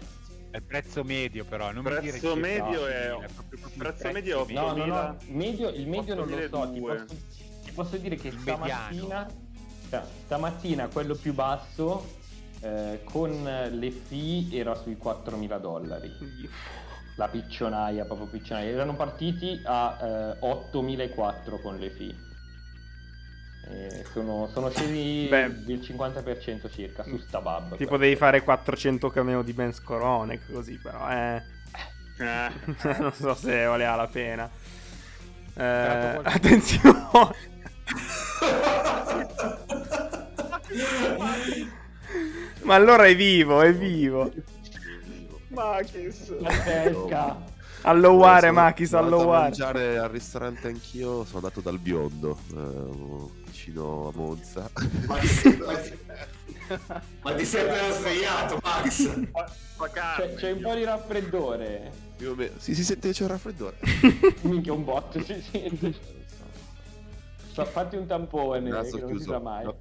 È 0.50 0.58
il 0.58 0.64
prezzo 0.64 1.04
medio 1.04 1.46
però, 1.46 1.72
non 1.72 1.84
mi 1.84 1.90
dire 2.00 2.12
prezzo 2.18 2.34
che 2.34 2.40
medio 2.40 2.80
no, 2.80 2.86
è, 2.88 3.28
proprio 3.34 3.60
il 3.66 3.72
prezzo 3.78 4.12
medio 4.12 4.46
è 4.48 4.54
No, 4.54 4.62
no, 4.74 4.86
no, 4.86 4.96
8000. 4.96 5.18
medio, 5.28 5.70
il 5.70 5.88
medio 5.88 6.16
non 6.16 6.28
lo 6.28 6.36
so, 6.36 6.48
ti 6.72 6.80
8002. 6.80 6.96
posso, 6.96 7.16
ti 7.64 7.72
posso 7.72 7.98
dire 7.98 8.16
che 8.16 8.28
Il 8.30 8.40
stamattina, 8.40 9.28
sta- 9.86 10.08
stamattina 10.26 10.88
quello 10.88 11.16
più 11.16 11.34
basso 11.34 12.16
eh, 12.62 13.02
con 13.04 13.44
le 13.44 13.92
fee 13.92 14.48
era 14.52 14.74
sui 14.76 14.98
4.000 15.02 15.60
dollari. 15.60 16.12
La 17.18 17.28
piccionaia, 17.28 18.06
proprio 18.06 18.28
piccionaia. 18.28 18.70
Erano 18.70 18.96
partiti 18.96 19.60
a 19.66 19.98
eh, 20.00 20.46
8.004 20.46 21.62
con 21.62 21.78
le. 21.78 21.92
Eh, 23.70 24.06
sono, 24.14 24.48
sono 24.54 24.70
scesi 24.70 25.28
Beh. 25.28 25.64
del 25.64 25.80
50% 25.80 26.72
circa 26.72 27.04
su 27.04 27.18
sta 27.18 27.42
bab. 27.42 27.76
Tipo 27.76 27.98
devi 27.98 28.16
fare 28.16 28.42
400 28.44 29.10
cameo 29.10 29.42
di 29.42 29.52
Ben 29.52 29.74
Skoronek 29.74 30.52
così 30.52 30.78
però, 30.78 31.10
eh. 31.10 31.44
Eh, 32.20 32.52
non 33.00 33.12
so 33.12 33.34
se 33.34 33.66
valeva 33.66 33.96
la 33.96 34.08
pena. 34.08 34.50
Eh, 35.56 36.20
attenzione. 36.24 37.08
Ma 42.62 42.76
allora 42.76 43.06
è 43.06 43.16
vivo, 43.16 43.62
è 43.62 43.74
vivo. 43.74 44.32
Machis. 45.58 46.34
Pazzesca. 46.42 47.56
Alloware, 47.82 48.40
Sono 48.48 48.52
Machis, 48.54 48.94
alloware. 48.94 49.42
mangiare 49.44 49.98
al 49.98 50.10
ristorante 50.10 50.68
anch'io, 50.68 51.24
sono 51.26 51.38
andato 51.38 51.62
dal 51.62 51.80
biondo, 51.80 52.38
eh, 52.54 53.32
vicino 53.46 54.10
a 54.10 54.12
Monza. 54.18 54.70
Ma 55.08 55.18
ti, 57.34 57.46
sei 57.46 57.70
appena 57.70 57.92
svegliato, 57.94 58.60
Max? 58.62 59.16
Ma, 59.32 59.46
ma 59.78 59.88
C'è, 60.18 60.34
c'è 60.36 60.52
un 60.52 60.62
po' 60.62 60.74
di 60.74 60.84
raffreddore. 60.84 61.92
Più 62.18 62.32
o 62.32 62.36
meno- 62.36 62.54
Sì, 62.58 62.76
si 62.76 62.84
sente 62.84 63.08
che 63.10 63.14
c'è 63.14 63.24
un 63.24 63.30
raffreddore. 63.30 63.78
Minchia 64.42 64.74
un 64.74 64.84
botto 64.84 65.24
si 65.24 65.42
sente. 65.52 65.94
Fa- 67.54 67.66
Fatti 67.66 67.96
un 67.96 68.06
tampone, 68.06 68.70
Naso 68.70 68.98
che 68.98 69.04
non 69.04 69.18
si 69.18 69.24
sa 69.24 69.40
mai. 69.40 69.64
No. 69.64 69.78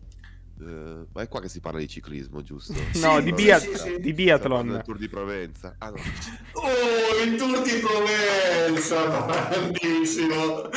Eh, 0.58 1.06
ma 1.12 1.22
è 1.22 1.28
qua 1.28 1.40
che 1.40 1.48
si 1.48 1.60
parla 1.60 1.78
di 1.78 1.88
ciclismo, 1.88 2.42
giusto? 2.42 2.72
No, 3.00 3.16
Sì, 3.18 3.22
di, 3.24 3.32
biat- 3.32 3.62
sì, 3.62 3.76
sì. 3.76 4.00
di 4.00 4.12
biathlon. 4.14 4.68
del 4.68 4.82
Tour 4.82 4.96
di 4.98 5.08
Provenza. 5.08 5.74
Ah, 5.78 5.90
no. 5.90 5.96
Oh, 6.52 7.22
il 7.24 7.36
Tour 7.36 7.60
di 7.62 7.78
Provenza, 7.80 9.24
grandissimo. 9.50 10.70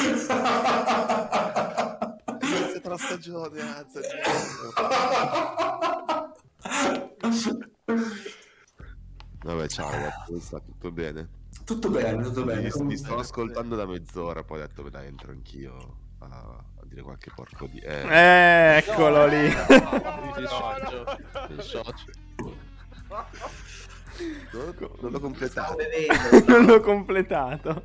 Inizia 2.41 2.89
la 2.89 2.97
stagione, 2.97 3.61
anzi. 3.61 3.99
Vabbè, 9.41 9.67
ciao 9.67 9.89
ragazzi, 9.89 10.23
come 10.27 10.39
sta? 10.41 10.59
Tutto 10.59 10.91
bene? 10.91 11.29
Tutto 11.63 11.89
bene, 11.89 12.23
tutto 12.23 12.43
bene. 12.43 12.69
Vi 12.69 12.97
sto 12.97 13.17
ascoltando 13.17 13.75
da 13.75 13.85
mezz'ora, 13.85 14.43
poi 14.43 14.59
ho 14.61 14.67
detto, 14.67 14.83
beh, 14.83 14.89
dai, 14.89 15.07
entro 15.07 15.31
anch'io 15.31 15.97
a, 16.19 16.25
a 16.27 16.78
dire 16.99 17.01
qualche 17.01 17.31
porco 17.33 17.65
di... 17.67 17.79
Eh, 17.79 18.01
Eh, 18.07 18.77
eccolo 18.77 19.25
lì. 19.27 19.45
il 19.45 20.47
socio. 20.47 21.05
Il 21.49 21.61
socio. 21.61 22.05
non, 24.51 24.75
l'ho- 24.77 24.97
non 25.01 25.11
l'ho 25.11 25.19
completato. 25.19 25.75
non 26.47 26.65
l'ho 26.65 26.79
completato. 26.81 27.83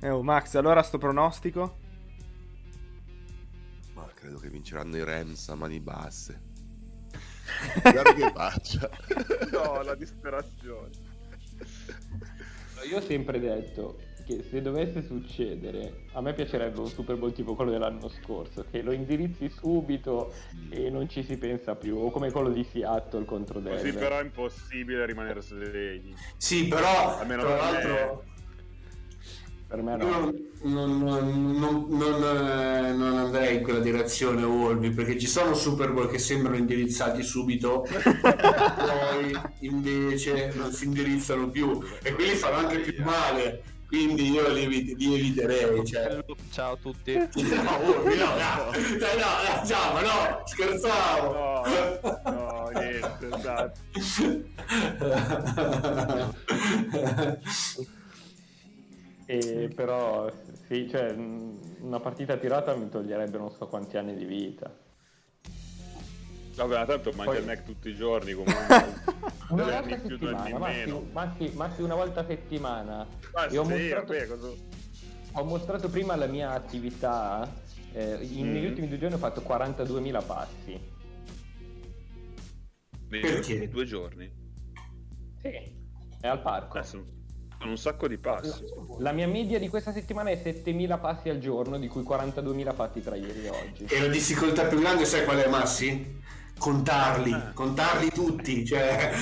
Eh, 0.00 0.08
oh, 0.08 0.22
Max, 0.22 0.54
allora 0.54 0.82
sto 0.82 0.98
pronostico? 0.98 1.78
Ma 3.94 4.08
credo 4.14 4.38
che 4.38 4.48
vinceranno 4.48 4.96
i 4.96 5.04
Rams 5.04 5.48
a 5.50 5.54
mani 5.54 5.78
basse. 5.80 6.48
Guarda 7.82 8.14
che 8.14 8.32
faccia. 8.32 8.90
no, 9.52 9.82
la 9.82 9.94
disperazione. 9.94 11.08
Io 12.88 12.96
ho 12.96 13.02
sempre 13.02 13.38
detto 13.38 14.00
che 14.36 14.44
se 14.48 14.62
dovesse 14.62 15.02
succedere, 15.04 16.04
a 16.12 16.20
me 16.20 16.32
piacerebbe 16.34 16.78
un 16.80 16.86
Super 16.88 17.16
Bowl 17.16 17.32
tipo 17.32 17.54
quello 17.54 17.70
dell'anno 17.70 18.08
scorso, 18.08 18.64
che 18.70 18.82
lo 18.82 18.92
indirizzi 18.92 19.48
subito 19.50 20.32
e 20.70 20.88
non 20.90 21.08
ci 21.08 21.22
si 21.24 21.36
pensa 21.36 21.74
più, 21.74 21.96
o 21.96 22.10
come 22.10 22.30
quello 22.30 22.50
di 22.50 22.64
Seattle 22.70 23.24
contro 23.24 23.60
Così 23.60 23.74
Denver. 23.82 23.94
però 23.98 24.18
è 24.18 24.22
impossibile 24.22 25.04
rimanere 25.06 25.40
svegli. 25.42 26.14
Sì, 26.36 26.68
però, 26.68 27.18
Almeno 27.18 27.42
tra 27.42 27.54
per 27.54 27.62
me. 27.64 27.70
l'altro, 27.72 28.24
Per 29.66 29.82
me 29.82 29.92
io 29.92 29.98
no. 29.98 30.34
non, 30.64 30.98
non- 30.98 31.56
non- 31.58 31.86
non, 31.88 32.22
eh, 32.24 32.92
non 32.92 33.16
andrei 33.18 33.56
in 33.58 33.62
quella 33.62 33.78
direzione, 33.78 34.42
Wolvi, 34.42 34.90
perché 34.90 35.16
ci 35.18 35.28
sono 35.28 35.54
Super 35.54 35.92
Bowl 35.92 36.08
che 36.10 36.18
sembrano 36.18 36.56
indirizzati 36.56 37.22
subito, 37.22 37.84
poi 38.20 39.32
invece 39.60 40.52
non 40.56 40.72
si 40.72 40.86
indirizzano 40.86 41.50
più, 41.50 41.80
e 42.02 42.12
quelli 42.14 42.34
fanno 42.34 42.66
anche 42.68 42.78
più 42.80 43.02
male. 43.04 43.62
Quindi 43.90 44.30
io 44.30 44.48
li, 44.52 44.94
li 44.94 45.14
eviterei. 45.14 45.84
Cioè. 45.84 46.24
Ciao 46.52 46.74
a 46.74 46.76
tutti. 46.76 47.12
No, 47.34 47.76
Wolvi, 47.82 48.16
no, 48.16 48.36
no, 48.36 48.70
no, 48.70 49.10
no, 49.18 49.66
ciao, 49.66 49.92
ma 49.92 50.00
no, 50.00 50.42
scherzavo. 50.46 51.32
No, 51.32 51.64
no, 52.24 52.70
niente, 52.72 53.28
esatto. 53.34 53.80
E 59.26 59.70
però, 59.72 60.28
sì, 60.66 60.88
cioè, 60.88 61.12
una 61.12 62.00
partita 62.00 62.36
tirata 62.36 62.74
mi 62.74 62.88
toglierebbe 62.88 63.38
non 63.38 63.52
so 63.52 63.66
quanti 63.68 63.96
anni 63.96 64.16
di 64.16 64.24
vita. 64.24 64.72
Vabbè, 66.54 66.76
ma 66.78 66.84
tanto 66.84 67.10
mangia 67.12 67.30
Poi- 67.30 67.38
il 67.40 67.46
Mac 67.46 67.62
tutti 67.64 67.88
i 67.88 67.94
giorni 67.96 68.32
comunque. 68.32 69.08
Una 69.50 69.64
Deve 69.64 69.80
volta 69.80 69.94
a 69.94 69.98
settimana, 69.98 70.58
Massi. 70.58 71.08
Massi, 71.12 71.50
Massi 71.54 71.82
una 71.82 71.94
volta 71.96 72.20
a 72.20 72.24
settimana. 72.26 73.06
Ma 73.32 73.46
E 73.48 73.58
ho, 73.58 73.64
mostrato, 73.64 74.12
vabbè, 74.12 74.26
cosa- 74.28 74.52
ho 75.32 75.44
mostrato 75.44 75.88
prima 75.88 76.14
la 76.16 76.26
mia 76.26 76.50
attività. 76.52 77.52
eh, 77.92 78.18
Mm. 78.22 78.52
Negli 78.52 78.66
ultimi 78.66 78.86
due 78.88 78.98
giorni 78.98 79.14
ho 79.16 79.18
fatto 79.18 79.40
42.000 79.40 80.22
passi. 80.22 80.80
Perché? 83.08 83.32
ultimi 83.34 83.68
due 83.68 83.84
giorni. 83.84 84.30
Sì. 85.42 85.48
È 86.20 86.26
al 86.28 86.40
parco. 86.40 86.78
Eh, 86.78 86.82
sono, 86.84 87.04
sono 87.58 87.70
un 87.70 87.76
sacco 87.78 88.06
di 88.06 88.18
passi. 88.18 88.64
La 88.98 89.10
mia 89.12 89.26
media 89.26 89.58
di 89.58 89.68
questa 89.68 89.92
settimana 89.92 90.30
è 90.30 90.40
7.000 90.40 91.00
passi 91.00 91.28
al 91.28 91.38
giorno, 91.40 91.78
di 91.78 91.88
cui 91.88 92.02
42.000 92.02 92.72
fatti 92.74 93.00
tra 93.02 93.16
ieri 93.16 93.46
e 93.46 93.48
oggi. 93.48 93.84
E 93.86 94.00
la 94.00 94.06
difficoltà 94.06 94.66
più 94.66 94.78
grande, 94.78 95.04
sai 95.04 95.24
qual 95.24 95.38
è, 95.38 95.48
Massi? 95.48 96.18
Contarli, 96.60 97.32
Eh. 97.32 97.52
contarli 97.54 98.10
tutti. 98.10 98.66
Cioè... 98.66 99.12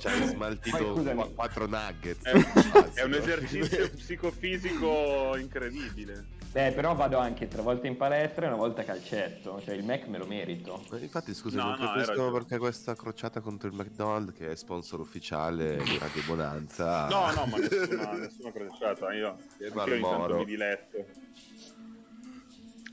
Ci 0.00 0.06
hai 0.08 0.26
smaltito 0.26 1.00
quattro 1.32 1.66
nuggets. 1.68 2.24
È, 2.24 2.32
Basta. 2.72 2.90
è 2.94 3.04
un 3.04 3.14
esercizio 3.14 3.88
psicofisico 3.94 5.36
incredibile. 5.36 6.26
Eh, 6.52 6.72
però 6.72 6.94
vado 6.96 7.18
anche 7.18 7.46
tre 7.46 7.62
volte 7.62 7.86
in 7.86 7.96
palestra 7.96 8.44
e 8.44 8.48
una 8.48 8.56
volta 8.56 8.80
a 8.80 8.84
calcetto, 8.84 9.60
cioè 9.64 9.74
il 9.74 9.84
Mac 9.84 10.06
me 10.08 10.18
lo 10.18 10.26
merito. 10.26 10.84
Infatti, 10.98 11.32
scusa, 11.34 11.62
No, 11.62 11.70
non 11.70 11.78
no, 11.80 11.86
capisco 11.86 12.32
perché 12.32 12.58
questa 12.58 12.96
crociata 12.96 13.40
contro 13.40 13.68
il 13.68 13.74
McDonald's, 13.74 14.36
che 14.36 14.50
è 14.50 14.56
sponsor 14.56 14.98
ufficiale 15.00 15.76
di 15.84 15.98
Radio 15.98 16.22
Bonanza. 16.26 17.06
No, 17.08 17.30
no, 17.32 17.46
ma 17.46 17.58
nessuna, 17.62 18.12
nessuna 18.12 18.50
crociata. 18.52 19.12
Io, 19.12 19.36
io 19.58 19.72
ogni 19.72 20.00
tanto 20.00 20.36
mi 20.36 20.44
diletto. 20.44 21.04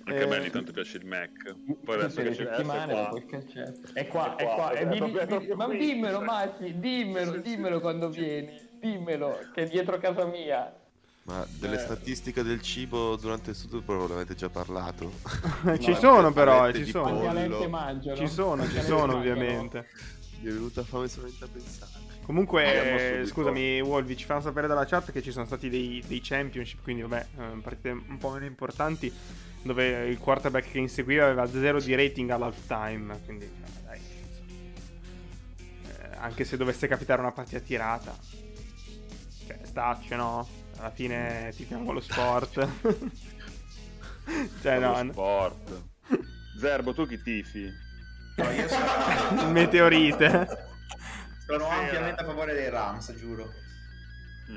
Anche 0.03 0.19
Eh, 0.19 0.23
a 0.23 0.27
me 0.27 0.37
ogni 0.39 0.49
tanto 0.49 0.71
piace 0.71 0.97
il 0.97 1.05
Mac. 1.05 1.55
Poi 1.83 1.95
adesso 1.95 2.21
che 2.21 2.33
settimane 2.33 2.93
qua. 2.93 3.21
calcetto. 3.29 3.93
È 3.93 4.07
qua, 4.07 4.35
È 4.35 4.43
qua, 4.43 4.71
è 4.71 4.83
eh, 4.85 5.47
è 5.47 5.53
ma 5.55 5.67
dimmelo. 5.67 6.21
Massi, 6.21 6.79
dimmelo, 6.79 7.37
dimmelo 7.37 7.79
quando 7.79 8.09
vieni. 8.09 8.69
Dimmelo, 8.79 9.37
che 9.53 9.63
è 9.63 9.67
dietro 9.67 9.97
casa 9.99 10.25
mia. 10.25 10.73
Ma 11.23 11.45
delle 11.59 11.75
Eh. 11.75 11.79
statistiche 11.79 12.41
del 12.41 12.61
cibo 12.61 13.15
durante 13.15 13.51
il 13.51 13.55
studio 13.55 13.81
proprio 13.81 14.07
l'avete 14.07 14.33
già 14.33 14.49
parlato. 14.49 15.11
ci 15.79 15.91
No, 15.91 15.95
sono 15.95 16.33
però, 16.33 16.71
ci 16.71 16.85
sono. 16.85 17.19
Pollo. 17.19 17.69
mangiano? 17.69 18.17
Ci 18.17 18.27
sono, 18.27 18.67
ci 18.67 18.81
sono 18.81 19.17
ovviamente. 19.17 19.87
Mi 20.41 20.49
è 20.49 20.53
venuta 20.53 20.81
fame 20.83 21.07
solamente 21.07 21.43
a 21.43 21.47
pensare. 21.51 21.91
Comunque, 22.23 23.19
eh, 23.19 23.25
scusami, 23.27 23.81
Wolvi, 23.81 24.17
ci 24.17 24.25
fanno 24.25 24.41
sapere 24.41 24.65
dalla 24.65 24.85
chat 24.85 25.11
che 25.11 25.21
ci 25.21 25.31
sono 25.31 25.45
stati 25.45 25.69
dei, 25.69 26.03
dei 26.07 26.21
championship, 26.23 26.81
quindi 26.81 27.03
vabbè, 27.03 27.27
eh, 27.37 27.59
partite 27.61 27.89
un 27.91 28.17
po' 28.17 28.31
meno 28.31 28.45
importanti, 28.45 29.11
dove 29.63 30.07
il 30.07 30.17
quarterback 30.17 30.71
che 30.71 30.79
inseguiva 30.79 31.25
aveva 31.25 31.47
0 31.47 31.79
di 31.81 31.95
rating 31.95 32.29
all'halftime, 32.29 33.19
quindi 33.25 33.49
cioè, 33.59 33.69
dai. 33.83 33.99
Eh, 35.87 36.15
anche 36.17 36.43
se 36.43 36.57
dovesse 36.57 36.87
capitare 36.87 37.21
una 37.21 37.31
partita 37.31 37.59
tirata. 37.59 38.15
Cioè, 39.47 39.59
staccio, 39.63 40.15
no? 40.15 40.47
Alla 40.77 40.91
fine 40.91 41.51
tifiamo 41.55 41.91
lo 41.91 41.99
sport. 41.99 42.67
cioè, 44.61 44.79
Lo 44.79 44.95
no, 44.95 45.03
no. 45.03 45.11
sport. 45.11 45.81
Zerbo, 46.59 46.93
tu 46.93 47.07
chi 47.07 47.21
tifi? 47.21 47.69
No, 48.37 48.49
io 48.49 48.67
sono, 48.67 49.49
meteorite. 49.51 50.47
sono 51.45 51.67
ampiamente 51.67 52.21
a 52.21 52.25
favore 52.25 52.53
dei 52.53 52.69
Rams, 52.69 53.13
giuro. 53.15 53.49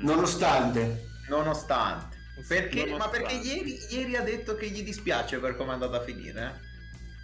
Nonostante. 0.01 1.07
Nonostante. 1.29 2.14
Perché, 2.47 2.85
ma 2.97 3.07
perché 3.09 3.35
ieri, 3.35 3.77
ieri 3.89 4.15
ha 4.15 4.21
detto 4.21 4.55
che 4.55 4.67
gli 4.69 4.83
dispiace 4.83 5.39
per 5.39 5.55
come 5.55 5.71
è 5.71 5.73
andata 5.73 5.97
a 5.97 6.01
finire? 6.01 6.41
eh? 6.41 6.73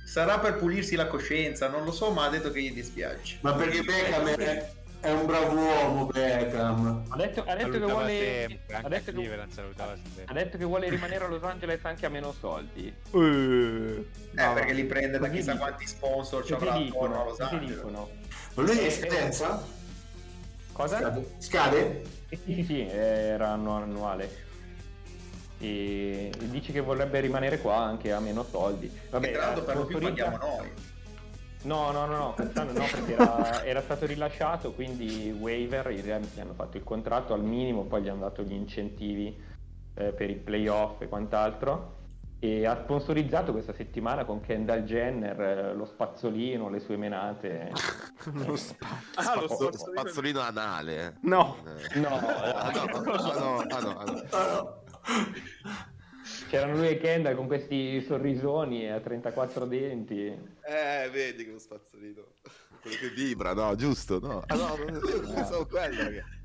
Sarà 0.08 0.40
per 0.40 0.56
pulirsi 0.58 0.96
la 0.96 1.08
coscienza, 1.08 1.68
non 1.70 1.84
lo 1.84 1.92
so, 1.92 2.12
ma 2.12 2.26
ha 2.26 2.30
detto 2.30 2.52
che 2.52 2.62
gli 2.62 2.74
dispiace. 2.74 3.38
Ma 3.42 3.54
perché 3.54 3.82
Beckham 3.82 4.28
è, 4.28 4.72
è 5.00 5.12
un 5.12 5.26
bravo 5.26 5.54
uomo, 5.54 6.06
Beckham. 6.08 7.06
Ha 7.10 7.16
detto, 7.18 7.44
ha 7.46 7.56
detto 7.56 7.72
che 7.72 7.80
vuole. 7.80 8.20
sempre, 8.48 8.76
Ha 8.76 8.90
detto 8.90 9.12
che, 9.14 9.48
ha 10.26 10.34
detto 10.34 10.58
che 10.58 10.66
vuole 10.66 10.90
rimanere 10.90 11.24
a 11.26 11.28
Los 11.28 11.44
Angeles 11.44 11.80
anche 11.84 12.06
a 12.06 12.10
meno 12.10 12.34
soldi. 12.38 12.88
Eh, 12.88 13.18
Eh, 13.18 14.06
no. 14.46 14.54
perché 14.54 14.74
li 14.74 14.86
prende 14.86 15.18
da 15.18 15.30
chissà 15.30 15.56
quanti 15.56 15.88
sponsor 15.88 16.44
ci 16.46 16.54
avrà 16.54 16.74
attorno 16.74 17.22
a 17.22 17.26
Los 17.26 17.40
Angeles. 17.40 17.82
Ma 17.84 18.64
lui 18.64 18.78
è 18.78 18.82
Eh, 18.82 18.86
in 18.86 18.92
scadenza? 18.92 19.66
Cosa? 20.74 20.98
Scade? 20.98 21.26
Scade? 21.38 22.02
Eh, 22.30 22.38
Sì, 22.44 22.54
sì, 22.54 22.64
sì, 22.66 22.82
era 22.88 23.50
anno 23.52 23.76
annuale. 23.78 24.50
E 25.62 26.32
e 26.40 26.50
dice 26.50 26.72
che 26.72 26.82
vorrebbe 26.82 27.20
rimanere 27.20 27.60
qua 27.60 27.78
anche 27.78 28.12
a 28.12 28.20
meno 28.20 28.44
soldi. 28.44 28.92
Vabbè, 29.10 29.28
Che 29.28 29.34
tra 29.34 29.46
l'altro 29.46 29.64
per 29.64 29.76
lo 29.78 29.86
più 29.86 30.00
paghiamo 30.00 30.38
noi. 30.38 30.72
No, 31.64 31.92
no, 31.92 32.06
no, 32.08 32.18
no, 32.18 32.34
quest'anno 32.34 32.72
no, 32.72 32.86
perché 32.92 33.14
era, 33.14 33.64
era 33.64 33.82
stato 33.82 34.08
rilasciato, 34.08 34.72
quindi 34.72 35.32
waiver, 35.40 35.92
i 35.92 36.02
Rams 36.02 36.34
gli 36.34 36.40
hanno 36.40 36.56
fatto 36.56 36.78
il 36.78 36.84
contratto 36.84 37.36
al 37.36 37.44
minimo, 37.44 37.84
poi 37.84 38.02
gli 38.02 38.08
hanno 38.10 38.22
dato 38.22 38.42
gli 38.42 38.54
incentivi 38.54 39.40
eh, 39.94 40.12
per 40.12 40.32
i 40.32 40.36
playoff 40.36 41.00
e 41.02 41.08
quant'altro. 41.08 42.00
E 42.40 42.66
ha 42.66 42.76
sponsorizzato 42.82 43.52
questa 43.52 43.72
settimana 43.76 44.26
con 44.26 44.42
Kendall 44.42 44.82
Jenner 44.82 45.40
eh, 45.40 45.74
lo 45.76 45.86
spazzolino, 45.86 46.70
le 46.70 46.80
sue 46.80 46.98
menate. 46.98 47.70
Lo 48.34 48.56
spazio. 48.56 49.10
Ah, 49.16 49.36
lo 49.40 49.48
Spazzo- 49.48 49.72
so. 49.78 49.92
spazzolino 49.92 50.40
anale. 50.40 51.18
No. 51.22 51.58
Eh. 51.94 52.00
No, 52.00 52.08
Ah, 52.10 52.72
no, 52.72 52.82
ah, 52.82 53.34
no, 53.38 53.58
ah, 53.60 53.80
no, 53.80 53.98
ah, 54.00 54.06
no. 54.06 54.81
C'erano 56.50 56.76
lui 56.76 56.90
e 56.90 56.98
Kendall 56.98 57.36
con 57.36 57.48
questi 57.48 58.02
sorrisoni 58.02 58.90
a 58.90 59.00
34 59.00 59.66
denti. 59.66 60.26
Eh, 60.26 61.10
vedi 61.12 61.44
quello 61.44 61.60
spazzolino. 61.60 62.24
Quello 62.82 62.98
che 62.98 63.10
vibra, 63.10 63.54
no, 63.54 63.76
giusto? 63.76 64.20
No, 64.20 64.44
ah, 64.48 64.56
no, 64.56 64.76
non 64.86 65.34
pensavo 65.34 65.66
quello. 65.68 66.04
ragazzi. 66.04 66.40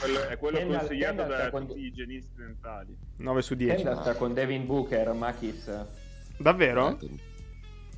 Quello- 0.00 0.28
è 0.28 0.36
quello 0.38 0.58
Kendall- 0.58 0.78
consigliato 0.80 1.16
Kendall 1.16 1.38
da 1.38 1.50
quando- 1.50 1.72
tutti 1.72 1.82
gli 1.84 1.86
igienisti 1.86 2.34
dentali. 2.36 2.96
9 3.18 3.42
su 3.42 3.54
10. 3.54 3.74
Kendall 3.76 4.00
sta 4.00 4.14
con 4.14 4.34
Devin 4.34 4.66
Booker, 4.66 5.12
Makis. 5.12 5.70
Davvero? 6.38 6.98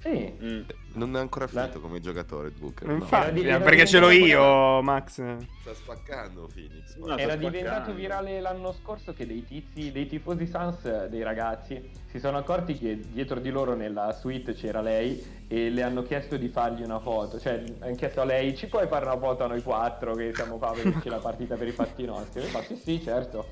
Sì, 0.00 0.32
Mm. 0.42 0.60
Non 0.94 1.14
è 1.14 1.20
ancora 1.20 1.46
La- 1.50 1.60
finito 1.62 1.80
come 1.80 2.00
giocatore 2.00 2.48
il 2.48 2.54
Booker. 2.58 2.88
no. 2.88 2.94
Infatti, 2.94 3.42
eh, 3.42 3.48
era 3.48 3.58
perché 3.60 3.86
ce 3.86 3.98
l'ho 4.00 4.10
io, 4.10 4.80
Max. 4.82 5.22
Sta 5.60 5.74
spaccando 5.74 6.48
Phoenix. 6.52 6.96
No, 6.96 7.16
Era 7.16 7.22
sta 7.34 7.36
diventato 7.36 7.74
spaccando. 7.74 7.94
virale 7.94 8.40
l'anno 8.40 8.72
scorso 8.72 9.12
che 9.12 9.26
dei 9.26 9.44
tizi, 9.44 9.92
dei 9.92 10.06
tifosi 10.08 10.46
Suns, 10.46 11.06
dei 11.06 11.22
ragazzi, 11.22 11.90
si 12.10 12.18
sono 12.18 12.38
accorti 12.38 12.76
che 12.78 12.98
dietro 13.12 13.38
di 13.38 13.50
loro 13.50 13.74
nella 13.74 14.12
suite 14.12 14.54
c'era 14.54 14.80
lei 14.80 15.44
e 15.46 15.68
le 15.70 15.82
hanno 15.82 16.02
chiesto 16.02 16.36
di 16.36 16.48
fargli 16.48 16.82
una 16.82 16.98
foto. 16.98 17.38
Cioè, 17.38 17.62
hanno 17.80 17.94
chiesto 17.94 18.22
a 18.22 18.24
lei, 18.24 18.56
ci 18.56 18.66
puoi 18.66 18.88
fare 18.88 19.04
una 19.04 19.18
foto 19.18 19.44
a 19.44 19.48
noi 19.48 19.62
quattro 19.62 20.14
che 20.14 20.32
siamo 20.34 20.56
qua 20.56 20.70
a 20.70 20.72
vederci 20.74 21.08
la 21.10 21.18
partita 21.18 21.54
per 21.56 21.68
i 21.68 21.72
fatti 21.72 22.04
nostri? 22.06 22.40
E 22.40 22.42
lei 22.44 22.50
fa, 22.50 22.62
sì, 22.62 22.74
sì, 22.76 23.00
certo. 23.02 23.46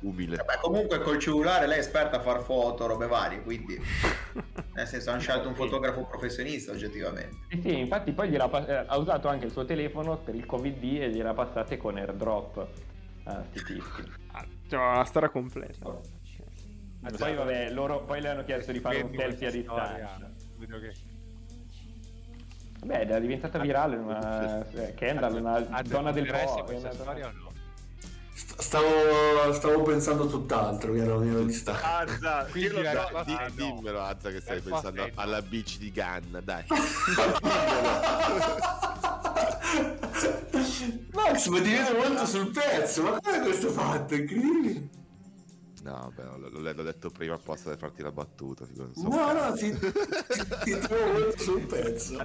Umile. 0.00 0.36
Vabbè, 0.36 0.58
comunque 0.60 1.00
col 1.00 1.18
cellulare 1.18 1.66
lei 1.66 1.76
è 1.76 1.80
esperta 1.80 2.16
a 2.16 2.20
far 2.20 2.42
foto, 2.42 2.86
robe 2.86 3.06
varie, 3.06 3.42
quindi 3.42 3.78
nel 4.74 4.86
senso 4.86 5.10
hanno 5.10 5.20
scelto 5.20 5.48
un 5.48 5.54
fotografo 5.54 6.04
professionista 6.06 6.72
oggettivamente. 6.72 7.36
Sì, 7.50 7.60
sì, 7.60 7.78
infatti 7.78 8.12
poi 8.12 8.28
gliela 8.30 8.48
pa- 8.48 8.66
eh, 8.66 8.84
ha 8.86 8.96
usato 8.96 9.28
anche 9.28 9.46
il 9.46 9.52
suo 9.52 9.64
telefono 9.64 10.16
per 10.18 10.34
il 10.34 10.46
Covid 10.46 10.82
e 10.82 11.10
gliela 11.10 11.34
passate 11.34 11.76
con 11.76 11.96
airdrop 11.96 12.66
tizi. 13.52 13.82
Ah, 14.32 14.44
cioè, 14.68 14.96
la 14.96 15.04
storia 15.04 15.28
completa. 15.28 15.86
Poi 17.16 17.34
vabbè, 17.34 17.70
loro 17.70 18.02
poi 18.04 18.20
le 18.20 18.28
hanno 18.28 18.44
chiesto 18.44 18.72
di 18.72 18.80
fare 18.80 19.00
un 19.02 19.14
selfie 19.14 19.46
a 19.46 19.50
distanza. 19.50 20.30
Vedo 20.56 20.80
che 20.80 20.92
Beh, 22.84 23.00
era 23.00 23.18
diventata 23.18 23.58
virale 23.58 23.96
una 23.96 24.64
eh, 24.70 24.94
Kendall, 24.94 25.34
una 25.36 25.54
ha 25.54 25.82
donna 25.82 26.12
del 26.12 26.26
po'. 26.26 26.64
questa 26.64 26.64
una 26.64 26.78
donna- 26.78 26.92
storia 26.92 27.26
o 27.26 27.32
no? 27.32 27.47
Stavo, 28.56 29.52
stavo 29.52 29.82
pensando 29.82 30.26
tutt'altro, 30.26 30.92
mi 30.92 31.00
ero, 31.00 31.20
mi 31.20 31.28
ero 31.30 31.42
distratto. 31.42 32.10
Azza, 32.12 32.46
Quindi 32.50 32.70
so. 32.70 32.82
ragazzi, 32.82 33.24
Di- 33.24 33.32
Ah, 33.34 33.46
no. 33.46 33.52
dimmelo, 33.54 34.02
Azza, 34.02 34.30
che 34.30 34.40
stai 34.40 34.56
La 34.56 34.62
pensando 34.70 35.04
è 35.04 35.12
no. 35.14 35.22
alla 35.22 35.42
beach 35.42 35.76
di 35.78 35.92
Ganna, 35.92 36.40
dai. 36.40 36.64
Max, 41.12 41.46
ma 41.48 41.60
ti 41.60 41.70
vedo 41.70 41.98
molto 41.98 42.26
sul 42.26 42.50
pezzo, 42.50 43.02
ma 43.02 43.18
è 43.20 43.40
questo 43.40 43.70
fatto? 43.70 44.14
Incredibile. 44.14 44.88
No, 45.88 46.12
beh, 46.14 46.22
l- 46.22 46.60
l- 46.60 46.74
l'ho 46.74 46.82
detto 46.82 47.08
prima 47.08 47.32
apposta 47.34 47.70
per 47.70 47.78
farti 47.78 48.02
la 48.02 48.12
battuta. 48.12 48.66
figo, 48.66 48.82
non 48.82 48.94
so 48.94 49.08
No, 49.08 49.32
no, 49.32 49.52
ti, 49.54 49.72
ti, 50.64 50.78
trovo 50.80 51.34
sul 51.38 51.62
pezzo. 51.62 52.22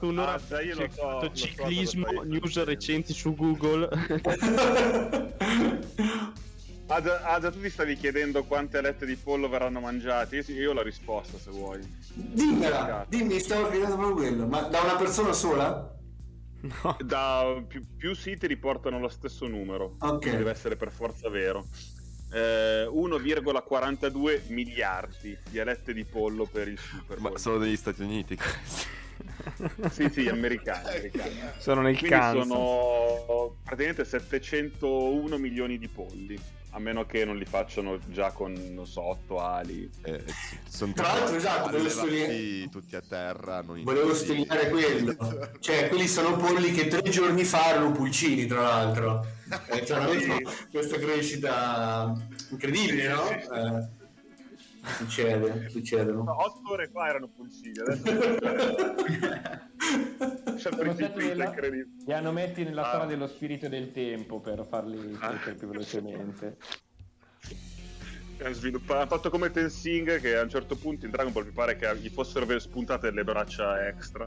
Un'ora 0.00 0.32
Azza, 0.32 0.62
io 0.62 0.76
lo 0.76 0.88
so, 0.90 1.20
so 1.20 1.32
ciclismo, 1.34 2.06
stai 2.08 2.26
news 2.26 2.64
recenti 2.64 3.12
su 3.12 3.34
Google. 3.34 3.86
Azza, 6.86 7.22
Azza, 7.24 7.50
tu 7.50 7.60
ti 7.60 7.68
stavi 7.68 7.96
chiedendo 7.96 8.44
quante 8.44 8.78
alette 8.78 9.04
di 9.04 9.16
pollo 9.16 9.50
verranno 9.50 9.80
mangiate. 9.80 10.36
Io, 10.36 10.44
io 10.54 10.70
ho 10.70 10.74
la 10.74 10.82
risposta 10.82 11.36
se 11.36 11.50
vuoi. 11.50 11.80
Dimmela, 12.14 13.04
dimmi, 13.10 13.38
stavo 13.40 13.68
chiedendo 13.68 13.96
proprio 13.96 14.14
quello. 14.16 14.46
Ma 14.46 14.62
da 14.62 14.80
una 14.80 14.96
persona 14.96 15.34
sola? 15.34 15.96
No. 16.62 16.96
Da 17.02 17.62
più, 17.66 17.84
più 17.96 18.14
siti 18.14 18.46
riportano 18.46 18.98
lo 18.98 19.08
stesso 19.08 19.46
numero. 19.48 19.96
Ok. 19.98 20.30
Deve 20.30 20.50
essere 20.50 20.76
per 20.76 20.92
forza 20.92 21.28
vero. 21.28 21.66
Eh, 22.32 22.86
1,42 22.90 24.42
miliardi 24.48 25.36
di 25.48 25.60
alette 25.60 25.92
di 25.92 26.04
pollo 26.04 26.46
per 26.46 26.68
il 26.68 26.78
Super 26.78 27.18
Bowl. 27.18 27.32
Ma 27.32 27.38
sono 27.38 27.58
degli 27.58 27.76
Stati 27.76 28.02
Uniti 28.02 28.36
questi. 28.36 29.00
Sì, 29.90 30.08
sì, 30.10 30.26
americani. 30.28 30.88
americani. 30.88 31.38
Sono 31.58 31.80
nel 31.82 31.96
Quindi 31.96 32.16
Kansas. 32.16 32.46
sono 32.48 33.56
praticamente 33.62 34.04
701 34.04 35.38
milioni 35.38 35.78
di 35.78 35.86
polli. 35.88 36.40
A 36.74 36.78
meno 36.78 37.04
che 37.04 37.26
non 37.26 37.36
li 37.36 37.44
facciano 37.44 37.98
già 38.08 38.32
con, 38.32 38.52
non 38.72 38.86
so, 38.86 39.02
8 39.02 39.38
ali. 39.38 39.90
Eh, 40.04 40.24
sono 40.66 40.94
Tra 40.94 41.12
l'altro, 41.12 41.36
esatto, 41.36 41.70
volevo 41.70 41.88
sottolineare- 41.90 42.68
tutti 42.70 42.96
a 42.96 43.02
terra. 43.06 43.60
Non 43.60 43.82
Volevo 43.82 44.14
sottolineare 44.14 44.70
quello. 44.70 45.14
Cioè, 45.60 45.88
quelli 45.88 46.08
sono 46.08 46.36
polli 46.36 46.72
che 46.72 46.88
tre 46.88 47.02
giorni 47.02 47.44
fa 47.44 47.68
erano 47.68 47.92
pulcini, 47.92 48.46
tra 48.46 48.62
l'altro. 48.62 49.24
Eh, 49.68 49.84
cioè, 49.84 50.16
questa 50.70 50.96
crescita 50.96 52.12
incredibile, 52.50 53.08
no? 53.08 53.30
Eh, 53.30 54.00
succede, 54.82 55.68
succedono. 55.68 56.24
8 56.42 56.60
ore 56.72 56.88
fa 56.88 57.06
erano 57.08 57.28
pulcini, 57.28 57.78
adesso 57.78 58.02
precipizio 60.76 61.16
nella- 61.28 61.44
incredibile. 61.46 61.88
Li 62.06 62.12
hanno 62.12 62.32
messi 62.32 62.62
nella 62.64 62.82
Ah. 62.82 63.06
dello 63.06 63.26
spirito 63.26 63.68
del 63.68 63.92
tempo 63.92 64.40
per 64.40 64.66
farli 64.68 65.12
crescere 65.12 65.54
più 65.54 65.68
velocemente. 65.68 66.56
Hanno 68.42 68.54
sviluppato, 68.54 69.00
hanno 69.00 69.08
fatto 69.08 69.30
come 69.30 69.50
Tensing 69.52 70.18
che 70.20 70.36
a 70.36 70.42
un 70.42 70.48
certo 70.48 70.74
punto 70.76 71.04
in 71.04 71.12
Dragon 71.12 71.32
Ball 71.32 71.44
mi 71.44 71.52
pare 71.52 71.76
che 71.76 71.96
gli 71.98 72.08
fossero 72.08 72.58
spuntate 72.58 73.08
delle 73.08 73.22
braccia 73.24 73.86
extra. 73.86 74.26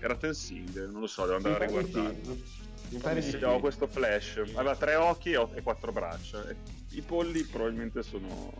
Era 0.00 0.16
Tensing, 0.16 0.90
non 0.90 1.00
lo 1.02 1.06
so, 1.06 1.22
devo 1.26 1.36
andare 1.36 1.66
a 1.66 1.68
Mi 1.70 1.76
di 1.76 1.84
riguardare. 1.84 2.16
sì. 2.24 2.62
Mi 2.90 2.98
pare 3.00 3.20
di 3.20 3.30
Sì, 3.30 3.38
questo 3.60 3.86
flash. 3.86 4.36
Aveva 4.54 4.76
tre 4.76 4.94
occhi 4.94 5.32
e, 5.32 5.62
quattro 5.62 5.92
braccia. 5.92 6.44
I 6.90 7.00
polli 7.02 7.42
probabilmente 7.44 8.02
sono. 8.02 8.52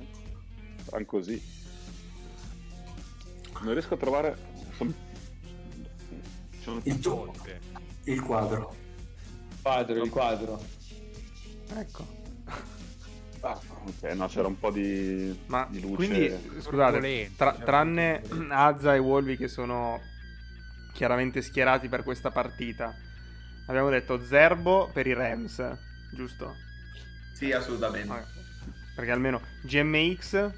Saranno 0.85 1.05
così. 1.07 1.43
Non 3.63 3.73
riesco 3.73 3.95
a 3.95 3.97
trovare. 3.97 4.37
son- 4.77 4.95
sono- 6.61 6.81
Il, 6.85 6.99
tuo- 6.99 7.33
il 8.05 8.21
quadro. 8.21 8.75
Quadro, 9.63 10.03
il 10.05 10.11
quadro. 10.11 10.63
Ecco. 11.77 12.23
Ah, 13.41 13.61
ok, 13.85 14.03
no, 14.15 14.27
c'era 14.27 14.47
un 14.49 14.59
po' 14.59 14.71
di, 14.71 15.39
Ma 15.47 15.67
di 15.71 15.81
luce. 15.81 15.95
quindi, 15.97 16.61
scusate, 16.61 17.33
tra- 17.37 17.55
cioè, 17.55 17.65
tranne. 17.65 18.23
Azza 18.49 18.95
e 18.95 18.99
Wolvi 18.99 19.37
che 19.37 19.49
sono 19.49 20.01
chiaramente 20.95 21.43
schierati 21.43 21.89
per 21.89 22.03
questa 22.05 22.31
partita, 22.31 22.95
abbiamo 23.67 23.91
detto 23.91 24.25
Zerbo 24.25 24.89
per 24.93 25.07
i 25.07 25.13
Rams, 25.13 25.63
giusto? 26.13 26.55
Sì, 27.35 27.53
assolutamente. 27.53 28.25
Perché 28.97 29.11
almeno 29.11 29.43
GMX 29.63 30.51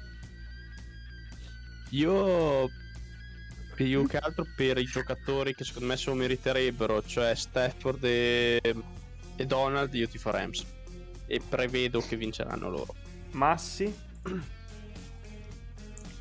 Io 1.89 2.69
più 3.75 4.07
che 4.07 4.17
altro 4.17 4.45
per 4.55 4.77
i 4.79 4.85
giocatori 4.85 5.53
che 5.53 5.63
secondo 5.63 5.87
me 5.89 5.97
se 5.97 6.09
lo 6.09 6.15
meriterebbero, 6.15 7.03
cioè 7.03 7.35
Stafford 7.35 8.03
e, 8.03 8.59
e 9.35 9.45
Donald, 9.45 9.93
io 9.93 10.07
ti 10.07 10.17
farò 10.17 10.39
Rams. 10.39 10.65
E 11.27 11.41
prevedo 11.47 11.99
che 11.99 12.15
vinceranno 12.15 12.69
loro. 12.69 12.95
Massi, 13.31 13.93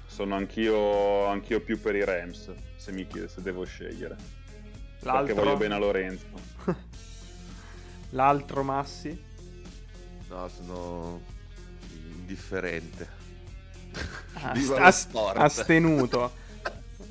Sono 0.06 0.34
anch'io, 0.34 1.26
anch'io 1.26 1.60
più 1.60 1.80
per 1.80 1.94
i 1.94 2.04
Rams. 2.04 2.52
Se 2.76 2.92
mi 2.92 3.06
chiede 3.06 3.28
se 3.28 3.42
devo 3.42 3.64
scegliere. 3.64 4.16
l'altro, 5.00 5.34
Perché 5.34 5.40
voglio 5.40 5.56
bene 5.56 5.74
a 5.74 5.78
Lorenzo. 5.78 6.26
l'altro 8.10 8.62
Massi, 8.62 9.24
No, 10.28 10.48
sono 10.48 11.22
indifferente. 11.92 13.15
Ast- 14.34 14.68
lo 14.68 14.76
ast- 14.76 15.08
sport. 15.08 15.36
astenuto, 15.38 16.32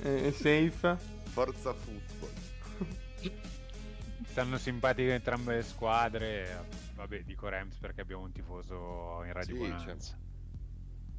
Eh, 0.04 0.32
safe, 0.32 0.98
Forza 1.26 1.74
football. 1.74 2.30
Stanno 4.28 4.58
simpatiche 4.58 5.14
entrambe 5.14 5.56
le 5.56 5.64
squadre. 5.64 6.66
Vabbè, 6.96 7.24
dico 7.24 7.48
Rams 7.48 7.78
perché 7.78 8.02
abbiamo 8.02 8.24
un 8.24 8.32
tifoso 8.32 9.22
in 9.26 9.34
Radio 9.34 9.56
Sì, 9.56 9.62
Bonanza. 9.62 10.18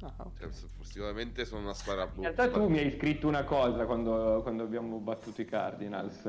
Ah, 0.01 0.13
ok. 0.17 0.39
Cioè, 0.39 0.49
sicuramente 0.81 1.43
sono 1.45 1.61
una 1.61 1.73
squadra 1.73 2.09
In 2.15 2.21
realtà 2.21 2.49
tu 2.49 2.67
mi 2.67 2.77
hai 2.77 2.95
scritto 2.95 3.27
una 3.27 3.43
cosa 3.43 3.85
quando, 3.85 4.41
quando 4.43 4.63
abbiamo 4.63 4.99
battuto 4.99 5.41
i 5.41 5.45
Cardinals. 5.45 6.23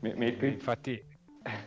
Mi, 0.00 0.14
mi 0.14 0.24
hai 0.24 0.32
scritto... 0.36 0.54
Infatti 0.54 1.04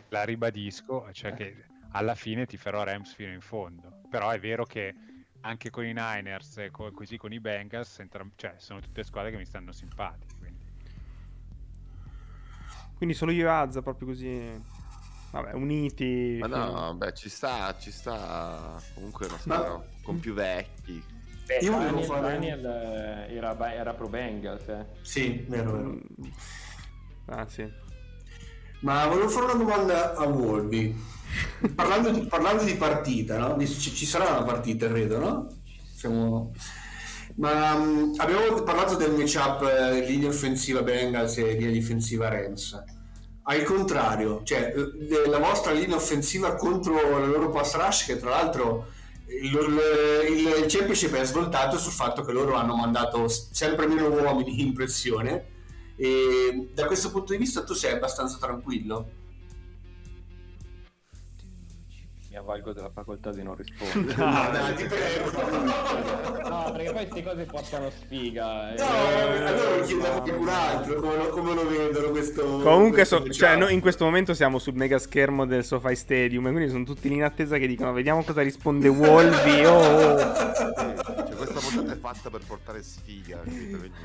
la 0.09 0.23
ribadisco, 0.23 1.07
cioè 1.11 1.33
che 1.33 1.65
alla 1.91 2.15
fine 2.15 2.45
ti 2.47 2.57
farò 2.57 2.83
Rams 2.83 3.13
fino 3.13 3.31
in 3.31 3.41
fondo. 3.41 4.01
Però 4.09 4.29
è 4.31 4.39
vero 4.39 4.65
che 4.65 4.95
anche 5.41 5.69
con 5.69 5.85
i 5.85 5.93
Niners 5.93 6.57
e 6.57 6.72
co- 6.72 6.91
così 6.91 7.18
con 7.18 7.31
i 7.34 7.39
Bengals, 7.39 7.99
entram- 7.99 8.31
cioè, 8.35 8.55
sono 8.57 8.80
tutte 8.80 9.03
squadre 9.03 9.31
che 9.31 9.38
mi 9.38 9.45
stanno 9.45 9.72
simpatiche. 9.72 10.35
Quindi. 10.39 10.59
Quindi 12.95 13.15
solo 13.15 13.31
io 13.31 13.47
e 13.47 13.49
Azza 13.49 13.81
proprio 13.81 14.07
così, 14.09 14.61
vabbè, 15.31 15.53
uniti. 15.53 16.38
Ma 16.39 16.47
no, 16.47 16.93
beh, 16.95 17.13
ci 17.13 17.30
sta, 17.30 17.76
ci 17.77 17.91
sta. 17.91 18.80
Comunque 18.93 19.26
una 19.27 19.38
squadra 19.39 19.84
con 20.03 20.19
più 20.19 20.34
vecchi. 20.34 21.03
Beh, 21.47 21.57
Io 21.61 21.72
volevo 21.72 21.91
Daniel, 21.99 22.07
fare- 22.07 22.22
Daniel, 22.22 22.65
eh, 23.30 23.35
era, 23.35 23.73
era 23.73 23.93
pro 23.93 24.07
Bengals, 24.07 24.68
eh. 24.68 24.85
Sì, 25.01 25.43
vero, 25.47 25.72
vero. 25.72 25.89
Mm. 25.89 25.99
Ah, 27.26 27.47
sì. 27.47 27.89
Ma 28.81 29.05
volevo 29.07 29.29
fare 29.29 29.45
una 29.45 29.53
domanda 29.53 30.15
a 30.15 30.25
Wolby. 30.25 31.09
Parlando 31.75 32.09
di, 32.09 32.21
parlando 32.21 32.63
di 32.63 32.75
partita, 32.75 33.37
no? 33.37 33.57
Ci, 33.65 33.93
ci 33.93 34.05
sarà 34.05 34.29
una 34.31 34.43
partita, 34.43 34.87
credo, 34.87 35.19
no? 35.19 35.47
Siamo... 35.95 36.53
Ma 37.35 37.75
mm, 37.75 38.13
abbiamo 38.17 38.61
parlato 38.63 38.95
del 38.95 39.11
matchup 39.11 39.61
eh, 39.63 40.05
linea 40.05 40.29
offensiva 40.29 40.81
Bengals 40.81 41.37
e 41.37 41.53
linea 41.53 41.71
difensiva 41.71 42.27
Rams. 42.27 42.83
Al 43.43 43.63
contrario, 43.63 44.41
cioè 44.43 44.73
eh, 44.75 45.29
la 45.29 45.39
vostra 45.39 45.71
linea 45.71 45.95
offensiva 45.95 46.55
contro 46.55 46.93
la 46.95 47.25
loro 47.25 47.49
pass 47.49 47.75
rush, 47.75 48.05
che 48.05 48.19
tra 48.19 48.31
l'altro 48.31 48.87
il, 49.27 49.53
il, 50.29 50.63
il 50.63 50.65
championship 50.67 51.13
è 51.15 51.23
svoltato 51.23 51.77
sul 51.77 51.93
fatto 51.93 52.23
che 52.23 52.33
loro 52.33 52.55
hanno 52.55 52.75
mandato 52.75 53.27
sempre 53.27 53.87
meno 53.87 54.09
uomini 54.09 54.61
in 54.61 54.73
pressione. 54.73 55.51
E 56.03 56.72
da 56.73 56.88
questo 56.88 57.11
punto 57.11 57.32
di 57.32 57.38
vista 57.38 57.64
tu 57.64 57.76
sei 57.76 57.91
abbastanza 57.94 58.40
tranquillo? 58.40 59.20
Mi 62.31 62.37
avvalgo 62.37 62.71
della 62.71 62.89
facoltà 62.89 63.31
di 63.33 63.43
non 63.43 63.55
rispondere. 63.55 64.15
No, 64.23 64.49
dai, 64.51 64.73
ti 64.75 64.85
prego. 64.85 65.31
No, 66.47 66.71
perché 66.71 66.91
poi 66.93 67.07
queste 67.09 67.23
cose 67.23 67.43
portano 67.43 67.89
sfiga. 67.89 68.73
eh. 68.73 68.77
No, 68.77 68.85
allora 68.87 69.75
lo 69.77 69.83
chiedo 69.83 70.05
a 70.05 70.21
qualcun 70.21 70.47
altro 70.47 70.95
come 71.01 71.15
lo, 71.17 71.27
come 71.27 71.53
lo 71.53 71.67
vedono 71.67 72.09
questo. 72.11 72.41
Comunque, 72.43 72.91
questo 73.05 73.17
so- 73.25 73.29
cioè, 73.33 73.57
noi 73.57 73.73
in 73.73 73.81
questo 73.81 74.05
momento 74.05 74.33
siamo 74.33 74.59
sul 74.59 74.75
mega 74.75 74.97
schermo 74.97 75.45
del 75.45 75.65
SoFi 75.65 75.93
Stadium 75.93 76.47
e 76.47 76.51
quindi 76.51 76.69
sono 76.71 76.85
tutti 76.85 77.09
lì 77.09 77.15
in 77.15 77.23
attesa 77.23 77.57
che 77.57 77.67
dicono 77.67 77.91
vediamo 77.91 78.23
cosa 78.23 78.41
risponde 78.41 78.87
Wolvi. 78.89 79.65
Oh, 79.65 79.73
oh. 79.79 80.17
Cioè, 80.17 81.35
questa 81.35 81.59
puntata 81.59 81.91
è 81.93 81.97
fatta 81.97 82.29
per 82.29 82.41
portare 82.47 82.81
sfiga. 82.81 83.41
è- 83.43 83.49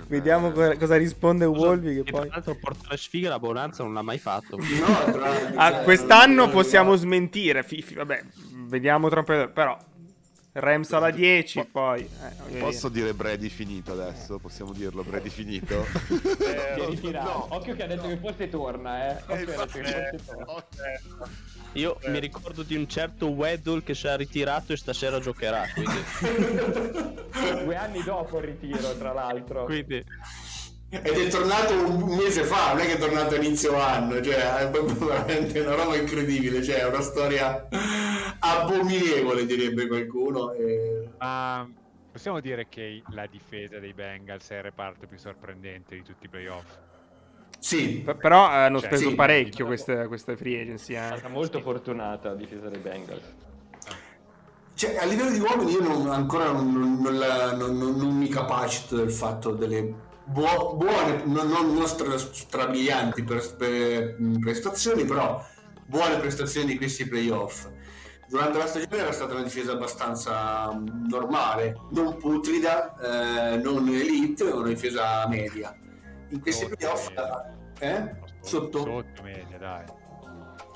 Vediamo 0.09 0.51
co- 0.51 0.75
cosa 0.77 0.97
risponde 0.97 1.45
Wolvi 1.45 1.95
che 1.95 2.01
E 2.01 2.05
tra 2.05 2.19
poi... 2.19 2.29
l'altro 2.29 2.57
portare 2.61 2.97
sfiga 2.97 3.29
la 3.29 3.39
Bonanza 3.39 3.85
non 3.85 3.95
l'ha 3.95 4.03
mai 4.03 4.19
fatto. 4.19 4.57
No, 4.57 4.65
Ah, 5.55 5.71
cioè, 5.73 5.83
quest'anno 5.85 6.49
possiamo 6.49 6.97
smentire, 6.97 7.63
fi- 7.63 7.85
vabbè, 7.95 8.16
vediamo 8.67 9.09
tra 9.09 9.21
un 9.21 9.25
po', 9.25 9.49
però 9.53 9.77
Rams 10.53 10.91
alla 10.95 11.11
10, 11.11 11.67
poi... 11.71 12.09
eh. 12.51 12.57
Posso 12.59 12.89
dire 12.89 13.13
Brady 13.13 13.51
finito 13.51 13.93
adesso? 13.93 14.39
Possiamo 14.39 14.73
dirlo 14.73 15.03
Brady 15.03 15.29
finito? 15.29 15.85
Si 15.85 16.15
è 16.43 16.75
Eh, 16.79 16.87
ritirato. 16.87 17.29
No. 17.29 17.47
Occhio 17.57 17.75
che 17.77 17.83
ha 17.83 17.87
detto 17.87 18.09
che 18.09 18.17
forse 18.17 18.49
torna, 18.49 19.07
eh. 19.11 19.23
Occhio 19.27 19.45
detto 19.45 19.67
che 19.67 19.79
Eh, 19.81 20.09
forse 20.11 20.19
torna. 20.25 20.45
ok. 20.53 20.65
Io 21.73 21.99
mi 22.07 22.19
ricordo 22.21 22.63
di 22.63 22.75
un 22.75 22.89
certo 22.89 23.27
Weddle 23.27 23.83
che 23.83 23.95
si 23.95 24.07
è 24.07 24.17
ritirato 24.17 24.73
e 24.73 24.79
stasera 24.79 25.21
giocherà. 25.21 25.65
Quindi, 25.75 26.05
Due 27.65 27.77
anni 27.77 28.03
dopo 28.03 28.39
il 28.39 28.45
ritiro, 28.45 28.97
tra 28.97 29.13
l'altro. 29.13 29.65
quindi 29.65 30.03
Ed 30.89 31.05
è 31.05 31.29
tornato 31.29 31.73
un 31.75 32.15
mese 32.17 32.45
fa, 32.45 32.73
non 32.73 32.81
è 32.83 32.87
che 32.87 32.95
è 32.95 32.99
tornato 32.99 33.35
a 33.35 33.39
inizio 33.39 33.77
anno, 33.79 34.21
cioè 34.23 34.59
è 34.59 34.71
veramente 34.71 35.61
una 35.61 35.75
roba 35.75 35.97
incredibile, 35.97 36.63
cioè 36.63 36.77
è 36.77 36.87
una 36.87 37.01
storia 37.01 37.67
abominevole 38.39 39.45
direbbe 39.47 39.89
qualcuno. 39.89 40.53
e- 40.53 41.09
Ma 41.19 41.69
possiamo 42.13 42.41
dire 42.41 42.69
che 42.69 43.03
la 43.11 43.27
difesa 43.27 43.79
dei 43.81 43.93
Bengals 43.95 44.49
è 44.51 44.57
il 44.57 44.63
reparto 44.63 45.07
più 45.07 45.19
sorprendente 45.19 45.97
di 45.97 46.03
tutti 46.03 46.27
i 46.27 46.29
playoff. 46.29 46.79
Sì, 47.59 48.03
P- 48.07 48.15
però 48.15 48.49
eh, 48.49 48.55
hanno 48.55 48.79
Cioè, 48.79 48.89
speso 48.91 49.09
sì. 49.11 49.15
parecchio 49.17 49.67
queste, 49.67 50.07
queste 50.07 50.37
free 50.37 50.61
agency. 50.61 50.95
È 50.95 50.99
Eh. 51.03 51.07
stata 51.17 51.29
molto 51.29 51.61
fortunata 51.61 52.29
la 52.29 52.35
difesa 52.37 52.69
dei 52.69 52.79
Bengals. 52.79 53.35
Cioè, 54.75 54.97
a 54.99 55.05
livello 55.07 55.31
di 55.31 55.41
uomini 55.41 55.73
io 55.73 55.81
non- 55.83 56.11
ancora 56.11 56.53
non, 56.53 56.71
non- 56.73 57.01
non 57.01 57.19
la- 57.19 57.53
non- 57.57 57.77
non- 57.77 57.97
non 57.97 58.15
mi 58.17 58.29
capacito 58.29 58.95
del 58.97 59.11
fatto 59.11 59.51
delle 59.53 60.05
buo- 60.27 60.75
buone, 60.75 61.23
non, 61.25 61.49
non- 61.51 61.87
stra- 61.87 62.19
strabilianti 62.19 63.23
per, 63.23 63.57
per- 63.57 64.17
mh, 64.19 64.39
prestazioni, 64.41 65.05
però 65.05 65.45
buone 65.87 66.17
prestazioni 66.19 66.67
di 66.67 66.77
questi 66.77 67.07
playoff. 67.07 67.69
durante 68.29 68.59
la 68.59 68.67
stagione 68.67 68.97
era 69.03 69.13
stata 69.13 69.35
una 69.35 69.45
difesa 69.45 69.73
abbastanza 69.73 70.73
mm, 70.75 71.07
normale, 71.09 71.77
non 71.93 72.17
putrida, 72.17 73.53
eh, 73.53 73.57
non 73.59 73.87
elite, 73.89 74.43
una 74.45 74.67
difesa 74.69 75.27
media. 75.29 75.73
In 76.31 76.41
questi 76.41 76.65
Sotto 76.65 76.77
playoff, 76.77 77.09
media. 77.09 77.55
eh? 77.79 78.15
Sotto? 78.41 78.79
Sotto 78.81 79.23
media, 79.23 79.59
dai. 79.59 79.85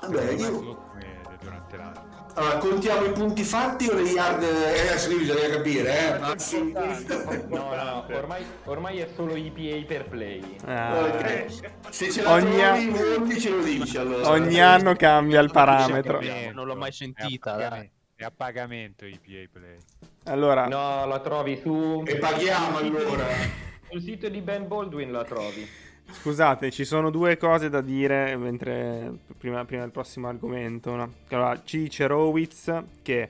Vabbè, 0.01 0.31
io- 0.31 0.39
sotto 0.45 0.91
media 0.95 1.37
durante 1.41 1.75
l'anno. 1.77 2.10
Allora, 2.33 2.57
contiamo 2.59 3.05
i 3.05 3.11
punti 3.11 3.43
fatti 3.43 3.87
o 3.89 3.93
le 3.93 4.03
yard? 4.03 4.41
Eh, 4.43 4.79
adesso 4.87 5.09
qui 5.09 5.17
bisogna 5.17 5.49
capire, 5.49 6.15
eh? 6.15 6.19
Maxi. 6.19 6.71
No, 6.71 7.75
no, 7.75 8.05
ormai, 8.15 8.45
ormai 8.65 8.99
è 8.99 9.09
solo 9.13 9.35
EPA 9.35 9.85
per 9.85 10.05
play. 10.07 10.55
Ah, 10.65 11.05
Ok. 11.05 11.45
Se 11.89 12.09
ce 12.09 12.21
la 12.21 12.31
Ogni 12.31 12.91
trovi, 12.93 13.39
ce 13.39 13.49
lo 13.49 13.61
dici 13.61 13.97
allora. 13.97 14.29
Ogni 14.29 14.61
anno 14.61 14.95
cambia 14.95 15.41
il 15.41 15.51
parametro. 15.51 16.21
Non 16.53 16.65
l'ho 16.67 16.75
mai 16.75 16.89
è 16.89 16.91
a 16.91 16.95
sentita, 16.95 17.89
È 18.15 18.23
a 18.23 18.31
pagamento 18.35 19.05
EPA 19.05 19.49
Play. 19.51 19.77
Allora, 20.25 20.67
No, 20.67 21.05
la 21.07 21.19
trovi 21.19 21.59
su... 21.61 22.03
E 22.05 22.17
paghiamo 22.17 22.77
allora. 22.77 23.25
Sul 23.91 24.01
sito 24.03 24.29
di 24.29 24.39
Ben 24.39 24.69
Baldwin 24.69 25.11
la 25.11 25.25
trovi. 25.25 25.67
Scusate, 26.11 26.71
ci 26.71 26.85
sono 26.85 27.09
due 27.09 27.37
cose 27.37 27.69
da 27.69 27.81
dire 27.81 28.35
mentre 28.37 29.11
prima, 29.37 29.63
prima 29.65 29.81
del 29.83 29.91
prossimo 29.91 30.27
argomento. 30.27 30.95
no? 30.95 31.13
Allora, 31.29 31.61
ci 31.63 31.79
dice 31.79 32.07
Rowitz 32.07 32.73
che 33.01 33.29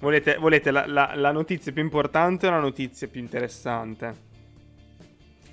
volete, 0.00 0.36
volete 0.36 0.70
la, 0.70 0.86
la- 0.86 1.12
la 1.14 1.32
notizia 1.32 1.72
più 1.72 1.82
importante 1.82 2.46
o 2.46 2.50
la 2.50 2.60
notizia 2.60 3.06
più 3.08 3.20
interessante? 3.20 4.26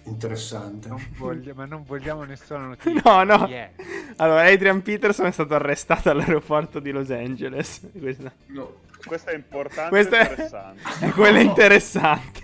Interessante. 0.07 0.87
Non 0.87 1.03
voglia- 1.17 1.53
ma 1.55 1.65
non 1.65 1.83
vogliamo 1.83 2.23
nessuna 2.23 2.67
notizia. 2.77 3.01
No, 3.03 3.23
no. 3.23 3.47
È? 3.47 3.71
Allora, 4.17 4.43
Adrian 4.43 4.81
Peterson 4.83 5.25
è 5.25 5.31
stato 5.31 5.55
arrestato 5.55 6.09
all'aeroporto 6.11 6.79
di 6.79 6.91
Los 6.91 7.09
Angeles. 7.09 7.87
Questa 7.97 8.31
No. 8.47 8.83
Questo 9.03 9.29
è 9.29 9.35
importante 9.35 9.89
Questa 9.89 10.17
è- 10.17 10.29
interessante. 10.29 10.81
è 11.05 11.09
quella 11.09 11.39
interessante. 11.39 12.43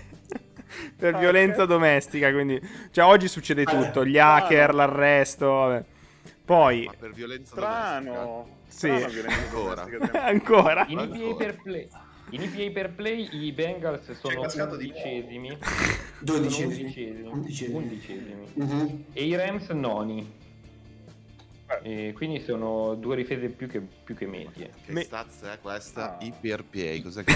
Per 0.96 1.16
violenza 1.18 1.64
domestica, 1.66 2.30
quindi... 2.32 2.60
Cioè, 2.90 3.04
oggi 3.04 3.28
succede 3.28 3.64
tutto. 3.64 4.04
Gli 4.04 4.18
hacker, 4.18 4.74
l'arresto, 4.74 5.46
vabbè. 5.46 5.84
Poi... 6.44 6.84
Ma 6.86 6.92
per 6.98 7.12
violenza 7.12 7.54
domestica? 7.54 7.90
Strano. 7.90 8.48
Sì. 8.68 8.88
Strano 8.88 9.08
violenza 9.08 9.38
Ancora. 9.46 9.84
domestica. 9.84 10.24
Ancora. 10.24 10.86
In 10.88 10.98
Ancora. 10.98 11.34
per 11.36 11.56
play... 11.62 11.88
In 12.30 12.40
EPA 12.42 12.72
per 12.72 12.90
play 12.92 13.28
i 13.30 13.52
Bengals 13.52 14.10
sono 14.12 14.40
undicesimi. 14.40 15.58
Dodicesimi. 16.18 16.64
undicesimi. 16.64 17.28
Undicesimi. 17.28 17.76
Undicesimi. 17.76 18.46
Mhm. 18.54 19.04
E 19.12 19.24
i 19.26 19.36
Rams 19.36 19.68
noni. 19.68 20.40
E 21.82 22.12
quindi 22.14 22.40
sono 22.40 22.94
due 22.94 23.16
difese 23.16 23.48
più 23.48 23.66
che, 23.68 23.80
più 23.80 24.14
che 24.14 24.26
medie. 24.26 24.70
Che 24.84 24.92
Me- 24.92 25.02
stazza 25.02 25.52
è 25.54 25.58
questa? 25.60 26.18
Ah. 26.18 26.24
IPRPA, 26.24 27.02
cos'è 27.02 27.24
che 27.24 27.32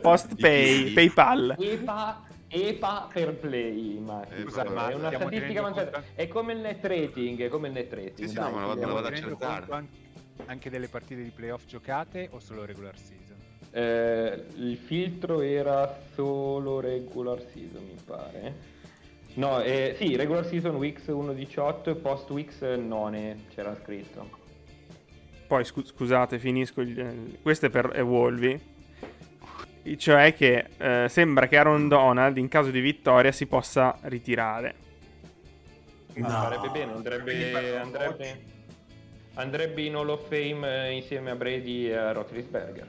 Post 0.00 0.34
pay, 0.36 0.88
I- 0.90 0.92
PayPal. 0.92 1.56
EPA, 1.58 2.22
EPA 2.48 3.08
per 3.12 3.34
play, 3.34 3.98
ma 3.98 4.24
Eh, 4.28 4.42
Scusa, 4.42 4.62
vabbè, 4.62 4.74
ma 4.74 4.88
è 4.90 4.94
una 4.94 5.06
stiamo 5.08 5.26
statistica 5.28 5.60
conto- 5.62 6.02
È 6.14 6.28
come 6.28 6.52
il 6.52 6.58
net 6.60 6.84
rating, 6.84 7.40
è 7.42 7.48
come 7.48 7.66
il 7.68 7.72
net 7.74 7.92
rating. 7.92 8.16
Sì, 8.18 8.28
sì, 8.28 8.34
dai, 8.34 8.50
no, 8.52 8.58
ma 8.58 8.66
la 8.74 8.86
vado- 8.86 9.06
a 9.08 9.14
cercare. 9.14 9.66
anche, 9.70 9.96
anche 10.46 10.70
delle 10.70 10.88
partite 10.88 11.22
di 11.22 11.30
playoff 11.30 11.66
giocate 11.66 12.28
o 12.30 12.38
solo 12.38 12.64
regular 12.64 12.96
season? 12.96 13.36
Eh, 13.72 14.44
il 14.56 14.76
filtro 14.76 15.40
era 15.40 15.98
solo 16.14 16.80
regular 16.80 17.40
season, 17.52 17.82
mi 17.84 17.96
pare. 18.04 18.74
No, 19.36 19.60
eh, 19.62 19.94
sì, 19.98 20.16
regular 20.16 20.46
season 20.46 20.76
weeks 20.76 21.06
1-18 21.08 21.90
e 21.90 21.94
post 21.96 22.30
weeks 22.30 22.60
9 22.62 23.36
c'era 23.54 23.74
scritto. 23.82 24.28
Poi 25.46 25.64
scu- 25.64 25.84
scusate, 25.86 26.38
finisco. 26.38 26.80
il- 26.80 26.98
eh, 26.98 27.38
questo 27.42 27.66
è 27.66 27.70
per 27.70 27.92
Evolvi. 27.94 28.74
Cioè 29.98 30.34
che 30.34 30.66
eh, 30.78 31.06
sembra 31.08 31.46
che 31.46 31.56
Aaron 31.58 31.86
Donald 31.86 32.36
in 32.38 32.48
caso 32.48 32.70
di 32.70 32.80
vittoria 32.80 33.30
si 33.30 33.46
possa 33.46 33.96
ritirare. 34.02 34.74
No. 36.14 36.26
Ah, 36.26 36.30
Farebbe 36.50 36.70
bene, 36.70 36.92
andrebbe, 36.92 37.76
andrebbe, 37.78 38.40
andrebbe 39.34 39.82
in 39.82 39.94
Hall 39.94 40.08
of 40.08 40.26
Fame 40.28 40.86
eh, 40.88 40.92
insieme 40.92 41.30
a 41.30 41.36
Brady 41.36 41.86
e 41.88 41.94
a 41.94 42.12
Roethlisberger. 42.12 42.88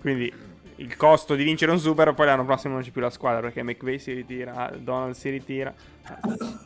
Quindi 0.00 0.32
il 0.76 0.96
costo 0.96 1.34
di 1.34 1.44
vincere 1.44 1.72
un 1.72 1.78
Super 1.78 2.12
poi 2.14 2.26
l'anno 2.26 2.44
prossimo 2.44 2.74
non 2.74 2.82
c'è 2.82 2.90
più 2.90 3.00
la 3.00 3.10
squadra 3.10 3.40
perché 3.40 3.62
McVay 3.62 3.98
si 3.98 4.12
ritira, 4.12 4.70
Donald 4.78 5.14
si 5.14 5.30
ritira. 5.30 5.72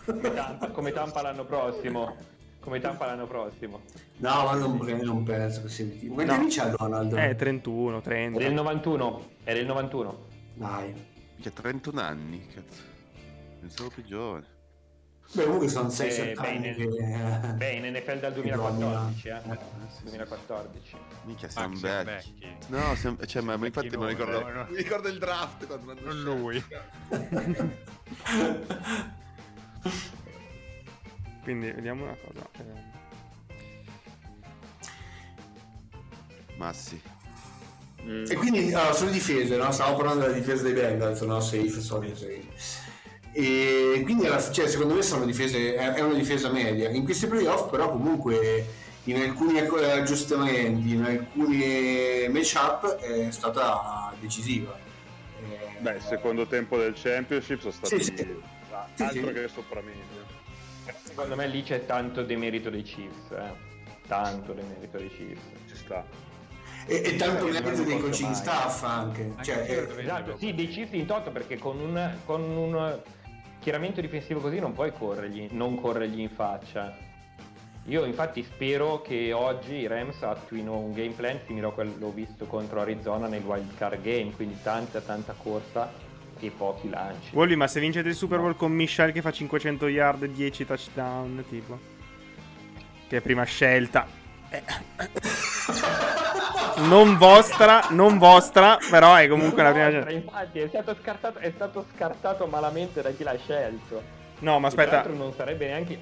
Come 0.04 0.34
Tampa, 0.34 0.68
come 0.70 0.92
Tampa 0.92 1.22
l'anno 1.22 1.44
prossimo. 1.44 2.16
Come 2.60 2.78
Tampa 2.80 3.06
l'anno 3.06 3.26
prossimo. 3.26 3.80
No, 4.18 4.44
ma 4.44 4.54
non, 4.54 4.76
non 5.02 5.22
penso 5.22 5.62
che 5.62 5.68
sia 5.68 5.86
di 5.86 6.08
Quanti 6.08 6.30
No. 6.32 6.38
anni 6.38 6.50
c'ha 6.50 6.66
Donald? 6.76 7.12
Eh, 7.16 7.34
31, 7.34 7.98
È 7.98 8.02
30. 8.02 8.38
del 8.38 8.52
91. 8.52 9.26
È 9.44 9.54
del 9.54 9.64
91. 9.66 10.26
Dai. 10.54 10.94
Che 11.40 11.52
31 11.54 12.00
anni, 12.00 12.46
cazzo. 12.48 12.82
Pensavo 13.60 13.88
più 13.88 14.04
giovane. 14.04 14.44
Beh, 15.32 15.44
comunque 15.44 15.68
sono 15.68 15.88
Eh, 15.88 15.92
6-7 15.92 16.40
beh, 16.40 16.48
anni 16.48 16.74
che... 16.74 16.86
Beh, 17.54 17.70
in 17.72 17.92
NFL 17.94 18.18
dal 18.18 18.32
2014, 18.32 19.28
eh. 19.28 19.40
2014. 20.02 20.96
Minchia, 21.24 21.48
Ah, 21.48 21.50
siamo 21.50 21.78
vecchi. 21.78 22.34
vecchi. 22.40 22.56
No, 22.68 22.94
siamo, 22.96 23.16
cioè, 23.26 23.42
ma 23.42 23.54
infatti 23.54 23.90
noi, 23.90 24.08
ricordo. 24.14 24.40
no, 24.40 24.50
no. 24.52 24.66
Mi 24.70 24.76
ricordo 24.76 25.08
il 25.08 25.18
draft 25.18 25.66
quando 25.66 25.92
Non 25.94 26.02
scelto. 26.02 26.24
lui. 26.24 26.60
Quindi 31.42 31.70
vediamo 31.72 32.04
una 32.04 32.16
cosa. 32.24 32.46
eh, 32.58 32.88
Massi. 36.56 37.00
Mm. 38.02 38.24
E 38.30 38.34
quindi 38.34 38.72
allora, 38.72 38.92
sulle 38.94 39.10
difese, 39.12 39.56
no? 39.56 39.70
Stavo 39.72 39.96
parlando 39.96 40.22
della 40.26 40.32
difesa 40.38 40.62
dei 40.62 40.72
Bengals, 40.72 41.20
no? 41.22 41.40
Safe, 41.40 41.80
solid 41.80 42.14
safe. 42.14 42.46
E 43.32 44.00
quindi 44.04 44.26
alla- 44.26 44.40
cioè, 44.50 44.66
secondo 44.66 44.94
me 44.94 45.02
sono 45.02 45.24
difese, 45.24 45.74
è 45.76 45.92
è 45.94 46.00
una 46.00 46.14
difesa 46.14 46.50
media. 46.50 46.88
In 46.90 47.04
questi 47.04 47.26
playoff, 47.26 47.70
però, 47.70 47.90
comunque, 47.90 48.66
in 49.04 49.16
alcuni 49.16 49.58
aggiustamenti, 49.60 50.94
in 50.94 51.04
alcuni 51.04 52.28
matchup 52.28 52.96
è 52.96 53.30
stata 53.30 54.12
decisiva. 54.20 54.76
Eh, 55.42 55.80
Beh, 55.80 55.94
il 55.96 56.02
secondo 56.02 56.46
tempo 56.46 56.76
del 56.76 56.94
Championship 56.94 57.60
sono 57.60 57.72
stati 57.72 58.02
Sì, 58.02 58.14
sì. 58.16 58.26
Sì, 58.94 59.02
altro 59.02 59.26
sì. 59.28 59.32
che 59.32 59.48
sopra 59.48 59.80
media. 59.80 60.02
Secondo 61.02 61.36
me 61.36 61.46
lì 61.46 61.62
c'è 61.62 61.86
tanto 61.86 62.22
demerito 62.22 62.68
dei 62.70 62.82
Chiefs, 62.82 63.30
eh. 63.30 63.68
Tanto 64.06 64.52
demerito 64.52 64.98
dei 64.98 65.08
Chiefs. 65.08 65.42
Ci 65.68 65.76
sta. 65.76 66.04
E, 66.86 67.02
e 67.04 67.16
tanto 67.16 67.46
merito 67.46 67.82
dei 67.82 67.98
coaching 68.00 68.32
staff 68.34 68.82
anche. 68.82 69.22
Anche 69.36 69.44
Cioè, 69.44 69.70
io 69.70 69.96
eh, 69.96 70.02
Esatto, 70.02 70.36
sì, 70.38 70.54
dei 70.54 70.68
Chiefs 70.68 70.92
in 70.94 71.06
toto 71.06 71.30
perché 71.30 71.58
con 71.58 71.78
un, 71.78 72.16
con 72.24 72.42
un 72.42 73.00
schieramento 73.60 74.00
difensivo 74.00 74.40
così 74.40 74.58
non 74.58 74.72
puoi 74.72 74.90
corrergli, 74.90 75.48
non 75.52 75.78
corrergli 75.78 76.20
in 76.20 76.30
faccia. 76.30 76.96
Io 77.84 78.04
infatti 78.04 78.42
spero 78.42 79.02
che 79.02 79.32
oggi 79.32 79.74
i 79.74 79.86
Rams 79.86 80.22
attuino 80.22 80.78
un 80.78 80.92
game 80.92 81.12
plan 81.12 81.38
simile 81.46 81.66
a 81.66 81.70
quello 81.70 82.10
visto 82.10 82.46
contro 82.46 82.80
Arizona 82.80 83.26
nel 83.28 83.42
wild 83.42 83.76
card 83.76 84.00
game, 84.02 84.32
quindi 84.34 84.56
tanta 84.62 85.00
tanta 85.00 85.34
corsa 85.36 85.92
e 86.38 86.50
pochi 86.50 86.88
lanci. 86.88 87.34
Wolvi, 87.34 87.56
ma 87.56 87.66
se 87.66 87.80
vincete 87.80 88.08
il 88.08 88.14
Super 88.14 88.38
Bowl 88.38 88.56
con 88.56 88.72
Michelle 88.72 89.12
che 89.12 89.20
fa 89.20 89.30
500 89.30 89.88
yard 89.88 90.22
e 90.22 90.32
10 90.32 90.66
touchdown, 90.66 91.44
tipo. 91.48 91.78
Che 93.08 93.16
è 93.16 93.20
prima 93.20 93.44
scelta. 93.44 94.06
Eh. 94.48 94.62
Non 96.78 97.16
vostra, 97.16 97.86
non 97.90 98.18
vostra, 98.18 98.78
però 98.90 99.14
è 99.14 99.28
comunque 99.28 99.62
la 99.62 99.70
prima 99.72 99.88
scelta. 99.90 100.10
Infatti 100.10 100.58
è 100.60 100.68
stato, 100.68 100.96
scartato, 101.00 101.38
è 101.38 101.50
stato 101.54 101.86
scartato 101.94 102.46
malamente 102.46 103.02
da 103.02 103.10
chi 103.10 103.22
l'ha 103.22 103.36
scelto. 103.36 104.02
No, 104.40 104.58
ma 104.58 104.68
tra 104.70 104.82
aspetta. 104.82 104.96
l'altro 105.02 105.14
non 105.14 105.32
sarebbe 105.34 105.66
neanche, 105.66 105.98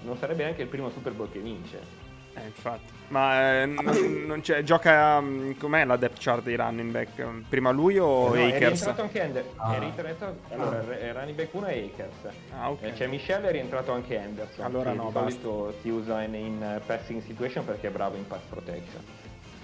non 0.00 0.16
sarebbe 0.16 0.42
neanche 0.44 0.62
il 0.62 0.68
primo 0.68 0.90
Super 0.90 1.12
Bowl 1.12 1.30
che 1.30 1.38
vince. 1.40 2.00
Eh, 2.34 2.46
infatti. 2.46 2.90
Ma 3.08 3.60
eh, 3.60 3.66
non, 3.66 4.24
non 4.26 4.40
c'è. 4.40 4.62
Gioca. 4.62 5.20
mm, 5.20 5.52
Com'è 5.58 5.84
la 5.84 5.96
depth 5.96 6.16
chart 6.18 6.42
dei 6.42 6.56
running 6.56 6.90
back? 6.90 7.22
Prima 7.46 7.70
lui 7.70 7.98
o 7.98 8.28
No, 8.28 8.34
è 8.36 8.44
Akers? 8.46 8.58
rientrato 8.70 9.02
anche 9.02 9.20
Ender- 9.20 9.50
Ah. 9.56 9.74
è 9.74 9.78
rientrato- 9.78 10.36
allora, 10.50 10.98
è 10.98 11.12
running 11.12 11.36
back 11.36 11.52
1 11.52 11.66
e 11.66 11.90
Akers. 11.92 12.34
Ah, 12.58 12.70
ok. 12.70 12.82
Eh, 12.84 12.92
C'è 12.94 13.06
Michelle 13.06 13.48
è 13.48 13.52
rientrato 13.52 13.92
anche 13.92 14.18
Anderson. 14.18 14.64
Allora 14.64 14.92
no, 14.94 15.08
di 15.08 15.12
solito 15.12 15.74
si 15.82 15.90
usa 15.90 16.22
in, 16.22 16.34
in, 16.34 16.80
passing 16.86 17.20
situation 17.22 17.66
perché 17.66 17.88
è 17.88 17.90
bravo 17.90 18.16
in 18.16 18.26
pass 18.26 18.40
protection. 18.48 19.04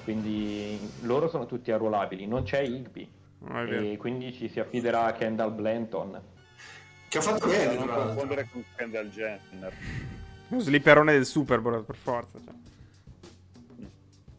Quindi 0.08 0.80
loro 1.02 1.28
sono 1.28 1.44
tutti 1.44 1.70
arruolabili, 1.70 2.26
non 2.26 2.42
c'è. 2.42 2.66
Non 2.66 3.58
è 3.58 3.64
vero. 3.66 3.82
E 3.82 3.98
quindi 3.98 4.32
ci 4.32 4.48
si 4.48 4.58
affiderà 4.58 5.04
a 5.04 5.12
Kendall 5.12 5.54
Blanton. 5.54 6.18
che 7.08 7.18
ha 7.18 7.20
fatto 7.20 7.46
bene, 7.46 7.74
non 7.74 7.88
confondere 7.88 8.48
con 8.50 8.64
Kendall 8.74 9.10
Jenner. 9.10 9.70
Lo 10.48 10.60
slipperone 10.60 11.12
del 11.12 11.26
Super 11.26 11.60
Bowl, 11.60 11.84
per 11.84 11.94
forza. 11.94 12.38
cioè. 12.42 12.54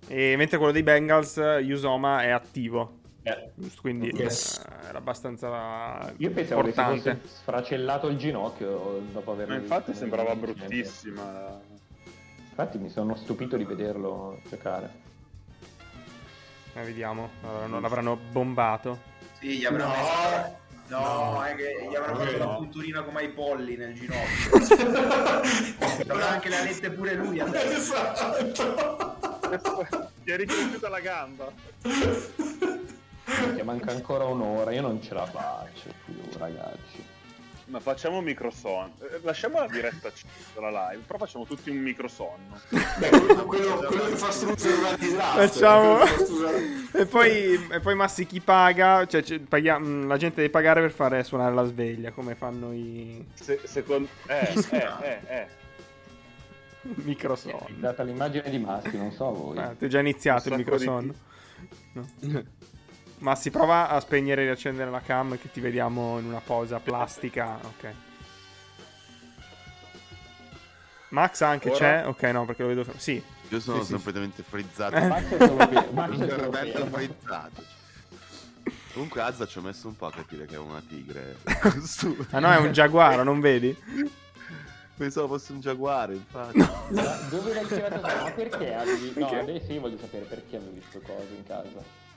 E 0.08 0.36
mentre 0.38 0.58
quello 0.58 0.72
dei 0.72 0.82
Bengals, 0.82 1.36
Usoma 1.62 2.24
è 2.24 2.30
attivo. 2.30 2.98
Eh, 3.22 3.52
Giusto, 3.54 3.82
quindi 3.82 4.08
Yes. 4.12 4.66
eh, 4.68 4.88
era 4.88 4.98
abbastanza 4.98 6.12
Io 6.18 6.32
pensavo 6.32 6.64
che 6.64 6.72
si 6.72 6.74
fosse 6.78 6.94
importante. 6.96 7.28
sfracellato 7.28 8.08
il 8.08 8.18
ginocchio 8.18 9.04
dopo 9.12 9.34
aver 9.34 9.50
Ma 9.50 9.56
infatti 9.56 9.94
sembrava 9.94 10.36
bruttissima. 10.36 11.62
Infatti 12.50 12.80
mi 12.80 12.90
sono 12.90 13.16
stupito 13.16 13.56
di 13.56 13.66
vederlo 13.66 14.40
giocare. 14.50 15.06
Eh, 16.74 16.84
vediamo. 16.84 17.30
Allora, 17.44 17.66
non 17.68 17.82
l'avranno 17.82 18.16
bombato. 18.16 19.00
Sì, 19.40 19.58
gli 19.58 19.66
avranno 19.66 19.94
No. 19.94 20.00
messo... 20.00 20.58
No, 20.88 21.00
No. 21.34 21.44
è 21.44 21.56
che 21.56 21.88
gli 21.90 21.96
avranno 21.96 22.18
fatto 22.20 22.32
no. 22.32 22.38
la 22.38 22.56
punturina 22.56 23.02
come 23.04 23.20
ai 23.20 23.30
polli 23.30 23.76
nel 23.78 23.94
ginocchio. 23.94 24.58
Avrà 26.14 26.30
anche 26.30 26.50
le 26.50 26.58
alette 26.58 26.90
pure 26.92 27.14
lui 27.14 27.40
adesso. 27.42 27.94
Esatto. 27.96 29.18
Ti 30.24 30.32
è 30.32 30.36
riconosciuta 30.38 30.90
la 30.90 31.00
gamba. 31.00 31.52
Che 33.56 33.64
manca 33.64 33.92
ancora 33.92 34.24
un'ora, 34.26 34.72
io 34.72 34.82
non 34.82 35.00
ce 35.04 35.14
la 35.14 35.26
faccio 35.28 35.94
più, 36.04 36.16
ragazzi. 36.38 37.06
Ma 37.70 37.80
facciamo 37.80 38.18
un 38.18 38.24
microsonno. 38.24 38.94
Eh, 39.00 39.20
Lasciamo 39.22 39.60
la 39.60 39.68
diretta 39.68 40.12
la 40.60 40.90
live, 40.90 41.04
però 41.06 41.20
facciamo 41.20 41.46
tutti 41.46 41.70
un 41.70 41.78
microsonno. 41.78 42.60
Beh, 42.70 43.10
quello, 43.10 43.46
quello, 43.46 43.76
quello 43.76 44.06
che 44.06 44.16
fa 44.16 44.32
draft. 44.98 45.48
Facciamo. 45.48 46.00
e, 46.94 47.06
poi, 47.06 47.68
e 47.72 47.80
poi 47.80 47.94
Massi 47.96 48.26
chi 48.26 48.42
paga? 48.42 49.06
Cioè, 49.06 49.22
ci- 49.22 49.40
paghi- 49.40 49.70
mm, 49.80 50.08
la 50.08 50.18
gente 50.18 50.38
deve 50.38 50.50
pagare 50.50 50.82
per 50.82 50.92
fare 50.92 51.24
suonare 51.24 51.54
la 51.54 51.64
sveglia, 51.66 52.12
come 52.12 52.34
fanno 52.34 52.74
i 52.74 53.24
Se, 53.36 53.60
secondo... 53.66 54.10
Eh, 54.26 54.54
eh, 54.72 54.88
eh, 55.02 55.20
eh. 55.28 55.48
microson. 56.82 57.76
Data 57.78 58.02
l'immagine 58.02 58.50
di 58.50 58.58
Massi, 58.58 58.98
non 58.98 59.12
so 59.12 59.32
voi. 59.32 59.58
Eh, 59.60 59.78
ti 59.78 59.86
è 59.86 59.88
già 59.88 60.00
iniziato 60.00 60.50
il 60.50 60.56
sacco 60.56 60.56
di 60.56 60.64
microson. 60.64 62.48
No. 63.20 63.30
Massi, 63.30 63.52
prova 63.52 63.90
a 63.90 64.00
spegnere 64.00 64.42
e 64.42 64.46
riaccendere 64.46 64.90
la 64.90 65.02
cam 65.02 65.38
che 65.38 65.52
ti 65.52 65.60
vediamo 65.60 66.18
in 66.20 66.26
una 66.26 66.40
posa 66.42 66.80
plastica. 66.80 67.58
Ok. 67.64 67.94
Max 71.10 71.42
anche 71.42 71.70
Ora? 71.70 71.78
c'è? 71.78 72.06
Ok, 72.08 72.22
no, 72.24 72.46
perché 72.46 72.62
lo 72.64 72.68
vedo. 72.70 72.86
Sì. 72.98 73.22
Io 73.50 73.60
sono 73.60 73.80
Sì, 73.80 73.86
sì, 73.86 73.92
completamente 73.94 74.44
frizzato. 74.44 74.96
Eh. 74.96 75.08
Max 75.08 75.24
è 75.26 75.38
cervello 75.38 76.52
fermo. 76.52 76.96
frizzato. 76.98 77.64
Comunque 78.94 79.22
Azza 79.22 79.46
ci 79.48 79.58
ho 79.58 79.62
messo 79.62 79.88
un 79.88 79.96
po' 79.96 80.06
a 80.08 80.12
capire 80.12 80.46
che 80.46 80.56
è 80.56 80.60
una 80.60 80.82
tigre. 80.88 81.38
Ah 82.32 82.40
no, 82.40 82.52
è 82.52 82.58
un 82.58 82.72
giaguaro, 82.72 83.24
non 83.24 83.40
vedi? 83.40 83.76
Pensavo 84.98 85.28
fosse 85.28 85.52
un 85.54 85.62
giaguaro, 85.62 86.12
infatti. 86.12 86.58
Ma 86.58 86.68
Dove 87.30 87.54
l'hai 87.54 87.66
tirato? 87.66 88.02
Ma 88.02 88.32
perché 88.32 88.74
avevi... 88.74 89.08
No, 89.08 89.14
Perché? 89.14 89.40
adesso 89.40 89.72
io 89.72 89.80
voglio 89.82 89.98
sapere 89.98 90.26
perché 90.26 90.58
avevi 90.58 90.80
visto 90.80 91.00
cose 91.00 91.34
in 91.36 91.44
casa. 91.46 92.08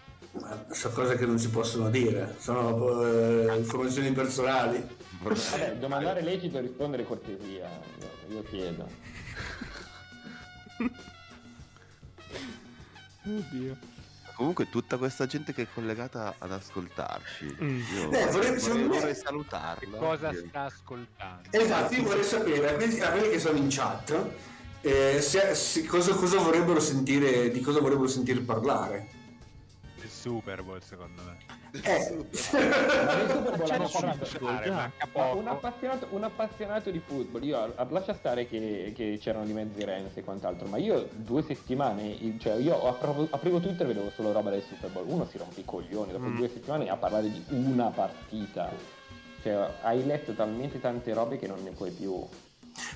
Ma 0.40 0.64
sono 0.70 0.94
cose 0.94 1.16
che 1.16 1.26
non 1.26 1.38
si 1.38 1.50
possono 1.50 1.90
dire, 1.90 2.36
sono 2.38 3.02
eh, 3.04 3.56
informazioni 3.58 4.12
personali. 4.12 4.82
Vabbè, 5.20 5.76
domandare 5.76 6.22
lecito 6.22 6.56
e 6.58 6.62
rispondere 6.62 7.04
cortesia, 7.04 7.68
io, 8.28 8.34
io 8.36 8.42
chiedo. 8.44 8.88
Oddio. 13.24 13.76
Comunque 14.34 14.68
tutta 14.70 14.96
questa 14.96 15.26
gente 15.26 15.52
che 15.52 15.62
è 15.62 15.66
collegata 15.72 16.34
ad 16.38 16.50
ascoltarci. 16.50 17.56
Mm. 17.62 17.80
Io 17.94 18.10
Eh, 18.10 18.26
vorrei- 18.30 18.58
vorrei, 18.58 18.86
vorrei 18.88 19.14
salutarla. 19.14 19.98
Cosa 19.98 20.30
perché- 20.30 20.48
sta 20.48 20.62
ascoltando? 20.62 21.48
Esatto, 21.50 21.94
io 21.94 22.02
vorrei 22.02 22.24
sapere 22.24 22.70
a 22.70 22.74
quelli, 22.74 23.00
a 23.00 23.10
quelli 23.10 23.28
che 23.28 23.38
sono 23.38 23.58
in 23.58 23.66
chat 23.68 24.26
eh, 24.80 25.20
se- 25.20 25.54
se- 25.54 25.84
cosa, 25.84 26.14
cosa 26.14 26.38
vorrebbero 26.38 26.80
sentire, 26.80 27.50
di 27.50 27.60
cosa 27.60 27.78
vorrebbero 27.80 28.08
sentire 28.08 28.40
parlare. 28.40 29.20
Super 30.22 30.62
Bowl, 30.62 30.80
secondo 30.80 31.20
me. 31.22 31.36
Eh, 31.82 32.16
un, 35.34 35.48
appassionato, 35.48 36.06
un 36.10 36.22
appassionato 36.22 36.90
di 36.92 37.00
football, 37.04 37.42
io 37.42 37.58
a- 37.74 37.86
lascia 37.90 38.14
stare 38.14 38.46
che, 38.46 38.92
che 38.94 39.18
c'erano 39.20 39.44
di 39.44 39.52
mezzi 39.52 39.84
Rams 39.84 40.16
e 40.16 40.22
quant'altro, 40.22 40.68
ma 40.68 40.76
io 40.76 41.08
due 41.12 41.42
settimane, 41.42 42.38
cioè 42.38 42.54
io 42.54 42.86
aprivo, 42.86 43.26
aprivo 43.30 43.58
Twitter 43.58 43.82
e 43.84 43.88
vedevo 43.88 44.10
solo 44.10 44.30
roba 44.30 44.50
del 44.50 44.62
Super 44.62 44.90
Bowl, 44.90 45.08
uno 45.08 45.26
si 45.26 45.38
rompe 45.38 45.60
i 45.60 45.64
coglioni 45.64 46.12
dopo 46.12 46.26
Mm. 46.26 46.36
due 46.36 46.48
settimane 46.48 46.88
a 46.88 46.96
parlare 46.96 47.28
di 47.30 47.44
una 47.48 47.88
partita. 47.88 48.70
Cioè, 49.42 49.70
hai 49.82 50.06
letto 50.06 50.34
talmente 50.34 50.78
tante 50.80 51.12
robe 51.12 51.36
che 51.36 51.48
non 51.48 51.60
ne 51.64 51.70
puoi 51.72 51.90
più. 51.90 52.24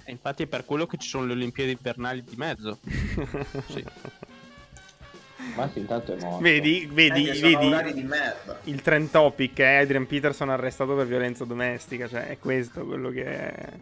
E 0.05 0.13
infatti 0.13 0.45
è 0.45 0.47
per 0.47 0.65
quello 0.65 0.87
che 0.87 0.97
ci 0.97 1.09
sono 1.09 1.27
le 1.27 1.33
Olimpiadi 1.33 1.73
invernali 1.73 2.23
di 2.23 2.37
mezzo. 2.37 2.79
Sì. 3.67 3.85
Ma 5.55 5.71
sì, 5.71 5.79
intanto 5.79 6.15
è 6.15 6.21
morto. 6.21 6.39
Vedi, 6.43 6.89
vedi, 6.93 7.29
Eh, 7.29 7.41
vedi. 7.41 7.67
orari 7.67 7.93
di 7.95 8.03
merda. 8.03 8.59
Il 8.65 8.83
trend 8.83 9.11
topic 9.11 9.59
è 9.59 9.77
Adrian 9.77 10.07
Peterson 10.07 10.51
arrestato 10.51 10.95
per 10.95 11.07
violenza 11.07 11.45
domestica. 11.45 12.09
Cioè, 12.09 12.27
è 12.29 12.39
questo 12.39 12.85
quello 12.85 13.11
che 13.11 13.25
è. 13.25 13.73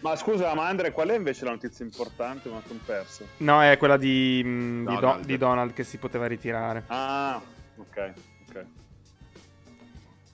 Ma 0.00 0.16
scusa, 0.16 0.52
ma 0.54 0.66
Andre, 0.66 0.90
qual 0.90 1.08
è 1.10 1.14
invece 1.16 1.44
la 1.44 1.52
notizia 1.52 1.84
importante? 1.84 2.48
Ma 2.48 2.60
sono 2.66 2.80
perso. 2.84 3.26
No, 3.38 3.62
è 3.62 3.76
quella 3.78 3.96
di, 3.96 4.42
mm, 4.44 4.86
di 4.88 4.94
Do- 4.94 5.00
Donald. 5.00 5.24
di 5.24 5.38
Donald 5.38 5.72
che 5.72 5.84
si 5.84 5.96
poteva 5.98 6.26
ritirare. 6.26 6.82
Ah, 6.88 7.40
ok, 7.76 8.12
ok. 8.48 8.64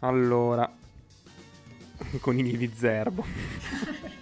Allora, 0.01 0.71
conigli 2.21 2.57
di 2.57 2.73
zerbo. 2.75 3.25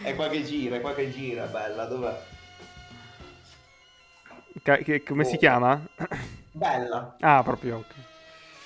È 0.00 0.14
qua 0.14 0.28
che 0.28 0.44
gira, 0.44 0.76
è 0.76 0.80
qua 0.80 0.94
che 0.94 1.10
gira, 1.10 1.46
bella, 1.46 1.84
dov'è? 1.86 2.16
Ca- 4.62 4.78
che- 4.78 5.02
come 5.02 5.24
si 5.24 5.34
Oh. 5.34 5.38
chiama? 5.38 5.80
Bella. 6.52 7.16
Ah, 7.20 7.42
proprio. 7.42 7.78
ok. 7.78 7.94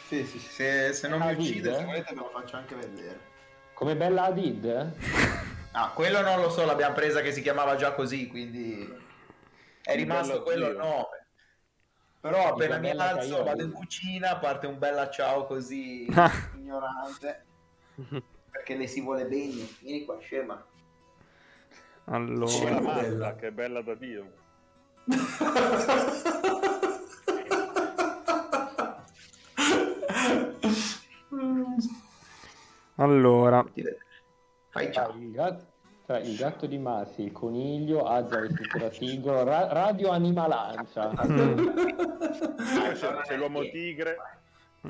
Sì, 0.09 0.25
sì, 0.27 0.39
sì, 0.39 0.49
se, 0.51 0.93
se 0.93 1.09
non 1.09 1.21
mi 1.21 1.29
Ah, 1.29 1.31
uccide, 1.33 1.75
se 1.75 1.85
volete 1.85 2.15
ve 2.15 2.21
lo 2.21 2.31
faccio 2.33 2.57
anche 2.57 2.75
vedere. 2.75 3.21
Come 3.75 3.97
Bella 3.97 4.25
Hadid? 4.25 4.93
Ah, 5.75 5.89
quello 5.95 6.21
non 6.21 6.39
lo 6.39 6.51
so, 6.51 6.67
l'abbiamo 6.67 6.95
presa 6.95 7.23
che 7.23 7.33
si 7.33 7.41
chiamava 7.41 7.77
già 7.77 7.95
così, 7.95 8.27
quindi 8.27 8.87
è 9.83 9.95
rimasto 9.95 10.43
quello 10.43 10.69
il 10.69 10.77
nome. 10.77 11.29
Però 12.21 12.49
appena 12.49 12.77
mi 12.77 12.91
alzo, 12.91 13.43
vado 13.43 13.63
in 13.63 13.73
cucina, 13.73 14.37
parte 14.37 14.67
un 14.67 14.79
bella 14.79 15.09
ciao 15.09 15.47
così 15.47 16.05
ignorante. 16.57 17.47
Perché 18.51 18.77
le 18.77 18.87
si 18.87 19.01
vuole 19.01 19.25
bene. 19.25 19.67
Vieni 19.81 20.05
qua, 20.05 20.19
scema. 20.21 20.63
Allora, 22.05 22.81
la 22.81 22.93
bella. 23.01 23.35
che 23.37 23.51
bella 23.51 23.81
da 23.81 23.95
Dio. 23.95 24.31
Allora. 32.97 33.65
Fai 34.69 34.93
ciao. 34.93 35.15
il, 35.17 35.31
gat- 35.33 35.67
tra 36.07 36.19
il 36.19 36.37
gatto 36.37 36.67
di 36.67 36.79
Massi, 36.79 37.23
il 37.23 37.33
coniglio, 37.33 38.05
Azza 38.05 38.41
da 38.79 38.89
tigro, 38.89 39.45
ra- 39.45 39.73
radio 39.73 40.11
animalancia. 40.11 41.11
Mm, 41.27 41.57
Poi 41.57 42.93
c'è, 42.95 43.21
c'è 43.23 43.37
l'uomo 43.37 43.63
tigre. 43.63 44.17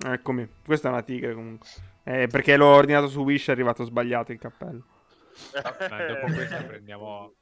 eccomi. 0.05 0.48
Questa 0.64 0.89
è 0.89 0.93
una 0.93 1.02
tigre 1.02 1.34
comunque. 1.34 1.68
Eh, 2.05 2.26
perché 2.26 2.56
l'ho 2.56 2.66
ordinato 2.66 3.09
su 3.09 3.22
Wish 3.22 3.48
è 3.48 3.52
arrivato 3.52 3.84
sbagliato 3.84 4.32
il 4.32 4.39
cappello. 4.39 4.84
Ma 5.89 6.06
dopo 6.06 6.26
questo 6.32 6.64
prendiamo, 6.66 7.32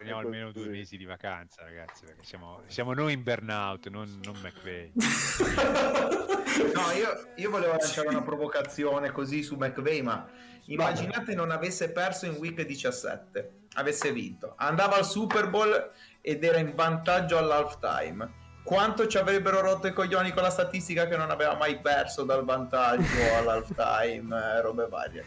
prendiamo 0.00 0.26
almeno 0.26 0.50
due 0.50 0.68
mesi 0.68 0.96
di 0.96 1.04
vacanza, 1.04 1.62
ragazzi, 1.62 2.06
perché 2.06 2.24
siamo, 2.24 2.62
siamo 2.68 2.94
noi 2.94 3.12
in 3.12 3.22
burnout, 3.22 3.88
non, 3.88 4.20
non 4.22 4.34
McVeigh. 4.40 4.92
No, 6.50 6.90
io, 6.92 7.32
io 7.36 7.50
volevo 7.50 7.72
lanciare 7.72 8.08
una 8.08 8.22
provocazione 8.22 9.12
così 9.12 9.42
su 9.42 9.56
McVeigh, 9.56 10.02
ma 10.02 10.28
immaginate 10.66 11.34
non 11.34 11.50
avesse 11.50 11.90
perso 11.90 12.26
in 12.26 12.34
week 12.34 12.62
17, 12.62 13.52
avesse 13.74 14.12
vinto, 14.12 14.54
andava 14.56 14.96
al 14.96 15.06
Super 15.06 15.48
Bowl 15.48 15.90
ed 16.20 16.44
era 16.44 16.58
in 16.58 16.74
vantaggio 16.74 17.38
all'halftime. 17.38 18.38
Quanto 18.62 19.06
ci 19.06 19.16
avrebbero 19.16 19.60
rotto 19.60 19.86
i 19.86 19.92
coglioni 19.92 20.32
con 20.32 20.42
la 20.42 20.50
statistica 20.50 21.06
che 21.06 21.16
non 21.16 21.30
aveva 21.30 21.56
mai 21.56 21.78
perso 21.80 22.24
dal 22.24 22.44
vantaggio 22.44 23.04
all'halftime, 23.38 24.36
eh, 24.36 24.60
robe 24.60 24.86
varie. 24.88 25.24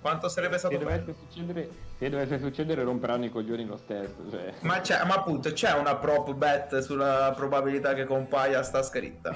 Quanto 0.00 0.28
sarebbe 0.28 0.56
stato 0.56 0.78
bello? 0.78 0.88
dovesse 0.88 1.14
succedere, 1.14 1.68
se 2.00 2.08
dovesse 2.08 2.38
succedere 2.38 2.82
romperanno 2.82 3.26
i 3.26 3.30
coglioni 3.30 3.66
lo 3.66 3.76
stesso. 3.76 4.14
Cioè. 4.30 4.54
Ma, 4.60 4.80
c'è, 4.80 5.04
ma 5.04 5.16
appunto 5.16 5.52
c'è 5.52 5.74
una 5.74 5.96
prop 5.96 6.32
bet 6.32 6.78
sulla 6.78 7.32
probabilità 7.36 7.92
che 7.92 8.06
compaia 8.06 8.62
sta 8.62 8.82
scritta. 8.82 9.34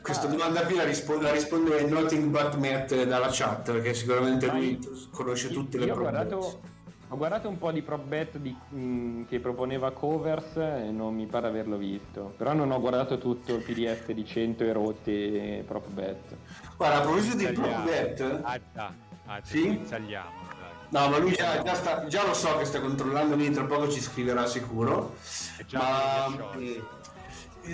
Questa 0.00 0.26
domanda 0.28 0.62
qui 0.62 0.76
la, 0.76 0.84
risponde, 0.84 1.24
la 1.26 1.32
risponde 1.32 1.84
Nothing 1.84 2.30
But 2.30 2.56
Matt 2.56 3.04
dalla 3.04 3.28
chat, 3.30 3.70
perché 3.70 3.92
sicuramente 3.92 4.46
lui 4.48 4.78
conosce 5.12 5.50
tutte 5.50 5.76
le 5.78 5.84
Io 5.84 5.92
ho 5.92 5.94
probabilità. 5.96 6.36
guardato, 6.36 6.60
ho 7.08 7.16
guardato 7.18 7.48
un 7.50 7.58
po' 7.58 7.70
di 7.70 7.82
prop 7.82 8.02
bet 8.02 8.38
di- 8.38 8.56
mh, 8.70 9.26
che 9.28 9.38
proponeva 9.38 9.90
Covers 9.92 10.56
e 10.56 10.90
non 10.90 11.14
mi 11.14 11.26
pare 11.26 11.48
averlo 11.48 11.76
visto. 11.76 12.32
Però 12.38 12.54
non 12.54 12.70
ho 12.72 12.80
guardato 12.80 13.18
tutto 13.18 13.54
il 13.54 13.62
PDF 13.62 14.10
di 14.10 14.24
100 14.24 14.64
e 14.64 14.72
rotte 14.72 15.64
prop 15.68 15.86
bet. 15.88 16.34
Guarda, 16.78 16.96
a 16.96 17.00
proposito 17.02 17.36
di 17.36 17.46
prop 17.52 17.84
bet, 17.84 18.40
Ah 18.42 18.58
già, 18.74 18.92
ah, 19.26 19.40
Sì? 19.44 19.82
saliamo. 19.84 20.51
No, 20.92 21.08
ma 21.08 21.18
lui 21.18 21.32
già, 21.32 21.62
già, 21.62 21.74
sta- 21.74 22.06
già 22.06 22.24
lo 22.24 22.34
so 22.34 22.56
che 22.58 22.64
sta 22.64 22.80
controllando, 22.80 23.34
quindi 23.34 23.54
tra 23.54 23.64
poco 23.64 23.88
ci 23.90 24.00
scriverà 24.00 24.46
sicuro. 24.46 25.14
È 25.56 25.64
già 25.64 26.28
Ma 26.28 26.52
eh, 26.58 26.82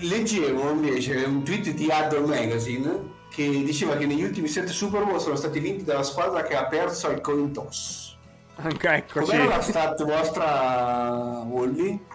leggevo 0.00 0.70
invece 0.70 1.16
un 1.24 1.42
tweet 1.44 1.70
di 1.70 1.90
Adder 1.90 2.20
Magazine 2.22 3.16
che 3.30 3.48
diceva 3.62 3.96
che 3.96 4.06
negli 4.06 4.22
ultimi 4.24 4.48
sette 4.48 4.72
Super 4.72 5.04
Bowl 5.04 5.20
sono 5.20 5.36
stati 5.36 5.58
vinti 5.60 5.84
dalla 5.84 6.02
squadra 6.02 6.42
che 6.42 6.56
ha 6.56 6.66
perso 6.66 7.08
al 7.08 7.20
coin 7.20 7.52
toss. 7.52 8.16
Anche 8.56 8.88
eccoci. 8.88 9.30
Com'era 9.30 9.44
la 9.56 9.60
stat 9.62 10.04
vostra, 10.04 11.42
Wolvi? 11.46 12.06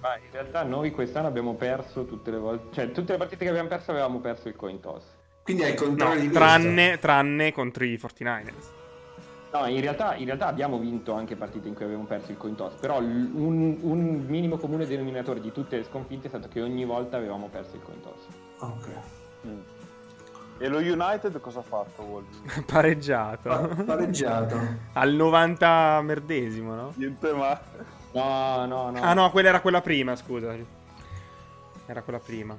Ma 0.00 0.16
in 0.16 0.30
realtà 0.30 0.62
noi 0.62 0.90
quest'anno 0.92 1.26
abbiamo 1.28 1.54
perso 1.54 2.04
tutte 2.04 2.30
le 2.30 2.38
volte, 2.38 2.74
cioè 2.74 2.92
tutte 2.92 3.12
le 3.12 3.18
partite 3.18 3.44
che 3.44 3.50
abbiamo 3.50 3.68
perso 3.68 3.90
avevamo 3.90 4.20
perso 4.20 4.48
il 4.48 4.56
coin 4.56 4.78
toss. 4.80 5.04
Quindi 5.42 5.64
hai 5.64 5.74
No, 5.74 5.82
contrario 5.82 6.20
di 6.20 6.28
questo. 6.28 6.38
tranne, 6.38 6.98
tranne 7.00 7.52
contro 7.52 7.84
i 7.84 7.98
49ers. 8.00 8.80
No, 9.52 9.66
in 9.66 9.80
realtà, 9.82 10.14
in 10.14 10.24
realtà 10.24 10.46
abbiamo 10.46 10.78
vinto 10.78 11.12
anche 11.12 11.36
partite 11.36 11.68
in 11.68 11.74
cui 11.74 11.84
avevamo 11.84 12.06
perso 12.06 12.30
il 12.30 12.38
coin 12.38 12.54
toss, 12.54 12.74
però 12.80 13.00
l- 13.00 13.30
un, 13.34 13.76
un 13.82 14.24
minimo 14.26 14.56
comune 14.56 14.86
denominatore 14.86 15.40
di 15.40 15.52
tutte 15.52 15.76
le 15.76 15.84
sconfitte 15.84 16.26
è 16.26 16.28
stato 16.30 16.48
che 16.48 16.62
ogni 16.62 16.86
volta 16.86 17.18
avevamo 17.18 17.48
perso 17.48 17.76
il 17.76 17.82
coin 17.82 18.00
toss. 18.00 18.26
Ok. 18.60 18.88
E 20.58 20.68
lo 20.68 20.78
United 20.78 21.38
cosa 21.40 21.58
ha 21.58 21.62
fatto? 21.62 22.24
Pareggiato. 22.64 23.48
Pa- 23.48 23.84
pareggiato. 23.84 24.58
Al 24.94 25.12
90 25.12 26.00
merdesimo, 26.02 26.74
no? 26.74 26.92
Niente 26.96 27.32
ma... 27.32 27.60
No, 28.12 28.64
no, 28.66 28.90
no. 28.90 29.00
Ah 29.02 29.12
no, 29.14 29.30
quella 29.30 29.48
era 29.50 29.60
quella 29.60 29.80
prima, 29.82 30.16
scusa. 30.16 30.54
Era 31.86 32.02
quella 32.02 32.20
prima. 32.20 32.56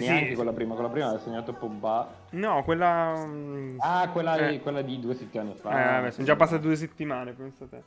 Sì, 0.00 0.06
Neanche 0.06 0.28
sì. 0.30 0.34
quella 0.34 0.52
prima, 0.52 0.74
quella 0.74 0.88
prima 0.88 1.10
ha 1.10 1.18
segnato 1.18 1.52
Pogba. 1.52 2.12
No, 2.30 2.64
quella... 2.64 3.24
mm, 3.24 3.76
Ah, 3.78 4.08
quella, 4.10 4.36
Eh. 4.36 4.50
di, 4.50 4.60
quella 4.60 4.82
di 4.82 4.98
due 4.98 5.14
settimane 5.14 5.54
fa. 5.54 5.70
Eh, 5.70 5.84
vabbè, 6.00 6.10
sono 6.10 6.26
già 6.26 6.34
passate 6.34 6.60
due 6.62 6.74
settimane, 6.74 7.32
pensa 7.32 7.66
te. 7.66 7.82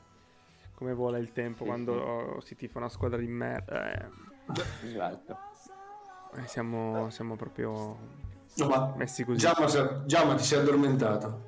Come 0.74 0.94
vuole 0.94 1.18
il 1.18 1.32
tempo 1.32 1.64
Sì, 1.64 1.68
quando 1.68 2.38
si 2.42 2.56
tifa 2.56 2.78
una 2.78 2.88
squadra 2.88 3.18
di 3.18 3.26
merda. 3.26 3.90
Eh, 3.92 4.06
Esatto. 4.86 5.36
eh, 6.36 6.46
siamo, 6.46 7.10
siamo 7.10 7.36
proprio 7.36 7.96
No, 8.56 8.66
ma 8.68 8.94
messi 8.96 9.24
così. 9.24 9.38
Giamma, 9.38 10.04
Giamma, 10.06 10.34
ti 10.34 10.44
sei 10.44 10.60
addormentato. 10.60 11.47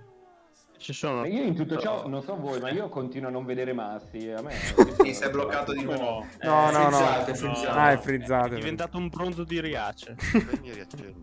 Ci 0.81 0.95
sono. 0.95 1.27
Io 1.27 1.43
in 1.43 1.55
tutto 1.55 1.77
ciò, 1.79 2.09
non 2.09 2.23
so 2.23 2.37
voi, 2.37 2.59
ma 2.59 2.71
io 2.71 2.89
continuo 2.89 3.29
a 3.29 3.31
non 3.31 3.45
vedere 3.45 3.75
Massi. 3.75 4.31
A 4.31 4.41
me 4.41 4.53
Sì, 4.55 5.13
si 5.13 5.23
è 5.23 5.29
bloccato 5.31 5.75
di 5.75 5.83
nuovo. 5.85 6.25
No, 6.41 6.71
no, 6.71 6.89
no. 6.89 6.91
frizzate, 6.91 7.35
frizzate. 7.35 7.69
Ah, 7.79 7.91
è 7.93 7.99
frizzato. 7.99 8.55
È 8.55 8.57
diventato 8.57 8.97
un 8.97 9.09
bronzo 9.09 9.45
di 9.45 9.61
Riace. 9.61 10.17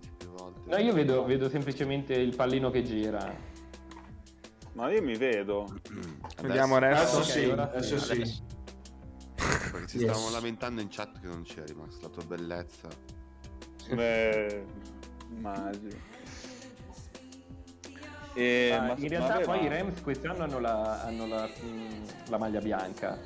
No, 0.68 0.78
io 0.78 0.94
vedo, 0.94 1.24
vedo 1.24 1.50
semplicemente 1.50 2.14
il 2.14 2.36
pallino 2.36 2.70
che 2.70 2.84
gira. 2.84 3.34
Ma 4.74 4.92
io 4.92 5.02
mi 5.02 5.16
vedo. 5.16 5.66
Vediamo 6.42 6.76
Adesso 6.76 7.18
adesso. 7.18 7.24
sì, 7.24 7.50
adesso 7.50 7.98
sì. 7.98 8.26
sì. 8.26 8.42
Perché 9.72 9.88
si 9.88 9.98
Yes. 10.00 10.10
stavano 10.12 10.32
lamentando 10.32 10.82
in 10.82 10.90
chat 10.90 11.20
che 11.22 11.28
non 11.28 11.44
c'è 11.44 11.64
rimasta 11.66 12.08
la 12.08 12.10
tua 12.10 12.24
bellezza. 12.26 12.88
Beh, 13.94 14.66
immagino. 15.30 15.96
E, 18.40 18.76
Ma 18.80 18.86
ma- 18.86 18.94
in 18.98 19.08
realtà 19.10 19.34
vabbè, 19.34 19.46
poi 19.46 19.64
i 19.64 19.68
Rams 19.68 20.00
quest'anno 20.02 20.44
hanno 20.44 20.60
la, 20.60 21.02
hanno 21.02 21.26
la, 21.26 21.50
mm, 21.64 22.04
la 22.30 22.38
maglia 22.38 22.60
bianca. 22.60 23.18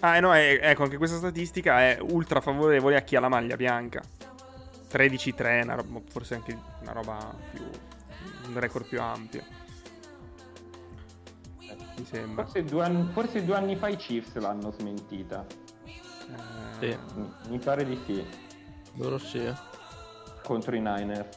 Ah, 0.00 0.16
eh, 0.16 0.20
no, 0.20 0.32
eh, 0.34 0.60
ecco, 0.62 0.84
anche 0.84 0.96
questa 0.98 1.16
statistica 1.16 1.80
è 1.80 1.98
ultra 2.00 2.40
favorevole 2.40 2.94
a 2.96 3.00
chi 3.00 3.16
ha 3.16 3.20
la 3.20 3.28
maglia 3.28 3.56
bianca. 3.56 4.00
13-3, 4.92 5.62
una 5.64 5.74
roba- 5.74 6.00
forse 6.08 6.34
anche 6.34 6.56
una 6.82 6.92
roba 6.92 7.34
più... 7.50 7.64
un 8.46 8.60
record 8.60 8.86
più 8.86 9.00
ampio. 9.00 9.42
Mi 11.96 12.04
sembra. 12.04 12.44
Forse 12.44 12.62
due, 12.64 12.84
anni, 12.84 13.10
forse 13.12 13.44
due 13.44 13.56
anni 13.56 13.74
fa 13.74 13.88
i 13.88 13.96
Chiefs 13.96 14.34
l'hanno 14.36 14.70
smentita. 14.70 15.44
Eh, 15.86 15.92
Sì. 16.78 16.98
Mm, 17.18 17.24
Mi 17.48 17.58
pare 17.58 17.84
di 17.84 18.00
sì, 18.06 18.24
Loro 18.94 19.18
sì. 19.18 19.44
eh. 19.44 19.54
contro 20.44 20.76
i 20.76 20.80
Niners. 20.80 21.36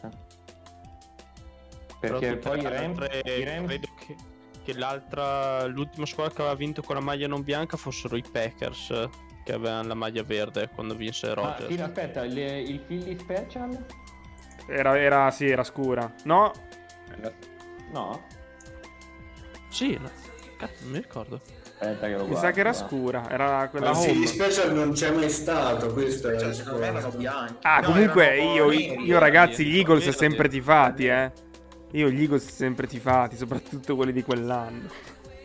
Però 1.99 2.19
Perché 2.19 2.37
poi 2.37 2.59
i 2.59 2.61
le 2.61 2.69
Rams, 2.69 2.99
altre- 2.99 3.21
i 3.39 3.43
Rams- 3.43 3.67
credo 3.67 3.87
che, 4.05 4.15
che 4.63 4.73
l'altra 4.77 5.65
l'ultima 5.65 6.05
squadra 6.05 6.33
che 6.33 6.41
aveva 6.41 6.55
vinto 6.55 6.81
con 6.83 6.95
la 6.95 7.01
maglia 7.01 7.27
non 7.27 7.41
bianca 7.43 7.75
fossero 7.77 8.15
i 8.15 8.23
Packers 8.29 8.89
eh, 8.91 9.09
che 9.43 9.53
avevano 9.53 9.87
la 9.87 9.93
maglia 9.95 10.23
verde 10.23 10.69
quando 10.73 10.95
vinse 10.95 11.27
Ah, 11.29 11.33
Rodgers. 11.33 11.73
sì, 11.73 11.81
aspetta, 11.81 12.23
il, 12.25 12.37
il 12.37 12.79
Philly 12.81 13.17
Special? 13.17 13.85
Era, 14.69 14.99
era, 14.99 15.31
sì, 15.31 15.47
era 15.47 15.63
scura. 15.63 16.13
No, 16.25 16.51
No? 17.91 18.21
Sì, 19.69 19.97
no. 19.99 20.09
Cazzo, 20.57 20.83
non 20.83 20.91
mi 20.91 20.97
ricordo. 20.99 21.41
Aspetta 21.79 22.07
che 22.07 22.13
lo 22.13 22.23
mi 22.23 22.29
guardo. 22.29 22.35
sa 22.47 22.51
che 22.51 22.59
era 22.59 22.71
va. 22.71 22.75
scura. 22.75 23.29
Era 23.29 23.67
quella 23.69 23.91
Ma 23.91 23.97
home. 23.99 24.25
special 24.25 24.73
non 24.73 24.91
c'è 24.93 25.11
mai 25.11 25.29
stato, 25.29 25.93
questo 25.93 26.37
Cioè, 26.37 26.81
erano 26.83 27.09
bianchi. 27.11 27.53
Ah, 27.61 27.79
No, 27.79 27.87
comunque 27.91 28.37
io, 28.41 28.71
io 28.71 29.19
ragazzi, 29.19 29.63
gli 29.65 29.77
Eagles 29.77 30.09
sempre 30.09 30.49
tifati, 30.49 31.05
eh. 31.07 31.31
Io 31.91 32.09
gli 32.09 32.21
Eagles 32.21 32.45
sempre 32.53 32.85
tifati, 32.87 33.35
soprattutto 33.37 33.95
quelli 33.95 34.11
di 34.11 34.23
quell'anno. 34.23 34.89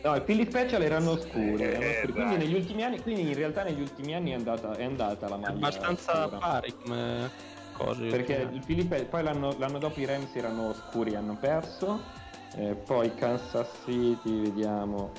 No, 0.03 0.15
i 0.15 0.21
Philly 0.21 0.45
Special 0.45 0.81
erano 0.81 1.15
scuri. 1.17 1.63
erano 1.63 1.83
Eh, 1.85 1.97
scuri. 2.01 2.13
dai. 2.13 2.25
Quindi 2.25 2.35
negli 2.45 2.53
ultimi 2.55 2.83
anni, 2.83 3.01
quindi 3.01 3.21
in 3.21 3.33
realtà 3.35 3.63
negli 3.63 3.79
ultimi 3.79 4.13
anni 4.13 4.31
è 4.31 4.33
andata, 4.33 4.75
è 4.75 4.83
andata 4.83 5.29
la 5.29 5.35
È 5.35 5.39
maglia. 5.39 5.53
abbastanza 5.55 6.25
scura. 6.25 6.37
pari 6.37 6.75
come 6.83 7.29
cose. 7.77 8.07
Perché 8.07 8.49
il 8.51 8.61
Philly 8.65 8.83
poi 9.05 9.23
l'anno, 9.23 9.55
l'anno 9.57 9.77
dopo 9.79 9.99
i 10.01 10.05
Rams 10.05 10.35
erano 10.35 10.73
scuri, 10.73 11.15
hanno 11.15 11.37
perso. 11.39 12.01
Eh, 12.55 12.75
poi 12.75 13.15
Kansas 13.15 13.67
City, 13.85 14.41
vediamo. 14.41 15.11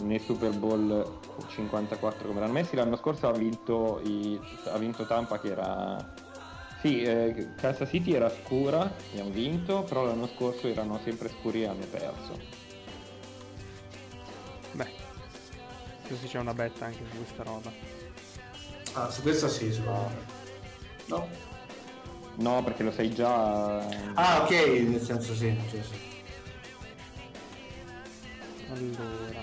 Nei 0.00 0.18
Super 0.18 0.50
Bowl 0.56 1.18
54 1.48 2.26
come 2.28 2.40
l'hanno 2.40 2.52
messi. 2.52 2.76
L'anno 2.76 2.96
scorso 2.96 3.28
ha 3.28 3.32
vinto, 3.32 4.00
i- 4.04 4.38
ha 4.72 4.76
vinto 4.78 5.06
Tampa 5.06 5.38
che 5.38 5.50
era. 5.50 6.14
Sì, 6.80 7.02
eh, 7.02 7.48
Kansas 7.56 7.88
City 7.88 8.12
era 8.12 8.30
scura 8.30 8.94
hanno 9.16 9.30
vinto, 9.30 9.82
però 9.82 10.04
l'anno 10.04 10.28
scorso 10.28 10.68
erano 10.68 11.00
sempre 11.02 11.28
scuri 11.28 11.62
e 11.62 11.66
hanno 11.66 11.84
perso. 11.86 12.38
Beh, 14.72 14.90
adesso 16.04 16.26
c'è 16.26 16.38
una 16.38 16.54
betta 16.54 16.84
anche 16.84 17.02
su 17.10 17.16
questa 17.16 17.42
roba. 17.42 17.72
Ah, 18.92 19.10
su 19.10 19.22
questo 19.22 19.48
sì, 19.48 19.72
su... 19.72 19.82
No? 21.06 21.28
No, 22.36 22.62
perché 22.62 22.84
lo 22.84 22.92
sai 22.92 23.12
già. 23.12 23.78
Ah, 24.14 24.42
ok, 24.42 24.50
nel 24.50 25.00
senso 25.00 25.34
sì, 25.34 25.58
sì, 25.68 25.82
sì. 25.82 26.06
Allora. 28.70 29.42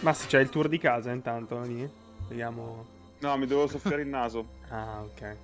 Ma 0.00 0.12
sì, 0.14 0.26
c'è 0.26 0.40
il 0.40 0.48
tour 0.48 0.68
di 0.68 0.78
casa 0.78 1.10
intanto 1.10 1.60
lì. 1.60 1.86
Vediamo. 2.28 2.86
No, 3.18 3.36
mi 3.36 3.46
devo 3.46 3.66
soffiare 3.66 4.02
il 4.02 4.08
naso. 4.08 4.46
Ah, 4.68 5.02
ok. 5.02 5.36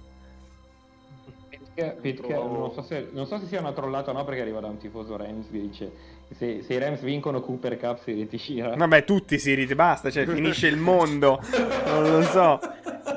Perché, 1.74 1.98
perché 2.00 2.34
non, 2.34 2.70
so 2.74 2.82
se, 2.82 3.08
non 3.12 3.26
so 3.26 3.38
se 3.38 3.46
sia 3.46 3.60
una 3.60 3.72
trollata 3.72 4.10
o 4.10 4.14
no, 4.14 4.24
perché 4.24 4.42
arriva 4.42 4.60
da 4.60 4.66
un 4.66 4.76
tifoso 4.76 5.16
Rams 5.16 5.46
che 5.50 5.60
dice 5.60 5.92
se, 6.30 6.62
se 6.62 6.74
i 6.74 6.78
Rams 6.78 7.00
vincono 7.00 7.40
Cooper 7.40 7.78
Cup 7.78 8.02
si 8.02 8.12
ritira. 8.12 8.74
Vabbè, 8.76 9.04
tutti 9.04 9.38
si 9.38 9.54
riti, 9.54 9.74
basta, 9.74 10.10
cioè 10.10 10.26
finisce 10.26 10.66
il 10.66 10.76
mondo. 10.76 11.40
Non 11.86 12.10
lo 12.10 12.22
so. 12.22 12.60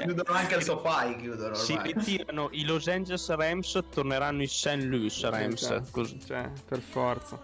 Chiudono 0.02 0.38
anche 0.38 0.56
il 0.56 0.64
sofai, 0.64 1.16
chiudono 1.18 1.54
Si 1.54 1.78
ritirano 1.82 2.48
i 2.52 2.64
Los 2.66 2.88
Angeles 2.88 3.30
Rams, 3.36 3.84
torneranno 3.92 4.42
i 4.42 4.48
St. 4.48 4.84
Louis 4.84 5.22
Rams. 5.30 5.62
Esatto. 5.62 5.88
Così. 5.92 6.20
Cioè, 6.26 6.50
per 6.68 6.80
forza. 6.80 7.40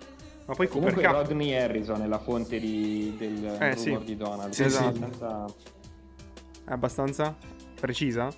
Ma 0.45 0.53
poi 0.55 0.67
Cooper 0.67 0.93
Comunque 0.93 1.03
Cup. 1.03 1.13
Rodney 1.27 1.53
Harrison 1.53 2.01
è 2.01 2.07
la 2.07 2.19
fonte 2.19 2.59
di, 2.59 3.15
del 3.17 3.45
Eh, 3.59 3.73
rumor 3.75 3.99
sì. 3.99 4.05
di 4.05 4.17
Donald. 4.17 4.53
Sì, 4.53 4.69
sì. 4.69 4.77
Abbastanza- 4.83 5.45
È 6.65 6.71
abbastanza 6.71 7.35
precisa? 7.79 8.29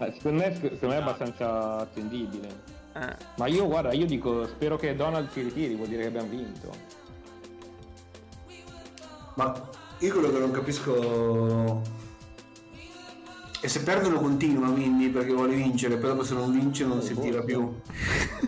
Eh, 0.00 0.12
secondo, 0.12 0.42
me, 0.42 0.54
secondo 0.54 0.86
me 0.88 0.94
è 0.94 1.00
abbastanza 1.00 1.78
attendibile. 1.78 2.48
Eh. 2.94 3.16
Ma 3.36 3.46
io 3.46 3.66
guarda, 3.66 3.92
io 3.92 4.06
dico 4.06 4.46
spero 4.46 4.76
che 4.76 4.96
Donald 4.96 5.30
si 5.30 5.42
ritiri, 5.42 5.74
vuol 5.74 5.88
dire 5.88 6.02
che 6.02 6.08
abbiamo 6.08 6.28
vinto. 6.28 6.70
Ma 9.34 9.68
io 9.98 10.12
quello 10.12 10.30
che 10.30 10.38
non 10.38 10.50
capisco 10.50 11.82
è 13.60 13.66
se 13.66 13.82
perdono 13.82 14.18
continua 14.18 14.70
quindi 14.70 15.08
perché 15.08 15.32
vuole 15.32 15.54
vincere, 15.54 15.98
però 15.98 16.22
se 16.22 16.34
non 16.34 16.50
vince 16.50 16.84
non 16.84 17.02
si 17.02 17.14
tira 17.18 17.42
più. 17.42 17.60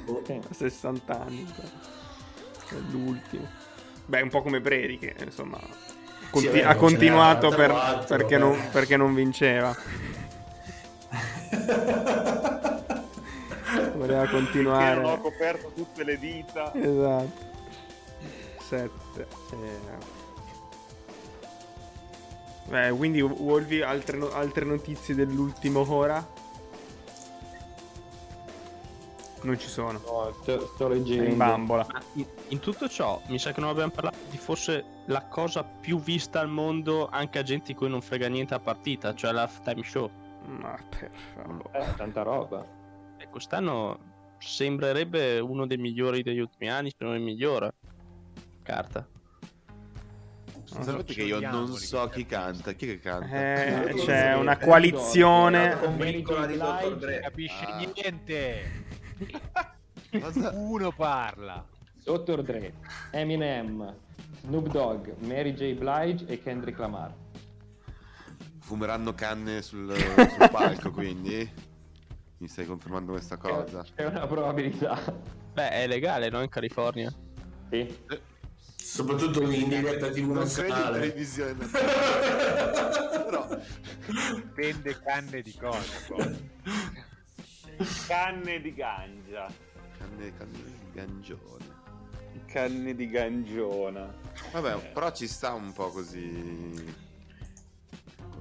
Boh. 0.05 0.23
Sì. 0.25 0.41
60 0.51 1.21
anni. 1.21 1.47
È 2.69 2.75
l'ultimo. 2.91 3.47
Beh, 4.07 4.23
un 4.23 4.31
po' 4.31 4.43
come 4.43 4.61
Brady 4.61 4.99
che 4.99 5.15
insomma 5.23 5.59
conti- 6.31 6.47
vabbè, 6.49 6.63
ha 6.63 6.75
continuato 6.77 7.49
per- 7.51 7.69
94, 7.71 8.17
perché, 8.17 8.39
non, 8.39 8.59
perché 8.73 8.97
non 8.97 9.15
vinceva. 9.15 9.77
Voleva 13.97 13.97
Perché 13.97 14.07
non 14.07 14.25
ho 14.25 14.29
continuare. 14.29 15.21
coperto 15.21 15.73
tutte 15.75 16.05
le 16.05 16.19
dita. 16.19 16.73
Esatto. 16.75 17.51
7. 18.69 19.27
Beh, 22.69 22.91
quindi 22.91 23.21
Wolvi, 23.21 23.83
altre, 23.83 24.17
no- 24.17 24.31
altre 24.33 24.65
notizie 24.65 25.15
dell'ultimo 25.15 25.85
ora? 25.93 26.27
Non 29.43 29.59
ci 29.59 29.67
sono. 29.69 30.01
No, 30.07 30.33
sto, 30.41 30.71
sto 30.75 30.87
È 30.87 30.95
leggendo. 30.95 31.25
in 31.25 31.37
bambola. 31.37 31.85
In, 32.15 32.25
in 32.49 32.61
tutto 32.61 32.89
ciò, 32.89 33.21
mi 33.27 33.39
sa 33.39 33.53
che 33.53 33.61
non 33.61 33.71
abbiamo 33.71 33.91
parlato 33.91 34.17
di 34.31 34.39
forse 34.39 34.85
la 35.07 35.25
cosa 35.25 35.65
più 35.65 35.99
vista 36.01 36.39
al 36.41 36.49
mondo 36.49 37.09
anche 37.11 37.41
a 37.41 37.43
gente 37.43 37.67
di 37.73 37.75
cui 37.75 37.89
non 37.89 38.01
frega 38.01 38.29
niente 38.29 38.55
a 38.55 38.61
partita, 38.61 39.15
cioè 39.15 39.33
la 39.33 39.51
time 39.63 39.83
show. 39.83 40.09
Ma 40.47 40.77
per 40.89 41.11
favore. 41.35 41.79
Eh, 41.81 41.95
tanta 41.97 42.23
roba. 42.23 42.65
E 43.19 43.29
quest'anno 43.29 44.11
sembrerebbe 44.39 45.39
uno 45.39 45.67
dei 45.67 45.77
migliori 45.79 46.23
degli 46.23 46.41
ultimi 46.41 46.71
anni, 46.71 46.91
se 46.91 47.05
non 47.05 47.15
il 47.15 47.21
migliore. 47.23 47.75
Carta. 48.63 49.07
Sapete 50.65 51.13
che 51.13 51.25
io 51.25 51.39
non 51.41 51.67
so 51.69 52.09
chi 52.09 52.25
canta, 52.25 52.73
chi 52.73 52.87
che 52.87 52.99
canta? 52.99 53.27
Eh, 53.29 53.95
c'è 53.95 54.35
una 54.35 54.57
coalizione. 54.57 55.77
Combricola 55.79 56.47
di 56.47 56.57
Dr. 56.57 56.89
Non 56.89 56.99
Dre. 56.99 57.21
capisce 57.21 57.65
Ah. 57.67 57.77
niente. 57.77 58.85
Uno 60.55 60.93
parla. 60.93 61.65
Dr. 62.05 62.43
Dre, 62.43 62.75
Eminem, 63.11 63.95
Snoop 64.41 64.69
Dogg, 64.69 65.09
Mary 65.21 65.53
J. 65.55 65.75
Blige 65.75 66.27
e 66.27 66.43
Kendrick 66.43 66.79
Lamar. 66.79 67.13
Fumeranno 68.73 69.13
canne 69.13 69.61
sul, 69.61 69.93
sul 69.95 70.51
palco, 70.51 70.91
quindi? 70.93 71.47
Mi 72.39 72.49
stai 72.49 72.65
confermando 72.65 73.13
questa 73.13 73.37
cosa? 73.37 73.85
C'è 73.95 74.07
una 74.07 74.27
probabilità. 74.27 74.99
Beh, 75.53 75.69
è 75.73 75.87
legale, 75.87 76.31
no? 76.31 76.41
In 76.41 76.49
California. 76.49 77.13
Sì. 77.71 77.95
Soprattutto 78.75 79.43
in 79.51 79.69
diretta 79.69 80.09
TV 80.09 80.25
Non 80.25 80.37
nazionale. 80.37 81.01
televisione 81.01 81.53
nazionale. 81.53 83.11
Però 83.29 83.49
Vende 84.55 85.01
canne 85.03 85.43
di 85.43 85.55
cosa? 85.55 86.41
Canne 88.07 88.61
di 88.63 88.73
gangia. 88.75 89.49
canne, 89.99 90.33
canne 90.35 90.63
di 90.63 90.93
gangione. 90.95 91.81
Canne 92.47 92.95
di 92.95 93.07
gangiona. 93.07 94.11
Vabbè, 94.51 94.93
però 94.95 95.13
ci 95.13 95.27
sta 95.29 95.53
un 95.53 95.73
po' 95.75 95.91
così 95.91 97.11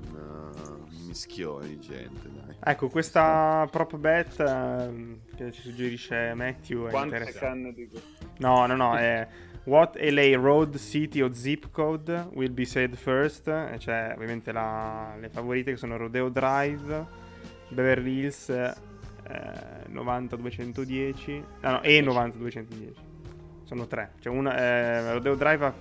un 0.09 1.05
mischione 1.07 1.67
di 1.67 1.79
gente, 1.79 2.29
dai. 2.31 2.55
Ecco, 2.63 2.89
questa 2.89 3.67
prop 3.71 3.95
bet 3.97 4.39
ehm, 4.39 5.19
che 5.35 5.51
ci 5.51 5.61
suggerisce 5.61 6.33
Matthew 6.35 6.87
è 6.87 6.89
Quante 6.91 7.15
interessante. 7.15 7.45
canne 7.47 7.73
di 7.73 7.89
No, 8.37 8.65
no, 8.65 8.75
no, 8.75 8.95
è 8.97 9.27
What 9.65 9.97
LA 9.99 10.35
Road, 10.37 10.77
City 10.77 11.21
o 11.21 11.31
Zip 11.33 11.69
Code 11.71 12.29
will 12.33 12.51
be 12.53 12.65
said 12.65 12.95
first. 12.95 13.47
E 13.47 13.75
c'è 13.77 14.13
ovviamente 14.15 14.51
la- 14.51 15.15
le 15.19 15.29
favorite 15.29 15.71
che 15.71 15.77
sono 15.77 15.97
Rodeo 15.97 16.29
Drive, 16.29 17.05
Beverly 17.69 18.19
Hills 18.21 18.49
eh, 18.49 18.73
90210, 19.87 21.43
ah, 21.61 21.71
no, 21.71 21.81
e 21.83 22.01
90210. 22.01 23.09
Sono 23.71 23.87
tre. 23.87 24.11
C'è 24.19 24.27
una, 24.27 24.57
eh, 24.57 25.13
Rodeo 25.13 25.35
Drive 25.35 25.65
a 25.65 25.73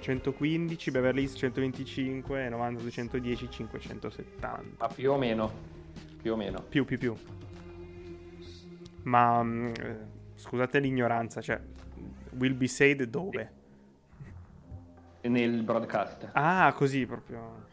115, 0.00 0.90
Beverly 0.90 1.22
Hills 1.22 1.36
125 1.36 2.44
e 2.44 2.48
90210 2.48 3.48
570. 3.48 4.62
Ma 4.78 4.88
più 4.88 5.12
o 5.12 5.16
meno. 5.16 5.52
Più 6.20 6.32
o 6.32 6.36
meno. 6.36 6.64
Più, 6.68 6.84
più, 6.84 6.98
più. 6.98 7.14
Ma 9.04 9.44
mm, 9.44 9.66
eh, 9.66 9.98
scusate 10.34 10.80
l'ignoranza, 10.80 11.40
cioè, 11.40 11.60
will 12.30 12.56
be 12.56 12.66
said 12.66 13.04
dove? 13.04 13.52
Nel 15.20 15.62
broadcast. 15.62 16.30
Ah, 16.32 16.72
così 16.74 17.06
proprio. 17.06 17.64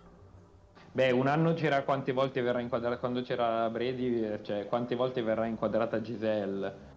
Beh, 0.92 1.10
un 1.10 1.26
anno 1.26 1.56
c'era 1.56 1.82
quante 1.82 2.12
volte 2.12 2.44
verrà 2.44 2.60
inquadrata 2.60 2.98
quando 2.98 3.24
c'era 3.24 3.68
Brady, 3.72 4.24
eh, 4.24 4.44
cioè 4.44 4.68
quante 4.68 4.94
volte 4.94 5.24
verrà 5.24 5.48
inquadrata 5.48 6.00
Giselle 6.00 6.92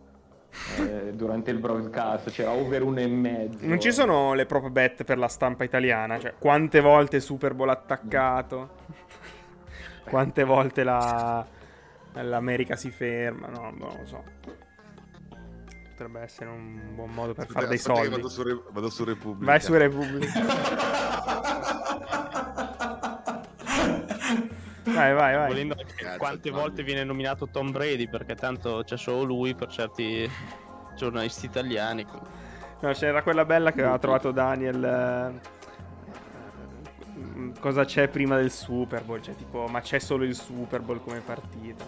eh, 0.79 1.13
durante 1.15 1.51
il 1.51 1.59
broadcast, 1.59 2.31
c'era 2.31 2.53
over 2.53 2.83
uno 2.83 3.01
e 3.01 3.07
mezzo. 3.07 3.59
Non 3.67 3.81
ci 3.81 3.93
sono 3.93 4.35
le 4.35 4.47
prop 4.47 4.69
bet 4.69 5.05
per 5.05 5.19
la 5.19 5.29
stampa 5.29 5.65
italiana, 5.65 6.19
cioè, 6.19 6.35
quante 6.39 6.81
volte 6.81 7.21
Super 7.21 7.55
Bowl 7.55 7.71
attaccato? 7.71 8.85
quante 10.09 10.45
volte 10.45 10.85
la... 10.85 11.45
l'America 12.13 12.77
si 12.77 12.91
ferma? 12.91 13.49
No, 13.49 13.73
non 13.77 13.97
lo 13.99 14.05
so. 14.05 14.23
Potrebbe 15.91 16.21
essere 16.21 16.51
un 16.51 16.95
buon 16.95 17.11
modo 17.11 17.33
per 17.33 17.47
fare 17.47 17.67
dei 17.67 17.79
soldi. 17.79 18.09
Vado 18.09 18.29
su, 18.29 18.43
Re- 18.43 18.63
vado 18.71 18.91
su 18.91 19.03
Repubblica. 19.05 19.51
Vai 19.51 19.61
su 19.61 19.73
Repubblica. 19.73 21.25
vai, 24.87 25.13
vai, 25.15 25.35
vai. 25.37 25.47
Volendo 25.49 25.75
Cazzo, 25.75 26.19
quante 26.19 26.51
mamma. 26.51 26.63
volte 26.63 26.83
viene 26.83 27.05
nominato 27.05 27.49
Tom 27.49 27.71
Brady, 27.71 28.09
perché 28.09 28.35
tanto 28.35 28.83
c'è 28.85 28.97
solo 28.97 29.23
lui 29.23 29.55
per 29.55 29.69
certi 29.69 30.29
giornalisti 30.97 31.47
italiani. 31.47 32.07
No, 32.81 32.93
c'era 32.93 33.23
quella 33.23 33.45
bella 33.45 33.73
che 33.73 33.81
aveva 33.81 33.99
trovato 33.99 34.31
Daniel. 34.33 34.85
eh, 34.85 35.55
Cosa 37.61 37.85
c'è 37.85 38.09
prima 38.09 38.37
del 38.37 38.51
Super 38.51 39.03
Bowl? 39.03 39.21
Cioè, 39.23 39.35
tipo, 39.35 39.67
ma 39.67 39.81
c'è 39.81 39.99
solo 39.99 40.25
il 40.25 40.35
Super 40.35 40.81
Bowl 40.83 41.01
come 41.03 41.21
partita? 41.21 41.85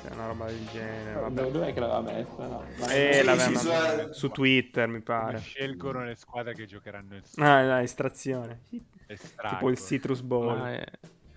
Cioè, 0.00 0.12
una 0.12 0.26
roba 0.26 0.46
del 0.46 0.66
genere. 0.72 1.12
Dove, 1.14 1.20
Vabbè. 1.34 1.50
dov'è 1.50 1.72
che 1.72 1.80
l'aveva 1.80 2.00
messa? 2.00 2.46
No. 2.46 2.64
Eh, 2.88 3.12
Sì, 3.14 3.24
l'avevano- 3.24 3.58
sì, 3.58 3.66
su- 3.66 4.12
su 4.12 4.28
Twitter, 4.30 4.86
mi 4.88 5.02
Come 5.02 5.20
pare. 5.20 5.38
scelgono 5.38 6.04
le 6.04 6.14
squadre 6.16 6.54
che 6.54 6.66
giocheranno 6.66 7.14
il 7.16 7.22
Ah, 7.36 7.62
no, 7.62 7.78
estrazione. 7.78 8.62
Estraggo. 9.06 9.54
Tipo 9.56 9.70
il 9.70 9.78
Citrus 9.78 10.20
Bowl. 10.22 10.56
Ma, 10.58 10.72
eh, 10.74 10.86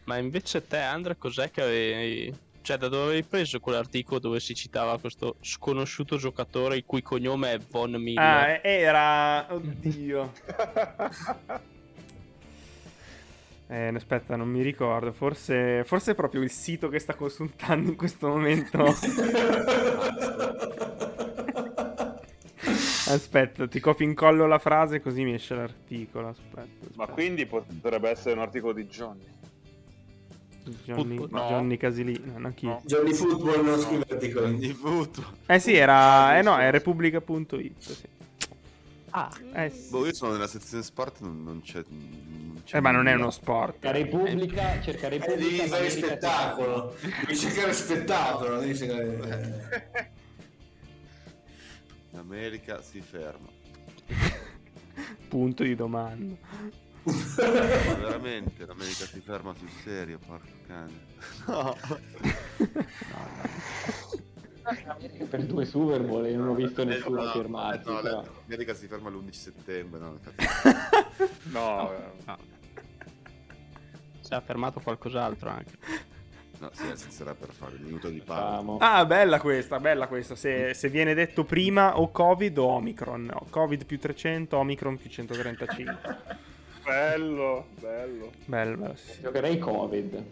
ma 0.06 0.18
invece 0.18 0.66
te, 0.66 0.78
Andrea, 0.78 1.16
cos'è 1.16 1.52
che 1.52 1.62
avevi... 1.62 2.44
Cioè, 2.62 2.78
da 2.78 2.88
dove 2.88 3.04
avevi 3.04 3.24
preso 3.24 3.60
quell'articolo 3.60 4.20
dove 4.20 4.40
si 4.40 4.56
citava 4.56 4.98
questo 4.98 5.36
sconosciuto 5.40 6.18
giocatore 6.18 6.78
il 6.78 6.84
cui 6.84 7.04
cognome 7.04 7.54
è 7.54 7.60
Von 7.60 7.92
Miller? 7.92 8.24
Ah, 8.24 8.60
era. 8.64 9.54
Oddio. 9.54 10.32
Eh, 13.68 13.88
aspetta, 13.88 14.36
non 14.36 14.48
mi 14.48 14.62
ricordo. 14.62 15.12
Forse, 15.12 15.84
forse 15.86 16.12
è 16.12 16.16
proprio 16.16 16.42
il 16.44 16.52
sito 16.52 16.88
che 16.88 17.00
sta 17.00 17.16
consultando 17.16 17.90
in 17.90 17.96
questo 17.96 18.28
momento. 18.28 18.84
aspetta, 23.08 23.68
ti 23.68 23.80
copio 23.80 24.06
incollo 24.06 24.46
la 24.46 24.60
frase 24.60 25.02
così 25.02 25.24
mi 25.24 25.34
esce 25.34 25.56
l'articolo. 25.56 26.28
Aspetta, 26.28 26.62
aspetta. 26.62 26.94
Ma 26.94 27.08
quindi 27.08 27.48
potrebbe 27.48 28.10
essere 28.10 28.36
un 28.36 28.42
articolo 28.42 28.74
di 28.74 28.86
Johnny. 28.86 29.26
Johnny, 30.84 31.18
Football, 31.18 31.42
no. 31.42 31.48
Johnny 31.50 31.78
Casilino, 31.78 32.38
no, 32.40 32.54
chi? 32.54 32.66
No. 32.66 32.82
Johnny 32.86 33.14
Football 33.14 33.64
non 33.64 33.80
scrive 33.80 34.06
articoli. 34.10 34.46
Ogni 34.46 34.72
voto. 34.74 35.24
Eh 35.46 35.60
sì, 35.60 35.74
era. 35.76 36.38
Eh 36.38 36.42
no, 36.42 36.58
è 36.58 36.72
Repubblica.it. 36.72 37.80
Sì. 37.80 38.14
Ah, 39.12 39.32
Eh, 39.54 39.70
sì. 39.70 39.90
Boh, 39.92 40.06
io 40.06 40.14
sono 40.14 40.34
nella 40.34 40.48
sezione 40.48 40.84
sport, 40.84 41.22
non, 41.22 41.42
non 41.44 41.62
c'è. 41.62 41.82
non 41.88 42.62
c'è 42.66 42.78
Eh, 42.78 42.80
ma 42.82 42.92
non 42.92 43.08
è 43.08 43.14
uno 43.14 43.30
sport. 43.32 43.74
Cerca 43.80 43.92
Repubblica, 43.92 44.82
cerca 44.82 45.08
Eh, 45.08 45.20
devi 45.20 45.26
Repubblica. 45.28 45.68
fare 45.68 45.86
America- 45.88 46.08
spettacolo. 46.08 46.96
Devi 47.22 47.38
cercare 47.38 47.74
spettacolo. 47.74 48.60
Devi 48.60 48.76
cercare... 48.76 50.12
L'America 52.12 52.82
si 52.82 53.02
ferma. 53.02 53.48
Punto 55.30 55.64
di 55.64 55.76
domanda. 55.76 56.36
Ma 57.06 57.94
veramente 57.94 58.66
l'America 58.66 59.06
si 59.06 59.20
ferma 59.20 59.54
sul 59.54 59.70
serio, 59.84 60.20
porco 60.26 60.48
cane. 60.68 61.04
No. 64.66 65.28
per 65.30 65.46
due 65.46 65.64
Super 65.66 66.02
Bowl 66.02 66.26
e 66.26 66.36
non 66.36 66.48
ho 66.48 66.56
visto 66.56 66.84
nessuno 66.84 67.22
no, 67.22 67.30
fermarsi. 67.30 67.88
eh, 67.88 67.92
no, 67.92 68.02
però. 68.02 68.24
L'America 68.24 68.74
si 68.74 68.88
ferma 68.88 69.10
l'11 69.12 69.30
settembre, 69.32 70.00
no? 70.00 70.20
No, 71.52 71.94
eh, 71.94 72.36
si 74.22 74.32
è 74.32 74.36
affermato 74.36 74.80
qualcos'altro 74.80 75.50
anche. 75.50 75.78
No, 76.58 76.72
sì, 76.74 77.22
era 77.22 77.36
per 77.36 77.52
fare 77.52 77.76
il 77.76 77.82
minuto 77.82 78.10
di 78.10 78.22
pausa. 78.22 78.78
Ah, 78.80 79.06
bella 79.06 79.40
questa, 79.40 79.80
bella 79.80 80.08
questa. 80.08 80.36
Se, 80.36 80.74
se 80.74 80.90
viene 80.90 81.14
detto 81.14 81.44
prima 81.44 82.00
o 82.00 82.10
Covid 82.10 82.58
o 82.58 82.66
Omicron. 82.66 83.26
No, 83.26 83.46
Covid 83.52 83.86
più 83.86 84.00
300, 84.00 84.58
Omicron 84.58 84.98
più 84.98 85.10
135. 85.10 86.54
bello, 86.86 87.66
bello. 87.80 88.32
Bello, 88.46 88.78
bello, 88.78 88.96
sì. 88.96 89.22
Giocherei 89.22 89.58
Covid. 89.60 90.24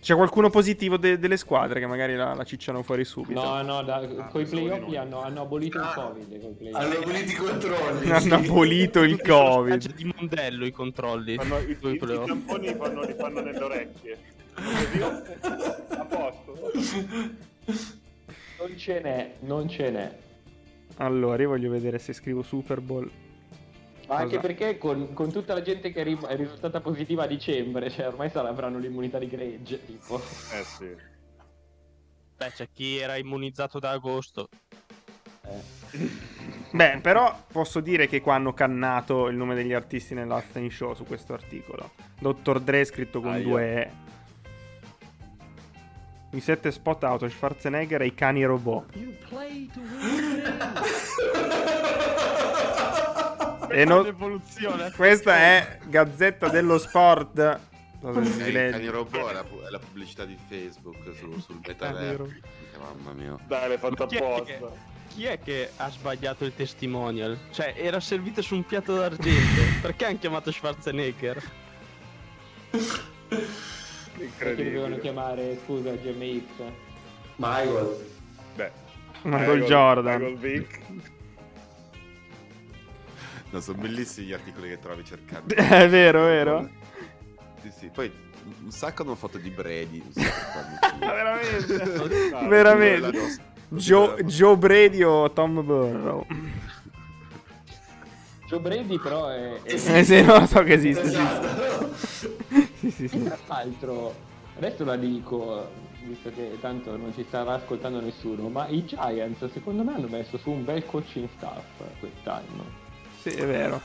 C'è 0.00 0.14
qualcuno 0.14 0.50
positivo 0.50 0.98
de- 0.98 1.18
delle 1.18 1.38
squadre 1.38 1.80
che 1.80 1.86
magari 1.86 2.14
la, 2.14 2.34
la 2.34 2.44
cicciano 2.44 2.82
fuori 2.82 3.06
subito? 3.06 3.42
No, 3.42 3.62
no, 3.62 3.82
da, 3.82 4.06
coi 4.30 4.44
solo 4.44 4.60
playoff 4.60 4.80
noi. 4.82 4.90
li 4.90 4.96
hanno, 4.98 5.22
hanno 5.22 5.40
abolito 5.40 5.78
il 5.78 5.84
Ah. 5.84 5.94
Covid. 5.94 6.40
Coi 6.42 6.52
playoff. 6.52 6.76
Hanno 6.82 6.94
abolito 6.98 7.30
i 7.32 7.34
controlli. 7.36 8.10
Hanno 8.12 8.34
abolito 8.34 9.02
il 9.02 9.22
Covid. 9.22 9.78
C'è 9.78 9.92
di 9.94 10.12
mondello 10.14 10.66
i 10.66 10.70
controlli. 10.72 11.36
Fanno, 11.36 11.58
i, 11.60 11.70
i, 11.80 11.88
i 11.92 11.96
playoff. 11.96 12.26
tamponi 12.26 12.66
li 12.68 12.74
fanno, 12.74 13.00
li 13.02 13.14
fanno 13.14 13.40
nelle 13.40 13.62
orecchie. 13.64 14.18
A 15.88 16.04
posto. 16.04 16.70
Non 18.58 18.76
ce 18.76 19.00
n'è, 19.00 19.32
non 19.40 19.68
ce 19.70 19.90
n'è. 19.90 20.18
Allora, 20.96 21.42
io 21.42 21.48
voglio 21.48 21.70
vedere 21.70 21.98
se 21.98 22.12
scrivo 22.12 22.42
Super 22.42 22.80
Bowl. 22.82 23.10
Ma 24.06 24.16
anche 24.16 24.36
Cosa? 24.36 24.46
perché 24.46 24.78
con, 24.78 25.12
con 25.12 25.32
tutta 25.32 25.54
la 25.54 25.62
gente 25.62 25.92
che 25.92 26.00
è, 26.00 26.04
ri- 26.04 26.18
è 26.26 26.36
risultata 26.36 26.80
positiva 26.80 27.24
a 27.24 27.26
dicembre, 27.26 27.90
cioè 27.90 28.08
ormai 28.08 28.30
avranno 28.32 28.78
l'immunità 28.78 29.18
di 29.18 29.28
gregge, 29.28 29.84
tipo. 29.84 30.16
Eh 30.16 30.64
sì. 30.64 30.94
Beh, 32.36 32.52
c'è 32.52 32.68
chi 32.72 32.98
era 32.98 33.16
immunizzato 33.16 33.78
da 33.78 33.90
agosto. 33.90 34.48
Beh, 36.70 36.98
però 37.00 37.44
posso 37.52 37.80
dire 37.80 38.08
che 38.08 38.20
qua 38.20 38.34
hanno 38.34 38.52
cannato 38.52 39.28
il 39.28 39.36
nome 39.36 39.54
degli 39.54 39.72
artisti 39.72 40.14
nell'Halftime 40.14 40.70
Show 40.70 40.94
su 40.94 41.04
questo 41.04 41.32
articolo. 41.32 41.92
Dr. 42.18 42.60
Dre 42.60 42.84
scritto 42.84 43.20
con 43.20 43.32
Aia. 43.32 43.42
due 43.42 43.62
E. 43.62 43.90
I 46.30 46.40
sette 46.40 46.72
spot 46.72 47.04
auto 47.04 47.28
Schwarzenegger 47.28 48.02
e 48.02 48.06
i 48.06 48.14
cani 48.14 48.44
robot. 48.44 48.92
E 53.70 53.84
non-. 53.84 54.92
Questa 54.94 55.34
è 55.36 55.78
Gazzetta 55.86 56.48
dello 56.48 56.78
Sport. 56.78 57.60
Non 58.00 58.24
so 58.26 58.44
Eh, 58.44 58.48
il 58.50 58.90
robot 58.90 59.30
è 59.30 59.32
la, 59.32 59.44
pu- 59.44 59.62
è 59.62 59.70
la 59.70 59.78
pubblicità 59.78 60.26
di 60.26 60.36
Facebook 60.48 60.96
su- 61.18 61.40
sul 61.40 61.58
metaverso. 61.66 62.30
Mamma 62.78 63.12
mia. 63.12 63.36
Dai, 63.46 63.68
l'hai 63.68 63.78
è, 63.80 63.86
apposta. 63.86 64.44
che, 64.44 64.58
chi 65.08 65.24
è 65.24 65.38
che 65.40 65.70
ha 65.76 65.90
sbagliato 65.90 66.44
il 66.44 66.54
testimonial? 66.54 67.38
Cioè, 67.50 67.72
era 67.76 68.00
servito 68.00 68.42
su 68.42 68.56
un 68.56 68.66
piatto 68.66 68.94
d'argento. 68.94 69.62
Perché 69.80 70.04
hanno 70.04 70.18
chiamato 70.18 70.52
Schwarzenegger? 70.52 71.42
Perché 74.38 74.64
dovevano 74.64 74.98
chiamare, 74.98 75.58
scusa, 75.64 75.92
GMX. 75.92 76.44
Michael. 77.36 78.06
Beh, 78.54 78.70
Michael 79.22 79.64
Jordan. 79.64 80.20
Michael 80.20 80.38
Vick. 80.38 80.80
No, 83.54 83.60
sono 83.60 83.78
bellissimi 83.78 84.26
gli 84.26 84.32
articoli 84.32 84.68
che 84.68 84.80
trovi 84.80 85.04
cercando. 85.04 85.54
È 85.54 85.88
vero, 85.88 86.24
vero. 86.24 86.68
Sì, 87.62 87.70
sì. 87.70 87.86
Poi 87.88 88.10
un 88.64 88.72
sacco 88.72 89.02
hanno 89.02 89.14
foto 89.14 89.38
di 89.38 89.48
Brady. 89.50 90.02
Veramente. 90.98 92.32
Ah, 92.34 92.48
Veramente. 92.48 93.16
no. 93.68 93.78
Joe, 93.78 94.24
Joe 94.24 94.56
Brady 94.56 95.02
o 95.02 95.30
Tom 95.30 95.64
Burrow? 95.64 96.26
Joe 98.48 98.58
Brady 98.58 98.98
però 98.98 99.28
è... 99.28 99.62
è... 99.62 99.72
Eh 99.72 100.04
sì, 100.04 100.20
no, 100.22 100.44
so 100.46 100.64
che 100.64 100.72
esiste. 100.72 101.02
esiste. 101.02 101.20
Esatto. 101.20 101.94
Sì, 102.80 102.90
sì, 102.90 103.08
sì. 103.08 103.22
Tra 103.22 103.38
l'altro, 103.46 104.14
adesso 104.56 104.84
la 104.84 104.96
dico, 104.96 105.70
visto 106.02 106.30
che 106.34 106.58
tanto 106.60 106.96
non 106.96 107.14
ci 107.14 107.24
starà 107.28 107.54
ascoltando 107.54 108.00
nessuno, 108.00 108.48
ma 108.48 108.66
i 108.66 108.84
Giants 108.84 109.48
secondo 109.52 109.84
me 109.84 109.94
hanno 109.94 110.08
messo 110.08 110.38
su 110.38 110.50
un 110.50 110.64
bel 110.64 110.84
coaching 110.84 111.28
staff 111.36 111.64
quest'anno. 112.00 112.83
Sì, 113.24 113.30
è 113.30 113.46
vero. 113.46 113.80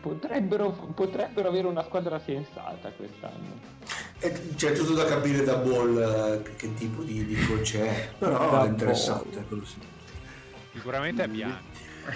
Potrebbero, 0.00 0.70
potrebbero 0.94 1.48
avere 1.48 1.66
una 1.66 1.82
squadra 1.82 2.20
sensata 2.20 2.90
quest'anno. 2.90 3.58
E 4.20 4.54
C'è 4.54 4.72
tutto 4.72 4.94
da 4.94 5.04
capire 5.04 5.42
da 5.42 5.56
Ball 5.56 5.96
eh, 6.44 6.54
che, 6.54 6.74
tipo 6.74 7.02
di, 7.02 7.24
di 7.26 7.34
coach 7.46 7.76
è. 7.76 8.08
Però 8.16 8.50
Da 8.50 8.64
è 8.66 8.68
interessante. 8.68 9.44
quello 9.48 9.64
sì. 9.64 9.78
Sicuramente 10.74 11.24
è 11.24 11.26
bianco. 11.26 11.64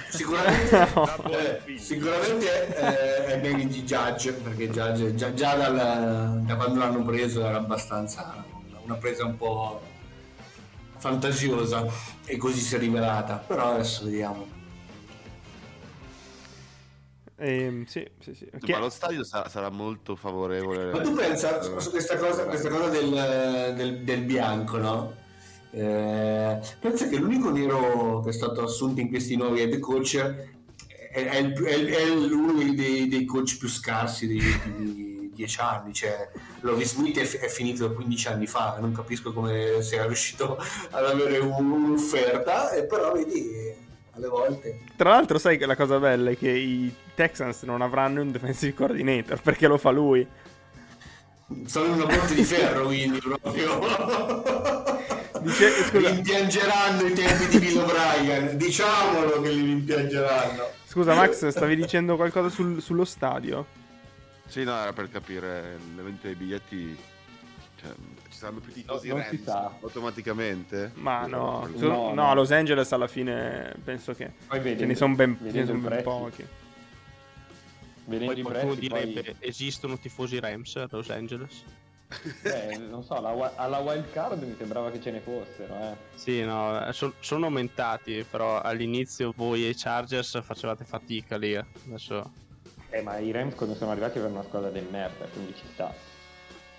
Sicuramente, 0.08 0.88
No. 0.94 1.30
eh, 1.30 1.78
sicuramente 1.78 2.76
eh, 2.76 3.24
è 3.24 3.40
meglio 3.40 3.66
di 3.68 3.82
Judge 3.82 4.32
perché 4.34 4.70
Judge 4.70 5.16
già, 5.16 5.34
già 5.34 5.54
dal- 5.56 6.42
da 6.44 6.54
quando 6.54 6.78
l'hanno 6.78 7.02
preso 7.02 7.44
era 7.44 7.56
abbastanza 7.56 8.44
una 8.84 8.94
presa 8.94 9.24
un 9.24 9.36
po' 9.36 9.82
fantasiosa 10.98 11.84
e 12.24 12.36
così 12.36 12.60
si 12.60 12.76
è 12.76 12.78
rivelata. 12.78 13.42
Però 13.44 13.72
adesso 13.72 14.04
vediamo. 14.04 14.60
Ehm, 17.36 17.84
sì, 17.86 18.06
sì, 18.20 18.34
sì. 18.34 18.46
Chi 18.60 18.72
Ma 18.72 18.78
lo 18.78 18.88
stadio 18.90 19.24
sa- 19.24 19.48
sarà 19.48 19.68
molto 19.70 20.14
favorevole. 20.16 20.92
Ma 20.92 21.00
tu 21.00 21.12
pensa 21.14 21.60
su 21.62 21.78
su 21.78 21.90
questa 21.90 22.16
cosa, 22.16 22.44
questa 22.44 22.68
cosa 22.68 22.88
del, 22.88 23.74
del- 23.76 24.04
del 24.04 24.22
bianco, 24.22 24.76
no? 24.78 25.14
Eh, 25.70 26.58
pensa 26.80 27.08
che 27.08 27.16
l'unico 27.16 27.50
nero 27.50 28.20
che 28.20 28.28
è 28.28 28.32
stato 28.32 28.62
assunto 28.62 29.00
in 29.00 29.08
questi 29.08 29.36
nuovi 29.36 29.60
head 29.60 29.78
coach 29.78 30.16
è, 30.18 31.24
è 31.24 31.36
il- 31.38 31.52
è 31.54 31.84
è 31.84 32.08
uno 32.10 32.52
dei, 32.74 33.08
dei 33.08 33.24
coach 33.24 33.56
più 33.58 33.68
scarsi 33.68 34.26
degli 34.26 34.46
ultimi 34.46 35.30
dieci 35.34 35.60
anni. 35.60 35.92
Cioè, 35.94 36.28
Lovis 36.60 36.90
Smith 36.94 37.18
è, 37.18 37.40
è 37.40 37.48
finito 37.48 37.90
15 37.92 38.28
anni 38.28 38.46
fa, 38.46 38.76
non 38.80 38.92
capisco 38.92 39.32
come 39.32 39.80
sia 39.82 40.04
riuscito 40.06 40.58
ad 40.90 41.04
avere 41.06 41.38
un- 41.38 41.70
un'offerta, 41.70 42.70
e 42.72 42.84
però 42.84 43.12
vedi, 43.12 43.50
alle 44.12 44.28
volte. 44.28 44.80
Tra 44.94 45.08
l'altro, 45.10 45.38
sai 45.38 45.56
che 45.56 45.64
la 45.66 45.74
cosa 45.76 45.98
bella 45.98 46.30
è 46.30 46.36
che 46.36 46.50
i 46.50 46.94
Texans 47.14 47.62
non 47.62 47.82
avranno 47.82 48.20
un 48.22 48.30
defensive 48.32 48.74
coordinator 48.74 49.40
perché 49.40 49.66
lo 49.66 49.78
fa 49.78 49.90
lui. 49.90 50.26
Sono 51.66 51.86
in 51.86 51.92
una 52.00 52.06
botte 52.06 52.34
di 52.34 52.44
ferro, 52.44 52.86
quindi 52.86 53.18
proprio. 53.20 53.80
Dice, 55.42 55.70
scusa, 55.84 56.08
Rimpiangeranno 56.10 57.06
i 57.06 57.12
tempi 57.12 57.46
di 57.48 57.58
Bill 57.58 57.78
O'Brien, 57.78 58.56
diciamolo 58.56 59.40
che 59.42 59.50
li 59.50 59.62
rimpiangeranno. 59.62 60.62
scusa, 60.86 61.14
Max, 61.14 61.48
stavi 61.48 61.74
dicendo 61.76 62.14
qualcosa 62.16 62.48
sul- 62.48 62.80
sullo 62.80 63.04
stadio? 63.04 63.66
Sì, 64.46 64.62
no, 64.64 64.80
era 64.80 64.92
per 64.92 65.10
capire 65.10 65.78
l'evento 65.96 66.26
dei 66.26 66.36
biglietti. 66.36 66.96
Cioè, 67.80 67.90
ci 68.30 68.38
saranno 68.38 68.60
più 68.60 68.72
tifosi 68.72 69.08
No, 69.08 69.14
non 69.16 69.24
si 69.28 69.42
Rams 69.44 69.72
automaticamente? 69.82 70.92
Ma 70.94 71.26
no, 71.26 71.68
no, 71.74 72.12
no. 72.14 72.30
a 72.30 72.34
Los 72.34 72.52
Angeles 72.52 72.92
alla 72.92 73.08
fine 73.08 73.74
penso 73.82 74.14
che 74.14 74.30
ce 74.48 74.86
ne 74.86 74.94
sono 74.94 75.14
ben, 75.16 75.36
son 75.40 75.50
ben 75.50 75.80
prezzi. 75.82 76.02
pochi. 76.04 76.46
Vedendo 78.04 78.32
Poi 78.32 78.42
qualcuno 78.42 78.74
direbbe: 78.74 79.22
poi, 79.22 79.36
esistono 79.40 79.98
tifosi 79.98 80.40
Rams 80.40 80.76
a 80.76 80.86
Los 80.90 81.08
Angeles? 81.10 81.64
eh, 82.42 82.76
non 82.76 83.02
so, 83.02 83.14
alla, 83.14 83.54
alla 83.56 83.78
wild 83.78 84.10
card 84.10 84.42
mi 84.42 84.54
sembrava 84.56 84.90
che 84.90 85.00
ce 85.00 85.10
ne 85.10 85.20
fossero, 85.20 85.74
eh. 85.80 85.96
Sì, 86.14 86.42
no, 86.42 86.86
so- 86.92 87.14
sono 87.20 87.46
aumentati, 87.46 88.24
però 88.28 88.60
all'inizio 88.60 89.32
voi 89.34 89.64
e 89.64 89.70
i 89.70 89.74
Chargers 89.76 90.42
facevate 90.42 90.84
fatica 90.84 91.36
lì. 91.36 91.54
eh. 91.54 91.64
Adesso 91.86 92.30
Eh, 92.90 93.00
ma 93.00 93.18
i 93.18 93.30
Rams 93.30 93.54
quando 93.54 93.74
sono 93.74 93.90
arrivati 93.90 94.18
avevano 94.18 94.40
una 94.40 94.48
squadra 94.48 94.68
del 94.70 94.86
merda, 94.90 95.24
quindi 95.26 95.54
ci 95.54 95.64
sta. 95.72 95.94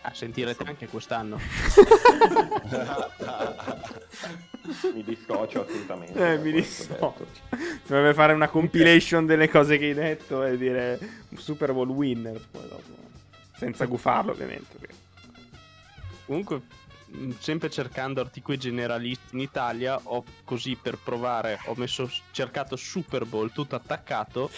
Ah, 0.03 0.13
sentirete 0.13 0.63
anche 0.63 0.88
quest'anno. 0.88 1.39
mi 4.93 5.03
dissocio 5.03 5.65
assolutamente. 5.65 6.34
Eh, 6.34 6.38
mi 6.38 6.51
dissocio. 6.51 7.27
Dovrebbe 7.88 8.13
fare 8.13 8.34
una 8.34 8.47
compilation 8.47 9.25
delle 9.25 9.49
cose 9.49 9.77
che 9.77 9.85
hai 9.85 9.93
detto 9.93 10.43
e 10.43 10.57
dire 10.57 10.99
un 11.30 11.38
Super 11.38 11.73
Bowl 11.73 11.89
winner 11.89 12.39
poi 12.51 12.67
dopo. 12.67 13.01
Senza 13.55 13.85
gufarlo, 13.85 14.31
ovviamente. 14.31 14.77
Comunque, 16.25 16.61
mh, 17.07 17.31
sempre 17.39 17.69
cercando 17.69 18.21
articoli 18.21 18.57
generalisti 18.57 19.35
in 19.35 19.41
Italia, 19.41 19.99
ho 20.03 20.23
così 20.43 20.75
per 20.75 20.97
provare, 20.97 21.59
ho 21.65 21.73
messo, 21.75 22.09
cercato 22.31 22.75
Super 22.75 23.25
Bowl 23.25 23.51
tutto 23.51 23.75
attaccato. 23.75 24.49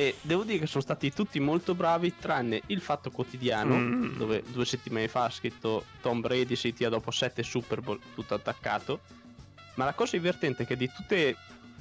E 0.00 0.14
devo 0.22 0.44
dire 0.44 0.58
che 0.60 0.66
sono 0.66 0.82
stati 0.82 1.12
tutti 1.12 1.38
molto 1.40 1.74
bravi, 1.74 2.14
tranne 2.18 2.62
il 2.68 2.80
Fatto 2.80 3.10
Quotidiano, 3.10 3.76
Mm. 3.76 4.16
dove 4.16 4.42
due 4.46 4.64
settimane 4.64 5.08
fa 5.08 5.24
ha 5.24 5.30
scritto 5.30 5.84
Tom 6.00 6.20
Brady 6.22 6.56
si 6.56 6.72
tira 6.72 6.88
dopo 6.88 7.10
7 7.10 7.42
Super 7.42 7.82
Bowl, 7.82 8.00
tutto 8.14 8.32
attaccato. 8.32 9.00
Ma 9.74 9.84
la 9.84 9.92
cosa 9.92 10.16
divertente 10.16 10.62
è 10.62 10.66
che 10.66 10.78
di 10.78 10.90
tutte 10.90 11.36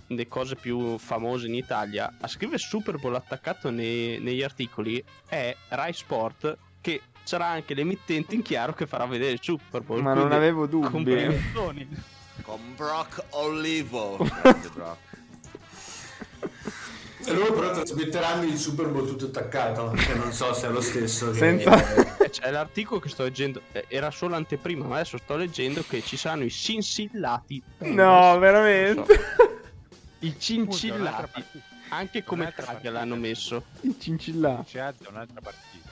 le 0.06 0.28
cose 0.28 0.58
più 0.58 0.98
famose 0.98 1.48
in 1.48 1.54
Italia, 1.56 2.14
a 2.20 2.28
scrivere 2.28 2.58
Super 2.58 2.98
Bowl 2.98 3.16
attaccato 3.16 3.70
nei- 3.70 4.20
negli 4.20 4.44
articoli 4.44 5.02
è 5.30 5.56
Rai 5.70 5.94
Sport, 5.94 6.58
che 6.82 7.02
sarà 7.24 7.46
anche 7.48 7.74
l'emittente 7.74 8.36
in 8.36 8.41
chiaro 8.41 8.74
che 8.74 8.86
farà 8.86 9.06
vedere 9.06 9.32
il 9.32 9.40
Super 9.41 9.80
Bowl. 9.82 10.02
Ma 10.02 10.14
non 10.14 10.34
avevo 10.34 10.66
dubbi. 10.68 10.90
Con 12.41 12.60
Brock 12.76 13.24
Olivo. 13.30 14.18
Brock. 14.74 15.08
E 17.26 17.34
loro 17.34 17.54
però 17.54 17.72
trasmetteranno 17.74 18.44
il 18.44 18.58
Super 18.58 18.88
Bowl 18.88 19.06
tutto 19.08 19.26
attaccato, 19.26 19.90
che 19.91 20.14
non 20.14 20.32
so 20.32 20.54
se 20.54 20.68
è 20.68 20.70
lo 20.70 20.80
stesso. 20.82 21.34
Senza- 21.34 22.18
Eh, 22.18 22.30
C'è 22.30 22.50
l'articolo 22.52 23.00
che 23.00 23.10
sto 23.10 23.24
leggendo, 23.24 23.62
eh, 23.74 23.86
era 23.90 24.10
solo 24.12 24.36
anteprima, 24.36 24.86
ma 24.86 24.96
adesso 24.96 25.18
sto 25.18 25.36
leggendo 25.36 25.84
che 25.88 26.02
ci 26.02 26.16
saranno 26.16 26.44
i 26.46 26.50
cincillati. 26.50 27.62
No, 27.80 28.38
veramente. 28.40 29.14
I 30.20 30.28
un'altra 30.28 30.40
cincillati. 30.40 31.44
Anche 31.90 32.24
come 32.24 32.54
taglia 32.56 32.91
l'hanno 32.91 33.16
messo. 33.16 33.64
Il 33.82 33.98
cincillà. 34.00 34.64
C'è 34.66 34.80
un'altra 35.10 35.41
partita. 35.41 35.88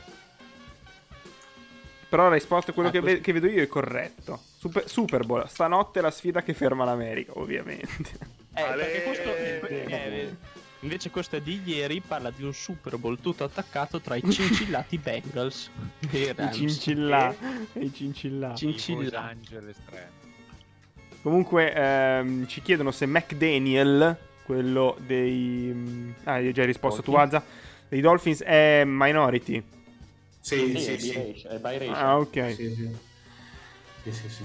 Però 2.10 2.30
Rai 2.30 2.40
Sport, 2.40 2.72
quello 2.74 2.88
Ah, 2.90 2.92
che, 2.92 3.00
questo- 3.00 3.18
ve- 3.18 3.24
che 3.24 3.34
vedo 3.34 3.48
io 3.48 3.62
è 3.64 3.68
corretto. 3.68 4.40
Super, 4.58 4.88
Super 4.88 5.26
Bowl, 5.26 5.48
stanotte 5.50 6.00
è 6.00 6.02
la 6.02 6.12
sfida 6.12 6.42
che 6.42 6.54
ferma 6.54 6.86
l'America, 6.86 7.34
ovviamente. 7.36 8.36
Eh, 8.54 8.64
perché 8.64 9.04
questo, 9.04 9.36
eh, 9.36 10.36
invece 10.82 11.10
questo 11.10 11.36
è 11.36 11.42
di 11.42 11.62
ieri, 11.66 12.02
parla 12.02 12.30
di 12.32 12.44
un 12.44 12.54
Super 12.54 12.98
Bowl 12.98 13.20
tutto 13.20 13.44
attaccato 13.44 14.00
tra 14.00 14.16
i 14.16 14.24
cincillati 14.30 14.98
Bengals 15.00 15.70
e 16.12 16.18
i 16.20 16.22
I 16.24 16.34
Rams. 16.36 16.56
cincillà. 16.56 17.36
I 17.74 17.94
cincillà. 17.94 18.50
Los 18.50 18.60
Cincilla. 18.60 19.22
Angeles 19.22 19.78
3. 19.86 20.12
Comunque 21.22 21.74
ehm, 21.74 22.48
ci 22.48 22.62
chiedono 22.62 22.92
se 22.92 23.06
McDaniel, 23.06 24.16
quello 24.44 24.96
dei... 25.06 25.72
mm, 25.74 26.12
Ah, 26.24 26.34
hai 26.34 26.54
già 26.54 26.64
risposto 26.64 27.02
tu? 27.02 27.14
Azza. 27.14 27.44
Dei 27.90 28.02
Dolphins 28.02 28.44
è 28.44 28.84
minority. 28.86 29.64
Sì, 30.40 30.58
Sì, 30.72 30.78
sì, 30.80 30.92
è, 30.94 30.98
sì. 31.00 31.48
è 31.48 31.60
biracial. 31.60 31.94
Ah, 31.96 32.18
ok. 32.20 32.54
Sì, 32.56 32.74
sì. 32.76 32.90
Sì, 34.04 34.12
sì, 34.12 34.30
sì. 34.30 34.44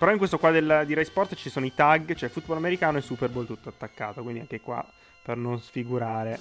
Però 0.00 0.12
in 0.12 0.16
questo 0.16 0.38
qua 0.38 0.50
del, 0.50 0.84
di 0.86 0.94
Rai 0.94 1.04
Sport 1.04 1.34
ci 1.34 1.50
sono 1.50 1.66
i 1.66 1.74
tag, 1.74 2.14
cioè 2.14 2.30
football 2.30 2.56
americano 2.56 2.96
e 2.96 3.02
Super 3.02 3.28
Bowl 3.28 3.44
tutto 3.46 3.68
attaccato. 3.68 4.22
Quindi 4.22 4.40
anche 4.40 4.58
qua, 4.62 4.82
per 5.22 5.36
non 5.36 5.60
sfigurare, 5.60 6.40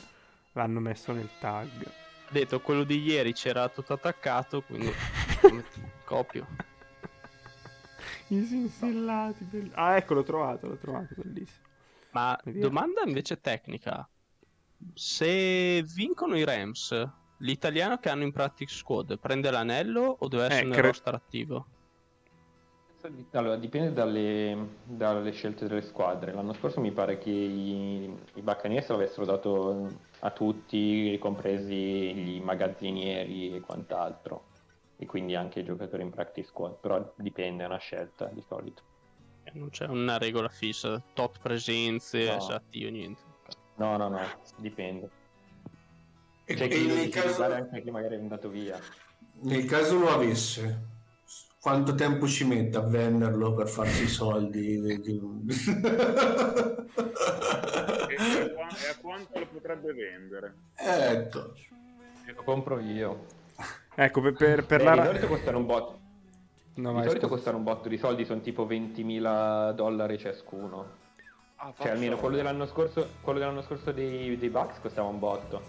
l'hanno 0.54 0.80
messo 0.80 1.12
nel 1.12 1.28
tag. 1.42 1.68
Detto 2.30 2.62
quello 2.62 2.86
di 2.86 3.02
ieri 3.02 3.34
c'era 3.34 3.68
tutto 3.68 3.92
attaccato, 3.92 4.62
quindi 4.62 4.90
copio. 6.06 6.48
I 8.28 8.46
sinsillati, 8.46 9.44
belli- 9.44 9.72
Ah, 9.74 9.98
ecco, 9.98 10.14
l'ho 10.14 10.24
trovato, 10.24 10.68
l'ho 10.68 10.78
trovato, 10.78 11.08
bellissimo. 11.18 11.68
Ma 12.12 12.40
Via. 12.46 12.62
domanda 12.62 13.02
invece 13.06 13.42
tecnica. 13.42 14.08
Se 14.94 15.84
vincono 15.84 16.38
i 16.38 16.46
Rams, 16.46 16.96
l'italiano 17.40 17.98
che 17.98 18.08
hanno 18.08 18.24
in 18.24 18.32
practice 18.32 18.74
squad 18.74 19.20
prende 19.20 19.52
l'anello 19.52 20.16
o 20.18 20.28
deve 20.30 20.46
essere 20.46 20.68
Eh, 20.68 20.72
cre- 20.72 20.82
roster 20.82 21.14
attivo? 21.14 21.66
Allora, 23.32 23.56
dipende 23.56 23.94
dalle, 23.94 24.68
dalle 24.84 25.32
scelte 25.32 25.68
delle 25.68 25.82
squadre. 25.82 26.34
L'anno 26.34 26.54
scorso 26.54 26.82
mi 26.82 26.92
pare 26.92 27.18
che 27.18 27.30
i, 27.30 28.04
i 28.34 28.42
Buccaneers 28.42 28.90
l'avessero 28.90 29.26
dato 29.26 29.88
a 30.20 30.32
tutti, 30.32 31.18
compresi 31.20 32.36
i 32.36 32.42
magazzinieri 32.44 33.56
e 33.56 33.62
quant'altro. 33.62 34.48
E 34.98 35.06
quindi 35.06 35.34
anche 35.36 35.62
i 35.62 35.64
giocatori 35.64 36.04
in 36.04 36.10
practice 36.10 36.48
squad. 36.50 36.76
Però 36.82 37.14
dipende, 37.16 37.64
è 37.64 37.68
una 37.68 37.78
scelta 37.78 38.26
di 38.26 38.44
solito. 38.46 38.82
Eh, 39.46 39.52
Non 39.54 39.70
c'è 39.70 39.86
una 39.86 40.18
regola 40.18 40.50
fissa, 40.50 41.02
tot 41.14 41.40
presenze, 41.42 42.26
No. 42.26 42.34
essere 42.36 42.56
attivo, 42.56 42.90
niente. 42.90 43.22
No, 43.76 43.96
no, 43.96 44.10
no, 44.10 44.20
dipende. 44.58 45.10
E, 46.44 46.54
C'è 46.56 46.66
e 46.70 46.82
nel, 46.86 47.10
caso, 47.10 47.44
anche 47.44 47.82
chi 47.82 47.92
magari 47.92 48.16
è 48.16 48.20
andato 48.20 48.50
via. 48.50 48.78
nel 49.44 49.64
caso 49.66 49.98
lo 50.00 50.10
avesse, 50.10 50.98
quanto 51.60 51.94
tempo 51.96 52.28
ci 52.28 52.46
mette 52.46 52.78
a 52.78 52.82
venderlo 52.82 53.54
per 53.54 53.68
farsi 53.68 54.04
i 54.04 54.08
soldi? 54.08 54.80
di- 54.82 55.02
di- 55.02 55.20
E, 58.10 58.16
a 58.16 58.50
qua- 58.50 58.68
e 58.70 58.90
a 58.90 58.96
quanto 59.02 59.40
lo 59.40 59.48
potrebbe 59.48 59.94
vendere? 59.94 60.56
ecco. 60.76 61.54
Lo 62.36 62.44
compro 62.44 62.80
io. 62.80 63.26
Ecco, 63.96 64.22
per, 64.22 64.34
per, 64.34 64.66
per 64.66 64.80
Beh, 64.84 64.96
la... 64.96 65.02
Di 65.02 65.08
solito 65.08 65.28
costano 65.28 65.58
un 65.58 65.66
botto. 65.66 66.00
No, 66.76 67.02
di 67.02 67.08
solito 67.08 67.28
costano 67.28 67.58
un 67.58 67.64
botto 67.64 67.90
di 67.90 67.98
soldi, 67.98 68.24
sono 68.24 68.40
tipo 68.40 68.66
20.000 68.66 69.72
dollari 69.74 70.18
ciascuno. 70.18 70.98
Ah, 71.58 71.74
Cioè, 71.78 71.90
almeno 71.90 72.16
quello 72.18 72.38
dell'anno 72.38 72.66
scorso, 72.68 73.10
quello 73.20 73.40
dell'anno 73.40 73.62
scorso 73.64 73.92
dei, 73.92 74.38
dei 74.38 74.50
Bucks 74.50 74.80
costava 74.80 75.10
un 75.10 75.20
botto. 75.20 75.62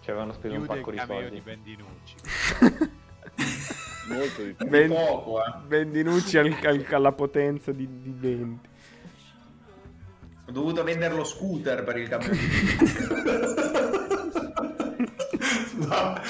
Ci 0.00 0.10
avevano 0.10 0.32
speso 0.32 0.54
Più 0.54 0.60
un 0.62 0.66
pacco 0.66 0.90
di 0.90 0.98
soldi. 1.06 1.42
di. 1.62 1.78
Molto 4.10 4.42
di 4.42 4.52
più. 4.54 4.66
Ben- 4.68 4.88
Poco, 4.88 5.44
eh. 5.44 5.52
Bendinucci 5.66 6.38
al- 6.38 6.56
al- 6.64 6.86
alla 6.90 7.12
potenza 7.12 7.72
di, 7.72 7.88
di 8.02 8.14
20. 8.18 8.68
Ho 10.48 10.52
dovuto 10.52 10.82
vendere 10.82 11.14
lo 11.14 11.22
scooter 11.24 11.84
per 11.84 11.96
il 11.96 12.08
cambio 12.08 12.30
Ma, 15.90 16.22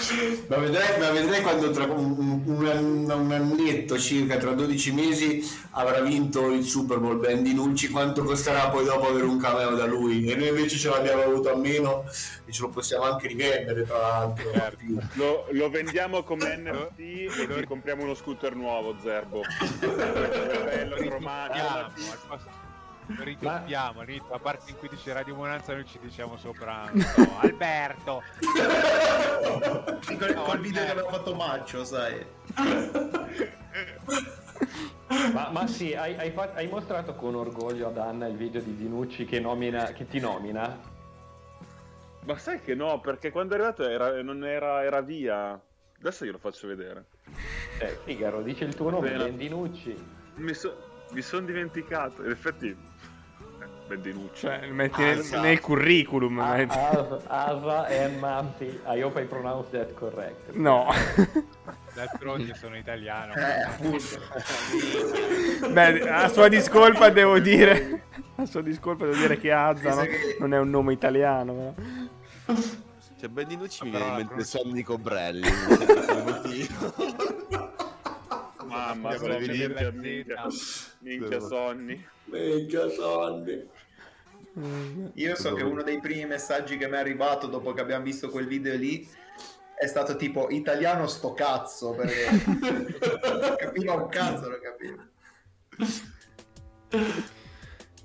ma 0.48 0.56
vedrai, 0.56 0.98
ma 0.98 1.10
vedrai 1.10 1.42
quando 1.42 1.70
tra 1.70 1.84
un, 1.84 2.14
un- 2.18 2.42
un 2.46 2.66
ann- 2.66 3.10
un 3.10 3.30
annetto 3.32 3.98
circa, 3.98 4.38
tra 4.38 4.52
12 4.52 4.92
mesi, 4.92 5.46
avrà 5.72 6.00
vinto 6.00 6.50
il 6.50 6.64
Super 6.64 6.98
Bowl 6.98 7.18
Ben 7.18 7.42
Dinucci, 7.42 7.90
quanto 7.90 8.24
costerà 8.24 8.70
poi 8.70 8.84
dopo 8.86 9.08
avere 9.08 9.26
un 9.26 9.38
cameo 9.38 9.74
da 9.74 9.84
lui? 9.84 10.24
E 10.30 10.34
noi 10.34 10.48
invece 10.48 10.78
ce 10.78 10.88
l'abbiamo 10.88 11.22
avuto 11.22 11.50
a 11.52 11.56
meno 11.56 12.04
e 12.46 12.52
ce 12.52 12.62
lo 12.62 12.70
possiamo 12.70 13.04
anche 13.04 13.28
rivendere 13.28 13.84
tra 13.84 13.98
l'altro. 13.98 14.50
Certo. 14.50 14.84
Lo, 15.14 15.46
lo 15.50 15.68
vendiamo 15.68 16.22
come 16.22 16.56
NFT 16.56 16.98
e 17.00 17.48
ti 17.58 17.64
compriamo 17.66 18.02
uno 18.02 18.14
scooter 18.14 18.54
nuovo, 18.56 18.96
Zerbo. 19.02 19.42
Bello, 19.78 20.96
cromatico. 20.96 21.66
Ritoppiamo, 21.94 22.68
al 23.10 23.16
posto- 23.16 23.22
lo 23.22 23.24
ritoppiamo, 23.24 24.02
rit- 24.02 24.30
a 24.30 24.38
parte 24.38 24.70
in 24.70 24.76
cui 24.78 24.88
dice 24.88 25.12
Radio 25.12 25.34
Monanza 25.34 25.72
noi 25.72 25.84
ci 25.86 25.98
diciamo 26.00 26.36
sopra 26.36 26.90
so, 26.94 27.28
Alberto 27.40 28.22
Col, 30.18 30.34
col 30.34 30.60
video 30.60 30.84
che 30.84 30.90
aveva 30.90 31.10
fatto 31.10 31.34
Maccio, 31.34 31.84
sai. 31.84 32.24
Ma, 35.32 35.48
ma 35.50 35.66
sì, 35.66 35.94
hai, 35.94 36.16
hai 36.16 36.30
fa- 36.30 36.52
hai 36.54 36.68
mostrato 36.68 37.14
con 37.14 37.34
orgoglio 37.34 37.88
ad 37.88 37.98
Anna 37.98 38.26
il 38.26 38.36
video 38.36 38.60
di 38.60 38.76
Dinucci 38.76 39.24
che, 39.24 39.40
nomina, 39.40 39.84
che 39.92 40.06
ti 40.06 40.18
nomina? 40.20 40.78
Ma 42.24 42.36
sai 42.38 42.60
che 42.60 42.74
no, 42.74 43.00
perché 43.00 43.30
quando 43.30 43.54
è 43.54 43.58
arrivato 43.58 43.86
era, 43.88 44.22
non 44.22 44.44
era, 44.44 44.82
era 44.84 45.00
via. 45.00 45.58
Adesso 45.98 46.24
glielo 46.24 46.38
faccio 46.38 46.66
vedere. 46.68 47.06
Eh, 47.78 47.98
Figaro, 48.04 48.42
dice 48.42 48.64
il 48.64 48.74
tuo 48.74 48.90
nome, 48.90 49.34
Dinucci. 49.36 49.94
Mi, 50.36 50.54
so- 50.54 50.76
mi 51.10 51.22
sono 51.22 51.44
dimenticato. 51.46 52.22
In 52.24 52.30
effetti, 52.30 52.76
Bendinucci. 53.90 54.42
Cioè, 54.46 54.68
metti 54.68 55.02
nel, 55.02 55.26
nel 55.40 55.58
curriculum. 55.58 56.38
Ah, 56.38 56.54
metti. 56.54 56.78
Asa 57.26 57.88
Emma, 57.88 58.54
sì, 58.56 58.66
I 58.86 59.02
hope 59.02 59.20
I 59.20 59.24
pronounce 59.24 59.70
that 59.72 59.92
correct. 59.94 60.52
No. 60.52 60.86
d'altronde 61.92 62.54
sono 62.54 62.76
italiano 62.76 63.32
Eh. 63.34 63.98
Beh, 65.72 66.08
a 66.08 66.28
sua 66.28 66.46
discolpa 66.46 67.08
devo 67.08 67.40
dire. 67.40 68.02
A 68.36 68.46
sua 68.46 68.62
discolpa 68.62 69.06
devo 69.06 69.16
dire 69.16 69.36
che 69.38 69.50
Azza 69.50 69.92
no? 69.92 70.04
Non 70.38 70.54
è 70.54 70.58
un 70.60 70.70
nome 70.70 70.92
italiano. 70.92 71.74
però. 72.44 72.58
Cioè, 73.18 73.28
Ben 73.28 73.48
Dinucci 73.48 73.82
mi 73.82 73.90
viene 73.90 74.06
in 74.06 74.14
mente 74.14 74.44
Sonny 74.44 74.82
Cobrelli. 74.82 75.48
non 75.50 75.76
so 75.76 75.84
per 75.84 76.04
quale 76.04 76.22
motivo. 76.22 76.94
Mamma, 78.80 79.10
minchia, 79.10 79.68
minchia, 79.68 79.90
minchia, 79.90 80.46
minchia 81.00 81.40
Sonny. 81.40 82.06
Minchia 82.24 82.88
soldi. 82.88 83.68
Io 85.14 85.36
so 85.36 85.54
che 85.54 85.62
uno 85.62 85.82
dei 85.82 86.00
primi 86.00 86.24
messaggi 86.26 86.76
che 86.76 86.88
mi 86.88 86.94
è 86.96 86.98
arrivato 86.98 87.46
dopo 87.46 87.72
che 87.72 87.80
abbiamo 87.80 88.04
visto 88.04 88.30
quel 88.30 88.46
video 88.46 88.74
lì 88.74 89.08
è 89.78 89.86
stato 89.86 90.16
tipo 90.16 90.48
italiano 90.50 91.06
sto 91.06 91.32
cazzo 91.32 91.94
perché 91.94 92.26
capiva 93.56 93.94
un 93.94 94.08
cazzo 94.08 94.48
non 94.48 94.58
capiva 94.60 95.08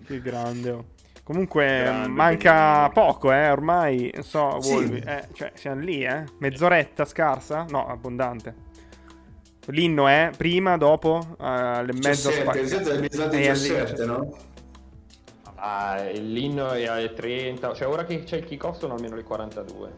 Che 0.06 0.22
grande. 0.22 0.70
oh. 0.70 0.86
Comunque 1.24 1.66
Grande, 1.66 2.08
manca 2.10 2.90
poco, 2.90 3.32
eh, 3.32 3.50
ormai, 3.50 4.12
non 4.14 4.24
so, 4.24 4.62
Sì. 4.62 4.72
Wolvi, 4.74 5.00
eh, 5.00 5.28
cioè 5.34 5.52
siamo 5.56 5.82
lì, 5.82 6.04
eh? 6.04 6.24
Mezz'oretta 6.38 7.04
scarsa? 7.04 7.66
No, 7.70 7.88
abbondante. 7.88 8.65
L'inno 9.68 10.08
è 10.08 10.32
prima, 10.38 10.78
dopo, 10.78 11.36
alle 11.38 11.94
mezzo 11.94 12.30
17, 12.30 12.60
il 12.60 12.64
17 12.66 12.92
è 12.92 12.98
iniziato 12.98 13.36
Eh, 13.36 13.40
il 13.40 13.48
alle 13.48 13.52
17, 13.52 14.06
no? 14.06 14.38
Ah, 15.56 16.02
l'inno 16.12 16.72
è 16.72 16.86
alle 16.86 17.14
30, 17.14 17.74
cioè 17.74 17.88
ora 17.88 18.06
che 18.06 18.24
c'è 18.24 18.38
il 18.38 18.44
kick-off 18.46 18.78
sono 18.78 18.94
almeno 18.94 19.16
le 19.16 19.24
42. 19.24 19.92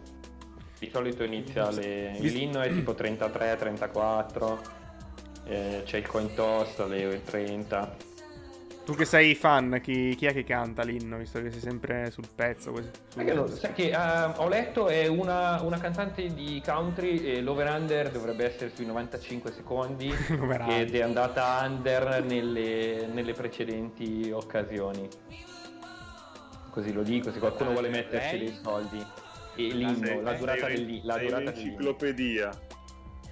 Di 0.80 0.90
solito 0.92 1.24
inizia 1.24 1.70
le... 1.72 2.16
l'inno 2.20 2.62
è 2.62 2.70
tipo 2.70 2.94
33, 2.94 3.56
34, 3.58 4.62
eh, 5.46 5.82
c'è 5.84 5.98
il 5.98 6.08
coin 6.08 6.34
toss 6.34 6.80
alle 6.80 7.22
30. 7.24 7.96
Tu 8.88 8.94
che 8.96 9.04
sei 9.04 9.36
fan, 9.36 9.82
chi, 9.84 10.16
chi 10.16 10.28
è 10.28 10.32
che 10.32 10.46
canta 10.46 10.82
l'inno, 10.84 11.18
visto 11.18 11.42
che 11.42 11.52
sei 11.52 11.60
sempre 11.60 12.10
sul 12.10 12.24
pezzo? 12.34 12.72
così, 12.72 12.90
su- 13.10 13.18
Perché 13.18 13.34
non- 13.34 13.50
sai 13.50 13.74
che 13.74 13.90
eh, 13.90 13.96
ho 14.38 14.48
letto 14.48 14.88
è 14.88 15.08
una, 15.08 15.62
una 15.62 15.78
cantante 15.78 16.34
di 16.34 16.62
country 16.64 17.18
e 17.20 17.42
l'over-under 17.42 18.10
dovrebbe 18.12 18.46
essere 18.46 18.72
sui 18.74 18.86
95 18.86 19.52
secondi 19.52 20.08
ed 20.70 20.96
è 20.96 21.02
andata 21.02 21.60
under 21.66 22.24
nelle, 22.24 23.08
nelle 23.12 23.34
precedenti 23.34 24.32
occasioni. 24.34 25.06
Così 26.70 26.94
lo 26.94 27.04
dico, 27.04 27.30
se 27.34 27.40
qualcuno 27.40 27.72
vuole 27.72 27.90
metterci 27.90 28.38
dei 28.38 28.58
soldi. 28.64 29.06
E 29.56 29.70
Ah, 29.70 29.74
l'inno, 29.76 30.22
la 30.22 30.32
durata 30.32 30.70
la 30.70 30.76
sei 30.76 31.02
durata 31.02 31.20
dell'inno. 31.20 31.38
un'enciclopedia. 31.40 32.50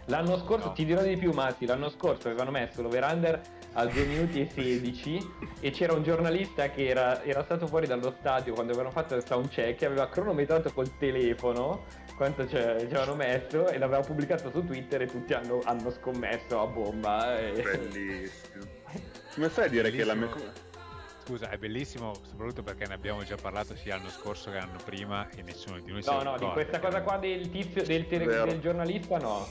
L'anno 0.08 0.38
scorso, 0.38 0.68
No. 0.68 0.74
ti 0.74 0.86
dirò 0.86 1.02
di 1.02 1.16
più 1.18 1.32
Matti, 1.32 1.66
l'anno 1.66 1.90
scorso 1.90 2.28
avevano 2.28 2.52
messo 2.52 2.82
l'over-under 2.82 3.42
a 3.78 3.86
2 3.86 4.06
minuti 4.06 4.42
e 4.42 4.50
16 4.50 5.32
e 5.60 5.72
c'era 5.72 5.94
un 5.94 6.04
giornalista 6.04 6.70
che 6.70 6.88
era, 6.88 7.22
era 7.24 7.44
stato 7.44 7.68
fuori 7.68 7.88
dallo 7.88 8.16
stadio 8.20 8.54
quando 8.54 8.72
avevano 8.72 8.94
fatto 8.94 9.16
il 9.16 9.26
sound 9.26 9.50
check 9.50 9.82
e 9.82 9.86
aveva 9.86 10.08
cronometrato 10.08 10.72
col 10.72 10.98
telefono 10.98 11.86
quanto 12.16 12.48
ci 12.48 12.56
avevano 12.56 13.16
messo 13.16 13.68
e 13.68 13.78
l'aveva 13.78 14.02
pubblicato 14.02 14.50
su 14.50 14.64
Twitter 14.64 15.02
e 15.02 15.08
tutti 15.08 15.34
hanno, 15.34 15.62
hanno 15.66 15.92
scommesso 15.92 16.60
a 16.62 16.66
bomba. 16.66 17.38
E... 17.38 17.52
Bellissimo. 17.52 18.64
Come 19.36 19.50
fai 19.50 19.66
a 19.66 19.70
dire 19.70 19.92
che 19.92 20.04
la. 20.06 20.16
Bellissimo. 20.16 20.64
Scusa, 21.26 21.50
è 21.50 21.58
bellissimo 21.58 22.14
soprattutto 22.22 22.62
perché 22.62 22.86
ne 22.86 22.94
abbiamo 22.94 23.24
già 23.24 23.36
parlato 23.36 23.76
sia 23.76 23.96
l'anno 23.96 24.10
scorso 24.10 24.52
che 24.52 24.58
l'anno 24.58 24.78
prima 24.86 25.28
e 25.36 25.42
nessuno 25.42 25.80
di 25.80 25.92
noi 25.92 26.04
si 26.04 26.10
No, 26.12 26.22
no, 26.22 26.38
di 26.38 26.46
questa 26.52 26.80
cosa 26.80 27.02
qua 27.02 27.18
del 27.18 27.50
tizio, 27.50 27.84
del, 27.84 28.08
tele- 28.08 28.28
del 28.28 28.60
giornalista 28.60 29.18
no. 29.18 29.48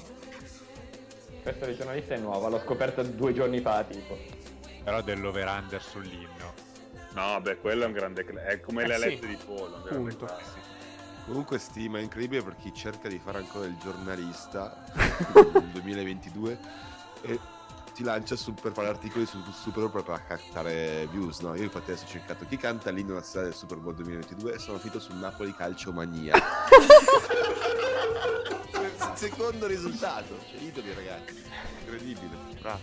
Questa 1.45 1.67
del 1.67 1.77
giornalista 1.77 2.15
è 2.15 2.19
nuova, 2.19 2.49
l'ho 2.49 2.59
scoperta 2.61 3.03
due 3.03 3.35
giorni 3.35 3.61
fa 3.61 3.85
tipo. 3.85 4.17
Però 4.83 5.03
dell'over-under 5.03 5.83
sull'inno. 5.83 6.53
No, 7.13 7.39
beh, 7.43 7.59
quello 7.59 7.85
è 7.85 7.87
un 7.87 7.93
grande... 7.93 8.25
cl- 8.25 8.39
È 8.39 8.61
come 8.61 8.85
Eh, 8.85 8.87
le 8.87 8.97
sì. 8.97 9.09
lettere 9.11 9.29
di 9.29 9.39
pollo. 9.45 9.77
un 9.77 9.83
grande 9.83 10.09
Punto. 10.11 10.25
classico. 10.25 10.59
Comunque 11.27 11.59
stima 11.59 12.01
incredibile 12.01 12.43
per 12.43 12.57
chi 12.57 12.73
cerca 12.73 13.09
di 13.09 13.19
fare 13.23 13.39
ancora 13.39 13.67
il 13.67 13.77
giornalista 13.77 14.85
nel 15.35 15.69
2022 15.73 16.59
e 17.23 17.39
si 17.95 18.03
lancia 18.03 18.35
su- 18.37 18.53
per 18.55 18.73
fare 18.73 18.89
articoli 18.89 19.25
su 19.25 19.41
Super 19.53 19.89
Bowl 19.89 20.03
per 20.03 20.25
captare 20.27 21.07
views, 21.11 21.39
no? 21.41 21.55
Io 21.55 21.63
infatti 21.63 21.93
adesso 21.93 22.05
ho 22.07 22.09
cercato 22.09 22.45
chi 22.47 22.57
canta 22.57 22.91
l'inno 22.91 23.15
nazionale 23.15 23.51
del 23.51 23.59
Super 23.59 23.79
Bowl 23.79 23.95
2022 23.95 24.55
e 24.55 24.59
sono 24.59 24.79
finito 24.79 24.99
sul 24.99 25.15
Napoli 25.17 25.55
Calcio 25.55 25.93
Mania. 25.93 26.35
Secondo 29.15 29.67
risultato, 29.67 30.39
cioè 30.51 30.61
idoli 30.61 30.93
ragazzi, 30.93 31.43
incredibile, 31.81 32.37
bravo. 32.61 32.81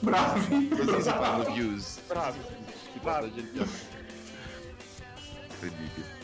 Bravi. 0.00 0.68
Così 0.68 1.02
si 1.02 1.08
fanno 1.10 1.52
views. 1.52 2.00
Bravo. 2.06 2.38
Si 2.92 2.98
parla 3.00 3.30
gente. 3.32 3.66
incredibile. 5.50 6.18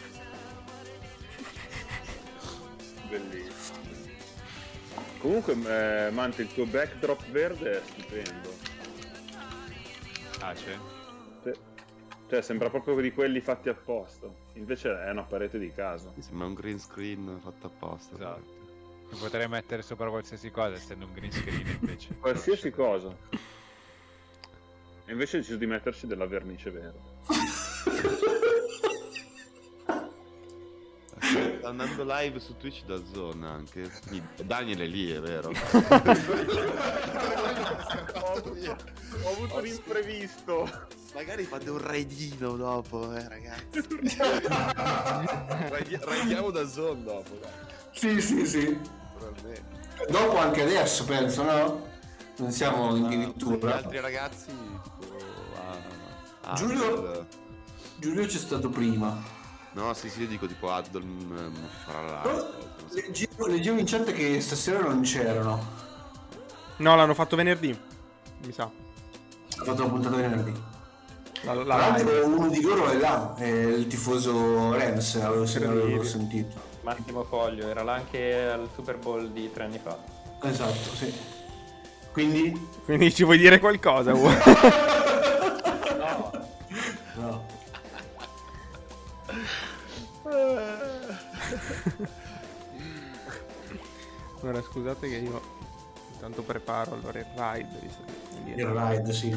Bellissimo. 3.10 3.45
Comunque, 5.18 5.54
eh, 5.54 6.10
Mante, 6.10 6.42
il 6.42 6.52
tuo 6.52 6.66
backdrop 6.66 7.26
verde 7.30 7.78
è 7.78 7.82
stupendo. 7.84 8.54
Ah, 10.40 10.52
c'è? 10.52 10.76
Sì. 11.42 11.52
Cioè, 12.28 12.42
sembra 12.42 12.70
proprio 12.70 13.00
di 13.00 13.12
quelli 13.12 13.40
fatti 13.40 13.68
apposta. 13.68 14.28
Invece 14.54 14.90
è 15.04 15.10
una 15.10 15.22
parete 15.22 15.58
di 15.58 15.72
casa. 15.72 16.12
Mi 16.14 16.22
sembra 16.22 16.46
un 16.46 16.54
green 16.54 16.78
screen 16.78 17.38
fatto 17.42 17.66
apposta. 17.66 18.14
Esatto. 18.14 18.64
Lo 19.08 19.16
potrei 19.18 19.48
mettere 19.48 19.82
sopra 19.82 20.08
qualsiasi 20.08 20.50
cosa, 20.50 20.74
essendo 20.74 21.06
un 21.06 21.12
green 21.12 21.30
screen 21.30 21.78
invece. 21.80 22.16
Qualsiasi 22.18 22.70
cosa. 22.70 23.14
E 25.04 25.12
invece 25.12 25.36
ho 25.36 25.40
deciso 25.40 25.58
di 25.58 25.66
metterci 25.66 26.06
della 26.08 26.26
vernice 26.26 26.70
verde. 26.70 26.98
Sta 31.66 31.74
andando 31.82 32.04
live 32.06 32.38
su 32.38 32.56
Twitch 32.56 32.84
da 32.84 32.96
Zone 33.12 33.44
anche. 33.44 33.90
Daniel 34.44 34.78
è 34.78 34.86
lì, 34.86 35.10
è 35.10 35.18
vero? 35.20 35.48
Ho 39.24 39.30
avuto 39.32 39.56
un 39.58 39.66
imprevisto. 39.66 40.70
Magari 41.12 41.42
fate 41.42 41.68
un 41.70 41.78
raidino 41.78 42.54
dopo, 42.54 43.12
eh 43.16 43.26
ragazzi. 43.28 43.84
Raidi- 45.68 45.98
raidiamo 46.00 46.50
da 46.52 46.68
Zone 46.68 47.02
dopo, 47.02 47.36
dai. 47.40 47.50
Sì, 47.90 48.20
sì, 48.20 48.46
sì. 48.46 48.78
Dopo 50.08 50.38
anche 50.38 50.62
adesso, 50.62 51.04
penso, 51.04 51.42
no? 51.42 51.88
Non 52.36 52.52
siamo 52.52 52.96
Gli 52.96 53.04
addirittura. 53.06 53.74
altri 53.74 53.98
ragazzi, 53.98 54.52
tipo... 54.84 55.16
a- 55.56 56.50
a- 56.50 56.54
Giulio? 56.54 57.26
Giulio 57.96 58.24
c'è 58.24 58.38
stato 58.38 58.68
prima. 58.68 59.34
No, 59.76 59.92
sì, 59.92 60.08
sì, 60.08 60.22
io 60.22 60.26
dico 60.26 60.46
tipo 60.46 60.72
Addon 60.72 61.62
farà 61.84 62.00
la 62.00 62.22
live. 62.24 62.32
non 62.32 62.88
so. 62.88 62.94
Leggevo, 62.94 63.46
leggevo 63.46 63.78
in 63.78 63.84
chat 63.84 64.10
che 64.12 64.40
stasera 64.40 64.80
non 64.80 65.02
c'erano. 65.02 65.64
No, 66.76 66.96
l'hanno 66.96 67.12
fatto 67.12 67.36
venerdì. 67.36 67.78
Mi 68.46 68.52
sa. 68.52 68.62
Ha 68.64 69.64
fatto 69.64 69.82
la 69.82 69.88
puntata 69.90 70.16
venerdì. 70.16 70.52
La, 71.42 71.52
Tra 71.52 71.54
la 71.54 71.76
l'altro 71.76 72.26
uno 72.26 72.48
di 72.48 72.62
loro 72.62 72.88
è 72.90 72.96
là, 72.96 73.34
è 73.36 73.44
il 73.46 73.86
tifoso 73.86 74.72
Rams, 74.72 75.16
avevo, 75.16 75.44
se 75.44 75.58
l'avevo 75.58 76.02
sentito. 76.02 76.56
Massimo 76.80 77.24
Foglio, 77.24 77.68
era 77.68 77.82
là 77.82 77.92
anche 77.94 78.48
al 78.48 78.70
Super 78.74 78.96
Bowl 78.96 79.30
di 79.30 79.52
tre 79.52 79.64
anni 79.64 79.78
fa. 79.78 79.98
Esatto, 80.42 80.94
sì. 80.94 81.14
Quindi? 82.12 82.58
Quindi 82.86 83.12
ci 83.12 83.24
vuoi 83.24 83.36
dire 83.36 83.58
qualcosa? 83.60 84.14
allora, 94.42 94.62
scusate 94.62 95.08
che 95.08 95.16
io 95.16 95.40
intanto 96.12 96.42
preparo 96.42 96.94
allora 96.94 97.18
il 97.18 97.26
ride. 97.34 97.78
visto 97.80 98.02
che- 98.04 98.12
quindi- 98.30 98.52
Il 98.60 98.66
ride, 98.66 99.12
sì. 99.12 99.36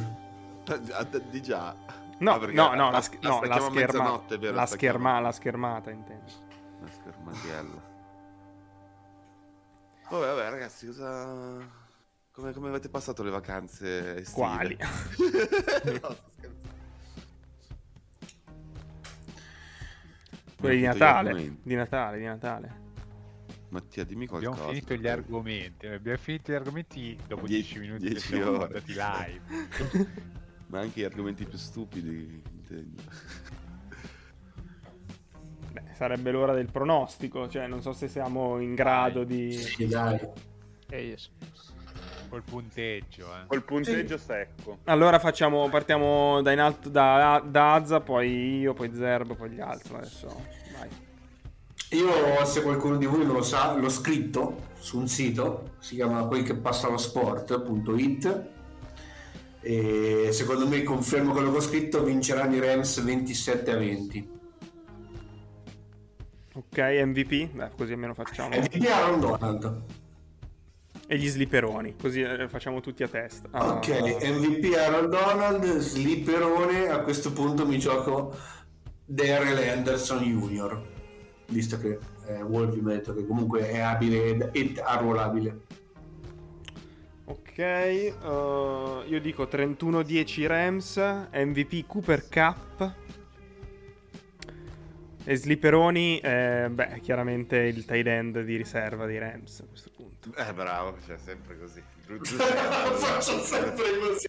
Ah, 0.91 1.03
Di 1.03 1.41
già. 1.41 1.75
No, 2.19 2.33
Ah, 2.33 2.39
perché 2.39 2.53
no, 2.55 2.73
no, 2.75 2.85
la- 2.85 2.91
la, 2.91 3.01
sch- 3.01 3.17
la 3.23 3.29
no, 3.29 3.41
la 3.43 3.59
scherma- 3.59 4.21
la, 4.51 4.65
scherma- 4.65 5.19
la 5.19 5.31
schermata, 5.31 5.89
intendo. 5.89 6.31
La 6.81 6.89
schermatiella. 6.91 7.87
Vabbè, 10.09 10.25
vabbè, 10.25 10.49
ragazzi, 10.49 10.85
cosa... 10.87 11.77
Come, 12.31 12.53
come 12.53 12.67
avete 12.69 12.89
passato 12.89 13.23
le 13.23 13.29
vacanze 13.31 14.17
estive? 14.17 14.47
Quali? 14.47 14.77
no, 16.01 16.15
Quelli 20.59 20.77
di 20.77 20.85
Natale. 20.85 21.57
Di 21.63 21.75
Natale, 21.75 22.17
di 22.17 22.25
Natale. 22.25 22.87
Mattia, 23.69 24.03
dimmi 24.03 24.25
qualcosa. 24.27 24.51
abbiamo 24.63 24.71
finito 24.73 24.95
gli 24.95 25.07
argomenti. 25.07 25.87
Abbiamo 25.87 26.17
finito 26.17 26.51
gli 26.51 26.55
argomenti 26.55 27.17
dopo 27.27 27.45
Die- 27.45 27.55
10 27.61 27.79
minuti 27.79 28.03
che 28.03 28.09
dieci 28.09 28.27
siamo 28.27 28.61
andati 28.63 28.93
live. 28.93 29.41
Ma 30.67 30.79
anche 30.79 30.99
gli 31.01 31.03
argomenti 31.03 31.45
più 31.45 31.57
stupidi, 31.57 32.41
intendo. 32.51 33.01
Beh, 35.71 35.83
sarebbe 35.93 36.31
l'ora 36.31 36.53
del 36.53 36.69
pronostico, 36.71 37.47
cioè 37.47 37.67
non 37.67 37.81
so 37.81 37.93
se 37.93 38.07
siamo 38.07 38.59
in 38.59 38.75
grado 38.75 39.23
di... 39.23 39.53
Sì, 39.53 39.87
dai. 39.87 40.19
Col 42.29 42.43
punteggio, 42.43 43.25
eh. 43.25 43.47
Col 43.47 43.63
punteggio 43.63 44.17
secco. 44.17 44.77
Allora 44.85 45.17
facciamo, 45.19 45.67
partiamo 45.69 46.41
da 46.41 46.51
in 46.51 46.59
alto, 46.59 46.89
da, 46.89 47.43
da 47.45 47.73
Azza, 47.73 47.99
poi 47.99 48.59
io, 48.59 48.73
poi 48.73 48.91
Zerb, 48.93 49.35
poi 49.35 49.49
gli 49.49 49.59
altri. 49.59 49.95
Adesso, 49.95 50.27
vai. 50.77 50.89
Io, 51.91 52.45
se 52.45 52.61
qualcuno 52.61 52.97
di 52.97 53.07
voi 53.07 53.25
non 53.25 53.35
lo 53.35 53.41
sa, 53.41 53.73
l'ho 53.73 53.89
scritto 53.89 54.67
su 54.77 54.99
un 54.99 55.07
sito, 55.07 55.71
si 55.79 55.95
chiama 55.95 56.23
quel 56.27 56.43
che 56.43 56.55
passa 56.55 56.87
lo 56.87 56.97
sport.it 56.97 58.47
e 59.61 60.29
secondo 60.31 60.67
me 60.67 60.83
confermo 60.83 61.31
quello 61.31 61.51
che 61.51 61.57
ho 61.57 61.61
scritto, 61.61 62.03
vinceranno 62.03 62.55
i 62.55 62.59
Rams 62.59 63.03
27 63.03 63.71
a 63.71 63.77
20. 63.77 64.29
Ok, 66.53 66.77
MVP, 66.77 67.51
beh, 67.51 67.71
così 67.75 67.93
almeno 67.93 68.13
facciamo. 68.13 68.55
MVP 68.55 68.85
Aaron 68.85 69.19
Donald. 69.19 69.83
E 71.11 71.17
gli 71.17 71.27
slipperoni, 71.27 71.95
così 71.99 72.21
eh, 72.21 72.47
facciamo 72.47 72.81
tutti 72.81 73.01
a 73.01 73.07
testa. 73.07 73.47
Ah, 73.49 73.73
Ok, 73.73 73.87
MVP 74.21 74.75
Aaron 74.75 75.09
Donald, 75.09 75.79
slipperone, 75.79 76.87
a 76.87 76.99
questo 76.99 77.33
punto 77.33 77.65
mi 77.65 77.79
gioco 77.79 78.37
Darrell 79.05 79.57
Anderson 79.57 80.21
Jr. 80.21 80.79
Visto 81.47 81.79
che 81.79 81.97
eh, 82.27 82.43
Wolvi 82.43 82.79
mi 82.81 82.91
ha 82.91 82.95
detto 82.97 83.15
che 83.15 83.25
comunque 83.25 83.67
è 83.67 83.79
abile 83.79 84.51
ed, 84.51 84.79
arruolabile. 84.83 85.61
Ok, 87.25 87.57
eh, 87.57 88.13
io 89.07 89.19
dico 89.19 89.45
31-10 89.45 90.45
Rams, 90.45 90.97
MVP 91.33 91.87
Cooper 91.87 92.29
Cup. 92.29 92.93
E 95.29 95.35
slipperoni, 95.35 96.17
eh, 96.21 96.69
beh, 96.71 97.01
chiaramente 97.01 97.55
il 97.57 97.85
tight 97.85 98.07
end 98.07 98.41
di 98.41 98.55
riserva 98.55 99.05
di 99.05 99.15
Rams 99.19 99.59
a 99.59 99.65
questo 99.69 99.91
punto. 99.95 100.31
Eh, 100.35 100.51
bravo, 100.53 100.97
cioè, 101.05 101.19
sempre 101.19 101.55
così. 101.59 101.83
Faccio 102.09 103.37
sempre 103.43 103.85
così. 103.99 104.27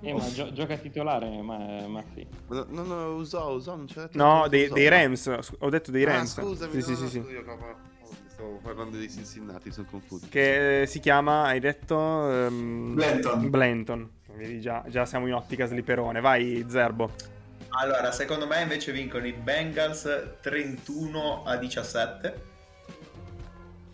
Eh, 0.00 0.12
ma 0.14 0.28
gio- 0.32 0.52
gioca 0.52 0.76
titolare, 0.78 1.30
ma, 1.42 1.86
ma 1.86 2.02
sì. 2.12 2.26
No, 2.48 2.66
no, 2.70 2.82
no, 2.82 3.14
usò, 3.14 3.50
usò, 3.54 3.76
non 3.76 3.86
c'è 3.86 4.08
No, 4.14 4.48
dei, 4.48 4.68
dei 4.68 4.88
Rams, 4.88 5.26
ho 5.60 5.68
detto 5.68 5.92
dei 5.92 6.02
Ah, 6.02 6.14
Rams. 6.14 6.40
scusami, 6.40 6.72
sì, 6.72 6.76
no, 6.78 6.82
sì, 6.82 6.90
no, 6.90 6.96
sì, 6.96 7.06
sì. 7.06 7.20
scusa, 7.20 7.32
io 7.32 7.42
proprio- 7.44 7.76
oh, 8.02 8.08
Stavo 8.26 8.58
parlando 8.60 8.96
dei 8.96 9.08
Cincinnati, 9.08 9.70
sono 9.70 9.86
confuso. 9.88 10.26
Che 10.28 10.86
si 10.88 10.98
chiama, 10.98 11.44
hai 11.44 11.60
detto? 11.60 11.96
ehm, 12.32 12.94
Blanton. 12.94 13.48
Blanton. 13.48 14.10
Vedi, 14.34 14.60
già, 14.60 14.82
già 14.88 15.06
siamo 15.06 15.28
in 15.28 15.34
ottica 15.34 15.66
slipperone. 15.66 16.20
Vai, 16.20 16.64
Zerbo. 16.66 17.36
Allora, 17.70 18.10
secondo 18.12 18.46
me 18.46 18.62
invece 18.62 18.92
vincono 18.92 19.26
i 19.26 19.32
Bengals 19.32 20.36
31 20.40 21.44
a 21.44 21.56
17. 21.56 22.46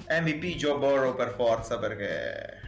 MVP 0.09 0.55
Joe 0.57 0.79
Burrow 0.79 1.15
per 1.15 1.31
forza 1.31 1.79
perché 1.79 2.61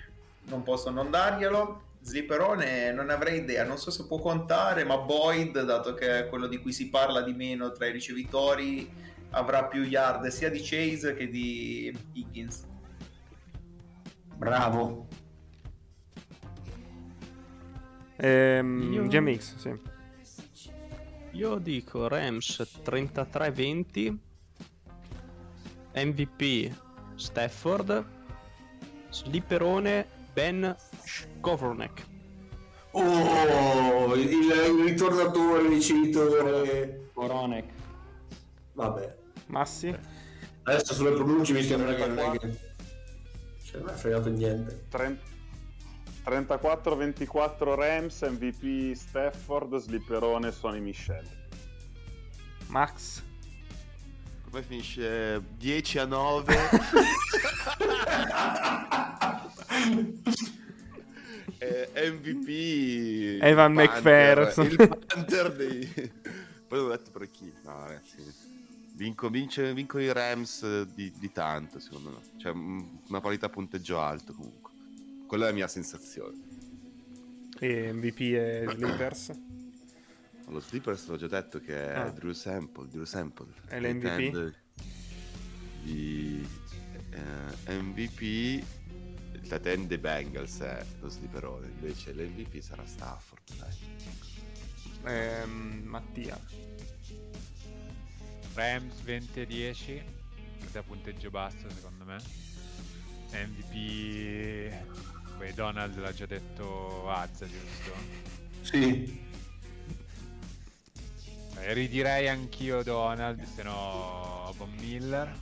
non 0.45 0.63
posso 0.63 0.91
non 0.91 1.11
darglielo. 1.11 1.83
Slipperone 2.03 2.93
non 2.93 3.11
avrei 3.11 3.41
idea, 3.41 3.65
non 3.65 3.79
so 3.79 3.91
se 3.91 4.07
può 4.07 4.19
contare, 4.19 4.85
ma 4.85 4.97
Boyd, 4.99 5.61
dato 5.65 5.95
che 5.95 6.21
è 6.21 6.29
quello 6.29 6.47
di 6.47 6.59
cui 6.59 6.73
si 6.73 6.89
parla 6.89 7.21
di 7.21 7.33
meno 7.33 7.73
tra 7.73 7.87
i 7.87 7.93
ricevitori, 7.93 8.89
avrà 9.31 9.65
più 9.65 9.83
yard 9.83 10.27
sia 10.29 10.49
di 10.49 10.61
Chase 10.63 11.15
che 11.15 11.29
di 11.29 11.97
Higgins. 12.13 12.65
Bravo. 14.37 15.09
Ehm, 18.19 18.93
Io- 18.93 19.07
GMX, 19.07 19.57
sì. 19.57 19.95
Io 21.37 21.59
dico 21.59 22.09
Rams 22.09 22.67
33-20, 22.83 24.17
MVP 25.97 26.75
Stafford, 27.15 28.05
Slipperone 29.11 30.07
Ben 30.33 30.75
Skowronek. 31.05 32.07
Oh, 32.93 34.15
il, 34.15 34.31
il 34.31 34.85
ritornatore, 34.87 35.69
ricevitore. 35.69 37.11
Coronek. 37.13 37.71
Vabbè. 38.73 39.17
Massi? 39.49 39.95
Adesso 40.63 40.95
sulle 40.95 41.13
pronunce 41.13 41.53
mi 41.53 41.63
sembra 41.63 41.95
che 41.95 42.07
non 42.07 42.19
è 42.19 42.39
che... 42.39 42.59
Cioè, 43.63 43.81
non 43.81 43.91
è 43.91 43.93
fregato 43.93 44.31
niente. 44.31 44.87
34-24 46.27 47.77
Rams, 47.77 48.21
MVP 48.23 48.97
Stafford, 48.97 49.77
Slipperone 49.77 50.51
Sonny 50.51 50.81
Michel. 50.81 51.25
Max? 52.67 53.23
Poi 54.51 54.63
finisce 54.63 55.41
10 55.57 55.99
a 56.01 56.05
9. 56.05 56.57
Eh, 61.59 61.91
MVP 61.95 63.43
Evan 63.43 63.73
McPherson. 63.73 64.67
il 64.67 64.77
Panther 65.07 65.53
dei 65.53 66.13
poi 66.69 66.79
ho 66.79 66.89
detto 66.89 67.11
per 67.11 67.31
chi 67.31 67.51
no 67.65 67.87
ragazzi 67.87 68.17
vinco, 68.93 69.31
vince, 69.31 69.73
vincono 69.73 70.03
i 70.03 70.13
Rams 70.13 70.83
di, 70.83 71.11
di 71.19 71.33
tanto 71.33 71.81
secondo 71.81 72.11
me 72.11 72.39
cioè 72.39 72.53
una 72.53 73.21
parità 73.21 73.49
punteggio 73.49 74.01
alto 74.01 74.35
comunque 74.35 74.66
quella 75.27 75.45
è 75.45 75.49
la 75.49 75.55
mia 75.55 75.69
sensazione 75.69 76.37
E 77.59 77.93
MVP 77.93 78.21
e 78.21 78.67
Slippers. 78.71 79.33
Lo 80.49 80.61
Slippers 80.61 81.09
l'ho 81.09 81.17
già 81.17 81.27
detto 81.27 81.59
che 81.59 81.75
è 81.75 81.95
Ah. 81.97 82.11
Drew 82.11 82.33
Sample, 82.33 82.87
Drew 82.89 83.05
Sample. 83.05 83.47
È 83.67 83.81
l'MVP? 83.81 84.55
Di 85.83 86.47
eh, 87.11 87.81
MVP, 87.81 88.65
end 89.65 89.87
dei 89.87 89.99
Bengals 89.99 90.61
è 90.61 90.85
lo 91.01 91.09
Slipperone, 91.09 91.67
invece 91.67 92.13
l'MVP 92.13 92.61
sarà 92.61 92.87
Stafford. 92.87 93.43
Dai. 93.59 93.77
Ehm, 95.05 95.83
Mattia. 95.85 96.39
Rams 98.55 99.01
20 99.03 99.41
e 99.41 99.47
10, 99.47 100.03
da 100.71 100.83
punteggio 100.83 101.31
basso 101.31 101.69
secondo 101.71 102.05
me. 102.05 102.19
MVP... 103.33 105.16
Beh, 105.39 105.53
Donald 105.55 105.97
l'ha 105.99 106.13
già 106.13 106.27
detto 106.27 107.11
Azza, 107.11 107.47
giusto? 107.47 107.93
Sì. 108.63 109.25
Eh, 111.59 111.73
ridirei 111.73 112.29
anch'io 112.29 112.83
Donald, 112.83 113.43
se 113.45 113.63
no 113.63 114.53
Von 114.57 114.73
Miller. 114.79 115.33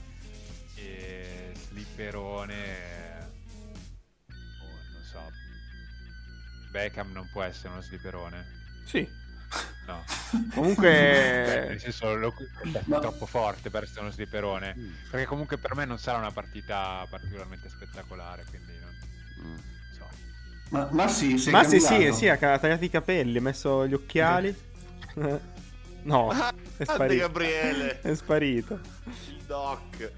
E 0.75 1.53
Slipperone... 1.67 3.29
oh, 4.29 4.93
non 4.93 5.03
so. 5.03 5.31
Beckham 6.71 7.11
non 7.11 7.29
può 7.31 7.43
essere 7.43 7.69
uno 7.69 7.81
slipperone. 7.81 8.45
Sì. 8.85 9.07
No. 9.87 10.03
Comunque- 10.53 10.89
Beh, 10.91 11.65
nel 11.69 11.79
senso, 11.79 12.13
lo- 12.15 12.33
è 12.61 12.81
Ma- 12.85 12.99
troppo 12.99 13.25
forte 13.25 13.69
per 13.69 13.83
essere 13.83 14.01
uno 14.01 14.11
slipperone. 14.11 14.75
Perché 15.09 15.25
comunque 15.25 15.57
per 15.57 15.73
me 15.75 15.85
non 15.85 15.97
sarà 15.97 16.17
una 16.17 16.31
partita 16.31 17.05
particolarmente 17.09 17.69
spettacolare, 17.69 18.43
quindi 18.49 18.73
non 18.79 18.93
Mm. 19.37 19.57
Ma, 20.69 20.87
ma 20.91 21.07
sì, 21.07 21.37
sei 21.37 21.53
Ma 21.53 21.63
sì, 21.63 21.79
sì, 21.79 22.11
sì, 22.11 22.27
ha 22.27 22.37
tagliato 22.37 22.83
i 22.83 22.89
capelli, 22.89 23.37
ha 23.37 23.41
messo 23.41 23.85
gli 23.87 23.93
occhiali. 23.93 24.53
no, 25.15 26.31
è 26.31 26.35
Grande 26.35 26.53
sparito. 26.83 27.21
Gabriele, 27.21 27.99
È 28.03 28.13
sparito. 28.15 28.79
il 29.29 29.41
doc. 29.45 30.11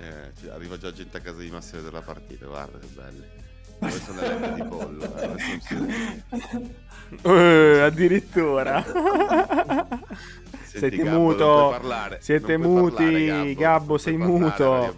Eh, 0.00 0.50
arriva 0.50 0.78
già 0.78 0.92
gente 0.92 1.16
a 1.16 1.20
casa 1.20 1.38
di 1.40 1.50
Massimo 1.50 1.82
per 1.82 1.92
la 1.92 2.02
partita, 2.02 2.46
guarda 2.46 2.78
che 2.78 2.86
belle. 2.86 3.36
Poi 3.78 3.90
sono 3.92 4.20
le 4.20 4.28
lette 4.38 4.54
di 4.54 4.62
pollo. 4.68 5.16
eh, 5.20 5.38
si- 5.38 6.76
Eh, 7.22 7.80
addirittura. 7.80 8.84
Senti, 8.84 10.78
Siete 10.78 10.96
Gabbo, 10.96 11.10
non 11.10 11.22
muto. 11.22 11.44
puoi 11.44 11.70
parlare, 11.70 12.18
Siete 12.20 12.56
non 12.56 12.70
puoi 12.78 12.92
parlare, 12.92 13.10
muti. 13.12 13.54
Gabbo, 13.54 13.60
Gabbo, 13.60 13.98
sei 13.98 14.16
muto. 14.16 14.94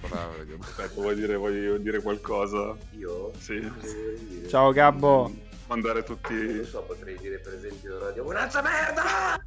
Gabbo. 0.00 0.62
Aspetta, 0.64 1.00
vuoi 1.00 1.14
dire, 1.14 1.36
vuoi 1.36 1.80
dire 1.82 2.00
qualcosa? 2.02 2.76
Io? 2.92 3.30
Sì. 3.38 3.70
Ciao 4.48 4.72
Gabbo. 4.72 5.32
Mandare 5.66 6.02
tutti... 6.02 6.34
Non 6.34 6.64
so, 6.66 6.82
potrei 6.82 7.16
dire 7.18 7.38
per 7.38 7.54
esempio 7.54 7.98
Radio 7.98 8.22
Bonanza 8.24 8.60
merda! 8.62 9.40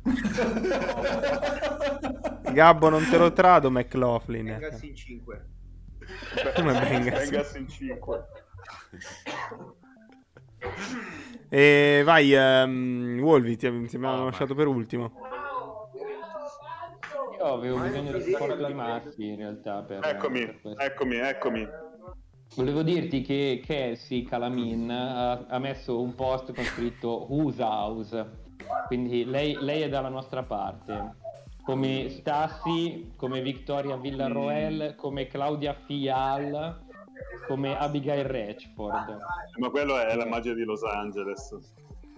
Gabbo, 2.52 2.90
non 2.90 3.08
te 3.08 3.18
lo 3.18 3.32
trado, 3.34 3.70
McLaughlin. 3.70 4.46
Bengals 4.46 4.82
in 4.82 4.96
5. 4.96 5.46
Come 6.56 6.72
Bengals? 6.80 7.20
Bengals 7.30 7.54
in 7.56 7.68
5. 7.70 8.26
E 11.50 12.02
vai, 12.04 12.34
ehm, 12.34 13.20
Wolvi, 13.22 13.56
ti, 13.56 13.88
ti 13.88 13.96
abbiamo 13.96 14.22
Oh, 14.24 14.26
lasciato 14.26 14.54
ma- 14.54 14.60
per 14.60 14.68
ultimo. 14.68 15.12
Io 17.38 17.54
avevo 17.54 17.80
bisogno 17.80 18.12
di 18.14 18.22
supporto 18.22 18.66
di 18.66 18.74
Massi 18.74 19.28
in 19.28 19.36
realtà 19.36 19.84
per, 19.84 20.00
Eccomi, 20.04 20.48
per 20.62 20.74
eccomi, 20.78 21.16
eccomi. 21.18 21.68
Volevo 22.56 22.82
dirti 22.82 23.22
che 23.22 23.62
Cassie 23.64 24.24
Calamin 24.24 24.90
ha, 24.90 25.46
ha 25.48 25.60
messo 25.60 26.02
un 26.02 26.16
post 26.16 26.54
con 26.54 26.64
scritto 26.64 27.28
Whose 27.30 27.62
House, 27.62 28.30
quindi 28.88 29.26
lei, 29.26 29.56
lei 29.60 29.82
è 29.82 29.90
dalla 29.90 30.10
nostra 30.10 30.44
parte. 30.44 31.16
Come 31.64 32.10
Stassi, 32.10 33.12
come 33.18 33.42
Victoria 33.42 33.98
Villarroel, 33.98 34.96
come 34.96 35.28
Claudia 35.28 35.74
Fial, 35.74 36.80
come 37.46 37.78
Abigail 37.78 38.24
Ratchford 38.24 39.18
Ma 39.58 39.70
quello 39.70 40.00
è 40.00 40.16
la 40.16 40.26
magia 40.26 40.54
di 40.54 40.64
Los 40.64 40.84
Angeles. 40.84 41.56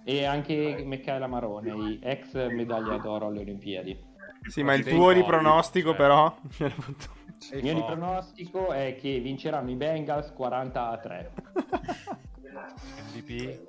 e 0.04 0.24
anche 0.24 0.84
Michaela 0.86 1.28
Maroney, 1.28 2.00
ex 2.02 2.34
medaglia 2.52 2.98
d'oro 2.98 3.28
alle 3.28 3.42
Olimpiadi. 3.42 4.08
Sì, 4.48 4.64
ma 4.64 4.74
il 4.74 4.86
tuo 4.86 5.12
ripronostico 5.12 5.90
cioè. 5.90 5.98
però... 5.98 6.36
Il 7.52 7.64
mio 7.64 7.74
ripronostico 7.74 8.72
è 8.74 8.98
che 9.00 9.20
vinceranno 9.20 9.70
i 9.72 9.76
Bengals 9.76 10.34
40 10.34 10.90
a 10.90 10.98
3. 10.98 11.32
MVP, 13.14 13.60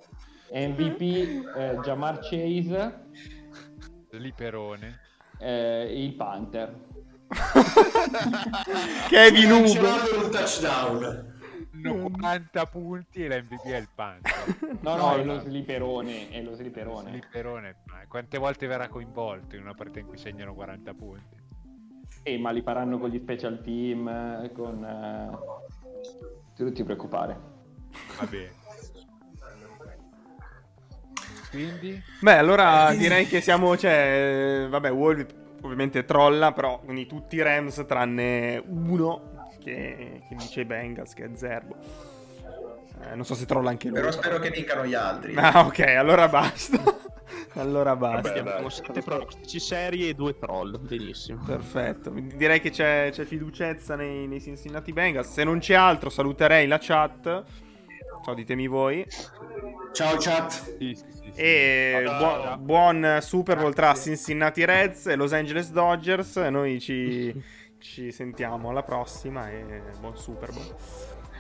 MVP 0.51 1.57
eh, 1.57 1.79
Jamar 1.83 2.19
Chase, 2.19 3.05
slipperone. 4.11 4.99
eh, 5.39 6.03
il 6.03 6.15
Panther. 6.15 6.75
Kevin 9.09 9.53
Hugo. 9.53 9.63
Vincevano 9.63 10.25
un 10.25 10.31
touchdown. 10.31 11.30
Hanno 11.89 12.11
40 12.11 12.67
punti 12.67 13.25
e 13.25 13.29
l'MVP 13.29 13.65
è 13.65 13.77
il 13.77 13.89
Panther. 13.95 14.79
No, 14.83 14.97
no, 14.97 15.07
No, 15.09 15.15
è 15.17 15.25
lo 15.25 15.39
sliperone, 15.41 16.31
è 16.31 16.43
lo 16.43 16.55
sliperone. 16.55 17.11
Slipperone. 17.11 17.77
ma 17.87 18.05
Quante 18.09 18.39
volte 18.39 18.67
verrà 18.67 18.89
coinvolto 18.89 19.57
in 19.57 19.63
una 19.63 19.75
partita 19.75 19.99
in 20.01 20.07
cui 20.07 20.17
segnano 20.19 20.55
40 20.55 20.95
punti? 20.95 21.37
Eh, 22.23 22.39
ma 22.39 22.51
li 22.51 22.63
faranno 22.63 22.99
con 22.99 23.09
gli 23.11 23.19
special 23.19 23.61
team, 23.63 24.09
eh, 24.09 24.53
con... 24.53 24.85
eh, 24.85 25.39
Tu 26.55 26.65
non 26.65 26.73
ti 26.73 26.83
preoccupare. 26.85 27.39
Va 28.19 28.27
bene. 28.27 28.59
Quindi, 31.51 32.01
Beh, 32.21 32.37
allora 32.37 32.93
direi 32.95 33.27
che 33.27 33.41
siamo, 33.41 33.77
cioè, 33.77 34.67
vabbè, 34.69 34.93
Wolvi 34.93 35.27
ovviamente 35.63 36.05
trolla, 36.05 36.53
però 36.53 36.79
quindi 36.81 37.07
tutti 37.07 37.37
i 37.37 37.43
Rams 37.43 37.85
tranne 37.87 38.63
uno 38.65 39.40
che, 39.63 40.23
che 40.29 40.35
dice 40.35 40.63
i 40.63 40.65
Bengals, 40.65 41.15
che 41.15 41.25
è 41.25 41.31
Zerbo. 41.35 41.77
Eh, 43.03 43.15
non 43.15 43.25
so 43.25 43.35
se 43.35 43.47
trolla 43.47 43.71
anche 43.71 43.89
lui. 43.89 43.99
Però 43.99 44.11
spero 44.11 44.39
che 44.39 44.51
vincano 44.51 44.85
gli 44.85 44.95
altri. 44.95 45.35
Ah, 45.37 45.65
ok, 45.65 45.81
allora 45.81 46.29
basta. 46.29 46.83
allora 47.55 47.97
basta. 47.97 48.43
Vabbè, 48.43 48.71
sette 48.71 49.01
pronostici 49.01 49.59
seri 49.59 50.09
e 50.09 50.15
due 50.15 50.37
troll. 50.39 50.79
Benissimo. 50.79 51.43
Perfetto, 51.45 52.11
direi 52.11 52.61
che 52.61 52.71
c'è, 52.71 53.09
c'è 53.11 53.25
fiducezza 53.25 53.97
nei, 53.97 54.27
nei 54.27 54.41
Cincinnati 54.41 54.93
Bengals. 54.93 55.33
Se 55.33 55.45
non 55.45 55.59
c'è 55.61 55.75
altro, 55.75 56.11
saluterei 56.11 56.67
la 56.67 56.79
chat. 56.79 57.45
Ciao, 58.23 58.35
ditemi 58.35 58.67
voi. 58.67 59.07
Ciao 59.93 60.17
chat. 60.19 60.77
sì, 60.79 60.95
sì. 60.95 61.09
E 61.35 62.03
buon, 62.05 62.65
buon 62.65 63.19
Super 63.23 63.57
Bowl 63.57 63.73
tra 63.73 63.95
Cincinnati 63.95 64.65
Reds 64.65 65.07
e 65.07 65.17
Los 65.17 65.33
Angeles 65.33 65.71
Dodgers. 65.71 66.37
Noi 66.37 66.79
ci, 66.81 67.33
ci 67.81 68.13
sentiamo 68.13 68.71
alla 68.71 68.83
prossima 68.83 69.51
e 69.51 69.83
buon 69.99 70.17
Super 70.17 70.53
Bowl. 70.53 70.75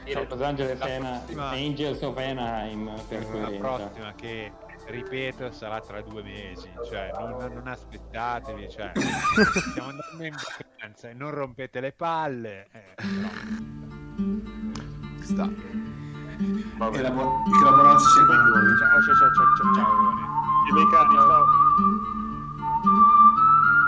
Ciao. 0.06 0.24
Los 0.28 0.40
Angeles 0.40 0.78
La 0.78 0.86
Ana- 0.86 1.18
prossima- 1.18 1.48
Angels 1.50 2.02
of 2.02 2.16
Anaheim 2.16 2.90
per 3.06 3.34
la 3.34 3.50
prossima 3.58 4.12
che 4.14 4.50
ripeto 4.86 5.52
sarà 5.52 5.78
tra 5.80 6.00
due 6.00 6.22
mesi 6.22 6.68
cioè 6.88 7.10
non, 7.16 7.52
non 7.52 7.66
aspettatevi 7.68 8.68
cioè, 8.70 8.90
stiamo 8.96 9.90
andando 9.90 10.24
in 10.24 10.34
vacanza 10.34 11.10
e 11.10 11.12
non 11.12 11.30
rompete 11.30 11.80
le 11.80 11.92
palle 11.92 12.66
eh, 12.72 12.94
però. 12.96 13.28
Sta. 15.20 15.48
Vabbè. 16.78 16.96
Che 16.96 17.02
la, 17.02 17.10
bu- 17.10 17.42
che 17.58 17.62
la 17.64 17.70
buonanza 17.72 18.08
sia 18.08 18.24
con 18.24 18.36
voi. 18.36 18.78
Ciao, 18.78 19.02
ciao, 19.02 19.14
ciao, 19.14 19.30
ciao, 19.34 19.54
ciao. 19.54 19.74
ciao. 19.74 19.88
I 20.66 20.72
miei 20.72 20.88
cani, 20.90 21.14
ciao. 21.14 21.44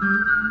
Thank 0.03 0.42